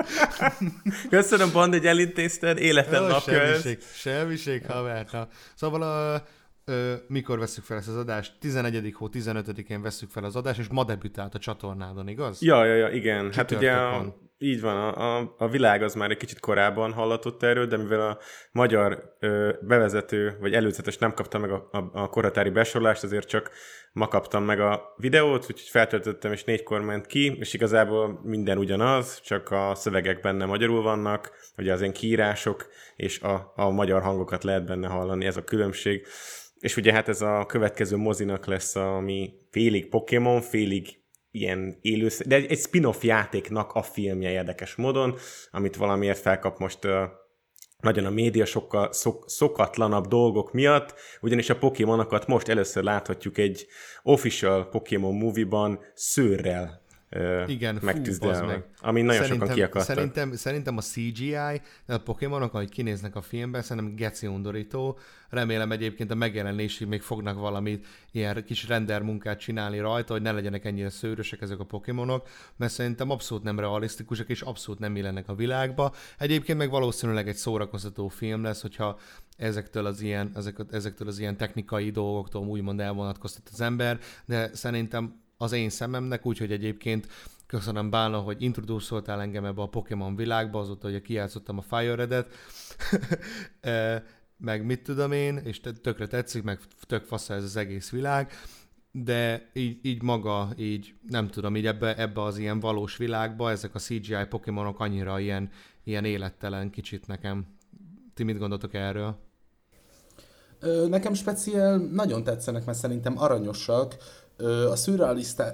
Köszönöm, 1.09 1.51
Band, 1.51 1.73
hogy 1.73 1.85
elintézted, 1.85 2.57
életen 2.57 3.01
Jó, 3.01 3.07
napja 3.07 3.33
semmiség, 3.33 3.77
ez. 3.77 3.95
Semmiség, 3.95 4.65
haver. 4.65 5.05
Na. 5.11 5.27
Szóval 5.55 5.81
a, 5.81 6.23
ö, 6.65 6.93
mikor 7.07 7.39
veszük 7.39 7.63
fel 7.63 7.77
ezt 7.77 7.87
az 7.87 7.97
adást? 7.97 8.33
11. 8.39 8.93
hó 8.95 9.09
15-én 9.13 9.81
veszük 9.81 10.09
fel 10.09 10.23
az 10.23 10.35
adást, 10.35 10.59
és 10.59 10.67
ma 10.67 10.83
debütált 10.83 11.35
a 11.35 11.39
csatornádon, 11.39 12.07
igaz? 12.07 12.41
Ja, 12.41 12.65
ja, 12.65 12.75
ja, 12.75 12.89
igen. 12.89 13.33
hát 13.33 13.51
ugye 13.51 13.71
a, 13.71 14.15
így 14.39 14.61
van, 14.61 14.75
a, 14.77 15.17
a, 15.17 15.35
a 15.37 15.47
világ 15.47 15.83
az 15.83 15.93
már 15.93 16.11
egy 16.11 16.17
kicsit 16.17 16.39
korábban 16.39 16.93
hallatott 16.93 17.43
erről, 17.43 17.65
de 17.65 17.77
mivel 17.77 18.01
a 18.01 18.17
magyar 18.51 19.15
ö, 19.19 19.53
bevezető, 19.61 20.37
vagy 20.39 20.53
előzetes 20.53 20.97
nem 20.97 21.13
kapta 21.13 21.37
meg 21.37 21.51
a, 21.51 21.69
a, 21.71 21.89
a 21.93 22.09
koratári 22.09 22.49
besorolást, 22.49 23.03
azért 23.03 23.27
csak 23.27 23.51
ma 23.91 24.07
kaptam 24.07 24.43
meg 24.43 24.59
a 24.59 24.93
videót, 24.97 25.41
úgyhogy 25.41 25.69
feltöltöttem, 25.69 26.31
és 26.31 26.43
négykor 26.43 26.81
ment 26.81 27.05
ki, 27.05 27.37
és 27.39 27.53
igazából 27.53 28.19
minden 28.23 28.57
ugyanaz, 28.57 29.21
csak 29.21 29.51
a 29.51 29.75
szövegek 29.75 30.21
benne 30.21 30.45
magyarul 30.45 30.81
vannak, 30.81 31.31
ugye 31.57 31.73
az 31.73 31.81
én 31.81 31.93
kiírások, 31.93 32.67
és 32.95 33.19
a, 33.21 33.53
a 33.55 33.69
magyar 33.69 34.01
hangokat 34.01 34.43
lehet 34.43 34.65
benne 34.65 34.87
hallani, 34.87 35.25
ez 35.25 35.37
a 35.37 35.43
különbség. 35.43 36.05
És 36.59 36.77
ugye 36.77 36.93
hát 36.93 37.07
ez 37.07 37.21
a 37.21 37.45
következő 37.45 37.95
mozinak 37.95 38.45
lesz, 38.45 38.75
ami 38.75 39.33
félig 39.51 39.89
Pokémon, 39.89 40.41
félig 40.41 40.99
ilyen 41.31 41.77
élő, 41.81 42.07
de 42.25 42.35
egy, 42.35 42.51
egy 42.51 42.59
spin-off 42.59 43.03
játéknak 43.03 43.73
a 43.73 43.81
filmje 43.81 44.31
érdekes 44.31 44.75
módon, 44.75 45.17
amit 45.51 45.75
valamiért 45.75 46.19
felkap 46.19 46.59
most 46.59 46.85
uh, 46.85 46.91
nagyon 47.81 48.05
a 48.05 48.09
média 48.09 48.45
sokkal 48.45 48.93
szok, 48.93 49.29
szokatlanabb 49.29 50.07
dolgok 50.07 50.53
miatt, 50.53 50.93
ugyanis 51.21 51.49
a 51.49 51.57
Pokémonokat 51.57 52.27
most 52.27 52.47
először 52.47 52.83
láthatjuk 52.83 53.37
egy 53.37 53.67
official 54.03 54.69
Pokémon 54.69 55.15
movie-ban 55.15 55.79
szőrrel 55.93 56.85
igen, 57.47 57.79
megtűzdelve, 57.81 58.45
meg. 58.45 58.65
ami 58.79 59.01
nagyon 59.01 59.21
szerintem, 59.21 59.39
sokan 59.39 59.55
kiakadtak. 59.55 59.95
Szerintem, 59.95 60.33
szerintem 60.33 60.77
a 60.77 60.81
CGI, 60.81 61.35
a 61.87 61.97
Pokémonok, 62.03 62.53
ahogy 62.53 62.69
kinéznek 62.69 63.15
a 63.15 63.21
filmben, 63.21 63.61
szerintem 63.61 63.95
geci 63.95 64.27
undorító. 64.27 64.97
Remélem 65.29 65.71
egyébként 65.71 66.11
a 66.11 66.15
megjelenésig 66.15 66.87
még 66.87 67.01
fognak 67.01 67.39
valamit 67.39 67.87
ilyen 68.11 68.43
kis 68.45 68.67
render 68.67 69.01
munkát 69.01 69.39
csinálni 69.39 69.79
rajta, 69.79 70.13
hogy 70.13 70.21
ne 70.21 70.31
legyenek 70.31 70.65
ennyire 70.65 70.89
szőrösek 70.89 71.41
ezek 71.41 71.59
a 71.59 71.63
Pokémonok, 71.63 72.27
mert 72.55 72.71
szerintem 72.71 73.09
abszolút 73.09 73.43
nem 73.43 73.59
realisztikusak, 73.59 74.29
és 74.29 74.41
abszolút 74.41 74.79
nem 74.79 74.95
illenek 74.95 75.29
a 75.29 75.35
világba. 75.35 75.93
Egyébként 76.17 76.57
meg 76.57 76.69
valószínűleg 76.69 77.27
egy 77.27 77.35
szórakoztató 77.35 78.07
film 78.07 78.43
lesz, 78.43 78.61
hogyha 78.61 78.99
ezektől 79.37 79.85
az 79.85 80.01
ilyen, 80.01 80.31
ezek, 80.35 80.55
ezektől 80.71 81.07
az 81.07 81.19
ilyen 81.19 81.37
technikai 81.37 81.89
dolgoktól 81.89 82.47
úgymond 82.47 82.79
elvonatkoztat 82.79 83.49
az 83.51 83.61
ember, 83.61 83.99
de 84.25 84.49
szerintem 84.53 85.25
az 85.37 85.51
én 85.51 85.69
szememnek, 85.69 86.25
úgyhogy 86.25 86.51
egyébként 86.51 87.07
köszönöm 87.47 87.89
Bálna, 87.89 88.19
hogy 88.19 88.41
introduszoltál 88.41 89.21
engem 89.21 89.45
ebbe 89.45 89.61
a 89.61 89.67
Pokémon 89.67 90.15
világba, 90.15 90.59
azóta, 90.59 90.89
hogy 90.89 91.01
kijátszottam 91.01 91.57
a 91.57 91.61
Fire 91.61 91.95
Red-et, 91.95 92.33
e, 93.61 94.03
meg 94.37 94.65
mit 94.65 94.83
tudom 94.83 95.11
én, 95.11 95.37
és 95.37 95.59
tökre 95.81 96.07
tetszik, 96.07 96.43
meg 96.43 96.59
tök 96.87 97.03
fasza 97.03 97.33
ez 97.33 97.43
az 97.43 97.55
egész 97.55 97.89
világ, 97.89 98.31
de 98.91 99.49
így, 99.53 99.79
így 99.81 100.01
maga, 100.01 100.49
így 100.57 100.93
nem 101.07 101.27
tudom, 101.27 101.55
így 101.55 101.65
ebbe, 101.65 101.95
ebbe 101.97 102.21
az 102.21 102.37
ilyen 102.37 102.59
valós 102.59 102.97
világba 102.97 103.51
ezek 103.51 103.75
a 103.75 103.79
CGI 103.79 104.25
Pokémonok 104.29 104.79
annyira 104.79 105.19
ilyen, 105.19 105.49
ilyen 105.83 106.05
élettelen 106.05 106.69
kicsit 106.69 107.07
nekem. 107.07 107.45
Ti 108.13 108.23
mit 108.23 108.37
gondoltok 108.37 108.73
erről? 108.73 109.17
Nekem 110.87 111.13
speciál 111.13 111.77
nagyon 111.77 112.23
tetszenek, 112.23 112.65
mert 112.65 112.77
szerintem 112.77 113.17
aranyosak, 113.17 113.95
a, 114.37 114.71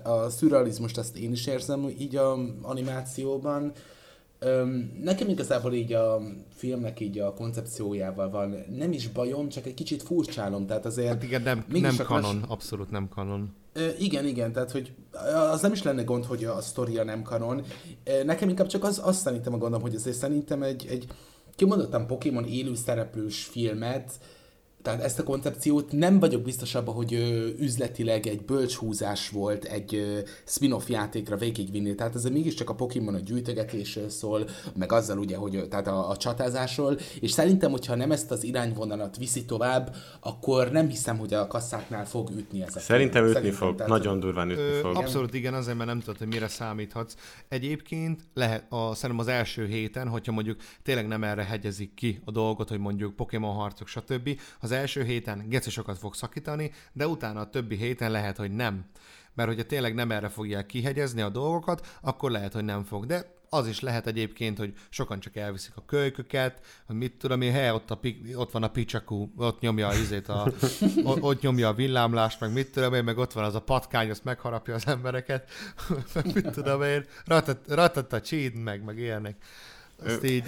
a 0.10 0.30
szürrealizmust 0.30 0.98
ezt 0.98 1.18
én 1.18 1.32
is 1.32 1.48
érzem 1.48 1.90
így 2.00 2.16
a 2.16 2.38
animációban. 2.62 3.72
Nekem 5.04 5.30
igazából 5.30 5.74
így 5.74 5.94
a 5.94 6.22
filmnek 6.56 7.00
így 7.00 7.20
a 7.20 7.34
koncepciójával 7.34 8.30
van 8.30 8.64
nem 8.78 8.92
is 8.92 9.08
bajom, 9.08 9.50
csak 9.50 9.66
egy 9.66 9.74
kicsit 9.74 10.04
furcsálom, 10.04 10.66
tehát 10.66 10.86
azért... 10.86 11.08
Hát 11.08 11.24
igen, 11.24 11.42
nem, 11.42 11.66
nem 11.68 11.96
kanon, 11.96 12.36
más... 12.36 12.46
abszolút 12.48 12.92
nem 12.92 13.10
kanon. 13.10 13.56
Igen, 14.00 14.26
igen, 14.26 14.52
tehát 14.52 14.72
hogy 14.72 14.94
az 15.52 15.62
nem 15.62 15.72
is 15.72 15.84
lenne 15.84 16.04
gond, 16.04 16.26
hogy 16.26 16.44
a 16.46 16.62
sztoria 16.62 17.04
nem 17.04 17.22
kanon. 17.22 17.64
Nekem 18.26 18.50
inkább 18.50 18.68
csak 18.68 18.84
az, 18.84 19.02
azt 19.04 19.22
szerintem 19.22 19.54
a 19.54 19.58
gondom, 19.58 19.82
hogy 19.82 19.96
azért 19.96 20.18
szerintem 20.18 20.64
egy, 20.64 20.88
egy 20.90 21.08
kimondottan 21.56 22.08
Pokémon 22.08 22.46
élő 22.46 22.76
szereplős 22.76 23.44
filmet, 23.44 24.12
tehát 24.84 25.04
ezt 25.04 25.20
a 25.20 25.24
koncepciót 25.24 25.92
nem 25.92 26.20
vagyok 26.20 26.42
biztos 26.42 26.76
abban, 26.76 26.96
hogy 26.96 27.14
ö, 27.14 27.48
üzletileg 27.58 28.28
egy 28.28 28.42
bölcshúzás 28.46 29.30
volt 29.30 29.64
egy 29.64 29.96
ö, 29.96 30.20
spin-off 30.46 30.90
játékra 30.90 31.38
végigvinni. 31.38 31.96
Tehát 31.96 32.16
ez 32.16 32.24
mégiscsak 32.24 32.70
a 32.70 32.76
Pokémon 32.76 33.14
a 33.14 33.20
gyűjtögetésről 33.20 34.10
szól, 34.10 34.50
meg 34.76 34.92
azzal 34.92 35.18
ugye, 35.18 35.38
hogy 35.38 35.68
tehát 35.70 35.88
a, 35.88 36.10
a 36.10 36.18
csatázásról, 36.18 36.98
és 37.20 37.32
szerintem, 37.32 37.72
hogyha 37.72 37.96
nem 37.96 38.12
ezt 38.12 38.32
az 38.32 38.44
irányvonalat 38.44 39.18
viszi 39.18 39.46
tovább, 39.46 39.96
akkor 40.20 40.72
nem 40.72 40.90
hiszem, 40.90 41.18
hogy 41.18 41.34
a 41.34 41.48
kasszáknál 41.48 42.06
fog 42.06 42.30
ütni 42.38 42.62
ez 42.62 42.76
a 42.76 42.80
Szerintem 42.80 43.24
ütni 43.24 43.34
szerintem, 43.34 43.58
fog, 43.58 43.76
tehát, 43.76 43.92
nagyon 43.92 44.20
durván 44.20 44.50
ütni 44.50 44.64
ö, 44.64 44.80
fog. 44.80 44.96
Abszolút 44.96 45.34
igen, 45.34 45.54
azért, 45.54 45.78
mert 45.78 45.90
nem 45.90 46.00
tudod, 46.00 46.18
hogy 46.18 46.28
mire 46.28 46.48
számíthatsz. 46.48 47.16
Egyébként 47.48 48.22
lehet, 48.34 48.66
a, 48.70 48.96
szerintem 48.96 49.26
az 49.26 49.32
első 49.32 49.66
héten, 49.66 50.08
hogyha 50.08 50.32
mondjuk 50.32 50.58
tényleg 50.82 51.08
nem 51.08 51.24
erre 51.24 51.44
hegyezik 51.44 51.94
ki 51.94 52.22
a 52.26 52.32
dolgot, 52.32 52.70
hogy 52.70 52.80
mondjuk 52.80 53.16
Pokémon 53.16 53.56
harcok, 53.56 53.88
stb. 53.88 54.40
Az 54.60 54.72
első 54.74 55.04
héten 55.04 55.50
geci 55.50 55.70
sokat 55.70 55.98
fog 55.98 56.16
szakítani, 56.16 56.72
de 56.94 57.08
utána 57.08 57.40
a 57.40 57.50
többi 57.50 57.76
héten 57.76 58.12
lehet, 58.12 58.38
hogy 58.38 58.52
nem. 58.52 58.86
Mert 59.36 59.50
hogyha 59.50 59.66
tényleg 59.66 59.94
nem 59.94 60.12
erre 60.12 60.30
fogják 60.30 60.66
kihegyezni 60.66 61.22
a 61.22 61.30
dolgokat, 61.30 61.98
akkor 62.02 62.32
lehet, 62.32 62.54
hogy 62.54 62.64
nem 62.64 62.84
fog. 62.84 63.06
De 63.06 63.42
az 63.54 63.68
is 63.68 63.80
lehet 63.80 64.08
egyébként, 64.08 64.58
hogy 64.58 64.74
sokan 64.90 65.20
csak 65.20 65.36
elviszik 65.36 65.74
a 65.76 65.86
kölyköket, 65.86 66.60
hogy 66.86 66.96
mit 66.96 67.18
tudom 67.18 67.42
én, 67.42 67.52
hely, 67.52 67.72
ott, 67.72 67.92
a, 67.92 68.00
ott 68.36 68.52
van 68.52 68.64
a 68.64 68.68
picsakú, 68.68 69.34
ott 69.38 69.60
nyomja 69.60 69.88
a 69.88 69.94
izét, 69.94 70.28
a, 70.28 70.52
ott 71.04 71.42
nyomja 71.42 71.68
a 71.68 71.74
villámlást, 71.74 72.40
meg 72.40 72.54
mit 72.54 72.72
tudom 72.72 72.94
én, 72.94 73.04
meg 73.04 73.18
ott 73.18 73.34
van 73.34 73.44
az 73.44 73.56
a 73.56 73.62
patkány, 73.62 74.10
azt 74.10 74.24
megharapja 74.24 74.74
az 74.74 74.88
embereket, 74.88 75.50
meg 76.14 76.26
mit 76.36 76.52
tudom 76.52 76.82
én, 76.82 77.06
ratat, 77.26 77.60
ratat 77.68 78.14
a 78.14 78.22
csíd, 78.22 78.56
meg, 78.56 78.84
meg 78.84 78.98
ilyenek. 78.98 79.36
Azt 80.06 80.24
így... 80.24 80.44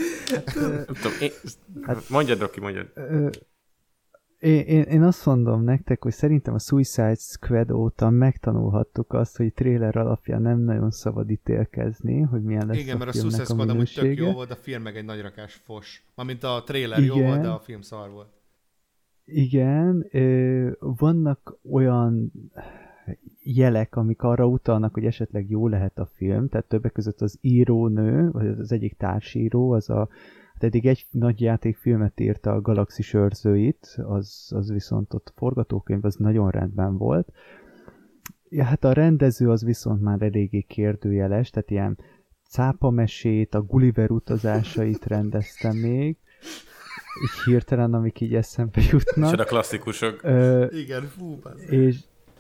Hát, 1.82 2.10
mondjad, 2.10 2.40
Roki, 2.40 2.60
mondjad. 2.60 2.88
Én, 4.40 4.60
én, 4.60 4.82
én 4.82 5.04
azt 5.04 5.26
mondom 5.26 5.64
nektek, 5.64 6.04
hogy 6.04 6.12
szerintem 6.12 6.54
a 6.54 6.60
Suicide 6.60 7.16
Squad 7.16 7.72
óta 7.72 8.10
megtanulhattuk 8.10 9.14
azt, 9.14 9.38
hogy 9.38 9.54
trailer 9.54 9.98
alapján 9.98 10.42
nem 10.42 10.60
nagyon 10.60 10.92
szabad 10.92 11.30
ítélkezni, 11.30 12.22
hogy 12.22 12.44
milyen 12.44 12.68
lesz 12.68 12.78
Igen, 12.78 12.96
a 12.96 12.98
mert 12.98 13.10
a 13.10 13.14
Suicide 13.14 13.44
Squad 13.44 13.70
amúgy 13.70 13.92
tök 13.96 14.18
jó 14.18 14.32
volt, 14.32 14.52
a 14.52 14.56
film 14.56 14.82
meg 14.82 14.98
egy 14.98 15.06
nagy 15.06 15.22
rakás 15.22 15.54
fos. 15.54 16.06
Mármint 16.16 16.44
a 16.44 16.64
trailer 16.66 17.00
Igen. 17.00 17.18
jó 17.18 17.26
volt, 17.26 17.42
de 17.42 17.48
a 17.48 17.60
film 17.60 17.82
szar 17.82 18.10
volt. 18.10 18.30
Igen, 19.26 20.10
vannak 20.80 21.58
olyan 21.72 22.32
jelek, 23.40 23.96
amik 23.96 24.22
arra 24.22 24.46
utalnak, 24.46 24.94
hogy 24.94 25.06
esetleg 25.06 25.50
jó 25.50 25.68
lehet 25.68 25.98
a 25.98 26.06
film, 26.06 26.50
tehát 26.50 26.68
többek 26.68 26.92
között 26.92 27.22
az 27.22 27.38
írónő, 27.42 28.32
vagy 28.32 28.48
az 28.48 28.72
egyik 28.72 28.98
társíró, 28.98 29.72
az 29.72 29.90
a 29.90 30.10
eddig 30.66 30.86
egy 30.86 31.06
nagy 31.12 31.42
játékfilmet 31.42 32.20
írta 32.20 32.52
a 32.52 32.62
Galaxis 32.62 33.14
őrzőit, 33.14 33.96
az, 34.08 34.52
az 34.56 34.72
viszont 34.72 35.14
ott 35.14 35.34
forgatókönyv 35.36 36.06
az 36.06 36.16
nagyon 36.16 36.50
rendben 36.50 36.98
volt. 36.98 37.32
Ja, 38.50 38.64
hát 38.64 38.84
a 38.84 38.94
rendező 38.94 39.50
az 39.50 39.64
viszont 39.64 40.02
már 40.02 40.22
eléggé 40.22 40.62
kérdőjeles, 40.62 41.50
tehát 41.50 41.72
ilyen 41.72 41.98
cápamesét, 42.50 43.56
a 43.56 43.62
Gulliver 43.62 44.12
utazásait 44.12 45.06
rendezte 45.16 45.74
még. 45.74 46.18
így 47.24 47.44
hirtelen, 47.46 47.94
amik 47.94 48.22
így 48.22 48.36
eszembe 48.36 48.82
jutnak. 48.92 49.34
És 49.34 49.40
a 49.40 49.44
klasszikusok. 49.44 50.24
Ö, 50.24 50.66
Igen, 50.72 51.04
fú, 51.04 51.40
és, 51.70 51.98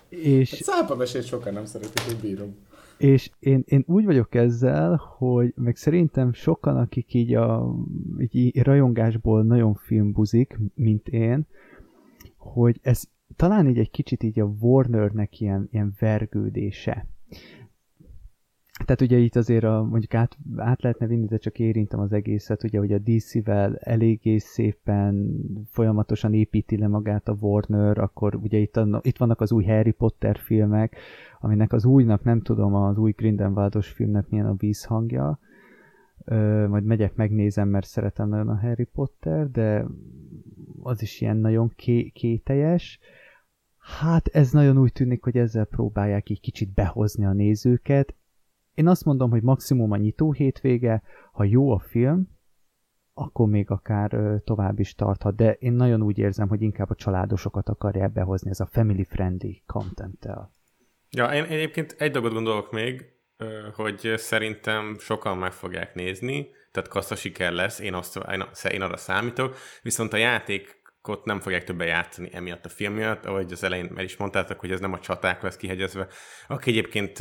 és, 0.09 0.49
Szápa 0.49 0.95
mesét 0.95 1.25
sokan 1.25 1.53
nem 1.53 1.65
szeretik, 1.65 2.03
hogy 2.03 2.17
bírom. 2.17 2.55
És 2.97 3.31
én, 3.39 3.63
én 3.65 3.83
úgy 3.87 4.05
vagyok 4.05 4.35
ezzel, 4.35 4.95
hogy 5.17 5.53
meg 5.55 5.75
szerintem 5.75 6.33
sokan, 6.33 6.77
akik 6.77 7.13
így 7.13 7.33
a 7.33 7.75
így, 8.17 8.61
rajongásból 8.61 9.43
nagyon 9.43 9.73
filmbuzik, 9.73 10.59
mint 10.73 11.07
én, 11.07 11.47
hogy 12.37 12.79
ez 12.81 13.03
talán 13.35 13.67
így 13.67 13.77
egy 13.79 13.91
kicsit 13.91 14.23
így 14.23 14.39
a 14.39 14.55
Warnernek 14.59 15.39
ilyen, 15.39 15.67
ilyen 15.71 15.95
vergődése. 15.99 17.07
Tehát 18.85 19.01
ugye 19.01 19.17
itt 19.17 19.35
azért 19.35 19.63
a, 19.63 19.83
mondjuk 19.89 20.13
át, 20.13 20.37
át 20.57 20.81
lehetne 20.81 21.07
vinni, 21.07 21.25
de 21.25 21.37
csak 21.37 21.59
érintem 21.59 21.99
az 21.99 22.11
egészet, 22.11 22.63
ugye, 22.63 22.79
hogy 22.79 22.93
a 22.93 22.99
DC-vel 22.99 23.75
eléggé 23.75 24.37
szépen 24.37 25.35
folyamatosan 25.69 26.33
építi 26.33 26.77
le 26.77 26.87
magát 26.87 27.27
a 27.27 27.37
Warner, 27.39 27.97
akkor 27.97 28.35
ugye 28.35 28.57
itt, 28.57 28.77
a, 28.77 28.99
itt 29.03 29.17
vannak 29.17 29.41
az 29.41 29.51
új 29.51 29.65
Harry 29.65 29.91
Potter 29.91 30.37
filmek, 30.37 30.95
aminek 31.39 31.73
az 31.73 31.85
újnak 31.85 32.23
nem 32.23 32.41
tudom, 32.41 32.73
az 32.73 32.97
új 32.97 33.11
Grindelwaldos 33.11 33.89
filmnek 33.89 34.29
milyen 34.29 34.45
a 34.45 34.55
vízhangja, 34.55 35.39
Ö, 36.27 36.67
majd 36.67 36.83
megyek, 36.83 37.15
megnézem, 37.15 37.67
mert 37.67 37.87
szeretem 37.87 38.29
nagyon 38.29 38.49
a 38.49 38.59
Harry 38.59 38.83
Potter, 38.83 39.51
de 39.51 39.85
az 40.81 41.01
is 41.01 41.21
ilyen 41.21 41.37
nagyon 41.37 41.71
ké- 41.75 42.11
kételjes. 42.13 42.99
Hát 43.77 44.27
ez 44.27 44.51
nagyon 44.51 44.77
úgy 44.77 44.91
tűnik, 44.91 45.23
hogy 45.23 45.37
ezzel 45.37 45.65
próbálják 45.65 46.29
így 46.29 46.39
kicsit 46.39 46.73
behozni 46.73 47.25
a 47.25 47.33
nézőket. 47.33 48.15
Én 48.75 48.87
azt 48.87 49.05
mondom, 49.05 49.29
hogy 49.29 49.41
maximum 49.41 49.91
a 49.91 49.97
nyitó 49.97 50.31
hétvége, 50.31 51.01
ha 51.31 51.43
jó 51.43 51.71
a 51.71 51.79
film, 51.79 52.33
akkor 53.13 53.47
még 53.47 53.69
akár 53.69 54.41
tovább 54.43 54.79
is 54.79 54.95
tarthat, 54.95 55.35
de 55.35 55.53
én 55.53 55.73
nagyon 55.73 56.01
úgy 56.01 56.17
érzem, 56.17 56.47
hogy 56.47 56.61
inkább 56.61 56.89
a 56.89 56.95
családosokat 56.95 57.69
akarják 57.69 58.11
behozni, 58.11 58.49
ez 58.49 58.59
a 58.59 58.65
family-friendly 58.65 59.63
content-tel. 59.65 60.53
Ja, 61.09 61.33
én 61.33 61.43
egyébként 61.43 61.95
egy 61.97 62.11
dolgot 62.11 62.33
gondolok 62.33 62.71
még, 62.71 63.05
hogy 63.73 64.13
szerintem 64.15 64.95
sokan 64.99 65.37
meg 65.37 65.51
fogják 65.51 65.95
nézni, 65.95 66.47
tehát 66.71 66.89
kassza 66.89 67.15
siker 67.15 67.51
lesz, 67.51 67.79
én, 67.79 67.93
azt, 67.93 68.19
én, 68.71 68.81
arra 68.81 68.97
számítok, 68.97 69.55
viszont 69.81 70.13
a 70.13 70.17
játékot 71.07 71.25
nem 71.25 71.39
fogják 71.39 71.63
többen 71.63 71.87
játszani 71.87 72.29
emiatt 72.33 72.65
a 72.65 72.69
film 72.69 72.93
miatt, 72.93 73.25
ahogy 73.25 73.51
az 73.51 73.63
elején 73.63 73.91
már 73.93 74.03
is 74.03 74.17
mondtátok, 74.17 74.59
hogy 74.59 74.71
ez 74.71 74.79
nem 74.79 74.93
a 74.93 74.99
csaták 74.99 75.41
lesz 75.41 75.55
kihegyezve. 75.55 76.07
Aki 76.47 76.69
egyébként 76.69 77.19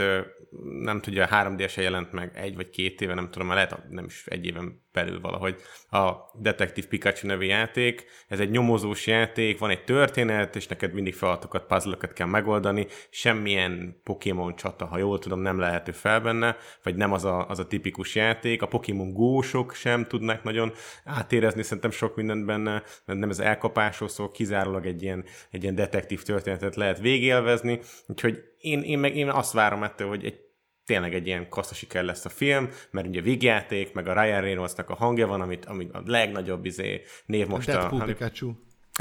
nem 0.81 1.01
tudja, 1.01 1.27
3 1.27 1.57
d 1.57 1.71
jelent 1.77 2.13
meg 2.13 2.37
egy 2.37 2.55
vagy 2.55 2.71
két 2.71 3.01
éve, 3.01 3.15
nem 3.15 3.31
tudom, 3.31 3.47
már 3.47 3.57
lehet 3.57 3.89
nem 3.89 4.05
is 4.05 4.27
egy 4.27 4.47
éven 4.47 4.84
belül 4.95 5.21
valahogy 5.21 5.57
a 5.91 6.13
Detective 6.35 6.87
Pikachu 6.87 7.27
nevű 7.27 7.45
játék. 7.45 8.05
Ez 8.29 8.41
egy 8.41 8.51
nyomozós 8.51 9.07
játék, 9.07 9.59
van 9.59 9.71
egy 9.71 9.85
történet, 9.85 10.57
és 10.57 10.67
neked 10.67 10.93
mindig 10.93 11.15
feladatokat, 11.15 11.67
puzzle 11.67 11.97
kell 12.15 12.27
megoldani. 12.27 12.87
Semmilyen 13.11 14.01
Pokémon 14.05 14.57
csata, 14.57 14.87
ha 14.87 14.99
jól 14.99 15.19
tudom, 15.19 15.41
nem 15.41 15.59
lehető 15.59 15.93
fel 15.93 16.21
benne, 16.21 16.57
vagy 16.83 16.95
nem 16.97 17.13
az 17.13 17.25
a, 17.25 17.49
az 17.49 17.59
a 17.59 17.67
tipikus 17.67 18.15
játék. 18.15 18.63
A 18.63 18.67
Pokémon 18.67 19.13
gósok 19.13 19.75
sem 19.75 20.05
tudnak 20.05 20.43
nagyon 20.43 20.73
átérezni 21.05 21.63
szerintem 21.63 21.91
sok 21.91 22.17
mindent 22.17 22.47
benne, 22.47 22.83
mert 23.05 23.19
nem 23.19 23.31
ez 23.31 23.39
elkapásról 23.39 24.09
szól, 24.09 24.31
kizárólag 24.31 24.87
egy 24.87 25.03
ilyen, 25.03 25.25
egy 25.51 25.63
ilyen 25.63 25.75
detektív 25.75 26.23
történetet 26.23 26.77
lehet 26.77 26.99
végélvezni. 26.99 27.81
Úgyhogy 28.07 28.39
én, 28.59 28.83
én 28.83 28.99
meg 28.99 29.17
én 29.17 29.29
azt 29.29 29.53
várom 29.53 29.83
ettől, 29.83 30.09
hogy 30.09 30.25
egy 30.25 30.45
tényleg 30.87 31.15
egy 31.15 31.27
ilyen 31.27 31.49
kassza 31.49 31.75
siker 31.75 32.05
lesz 32.05 32.25
a 32.25 32.29
film, 32.29 32.69
mert 32.91 33.07
ugye 33.07 33.21
végjáték, 33.21 33.93
meg 33.93 34.09
a 34.09 34.23
Ryan 34.23 34.41
Reynoldsnak 34.41 34.91
a 34.91 34.95
hangja 34.95 35.27
van, 35.27 35.41
amit, 35.41 35.65
amit 35.65 35.93
a 35.93 36.03
legnagyobb 36.05 36.65
izé, 36.65 37.03
név 37.27 37.47
most 37.47 37.67
Deadpool 37.67 38.01
a... 38.01 38.05
Pikachu. 38.05 38.53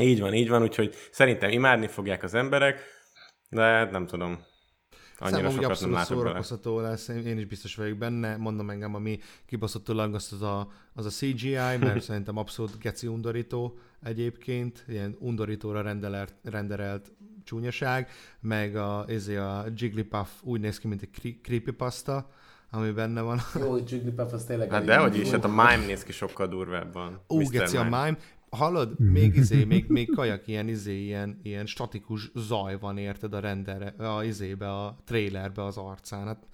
Így 0.01 0.19
van, 0.19 0.33
így 0.33 0.49
van, 0.49 0.61
úgyhogy 0.61 0.95
szerintem 1.11 1.49
imádni 1.49 1.87
fogják 1.87 2.23
az 2.23 2.33
emberek, 2.33 2.81
de 3.49 3.85
nem 3.91 4.07
tudom. 4.07 4.45
Annyira 5.23 5.49
Számomra 5.49 5.69
úgy 5.69 5.75
sokat 5.75 5.79
nem 5.81 5.93
abszolút 5.93 5.95
látok 5.95 6.09
bele. 6.09 6.27
szórakoztató 6.27 6.79
lesz, 6.79 7.07
én 7.07 7.37
is 7.37 7.45
biztos 7.45 7.75
vagyok 7.75 7.97
benne, 7.97 8.37
mondom 8.37 8.69
engem, 8.69 8.95
ami 8.95 9.19
kibaszott 9.45 9.87
langaszt 9.87 10.31
az 10.31 10.41
a, 10.41 10.67
az 10.93 11.05
a 11.05 11.09
CGI, 11.09 11.53
mert 11.55 12.01
szerintem 12.07 12.37
abszolút 12.37 12.77
geci 12.79 13.07
undorító 13.07 13.77
egyébként, 14.03 14.83
ilyen 14.87 15.15
undorítóra 15.19 15.81
rendelert, 15.81 16.35
renderelt 16.43 17.11
csúnyaság, 17.43 18.09
meg 18.39 18.75
a, 18.75 19.05
ezért 19.07 19.39
a 19.39 19.65
Jigglypuff 19.75 20.29
úgy 20.41 20.59
néz 20.59 20.79
ki, 20.79 20.87
mint 20.87 21.01
egy 21.01 21.09
cre- 21.11 21.41
creepypasta, 21.41 22.29
ami 22.71 22.91
benne 22.91 23.21
van. 23.21 23.39
Jó, 23.59 23.71
hogy 23.71 23.91
Jigglypuff 23.91 24.31
az 24.31 24.45
tényleg... 24.45 24.71
Hát 24.71 24.85
dehogy 24.85 25.17
is, 25.17 25.29
hát 25.29 25.43
a 25.43 25.47
Mime 25.47 25.85
néz 25.85 26.03
ki 26.03 26.11
sokkal 26.11 26.47
durvábban. 26.47 27.21
Ó, 27.29 27.37
geci 27.37 27.77
a 27.77 27.83
Mime. 27.83 28.17
Hallod, 28.53 28.99
még 28.99 29.35
izé, 29.35 29.63
még, 29.63 29.85
még 29.87 30.09
kajak 30.15 30.47
ilyen 30.47 30.67
izé, 30.67 31.03
ilyen, 31.03 31.39
ilyen 31.43 31.65
statikus 31.65 32.31
zaj 32.35 32.79
van, 32.79 32.97
érted 32.97 33.33
a 33.33 33.39
rendere, 33.39 33.87
a 33.87 34.23
izébe, 34.23 34.71
a 34.71 34.97
trailerbe 35.05 35.63
az 35.63 35.77
arcán. 35.77 36.25
Hát 36.25 36.47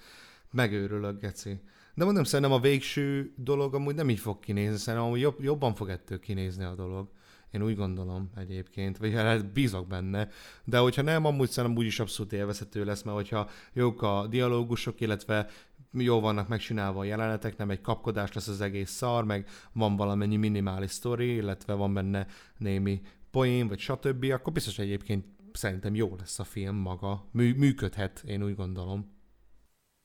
megőrülök, 0.51 1.19
geci. 1.19 1.61
De 1.95 2.05
mondom, 2.05 2.23
szerintem 2.23 2.55
a 2.55 2.59
végső 2.59 3.33
dolog 3.35 3.75
amúgy 3.75 3.95
nem 3.95 4.09
így 4.09 4.19
fog 4.19 4.39
kinézni, 4.39 4.77
szerintem 4.77 5.07
amúgy 5.07 5.19
jobb, 5.19 5.43
jobban 5.43 5.75
fog 5.75 5.89
ettől 5.89 6.19
kinézni 6.19 6.63
a 6.63 6.75
dolog. 6.75 7.09
Én 7.51 7.63
úgy 7.63 7.75
gondolom 7.75 8.29
egyébként, 8.35 8.97
vagy 8.97 9.13
hát 9.13 9.51
bízok 9.51 9.87
benne. 9.87 10.29
De 10.63 10.77
hogyha 10.77 11.01
nem, 11.01 11.25
amúgy 11.25 11.49
szerintem 11.49 11.79
úgyis 11.79 11.99
abszolút 11.99 12.33
élvezhető 12.33 12.83
lesz, 12.83 13.01
mert 13.01 13.17
hogyha 13.17 13.49
jók 13.73 14.01
a 14.01 14.27
dialógusok, 14.29 15.01
illetve 15.01 15.47
jó 15.91 16.19
vannak 16.19 16.47
megcsinálva 16.47 16.99
a 16.99 17.03
jelenetek, 17.03 17.57
nem 17.57 17.69
egy 17.69 17.81
kapkodás 17.81 18.33
lesz 18.33 18.47
az 18.47 18.61
egész 18.61 18.89
szar, 18.89 19.25
meg 19.25 19.45
van 19.73 19.95
valamennyi 19.95 20.35
minimális 20.35 20.91
sztori, 20.91 21.35
illetve 21.35 21.73
van 21.73 21.93
benne 21.93 22.27
némi 22.57 23.01
poén, 23.31 23.67
vagy 23.67 23.79
stb., 23.79 24.23
akkor 24.31 24.53
biztos 24.53 24.79
egyébként 24.79 25.25
szerintem 25.53 25.95
jó 25.95 26.15
lesz 26.17 26.39
a 26.39 26.43
film 26.43 26.75
maga. 26.75 27.27
Mű, 27.31 27.53
működhet, 27.55 28.23
én 28.25 28.43
úgy 28.43 28.55
gondolom. 28.55 29.17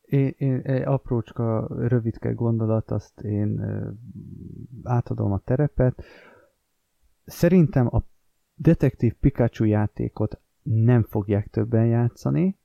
Én, 0.00 0.34
én 0.36 0.60
egy 0.60 0.82
aprócska, 0.82 1.66
rövidke 1.88 2.32
gondolat, 2.32 2.90
azt 2.90 3.20
én 3.20 3.60
átadom 4.82 5.32
a 5.32 5.38
terepet. 5.38 6.04
Szerintem 7.24 7.94
a 7.94 8.02
Detektív 8.54 9.14
Pikachu 9.14 9.64
játékot 9.64 10.40
nem 10.62 11.02
fogják 11.02 11.50
többen 11.50 11.86
játszani, 11.86 12.58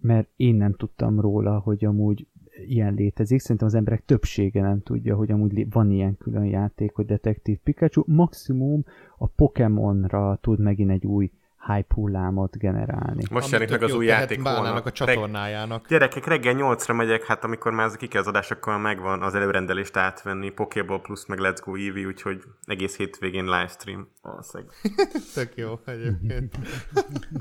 mert 0.00 0.30
én 0.36 0.54
nem 0.54 0.74
tudtam 0.74 1.20
róla, 1.20 1.58
hogy 1.58 1.84
amúgy 1.84 2.28
ilyen 2.66 2.94
létezik. 2.94 3.40
Szerintem 3.40 3.66
az 3.66 3.74
emberek 3.74 4.04
többsége 4.04 4.60
nem 4.62 4.82
tudja, 4.82 5.16
hogy 5.16 5.30
amúgy 5.30 5.70
van 5.70 5.90
ilyen 5.90 6.16
külön 6.18 6.44
játék, 6.44 6.92
hogy 6.94 7.06
Detektív 7.06 7.58
Pikachu. 7.58 8.02
Maximum 8.06 8.84
a 9.18 9.26
Pokémonra 9.26 10.38
tud 10.40 10.60
megint 10.60 10.90
egy 10.90 11.06
új 11.06 11.30
hype 11.66 11.94
hullámot 11.94 12.58
generálni. 12.58 13.22
Most 13.30 13.50
jelenik 13.50 13.72
meg 13.72 13.82
az 13.82 13.90
jó, 13.90 13.96
új 13.96 14.06
játék 14.06 14.42
holnap. 14.42 14.86
a 14.86 14.92
csatornájának. 14.92 15.88
Gyerekek, 15.88 16.26
reggel 16.26 16.54
8-ra 16.56 16.96
megyek, 16.96 17.24
hát 17.24 17.44
amikor 17.44 17.72
már 17.72 17.86
ez 17.86 17.96
ki 17.96 18.16
az 18.16 18.26
adás, 18.26 18.50
akkor 18.50 18.78
megvan 18.78 19.22
az 19.22 19.34
előrendelést 19.34 19.96
átvenni, 19.96 20.50
Pokéball 20.50 21.00
Plus, 21.00 21.26
meg 21.26 21.38
Let's 21.42 21.58
Go 21.64 21.74
Eevee, 21.74 22.06
úgyhogy 22.06 22.42
egész 22.64 22.96
hétvégén 22.96 23.44
livestream. 23.44 24.08
Valószínűleg. 24.22 24.72
Tök 25.34 25.56
jó 25.56 25.78
egyébként. 25.84 26.58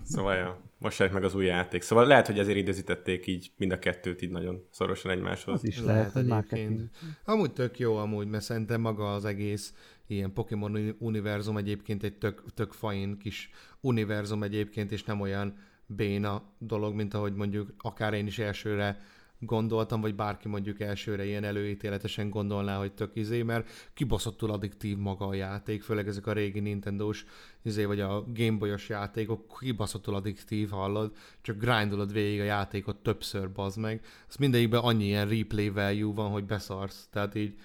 Szóval, 0.03 0.35
ja, 0.35 0.70
most 0.81 0.99
jelenik 0.99 1.21
meg 1.21 1.29
az 1.29 1.35
új 1.35 1.45
játék. 1.45 1.81
Szóval 1.81 2.07
lehet, 2.07 2.27
hogy 2.27 2.39
ezért 2.39 2.57
időzítették 2.57 3.27
így 3.27 3.51
mind 3.57 3.71
a 3.71 3.79
kettőt 3.79 4.21
így 4.21 4.29
nagyon 4.29 4.67
szorosan 4.71 5.11
egymáshoz. 5.11 5.53
Az 5.53 5.67
is 5.67 5.81
lehet, 5.81 5.87
Lehet 5.87 6.11
hogy 6.11 6.55
egyébként. 6.55 6.89
Amúgy 7.25 7.53
tök 7.53 7.79
jó 7.79 7.95
amúgy, 7.95 8.27
mert 8.27 8.43
szerintem 8.43 8.81
maga 8.81 9.13
az 9.13 9.25
egész 9.25 9.73
ilyen 10.07 10.33
Pokémon 10.33 10.71
uni- 10.71 10.95
univerzum 10.99 11.57
egyébként 11.57 12.03
egy 12.03 12.17
tök, 12.17 12.43
tök 12.53 12.71
fain 12.71 13.17
kis 13.17 13.49
univerzum 13.81 14.43
egyébként, 14.43 14.91
és 14.91 15.03
nem 15.03 15.21
olyan 15.21 15.57
béna 15.85 16.43
dolog, 16.57 16.95
mint 16.95 17.13
ahogy 17.13 17.33
mondjuk 17.33 17.73
akár 17.77 18.13
én 18.13 18.27
is 18.27 18.39
elsőre 18.39 18.99
gondoltam, 19.41 20.01
vagy 20.01 20.15
bárki 20.15 20.47
mondjuk 20.47 20.79
elsőre 20.79 21.25
ilyen 21.25 21.43
előítéletesen 21.43 22.29
gondolná, 22.29 22.77
hogy 22.77 22.93
tök 22.93 23.11
izé, 23.13 23.43
mert 23.43 23.69
kibaszottul 23.93 24.51
addiktív 24.51 24.97
maga 24.97 25.27
a 25.27 25.33
játék, 25.33 25.83
főleg 25.83 26.07
ezek 26.07 26.27
a 26.27 26.33
régi 26.33 26.59
Nintendo-s 26.59 27.25
izé, 27.63 27.85
vagy 27.85 27.99
a 27.99 28.25
Gameboy-os 28.33 28.89
játékok 28.89 29.57
kibaszottul 29.59 30.15
addiktív, 30.15 30.69
hallod, 30.69 31.11
csak 31.41 31.57
grindolod 31.57 32.13
végig 32.13 32.39
a 32.39 32.43
játékot 32.43 32.97
többször, 32.97 33.51
bazd 33.51 33.79
meg. 33.79 34.05
Az 34.27 34.35
mindegyikben 34.35 34.81
annyi 34.81 35.05
ilyen 35.05 35.27
replay 35.27 35.69
value 35.69 36.13
van, 36.13 36.31
hogy 36.31 36.45
beszarsz. 36.45 37.07
Tehát 37.11 37.35
így 37.35 37.55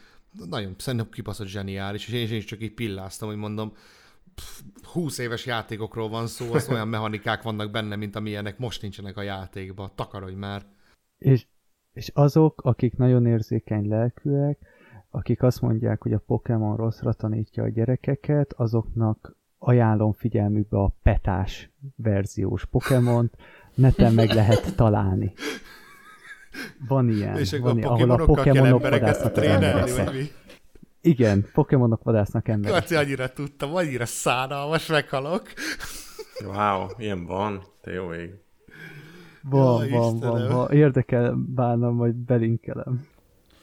nagyon, 0.48 0.74
szerintem 0.78 1.10
kibaszott 1.10 1.46
zseniális, 1.46 2.06
és 2.06 2.12
én, 2.12 2.28
én 2.28 2.36
is 2.36 2.44
csak 2.44 2.62
így 2.62 2.74
pilláztam, 2.74 3.28
hogy 3.28 3.36
mondom, 3.36 3.72
pff, 4.34 4.60
20 4.82 5.18
éves 5.18 5.46
játékokról 5.46 6.08
van 6.08 6.26
szó, 6.26 6.52
az 6.52 6.68
olyan 6.68 6.88
mechanikák 6.94 7.42
vannak 7.42 7.70
benne, 7.70 7.96
mint 7.96 8.16
amilyenek 8.16 8.58
most 8.58 8.82
nincsenek 8.82 9.16
a 9.16 9.22
játékban. 9.22 9.92
Takarodj 9.94 10.34
már. 10.34 10.66
És, 11.18 11.46
és 11.96 12.10
azok, 12.14 12.60
akik 12.64 12.96
nagyon 12.96 13.26
érzékeny 13.26 13.88
lelkűek, 13.88 14.58
akik 15.10 15.42
azt 15.42 15.60
mondják, 15.60 16.02
hogy 16.02 16.12
a 16.12 16.22
Pokémon 16.26 16.76
rosszra 16.76 17.12
tanítja 17.12 17.62
a 17.62 17.68
gyerekeket, 17.68 18.52
azoknak 18.52 19.36
ajánlom 19.58 20.12
figyelmükbe 20.12 20.78
a 20.78 20.96
petás 21.02 21.70
verziós 21.96 22.64
Pokémont, 22.64 23.36
neten 23.74 24.12
meg 24.12 24.30
lehet 24.30 24.76
találni. 24.76 25.32
Van 26.88 27.08
ilyen, 27.08 27.36
és 27.36 27.58
van 27.58 27.76
a 27.76 27.78
ilyen 27.78 27.88
ahol 27.88 28.10
a 28.10 28.24
Pokémonok 28.24 28.84
embereket 28.84 29.34
vadásznak 29.34 30.12
mi? 30.12 30.30
Igen, 31.00 31.44
Pokémonok 31.52 32.02
vadásznak 32.02 32.48
emberek. 32.48 32.80
Laci, 32.80 32.94
annyira 32.94 33.32
tudtam, 33.32 33.74
annyira 33.74 34.06
szánalmas, 34.06 34.86
meghalok. 34.86 35.42
Wow, 36.44 36.86
ilyen 36.98 37.26
van. 37.26 37.62
Te 37.80 37.92
jó 37.92 38.12
ég. 38.12 38.45
Van, 39.50 39.86
Jaj, 39.86 39.90
van, 39.90 40.18
van, 40.18 40.48
van. 40.48 40.70
Érdekel 40.70 41.34
bánom, 41.54 41.94
majd 41.94 42.14
belinkelem. 42.14 43.06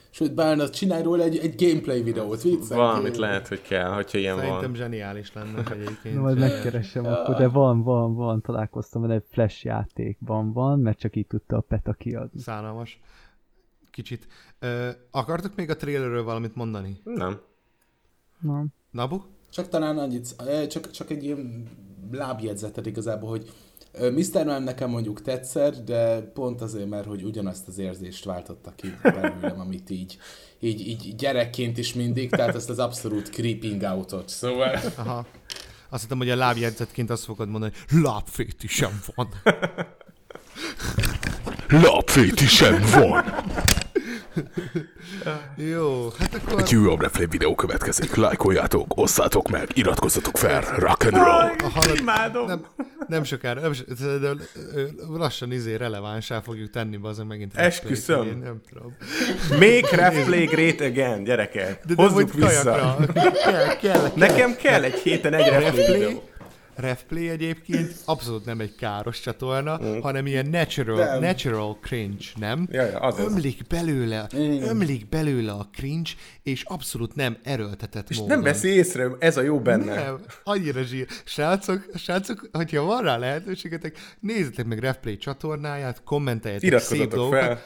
Sőt, 0.10 0.34
Bárna, 0.34 0.70
csinálj 0.70 1.04
róla 1.04 1.24
egy, 1.24 1.38
egy 1.38 1.56
gameplay 1.66 2.04
videót, 2.04 2.42
viccelj. 2.42 2.80
Valamit 2.80 3.18
lehet, 3.18 3.48
hogy 3.48 3.62
kell, 3.62 3.92
hogyha 3.92 4.18
ilyen 4.18 4.38
Szerintem 4.38 4.62
van. 4.62 4.76
zseniális 4.76 5.34
lenne 5.34 5.64
egyébként. 5.72 6.16
Na, 6.16 6.22
majd 6.22 6.38
megkeresem 6.40 7.06
akkor, 7.06 7.36
de 7.36 7.48
van, 7.48 7.84
van, 7.84 8.16
van, 8.16 8.42
találkoztam 8.42 9.02
vele, 9.02 9.14
egy 9.14 9.24
flash 9.30 9.66
játékban 9.66 10.54
van, 10.54 10.80
mert 10.80 11.00
csak 11.00 11.16
így 11.16 11.28
tudta 11.28 11.58
a 11.58 11.62
PETA 11.62 11.94
kiadni. 11.94 12.40
Szánalmas. 12.40 13.00
Kicsit. 13.92 14.28
Ö, 14.60 14.90
akartok 15.12 15.56
még 15.56 15.70
a 15.70 15.76
trailerről 15.76 16.24
valamit 16.24 16.56
mondani? 16.56 17.02
Nem. 17.04 17.40
Na, 18.40 18.66
Nabu? 18.92 19.22
Csak 19.50 19.68
talán 19.70 19.98
annyit, 19.98 20.36
csak, 20.70 20.92
csak 20.92 21.10
egy 21.10 21.24
ilyen 21.24 21.64
lábjegyzetet 22.12 22.86
igazából, 22.86 23.30
hogy 23.30 23.52
Mr. 24.00 24.46
Man 24.46 24.64
nekem 24.64 24.90
mondjuk 24.90 25.22
tetszett, 25.22 25.86
de 25.86 26.22
pont 26.22 26.62
azért, 26.62 26.90
mert 26.90 27.06
hogy 27.06 27.24
ugyanazt 27.24 27.68
az 27.68 27.78
érzést 27.78 28.26
váltotta 28.26 28.74
ki 28.76 28.94
belőlem, 29.02 29.60
amit 29.60 29.90
így, 29.90 30.18
így, 30.60 30.88
így 30.88 31.16
gyerekként 31.16 31.78
is 31.78 31.94
mindig, 31.94 32.30
tehát 32.30 32.56
ezt 32.56 32.70
az 32.70 32.80
abszolút 32.80 33.30
creeping 33.30 33.82
outot. 33.82 34.30
Szóval 34.30 34.80
Aha. 34.96 35.26
Azt 35.90 36.02
hittem, 36.02 36.18
hogy 36.18 36.30
a 36.30 36.36
lábjegyzetként 36.36 37.10
azt 37.10 37.24
fogod 37.24 37.50
mondani, 37.50 37.72
hogy 37.90 38.02
lábfétisem 38.02 39.02
van. 39.16 39.30
Lapfétisem 41.68 42.84
van! 42.92 43.24
Jó, 45.72 46.10
hát 46.20 46.34
akkor... 46.34 46.60
Egy 46.60 46.76
újabb 46.76 47.02
replay 47.02 47.26
videó 47.26 47.56
következik. 47.56 48.16
Lájkoljátok, 48.16 48.86
osszátok 48.98 49.50
meg, 49.50 49.68
iratkozzatok 49.74 50.38
fel, 50.38 50.62
rock 50.78 51.04
and 51.04 51.14
roll! 51.14 51.70
Halad... 51.72 51.98
Imádom. 51.98 52.46
Nem, 52.48 52.66
nem 53.08 53.24
sokára, 53.24 53.62
nem, 53.62 53.74
so- 53.74 54.20
de, 54.20 54.30
lassan 55.10 55.52
izé 55.52 55.76
relevánsá 55.76 56.42
fogjuk 56.42 56.70
tenni, 56.70 57.00
azon 57.02 57.26
megint. 57.28 57.56
Esküszöm. 57.56 58.28
Én 58.28 58.38
nem 58.44 58.62
tudom. 58.70 58.96
Make 59.50 59.96
Ref 60.10 60.26
Play 60.26 60.46
great 60.46 60.82
again, 60.82 61.24
gyerekek. 61.24 61.86
De, 61.86 61.94
de 61.96 62.04
Hozzuk 62.04 62.34
vissza. 62.34 62.72
kajakra. 62.72 63.14
Kell, 63.14 63.32
kell, 63.34 63.76
kell. 63.76 64.12
Nekem 64.16 64.56
kell 64.56 64.84
egy 64.84 64.94
héten 65.00 65.34
egy 65.34 65.50
Ref 65.50 65.60
Play 65.60 65.76
Refplay, 65.76 66.00
videó. 66.00 66.24
Refplay 66.76 67.30
egyébként 67.30 67.94
abszolút 68.06 68.46
nem 68.46 68.60
egy 68.60 68.76
káros 68.76 69.20
csatorna, 69.20 69.80
Mm. 69.84 70.00
hanem 70.00 70.26
ilyen 70.28 70.46
natural, 70.50 70.98
Nem. 71.06 71.20
natural 71.22 71.78
cringe, 71.82 72.24
nem? 72.36 72.68
Ja, 72.72 72.84
ja, 72.86 73.00
az 73.00 73.20
az. 73.20 73.26
ömlik 73.26 73.68
belőle, 73.68 74.28
Igen. 74.32 74.68
ömlik 74.68 75.10
belőle 75.10 75.52
a 75.52 75.68
cringe, 75.74 76.10
és 76.44 76.64
abszolút 76.64 77.16
nem 77.16 77.38
erőltetett 77.44 78.10
És 78.10 78.18
módon. 78.18 78.34
nem 78.36 78.44
veszi 78.44 78.68
észre, 78.70 79.08
ez 79.20 79.38
a 79.38 79.42
jó 79.42 79.60
benne. 79.60 79.96
Nem, 79.96 80.20
annyira 80.44 80.84
zsír. 80.84 81.08
Srácok, 81.24 81.86
srácok, 81.96 82.50
hogyha 82.52 82.84
van 82.84 83.02
rá 83.04 83.18
lehetőségetek, 83.18 83.98
nézzetek 84.20 84.66
meg 84.66 84.80
Refplay 84.80 85.18
csatornáját, 85.18 86.02
kommenteljetek 86.04 86.80
szép 86.80 87.10
dolgokat. 87.14 87.40
fel. 87.42 87.62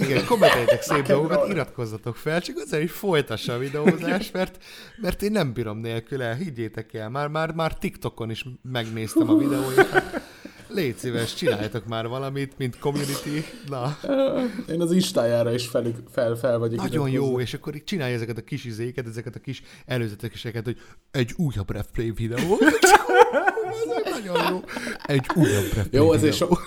Igen, 0.00 0.24
kommenteljetek 0.26 0.82
szép 0.82 1.06
dolgokat, 1.06 1.48
iratkozzatok 1.48 2.16
fel, 2.16 2.40
csak 2.40 2.56
azért, 2.56 2.82
hogy 2.82 2.90
folytassa 2.90 3.52
a 3.52 3.58
videózást, 3.58 4.32
mert, 4.32 4.64
mert 5.00 5.22
én 5.22 5.32
nem 5.32 5.52
bírom 5.52 5.78
nélküle, 5.78 6.34
higgyétek 6.34 6.94
el, 6.94 7.08
már, 7.08 7.28
már, 7.28 7.52
már 7.52 7.78
TikTokon 7.78 8.30
is 8.30 8.44
megnéztem 8.62 9.30
a 9.30 9.36
videóit. 9.36 9.86
Hát, 9.86 10.22
Légy 10.72 10.96
szíves, 10.96 11.34
csináljatok 11.34 11.86
már 11.86 12.08
valamit, 12.08 12.58
mint 12.58 12.78
community. 12.78 13.44
Na, 13.68 13.98
én 14.68 14.80
az 14.80 14.92
Instájára 14.92 15.54
is 15.54 15.66
fel, 15.66 15.94
fel, 16.12 16.34
fel 16.34 16.58
vagyok. 16.58 16.80
nagyon 16.80 17.10
jó, 17.10 17.40
és 17.40 17.54
akkor 17.54 17.74
így 17.74 17.84
csinálja 17.84 18.14
ezeket 18.14 18.38
a 18.38 18.42
kis 18.44 18.64
izéket, 18.64 19.06
ezeket 19.06 19.34
a 19.34 19.38
kis 19.38 19.62
előzeteseket, 19.86 20.64
hogy 20.64 20.76
egy 21.10 21.34
újabb 21.36 21.70
Refplay 21.70 22.10
videó. 22.10 22.58
Ez 23.70 24.12
nagyon 24.12 24.50
jó. 24.50 24.60
Egy 25.02 25.26
újabb 25.34 25.72
Refplay 25.74 26.02
Jó, 26.02 26.10
azért 26.10 26.38
videó. 26.38 26.58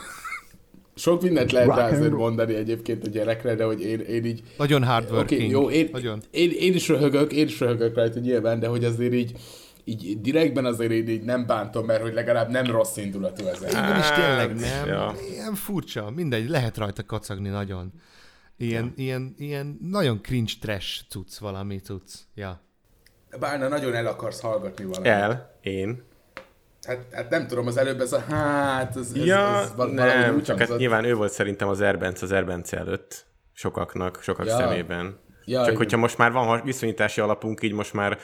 Sok, 0.95 1.22
mindent 1.22 1.52
lehet 1.52 1.76
rá 1.76 1.90
azért 1.90 2.11
mondani 2.11 2.56
egyébként 2.56 3.06
a 3.06 3.10
gyerekre, 3.10 3.56
de 3.56 3.64
hogy 3.64 3.82
én, 3.82 3.99
én 3.99 4.26
így 4.26 4.44
Nagyon 4.57 4.84
hardworking. 4.84 5.41
okay, 5.41 5.49
jó, 5.49 5.70
én, 5.70 5.90
Nagyon. 5.91 6.22
én, 6.32 6.52
én, 6.52 6.74
is 6.74 6.88
röhögök, 6.88 7.34
én 7.34 7.45
is 7.45 7.60
röhögök 7.60 7.95
rajta 7.95 8.20
nyilván, 8.20 8.60
de 8.60 8.68
hogy 8.68 8.84
azért 8.84 9.14
így, 9.14 9.38
így 9.84 10.22
direktben 10.22 10.65
azért 10.65 10.91
én 10.91 11.07
így 11.07 11.24
nem 11.24 11.45
bántom, 11.45 11.86
mert 11.86 12.02
hogy 12.02 12.14
legalább 12.14 12.49
nem 12.49 12.65
rossz 12.65 12.98
indulatú 12.98 13.45
ez. 13.45 13.61
Igen, 13.61 13.98
és 13.98 14.10
tényleg 14.10 14.56
nem. 14.56 14.88
ja. 14.88 15.15
Ilyen 15.32 15.56
furcsa, 15.56 16.10
mindegy, 16.10 16.49
lehet 16.49 16.78
rajta 16.78 17.03
kacagni 17.03 17.49
nagyon. 17.49 17.94
Ilyen, 18.57 18.94
ilyen, 18.95 19.34
ilyen 19.38 19.78
nagyon 19.82 20.22
cringe 20.22 20.52
trash 20.61 21.02
cucc 21.10 21.38
valami 21.38 21.80
cucc. 21.80 22.14
Ja. 22.36 22.61
Bárna, 23.40 23.68
nagyon 23.68 23.94
el 23.94 24.07
akarsz 24.07 24.41
hallgatni 24.41 24.86
valamit. 24.86 25.11
El, 25.11 25.57
én. 25.61 26.03
Hát, 26.88 27.05
hát 27.11 27.30
nem 27.30 27.47
tudom, 27.47 27.68
az 27.68 27.77
előbb 27.77 27.99
ez 27.99 28.14
a 28.14 28.19
hát, 28.19 28.95
ez, 28.97 29.11
ez, 29.15 29.26
Ja, 29.26 29.60
ez 29.60 29.73
val- 29.76 29.95
valahogy 29.95 30.19
nem, 30.19 30.35
úgy 30.35 30.43
csak 30.43 30.47
hát 30.49 30.57
hangzott. 30.57 30.77
nyilván 30.77 31.03
ő 31.05 31.14
volt 31.15 31.31
szerintem 31.31 31.68
az 31.68 31.81
Erbenc 31.81 32.22
az 32.22 32.31
Erbence 32.31 32.77
előtt. 32.77 33.26
Sokaknak, 33.53 34.19
sokak 34.22 34.45
Ja. 34.45 34.55
szemében. 34.55 35.19
Ja, 35.45 35.57
csak 35.57 35.65
igen. 35.65 35.77
hogyha 35.77 35.97
most 35.97 36.18
már 36.18 36.31
van 36.31 36.61
viszonyítási 36.64 37.22
alapunk, 37.22 37.61
így 37.64 37.73
most 37.73 37.93
már 37.93 38.18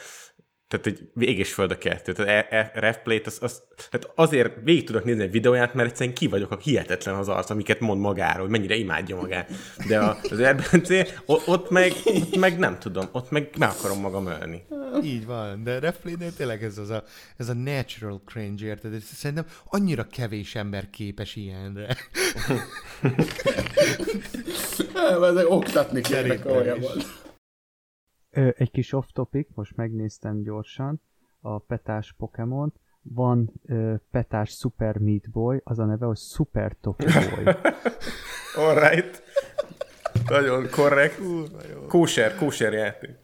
tehát 0.70 0.86
egy 0.86 1.10
ég 1.20 1.40
és 1.40 1.54
föld 1.54 1.72
a 1.72 1.78
kettő. 1.78 2.14
Tehát 2.14 2.48
e- 2.52 2.58
e- 2.58 2.72
Refplay-t 2.74 3.28
az, 3.28 3.38
az, 3.41 3.62
tehát 3.90 4.12
azért 4.16 4.54
végig 4.64 4.86
tudok 4.86 5.04
nézni 5.04 5.24
egy 5.24 5.32
videóját, 5.32 5.74
mert 5.74 5.90
egyszerűen 5.90 6.16
ki 6.16 6.28
vagyok 6.28 6.52
a 6.52 6.58
hihetetlen 6.58 7.16
az 7.16 7.30
arc, 7.30 7.50
amiket 7.50 7.80
mond 7.80 8.02
magáról, 8.02 8.41
hogy 8.41 8.50
mennyire 8.50 8.76
imádja 8.76 9.16
magát. 9.16 9.52
De 9.88 10.00
a, 10.00 10.18
az 10.30 10.40
Erbence, 10.40 11.08
ott, 11.26 11.70
meg, 11.70 11.91
ott 12.06 12.38
meg 12.38 12.58
nem 12.58 12.80
tudom, 12.80 13.10
ott 13.12 13.32
meg 13.32 13.50
meg 13.58 13.70
akarom 13.70 14.00
magam 14.00 14.28
ölni. 14.28 14.64
Így 15.04 15.26
van, 15.26 15.64
de 15.64 15.80
Refplay-nél 15.80 16.34
tényleg 16.34 16.64
ez, 16.64 16.78
az 16.78 16.90
a, 16.90 17.04
ez 17.38 17.50
a 17.50 17.54
natural 17.54 18.22
cringe, 18.26 18.66
érted? 18.66 18.94
Ez 18.94 19.04
Szerintem 19.04 19.46
annyira 19.70 20.04
kevés 20.04 20.56
ember 20.56 20.90
képes 20.90 21.36
ilyenre. 21.36 21.88
Ezek 25.30 25.50
oktatni 25.50 26.02
kérnek 26.02 26.46
olyan. 26.46 26.80
Ö, 28.31 28.49
egy 28.56 28.72
kis 28.72 28.93
off-topic, 28.93 29.47
most 29.53 29.76
megnéztem 29.76 30.41
gyorsan 30.43 31.01
a 31.41 31.60
petás 31.60 32.14
Pokémon. 32.18 32.73
Van 33.01 33.53
ö, 33.65 33.93
petás 34.11 34.49
Super 34.51 34.97
Meat 34.97 35.30
Boy, 35.30 35.61
az 35.64 35.80
a 35.80 35.85
neve, 35.85 36.06
hogy 36.06 36.18
Super 36.18 36.76
Tofu 36.81 37.03
Boy. 37.03 37.56
Alright. 38.65 39.23
Nagyon 40.27 40.69
korrekt. 40.69 41.19
Kóser, 41.88 42.35
kóser 42.35 42.73
játék. 42.73 43.15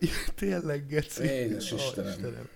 Tényleg, 0.34 0.86
Geci. 0.86 1.24
Jézus 1.24 1.72
Ó, 1.72 1.76
Istenem. 1.76 2.48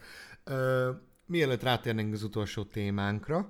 Ö, 0.44 0.90
mielőtt 1.26 1.62
rátérnénk 1.62 2.12
az 2.12 2.22
utolsó 2.22 2.62
témánkra, 2.64 3.48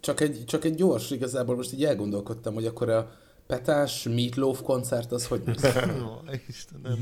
Csak 0.00 0.20
egy, 0.20 0.44
csak 0.46 0.64
egy 0.64 0.74
gyors, 0.74 1.10
igazából 1.10 1.56
most 1.56 1.72
így 1.72 1.84
elgondolkodtam, 1.84 2.54
hogy 2.54 2.66
akkor 2.66 2.88
a 2.88 3.10
Petás 3.50 4.02
Meatloaf 4.02 4.62
koncert 4.62 5.12
az 5.12 5.26
hogy 5.26 5.42
néz 5.44 5.64
Istenem. 6.48 6.98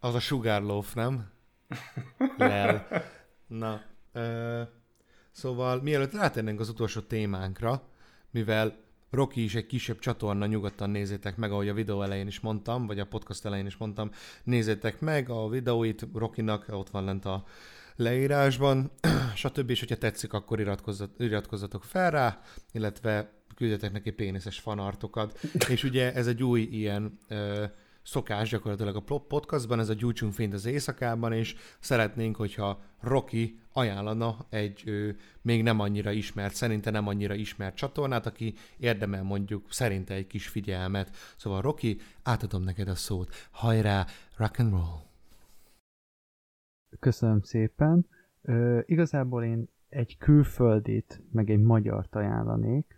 Az 0.00 0.14
a 0.14 0.20
Sugarloaf, 0.20 0.94
nem? 0.94 1.30
Lel. 2.36 2.86
Na, 3.46 3.80
ö, 4.12 4.62
szóval 5.30 5.82
mielőtt 5.82 6.12
rátérnénk 6.12 6.60
az 6.60 6.68
utolsó 6.68 7.00
témánkra, 7.00 7.82
mivel 8.30 8.76
Rocky 9.10 9.44
is 9.44 9.54
egy 9.54 9.66
kisebb 9.66 9.98
csatorna, 9.98 10.46
nyugodtan 10.46 10.90
nézzétek 10.90 11.36
meg, 11.36 11.52
ahogy 11.52 11.68
a 11.68 11.74
videó 11.74 12.02
elején 12.02 12.26
is 12.26 12.40
mondtam, 12.40 12.86
vagy 12.86 12.98
a 12.98 13.06
podcast 13.06 13.44
elején 13.44 13.66
is 13.66 13.76
mondtam, 13.76 14.10
nézzétek 14.44 15.00
meg 15.00 15.30
a 15.30 15.48
videóit 15.48 16.06
Rokinak, 16.14 16.66
ott 16.70 16.90
van 16.90 17.04
lent 17.04 17.24
a 17.24 17.44
leírásban, 17.96 18.90
stb. 19.34 19.70
És 19.70 19.78
hogyha 19.78 19.96
tetszik, 19.96 20.32
akkor 20.32 20.60
iratkozzat, 20.60 21.10
iratkozzatok 21.18 21.84
fel 21.84 22.10
rá, 22.10 22.40
illetve 22.72 23.35
küldjetek 23.56 23.92
neki 23.92 24.10
péniszes 24.10 24.58
fanartokat. 24.58 25.38
És 25.68 25.84
ugye 25.84 26.14
ez 26.14 26.26
egy 26.26 26.42
új 26.42 26.60
ilyen 26.60 27.18
ö, 27.28 27.64
szokás 28.02 28.50
gyakorlatilag 28.50 28.96
a 28.96 29.18
podcastban, 29.28 29.78
ez 29.78 29.88
a 29.88 29.94
gyújtsunk 29.94 30.32
fényt 30.32 30.54
az 30.54 30.66
éjszakában, 30.66 31.32
és 31.32 31.54
szeretnénk, 31.80 32.36
hogyha 32.36 32.82
Rocky 33.00 33.58
ajánlana 33.72 34.36
egy 34.48 34.82
ö, 34.86 35.08
még 35.42 35.62
nem 35.62 35.80
annyira 35.80 36.10
ismert, 36.10 36.54
szerinte 36.54 36.90
nem 36.90 37.06
annyira 37.06 37.34
ismert 37.34 37.76
csatornát, 37.76 38.26
aki 38.26 38.54
érdemel 38.76 39.22
mondjuk 39.22 39.72
szerinte 39.72 40.14
egy 40.14 40.26
kis 40.26 40.48
figyelmet. 40.48 41.16
Szóval 41.36 41.60
Rocky, 41.60 42.00
átadom 42.22 42.62
neked 42.62 42.88
a 42.88 42.94
szót. 42.94 43.34
Hajrá, 43.50 44.06
rock 44.36 44.58
and 44.58 44.70
roll! 44.70 45.04
Köszönöm 47.00 47.42
szépen. 47.42 48.06
Ö, 48.42 48.80
igazából 48.84 49.44
én 49.44 49.68
egy 49.88 50.16
külföldit, 50.18 51.22
meg 51.32 51.50
egy 51.50 51.60
magyart 51.60 52.14
ajánlanék, 52.14 52.95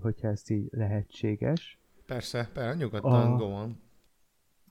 hogyha 0.00 0.28
ez 0.28 0.50
így 0.50 0.68
lehetséges. 0.70 1.78
Persze, 2.06 2.50
persze, 2.52 2.78
nyugodtan, 2.78 3.32
A- 3.32 3.36
go 3.36 3.44
on. 3.44 3.76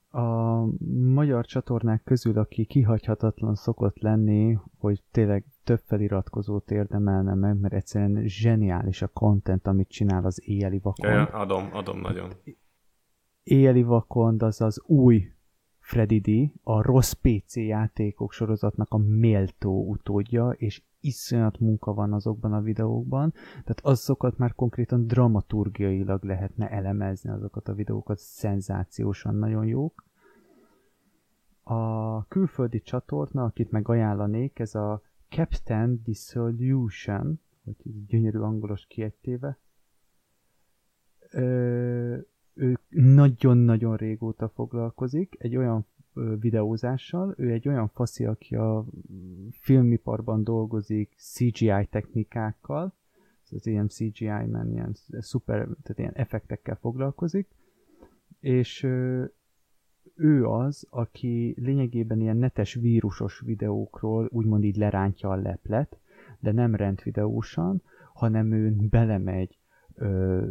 A 0.10 0.66
magyar 0.90 1.46
csatornák 1.46 2.04
közül, 2.04 2.38
aki 2.38 2.66
kihagyhatatlan 2.66 3.56
szokott 3.56 4.00
lenni, 4.00 4.58
hogy 4.78 5.04
tényleg 5.12 5.46
több 5.64 5.82
feliratkozót 5.86 6.72
érdemelne 6.72 7.34
meg, 7.34 7.60
mert 7.60 7.74
egyszerűen 7.74 8.28
zseniális 8.28 9.02
a 9.02 9.08
content, 9.08 9.68
amit 9.68 9.90
csinál 9.90 10.26
az 10.26 10.42
éjjeli 10.46 10.80
vakon. 10.80 11.10
Ja, 11.12 11.16
ja, 11.18 11.26
adom, 11.26 11.70
adom 11.74 12.00
nagyon. 12.00 12.32
Éjjeli 13.44 13.84
vakond 13.84 14.44
az 14.44 14.62
az 14.62 14.82
új 14.86 15.32
Freddy 15.80 16.20
D, 16.20 16.52
a 16.64 16.82
rossz 16.82 17.12
PC 17.12 17.56
játékok 17.56 18.32
sorozatnak 18.32 18.94
a 18.94 18.98
méltó 18.98 19.90
utódja, 19.90 20.50
és 20.50 20.82
iszonyat 21.08 21.60
munka 21.60 21.94
van 21.94 22.14
azokban 22.14 22.54
a 22.54 22.62
videókban, 22.62 23.32
tehát 23.52 23.80
azokat 23.82 24.38
már 24.38 24.54
konkrétan 24.56 25.08
dramaturgiailag 25.08 26.24
lehetne 26.24 26.70
elemezni, 26.70 27.30
azokat 27.30 27.68
a 27.68 27.74
videókat 27.74 28.18
szenzációsan 28.18 29.36
nagyon 29.36 29.66
jók. 29.66 30.06
A 31.64 32.26
külföldi 32.28 32.82
csatorna, 32.82 33.44
akit 33.44 33.72
meg 33.72 33.90
ajánlanék, 33.90 34.60
ez 34.60 34.76
a 34.76 35.02
Captain 35.30 36.02
Dissolution, 36.04 37.40
hogy 37.64 38.06
gyönyörű 38.08 38.40
angolos 38.40 38.86
kiejtéve. 38.86 39.58
Ő 41.32 42.28
nagyon-nagyon 42.90 43.96
régóta 43.96 44.50
foglalkozik 44.50 45.36
egy 45.40 45.56
olyan 45.56 45.86
videózással. 46.40 47.34
Ő 47.38 47.52
egy 47.52 47.68
olyan 47.68 47.88
faszi, 47.88 48.26
aki 48.26 48.56
a 48.56 48.86
filmiparban 49.52 50.44
dolgozik 50.44 51.16
CGI 51.18 51.88
technikákkal, 51.90 52.94
az 53.52 53.68
ilyen 53.68 53.88
CGI-men 53.88 54.72
ilyen 54.72 54.96
szuper, 55.20 55.56
tehát 55.58 55.98
ilyen 55.98 56.14
effektekkel 56.14 56.76
foglalkozik, 56.76 57.48
és 58.40 58.84
ő 60.16 60.46
az, 60.46 60.88
aki 60.90 61.56
lényegében 61.58 62.22
ilyen 62.22 62.38
netes 62.38 62.74
vírusos 62.74 63.40
videókról 63.40 64.28
úgymond 64.32 64.64
így 64.64 64.78
lerántja 64.78 65.30
a 65.30 65.36
leplet, 65.36 65.98
de 66.40 66.52
nem 66.52 66.76
rendvideósan, 66.76 67.82
hanem 68.14 68.52
ő 68.52 68.76
belemegy 68.90 69.58
ö, 69.96 70.46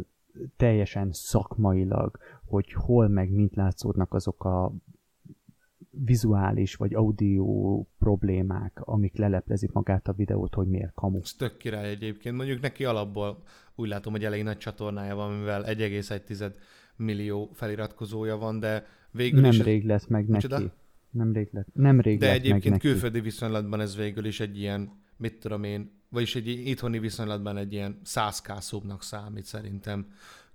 teljesen 0.57 1.11
szakmailag, 1.11 2.17
hogy 2.45 2.73
hol 2.73 3.07
meg 3.07 3.31
mint 3.31 3.55
látszódnak 3.55 4.13
azok 4.13 4.45
a 4.45 4.73
vizuális 5.89 6.75
vagy 6.75 6.93
audio 6.93 7.83
problémák, 7.97 8.79
amik 8.81 9.17
leleplezik 9.17 9.71
magát 9.71 10.07
a 10.07 10.13
videót, 10.13 10.53
hogy 10.53 10.67
miért 10.67 10.93
kamu. 10.93 11.19
Ez 11.21 11.33
tök 11.33 11.57
király 11.57 11.89
egyébként. 11.89 12.35
Mondjuk 12.35 12.61
neki 12.61 12.85
alapból 12.85 13.43
úgy 13.75 13.87
látom, 13.87 14.13
hogy 14.13 14.25
elég 14.25 14.43
nagy 14.43 14.57
csatornája 14.57 15.15
van, 15.15 15.33
mivel 15.33 15.63
1,1 15.65 16.53
millió 16.95 17.49
feliratkozója 17.53 18.37
van, 18.37 18.59
de 18.59 18.85
végül 19.11 19.41
nem 19.41 19.51
is... 19.51 19.57
Nemrég 19.57 19.85
lett 19.85 20.07
meg 20.07 20.27
neki. 20.27 20.47
Csoda? 20.47 20.73
Nemrég 21.09 21.49
lett, 21.51 21.67
nemrég 21.73 22.19
De 22.19 22.25
lett 22.25 22.35
egyébként 22.35 22.63
meg 22.63 22.71
neki. 22.71 22.87
külföldi 22.87 23.19
viszonylatban 23.19 23.79
ez 23.79 23.95
végül 23.95 24.25
is 24.25 24.39
egy 24.39 24.59
ilyen, 24.59 24.91
mit 25.17 25.39
tudom 25.39 25.63
én, 25.63 25.91
vagyis 26.09 26.35
egy 26.35 26.47
itthoni 26.47 26.99
viszonylatban 26.99 27.57
egy 27.57 27.73
ilyen 27.73 27.99
100k 28.05 28.59
szubnak 28.59 29.03
számít 29.03 29.45
szerintem 29.45 30.07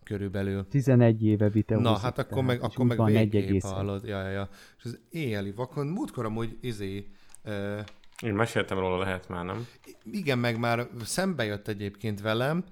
körülbelül. 0.05 0.67
11 0.69 1.25
éve 1.25 1.49
videózik. 1.49 1.87
Na, 1.87 1.99
hát 1.99 2.19
akkor 2.19 2.43
meg, 2.43 2.63
akkor 2.63 2.87
meg 2.87 2.97
van 2.97 3.13
végképp 3.13 3.61
hallod. 3.61 4.05
Ja, 4.05 4.23
ja, 4.23 4.31
ja. 4.31 4.49
És 4.79 4.85
az 4.85 4.99
éjjeli 5.11 5.51
vakon, 5.51 5.87
múltkor 5.87 6.25
amúgy 6.25 6.57
izé, 6.61 7.07
uh, 7.45 7.79
Én 8.23 8.35
meséltem 8.35 8.79
róla, 8.79 8.99
lehet 8.99 9.29
már, 9.29 9.45
nem? 9.45 9.67
igen, 10.05 10.39
meg 10.39 10.59
már 10.59 10.89
szembe 11.05 11.45
jött 11.45 11.69
egyébként 11.69 12.21
velem, 12.21 12.65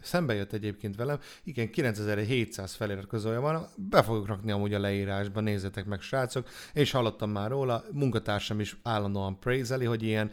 szembe 0.00 0.34
jött 0.34 0.52
egyébként 0.52 0.96
velem, 0.96 1.18
igen, 1.44 1.70
9700 1.70 2.74
feliratkozója 2.74 3.40
van, 3.40 3.66
be 3.76 4.02
fogok 4.02 4.26
rakni 4.26 4.50
amúgy 4.50 4.74
a 4.74 4.78
leírásba, 4.78 5.40
nézzetek 5.40 5.84
meg 5.84 6.00
srácok, 6.00 6.48
és 6.72 6.90
hallottam 6.90 7.30
már 7.30 7.50
róla, 7.50 7.84
munkatársam 7.92 8.60
is 8.60 8.76
állandóan 8.82 9.38
praiseli, 9.38 9.84
hogy 9.84 10.02
ilyen 10.02 10.30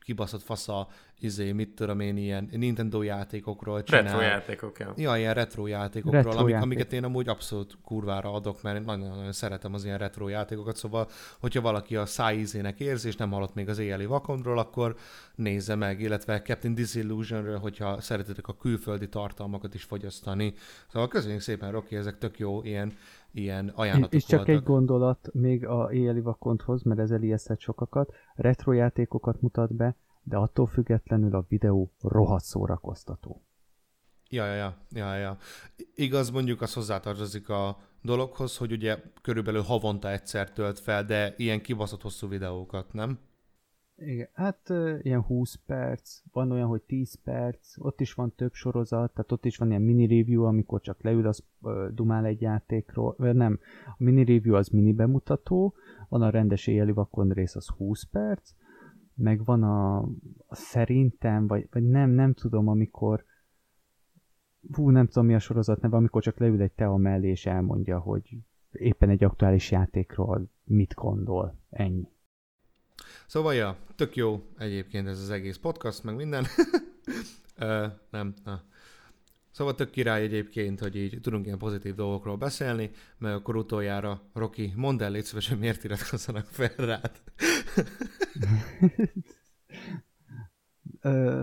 kibaszott 0.00 0.42
fasza, 0.42 0.88
izé, 1.20 1.52
mit 1.52 1.74
tudom 1.74 2.00
én, 2.00 2.16
ilyen 2.16 2.48
Nintendo 2.52 3.02
játékokról 3.02 3.82
csinál. 3.82 4.02
Retro 4.02 4.20
játékok, 4.20 4.78
ja. 4.78 4.92
Ja, 4.96 5.16
ilyen 5.16 5.34
retro 5.34 5.66
játékokról, 5.66 6.22
Retro 6.22 6.38
amik, 6.38 6.50
játék. 6.52 6.64
amiket 6.64 6.92
én 6.92 7.04
amúgy 7.04 7.28
abszolút 7.28 7.78
kurvára 7.84 8.32
adok, 8.32 8.62
mert 8.62 8.84
nagyon-nagyon 8.84 9.32
szeretem 9.32 9.74
az 9.74 9.84
ilyen 9.84 9.98
retro 9.98 10.28
játékokat, 10.28 10.76
szóval, 10.76 11.08
hogyha 11.40 11.60
valaki 11.60 11.96
a 11.96 12.06
szájízének 12.06 12.80
érzi, 12.80 13.08
és 13.08 13.16
nem 13.16 13.30
hallott 13.30 13.54
még 13.54 13.68
az 13.68 13.78
éjjeli 13.78 14.06
vakondról, 14.06 14.58
akkor 14.58 14.96
nézze 15.34 15.74
meg, 15.74 16.00
illetve 16.00 16.42
Captain 16.42 16.74
Disillusionről, 16.74 17.58
hogyha 17.58 18.00
szeretitek 18.00 18.48
a 18.48 18.56
külföldi 18.56 19.08
tartalmakat 19.08 19.74
is 19.74 19.82
fogyasztani. 19.82 20.54
Szóval 20.88 21.08
köszönjük 21.08 21.40
szépen, 21.40 21.70
Rocky, 21.70 21.96
ezek 21.96 22.18
tök 22.18 22.38
jó 22.38 22.62
ilyen, 22.62 22.92
ilyen 23.32 23.72
ajánlatok 23.74 24.14
És 24.14 24.24
csak 24.24 24.38
voltak. 24.38 24.54
egy 24.54 24.62
gondolat 24.62 25.28
még 25.32 25.66
a 25.66 25.88
éjjeli 25.92 26.20
vakonthoz, 26.20 26.82
mert 26.82 27.00
ez 27.00 27.10
elijesztett 27.10 27.60
sokakat. 27.60 28.12
Retro 28.34 28.72
játékokat 28.72 29.40
mutat 29.40 29.74
be, 29.74 29.96
de 30.24 30.36
attól 30.36 30.66
függetlenül 30.66 31.34
a 31.34 31.44
videó 31.48 31.92
rohadt 32.00 32.44
szórakoztató. 32.44 33.42
Ja, 34.30 34.54
ja, 34.54 34.76
ja, 34.90 35.14
ja. 35.14 35.36
Igaz, 35.94 36.30
mondjuk 36.30 36.60
az 36.60 36.74
hozzátartozik 36.74 37.48
a 37.48 37.76
dologhoz, 38.02 38.56
hogy 38.56 38.72
ugye 38.72 39.02
körülbelül 39.22 39.62
havonta 39.62 40.10
egyszer 40.10 40.52
tölt 40.52 40.78
fel, 40.78 41.04
de 41.04 41.34
ilyen 41.36 41.60
kibaszott 41.60 42.02
hosszú 42.02 42.28
videókat, 42.28 42.92
nem? 42.92 43.18
Igen, 43.96 44.28
hát 44.32 44.72
ilyen 45.02 45.22
20 45.22 45.54
perc, 45.66 46.20
van 46.32 46.50
olyan, 46.50 46.68
hogy 46.68 46.82
10 46.82 47.14
perc, 47.14 47.74
ott 47.78 48.00
is 48.00 48.14
van 48.14 48.34
több 48.36 48.52
sorozat, 48.52 49.12
tehát 49.12 49.32
ott 49.32 49.44
is 49.44 49.56
van 49.56 49.68
ilyen 49.68 49.82
mini 49.82 50.06
review, 50.06 50.44
amikor 50.44 50.80
csak 50.80 51.02
leül, 51.02 51.26
az 51.26 51.44
dumál 51.90 52.24
egy 52.24 52.40
játékról, 52.40 53.14
vagy 53.18 53.34
nem, 53.34 53.58
a 53.86 53.94
mini 53.96 54.24
review 54.24 54.54
az 54.54 54.68
mini 54.68 54.92
bemutató, 54.92 55.74
van 56.08 56.22
a 56.22 56.30
rendes 56.30 56.66
éjjeli 56.66 56.92
vakon 56.92 57.28
rész, 57.28 57.56
az 57.56 57.68
20 57.68 58.02
perc, 58.02 58.50
meg 59.14 59.44
van 59.44 59.62
a, 59.62 59.98
a 60.46 60.54
szerintem, 60.54 61.46
vagy, 61.46 61.68
vagy 61.70 61.82
nem, 61.82 62.10
nem 62.10 62.34
tudom, 62.34 62.68
amikor 62.68 63.24
hú, 64.72 64.90
nem 64.90 65.06
tudom 65.06 65.26
mi 65.26 65.34
a 65.34 65.38
sorozat 65.38 65.80
neve, 65.80 65.96
amikor 65.96 66.22
csak 66.22 66.38
leül 66.38 66.62
egy 66.62 66.72
Teo 66.72 66.96
mellé 66.96 67.28
és 67.28 67.46
elmondja, 67.46 67.98
hogy 67.98 68.38
éppen 68.72 69.08
egy 69.08 69.24
aktuális 69.24 69.70
játékról 69.70 70.50
mit 70.64 70.94
gondol. 70.94 71.58
Ennyi. 71.70 72.08
Szóval, 73.26 73.54
ja, 73.54 73.76
tök 73.96 74.16
jó 74.16 74.42
egyébként 74.58 75.06
ez 75.06 75.20
az 75.20 75.30
egész 75.30 75.56
podcast, 75.56 76.04
meg 76.04 76.14
minden. 76.14 76.44
Ö, 77.56 77.86
nem, 78.10 78.34
na. 78.44 78.62
Szóval 79.54 79.74
tök 79.74 79.90
király 79.90 80.22
egyébként, 80.22 80.80
hogy 80.80 80.96
így 80.96 81.20
tudunk 81.20 81.46
ilyen 81.46 81.58
pozitív 81.58 81.94
dolgokról 81.94 82.36
beszélni, 82.36 82.90
mert 83.18 83.36
akkor 83.36 83.56
utoljára, 83.56 84.30
Roki, 84.32 84.72
mondd 84.76 85.02
el, 85.02 85.10
légy 85.10 85.24
szíves, 85.24 85.48
hogy 85.48 85.58
miért 85.58 85.84
iratkozzanak 85.84 86.46
fel 86.46 86.74
rád. 86.76 87.10
Ö, 91.00 91.42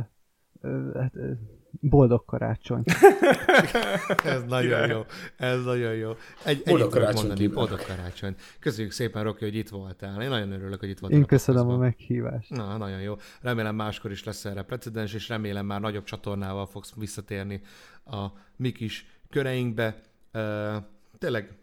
ö, 0.62 0.92
hát, 1.00 1.16
ö, 1.16 1.32
boldog 1.80 2.26
karácsony. 2.26 2.84
Ez 4.26 4.43
nagyon 4.48 4.89
jó. 4.89 5.02
Ez 5.38 5.64
nagyon 5.64 5.93
jó. 5.93 6.11
Egy, 6.45 6.61
Boldog 6.65 6.91
karácsony 6.91 7.27
mondani. 7.27 7.48
Boldog 7.48 7.85
karácsony. 7.85 8.35
Köszönjük 8.60 8.91
szépen, 8.91 9.23
Roki, 9.23 9.43
hogy 9.43 9.56
itt 9.56 9.69
voltál. 9.69 10.22
Én 10.22 10.30
nagyon 10.30 10.52
örülök, 10.52 10.80
hogy 10.80 10.89
itt 10.89 10.99
voltál. 10.99 11.18
Én 11.18 11.23
a 11.23 11.27
köszönöm 11.27 11.61
a 11.61 11.64
podcastban. 11.64 11.95
meghívást. 11.98 12.49
Na, 12.49 12.77
nagyon 12.77 13.02
jó. 13.02 13.15
Remélem 13.41 13.76
máskor 13.76 14.11
is 14.11 14.23
lesz 14.23 14.45
erre 14.45 14.61
precedens, 14.61 15.14
és 15.14 15.30
remélem 15.30 15.65
már 15.65 15.81
nagyobb 15.81 16.03
csatornával 16.03 16.65
fogsz 16.65 16.93
visszatérni 16.95 17.61
a 18.06 18.26
mi 18.56 18.72
kis 18.72 19.06
köreinkbe. 19.30 20.02
Ö, 20.31 20.76
tényleg 21.18 21.61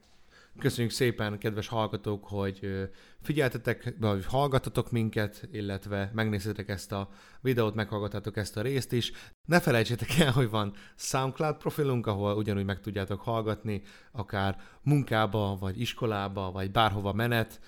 köszönjük 0.59 0.93
szépen, 0.93 1.39
kedves 1.39 1.69
hallgatók, 1.69 2.25
hogy 2.25 2.89
figyeltetek, 3.23 3.95
vagy 4.01 4.25
hallgatatok 4.25 4.91
minket, 4.91 5.49
illetve 5.53 6.11
megnéztétek 6.15 6.69
ezt 6.69 6.93
a 6.93 7.09
videót, 7.41 7.75
meghallgattátok 7.75 8.37
ezt 8.37 8.57
a 8.57 8.63
részt 8.63 8.93
is. 8.93 9.13
Ne 9.45 9.61
felejtsétek 9.61 10.19
el, 10.19 10.33
hogy 10.33 10.51
van 10.51 10.75
SoundCloud 10.97 11.57
profilunk, 11.57 12.07
ahol 12.07 12.37
ugyanúgy 12.37 12.65
meg 12.65 12.81
tudjátok 12.81 13.21
hallgatni, 13.21 13.83
akár 14.13 14.57
munkába, 14.83 15.57
vagy 15.61 15.81
iskolába, 15.81 16.51
vagy 16.51 16.71
bárhova 16.71 17.13
menet, 17.13 17.61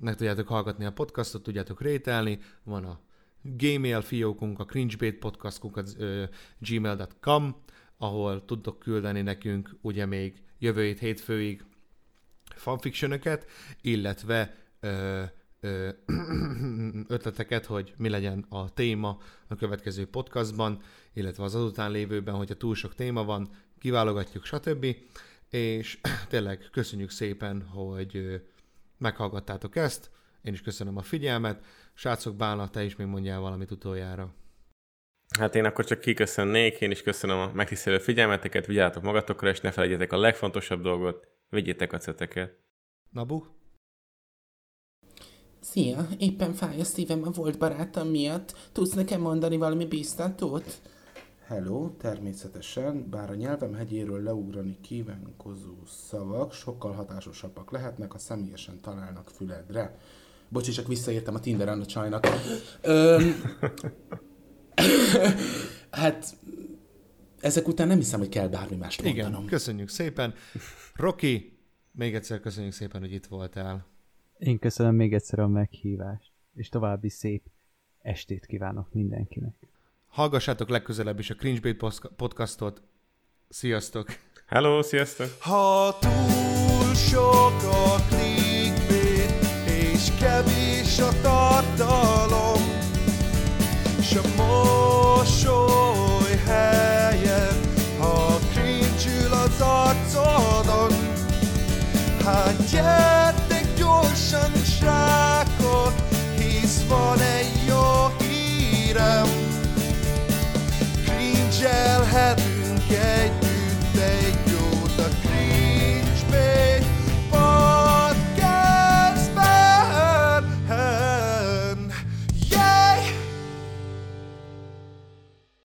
meg 0.00 0.14
tudjátok 0.14 0.48
hallgatni 0.48 0.84
a 0.84 0.92
podcastot, 0.92 1.42
tudjátok 1.42 1.80
rételni, 1.80 2.38
van 2.62 2.84
a 2.84 3.00
Gmail 3.42 4.00
fiókunk, 4.00 4.58
a 4.58 4.64
cringebait 4.64 5.18
podcastunk, 5.18 5.82
ö, 5.98 6.24
gmail.com, 6.58 7.56
ahol 7.98 8.44
tudtok 8.44 8.78
küldeni 8.78 9.22
nekünk 9.22 9.76
ugye 9.80 10.06
még 10.06 10.42
jövő 10.58 10.84
hét 10.84 10.98
hétfőig 10.98 11.64
fanfictionöket, 12.58 13.46
illetve 13.80 14.54
ö, 14.80 15.22
ö, 15.60 15.88
ötleteket, 17.16 17.66
hogy 17.66 17.94
mi 17.96 18.08
legyen 18.08 18.46
a 18.48 18.72
téma 18.72 19.18
a 19.48 19.54
következő 19.54 20.06
podcastban, 20.06 20.80
illetve 21.12 21.44
az 21.44 21.54
azután 21.54 21.90
lévőben, 21.90 22.34
hogyha 22.34 22.54
túl 22.54 22.74
sok 22.74 22.94
téma 22.94 23.24
van, 23.24 23.48
kiválogatjuk, 23.78 24.44
stb. 24.44 24.86
És 25.50 25.98
tényleg 26.28 26.68
köszönjük 26.72 27.10
szépen, 27.10 27.62
hogy 27.62 28.42
meghallgattátok 28.98 29.76
ezt. 29.76 30.10
Én 30.42 30.52
is 30.52 30.60
köszönöm 30.60 30.96
a 30.96 31.02
figyelmet. 31.02 31.64
Srácok, 31.94 32.36
Bálna, 32.36 32.68
te 32.68 32.84
is 32.84 32.96
még 32.96 33.06
mondjál 33.06 33.40
valamit 33.40 33.70
utoljára. 33.70 34.34
Hát 35.38 35.54
én 35.54 35.64
akkor 35.64 35.84
csak 35.84 36.00
kiköszönnék, 36.00 36.80
én 36.80 36.90
is 36.90 37.02
köszönöm 37.02 37.38
a 37.38 37.50
megtisztelő 37.54 37.98
figyelmeteket, 37.98 38.66
vigyázzatok 38.66 39.02
magatokra, 39.02 39.48
és 39.48 39.60
ne 39.60 39.70
felejtjetek 39.70 40.12
a 40.12 40.18
legfontosabb 40.18 40.82
dolgot, 40.82 41.28
vigyétek 41.48 41.92
a 41.92 41.98
ceteket. 41.98 42.58
Nabu? 43.10 43.42
Szia, 45.60 46.08
éppen 46.18 46.52
fáj 46.52 46.80
a 46.80 46.84
szívem 46.84 47.22
a 47.24 47.30
volt 47.30 47.58
barátom 47.58 48.08
miatt. 48.08 48.56
Tudsz 48.72 48.94
nekem 48.94 49.20
mondani 49.20 49.56
valami 49.56 49.86
biztatót? 49.86 50.80
Hello, 51.46 51.90
természetesen, 51.98 53.10
bár 53.10 53.30
a 53.30 53.34
nyelvem 53.34 53.74
hegyéről 53.74 54.22
leugrani 54.22 54.78
kívánkozó 54.80 55.74
szavak 55.86 56.52
sokkal 56.52 56.92
hatásosabbak 56.92 57.70
lehetnek, 57.70 58.12
ha 58.12 58.18
személyesen 58.18 58.80
találnak 58.80 59.30
füledre. 59.30 59.98
Bocsi, 60.48 60.70
csak 60.70 60.86
visszaértem 60.86 61.34
a 61.34 61.40
Tinderen 61.40 61.80
a 61.80 61.86
csajnak. 61.86 62.26
Öm, 62.82 63.34
hát 65.90 66.36
ezek 67.40 67.68
után 67.68 67.86
nem 67.86 67.96
hiszem, 67.96 68.18
hogy 68.18 68.28
kell 68.28 68.48
bármi 68.48 68.76
mást 68.76 69.02
mondanom. 69.02 69.32
Igen, 69.32 69.44
köszönjük 69.44 69.88
szépen. 69.88 70.34
Rocky, 70.94 71.58
még 71.92 72.14
egyszer 72.14 72.40
köszönjük 72.40 72.72
szépen, 72.72 73.00
hogy 73.00 73.12
itt 73.12 73.26
voltál. 73.26 73.86
Én 74.38 74.58
köszönöm 74.58 74.94
még 74.94 75.14
egyszer 75.14 75.38
a 75.38 75.48
meghívást, 75.48 76.32
és 76.54 76.68
további 76.68 77.08
szép 77.08 77.42
estét 78.02 78.46
kívánok 78.46 78.92
mindenkinek. 78.92 79.54
Hallgassátok 80.08 80.68
legközelebb 80.68 81.18
is 81.18 81.30
a 81.30 81.34
Cringebait 81.34 81.84
podcastot. 82.16 82.82
Sziasztok! 83.48 84.08
Hello, 84.46 84.82
sziasztok! 84.82 85.26
Ha 85.40 85.98
túl 85.98 86.94
sok 86.94 87.62
a 87.62 87.96
clickbait, 88.08 89.30
és 89.66 90.10
kevés 90.20 90.98
a 90.98 91.20
tartalom, 91.22 92.62
s 94.00 94.14
a 94.14 94.22
mosoly 94.36 94.77
har 102.28 102.52
gett 102.72 103.38
dig 103.48 103.64
jordskjønn 103.80 104.56
skjækord, 104.68 105.96
his 106.36 106.82
var 106.90 107.16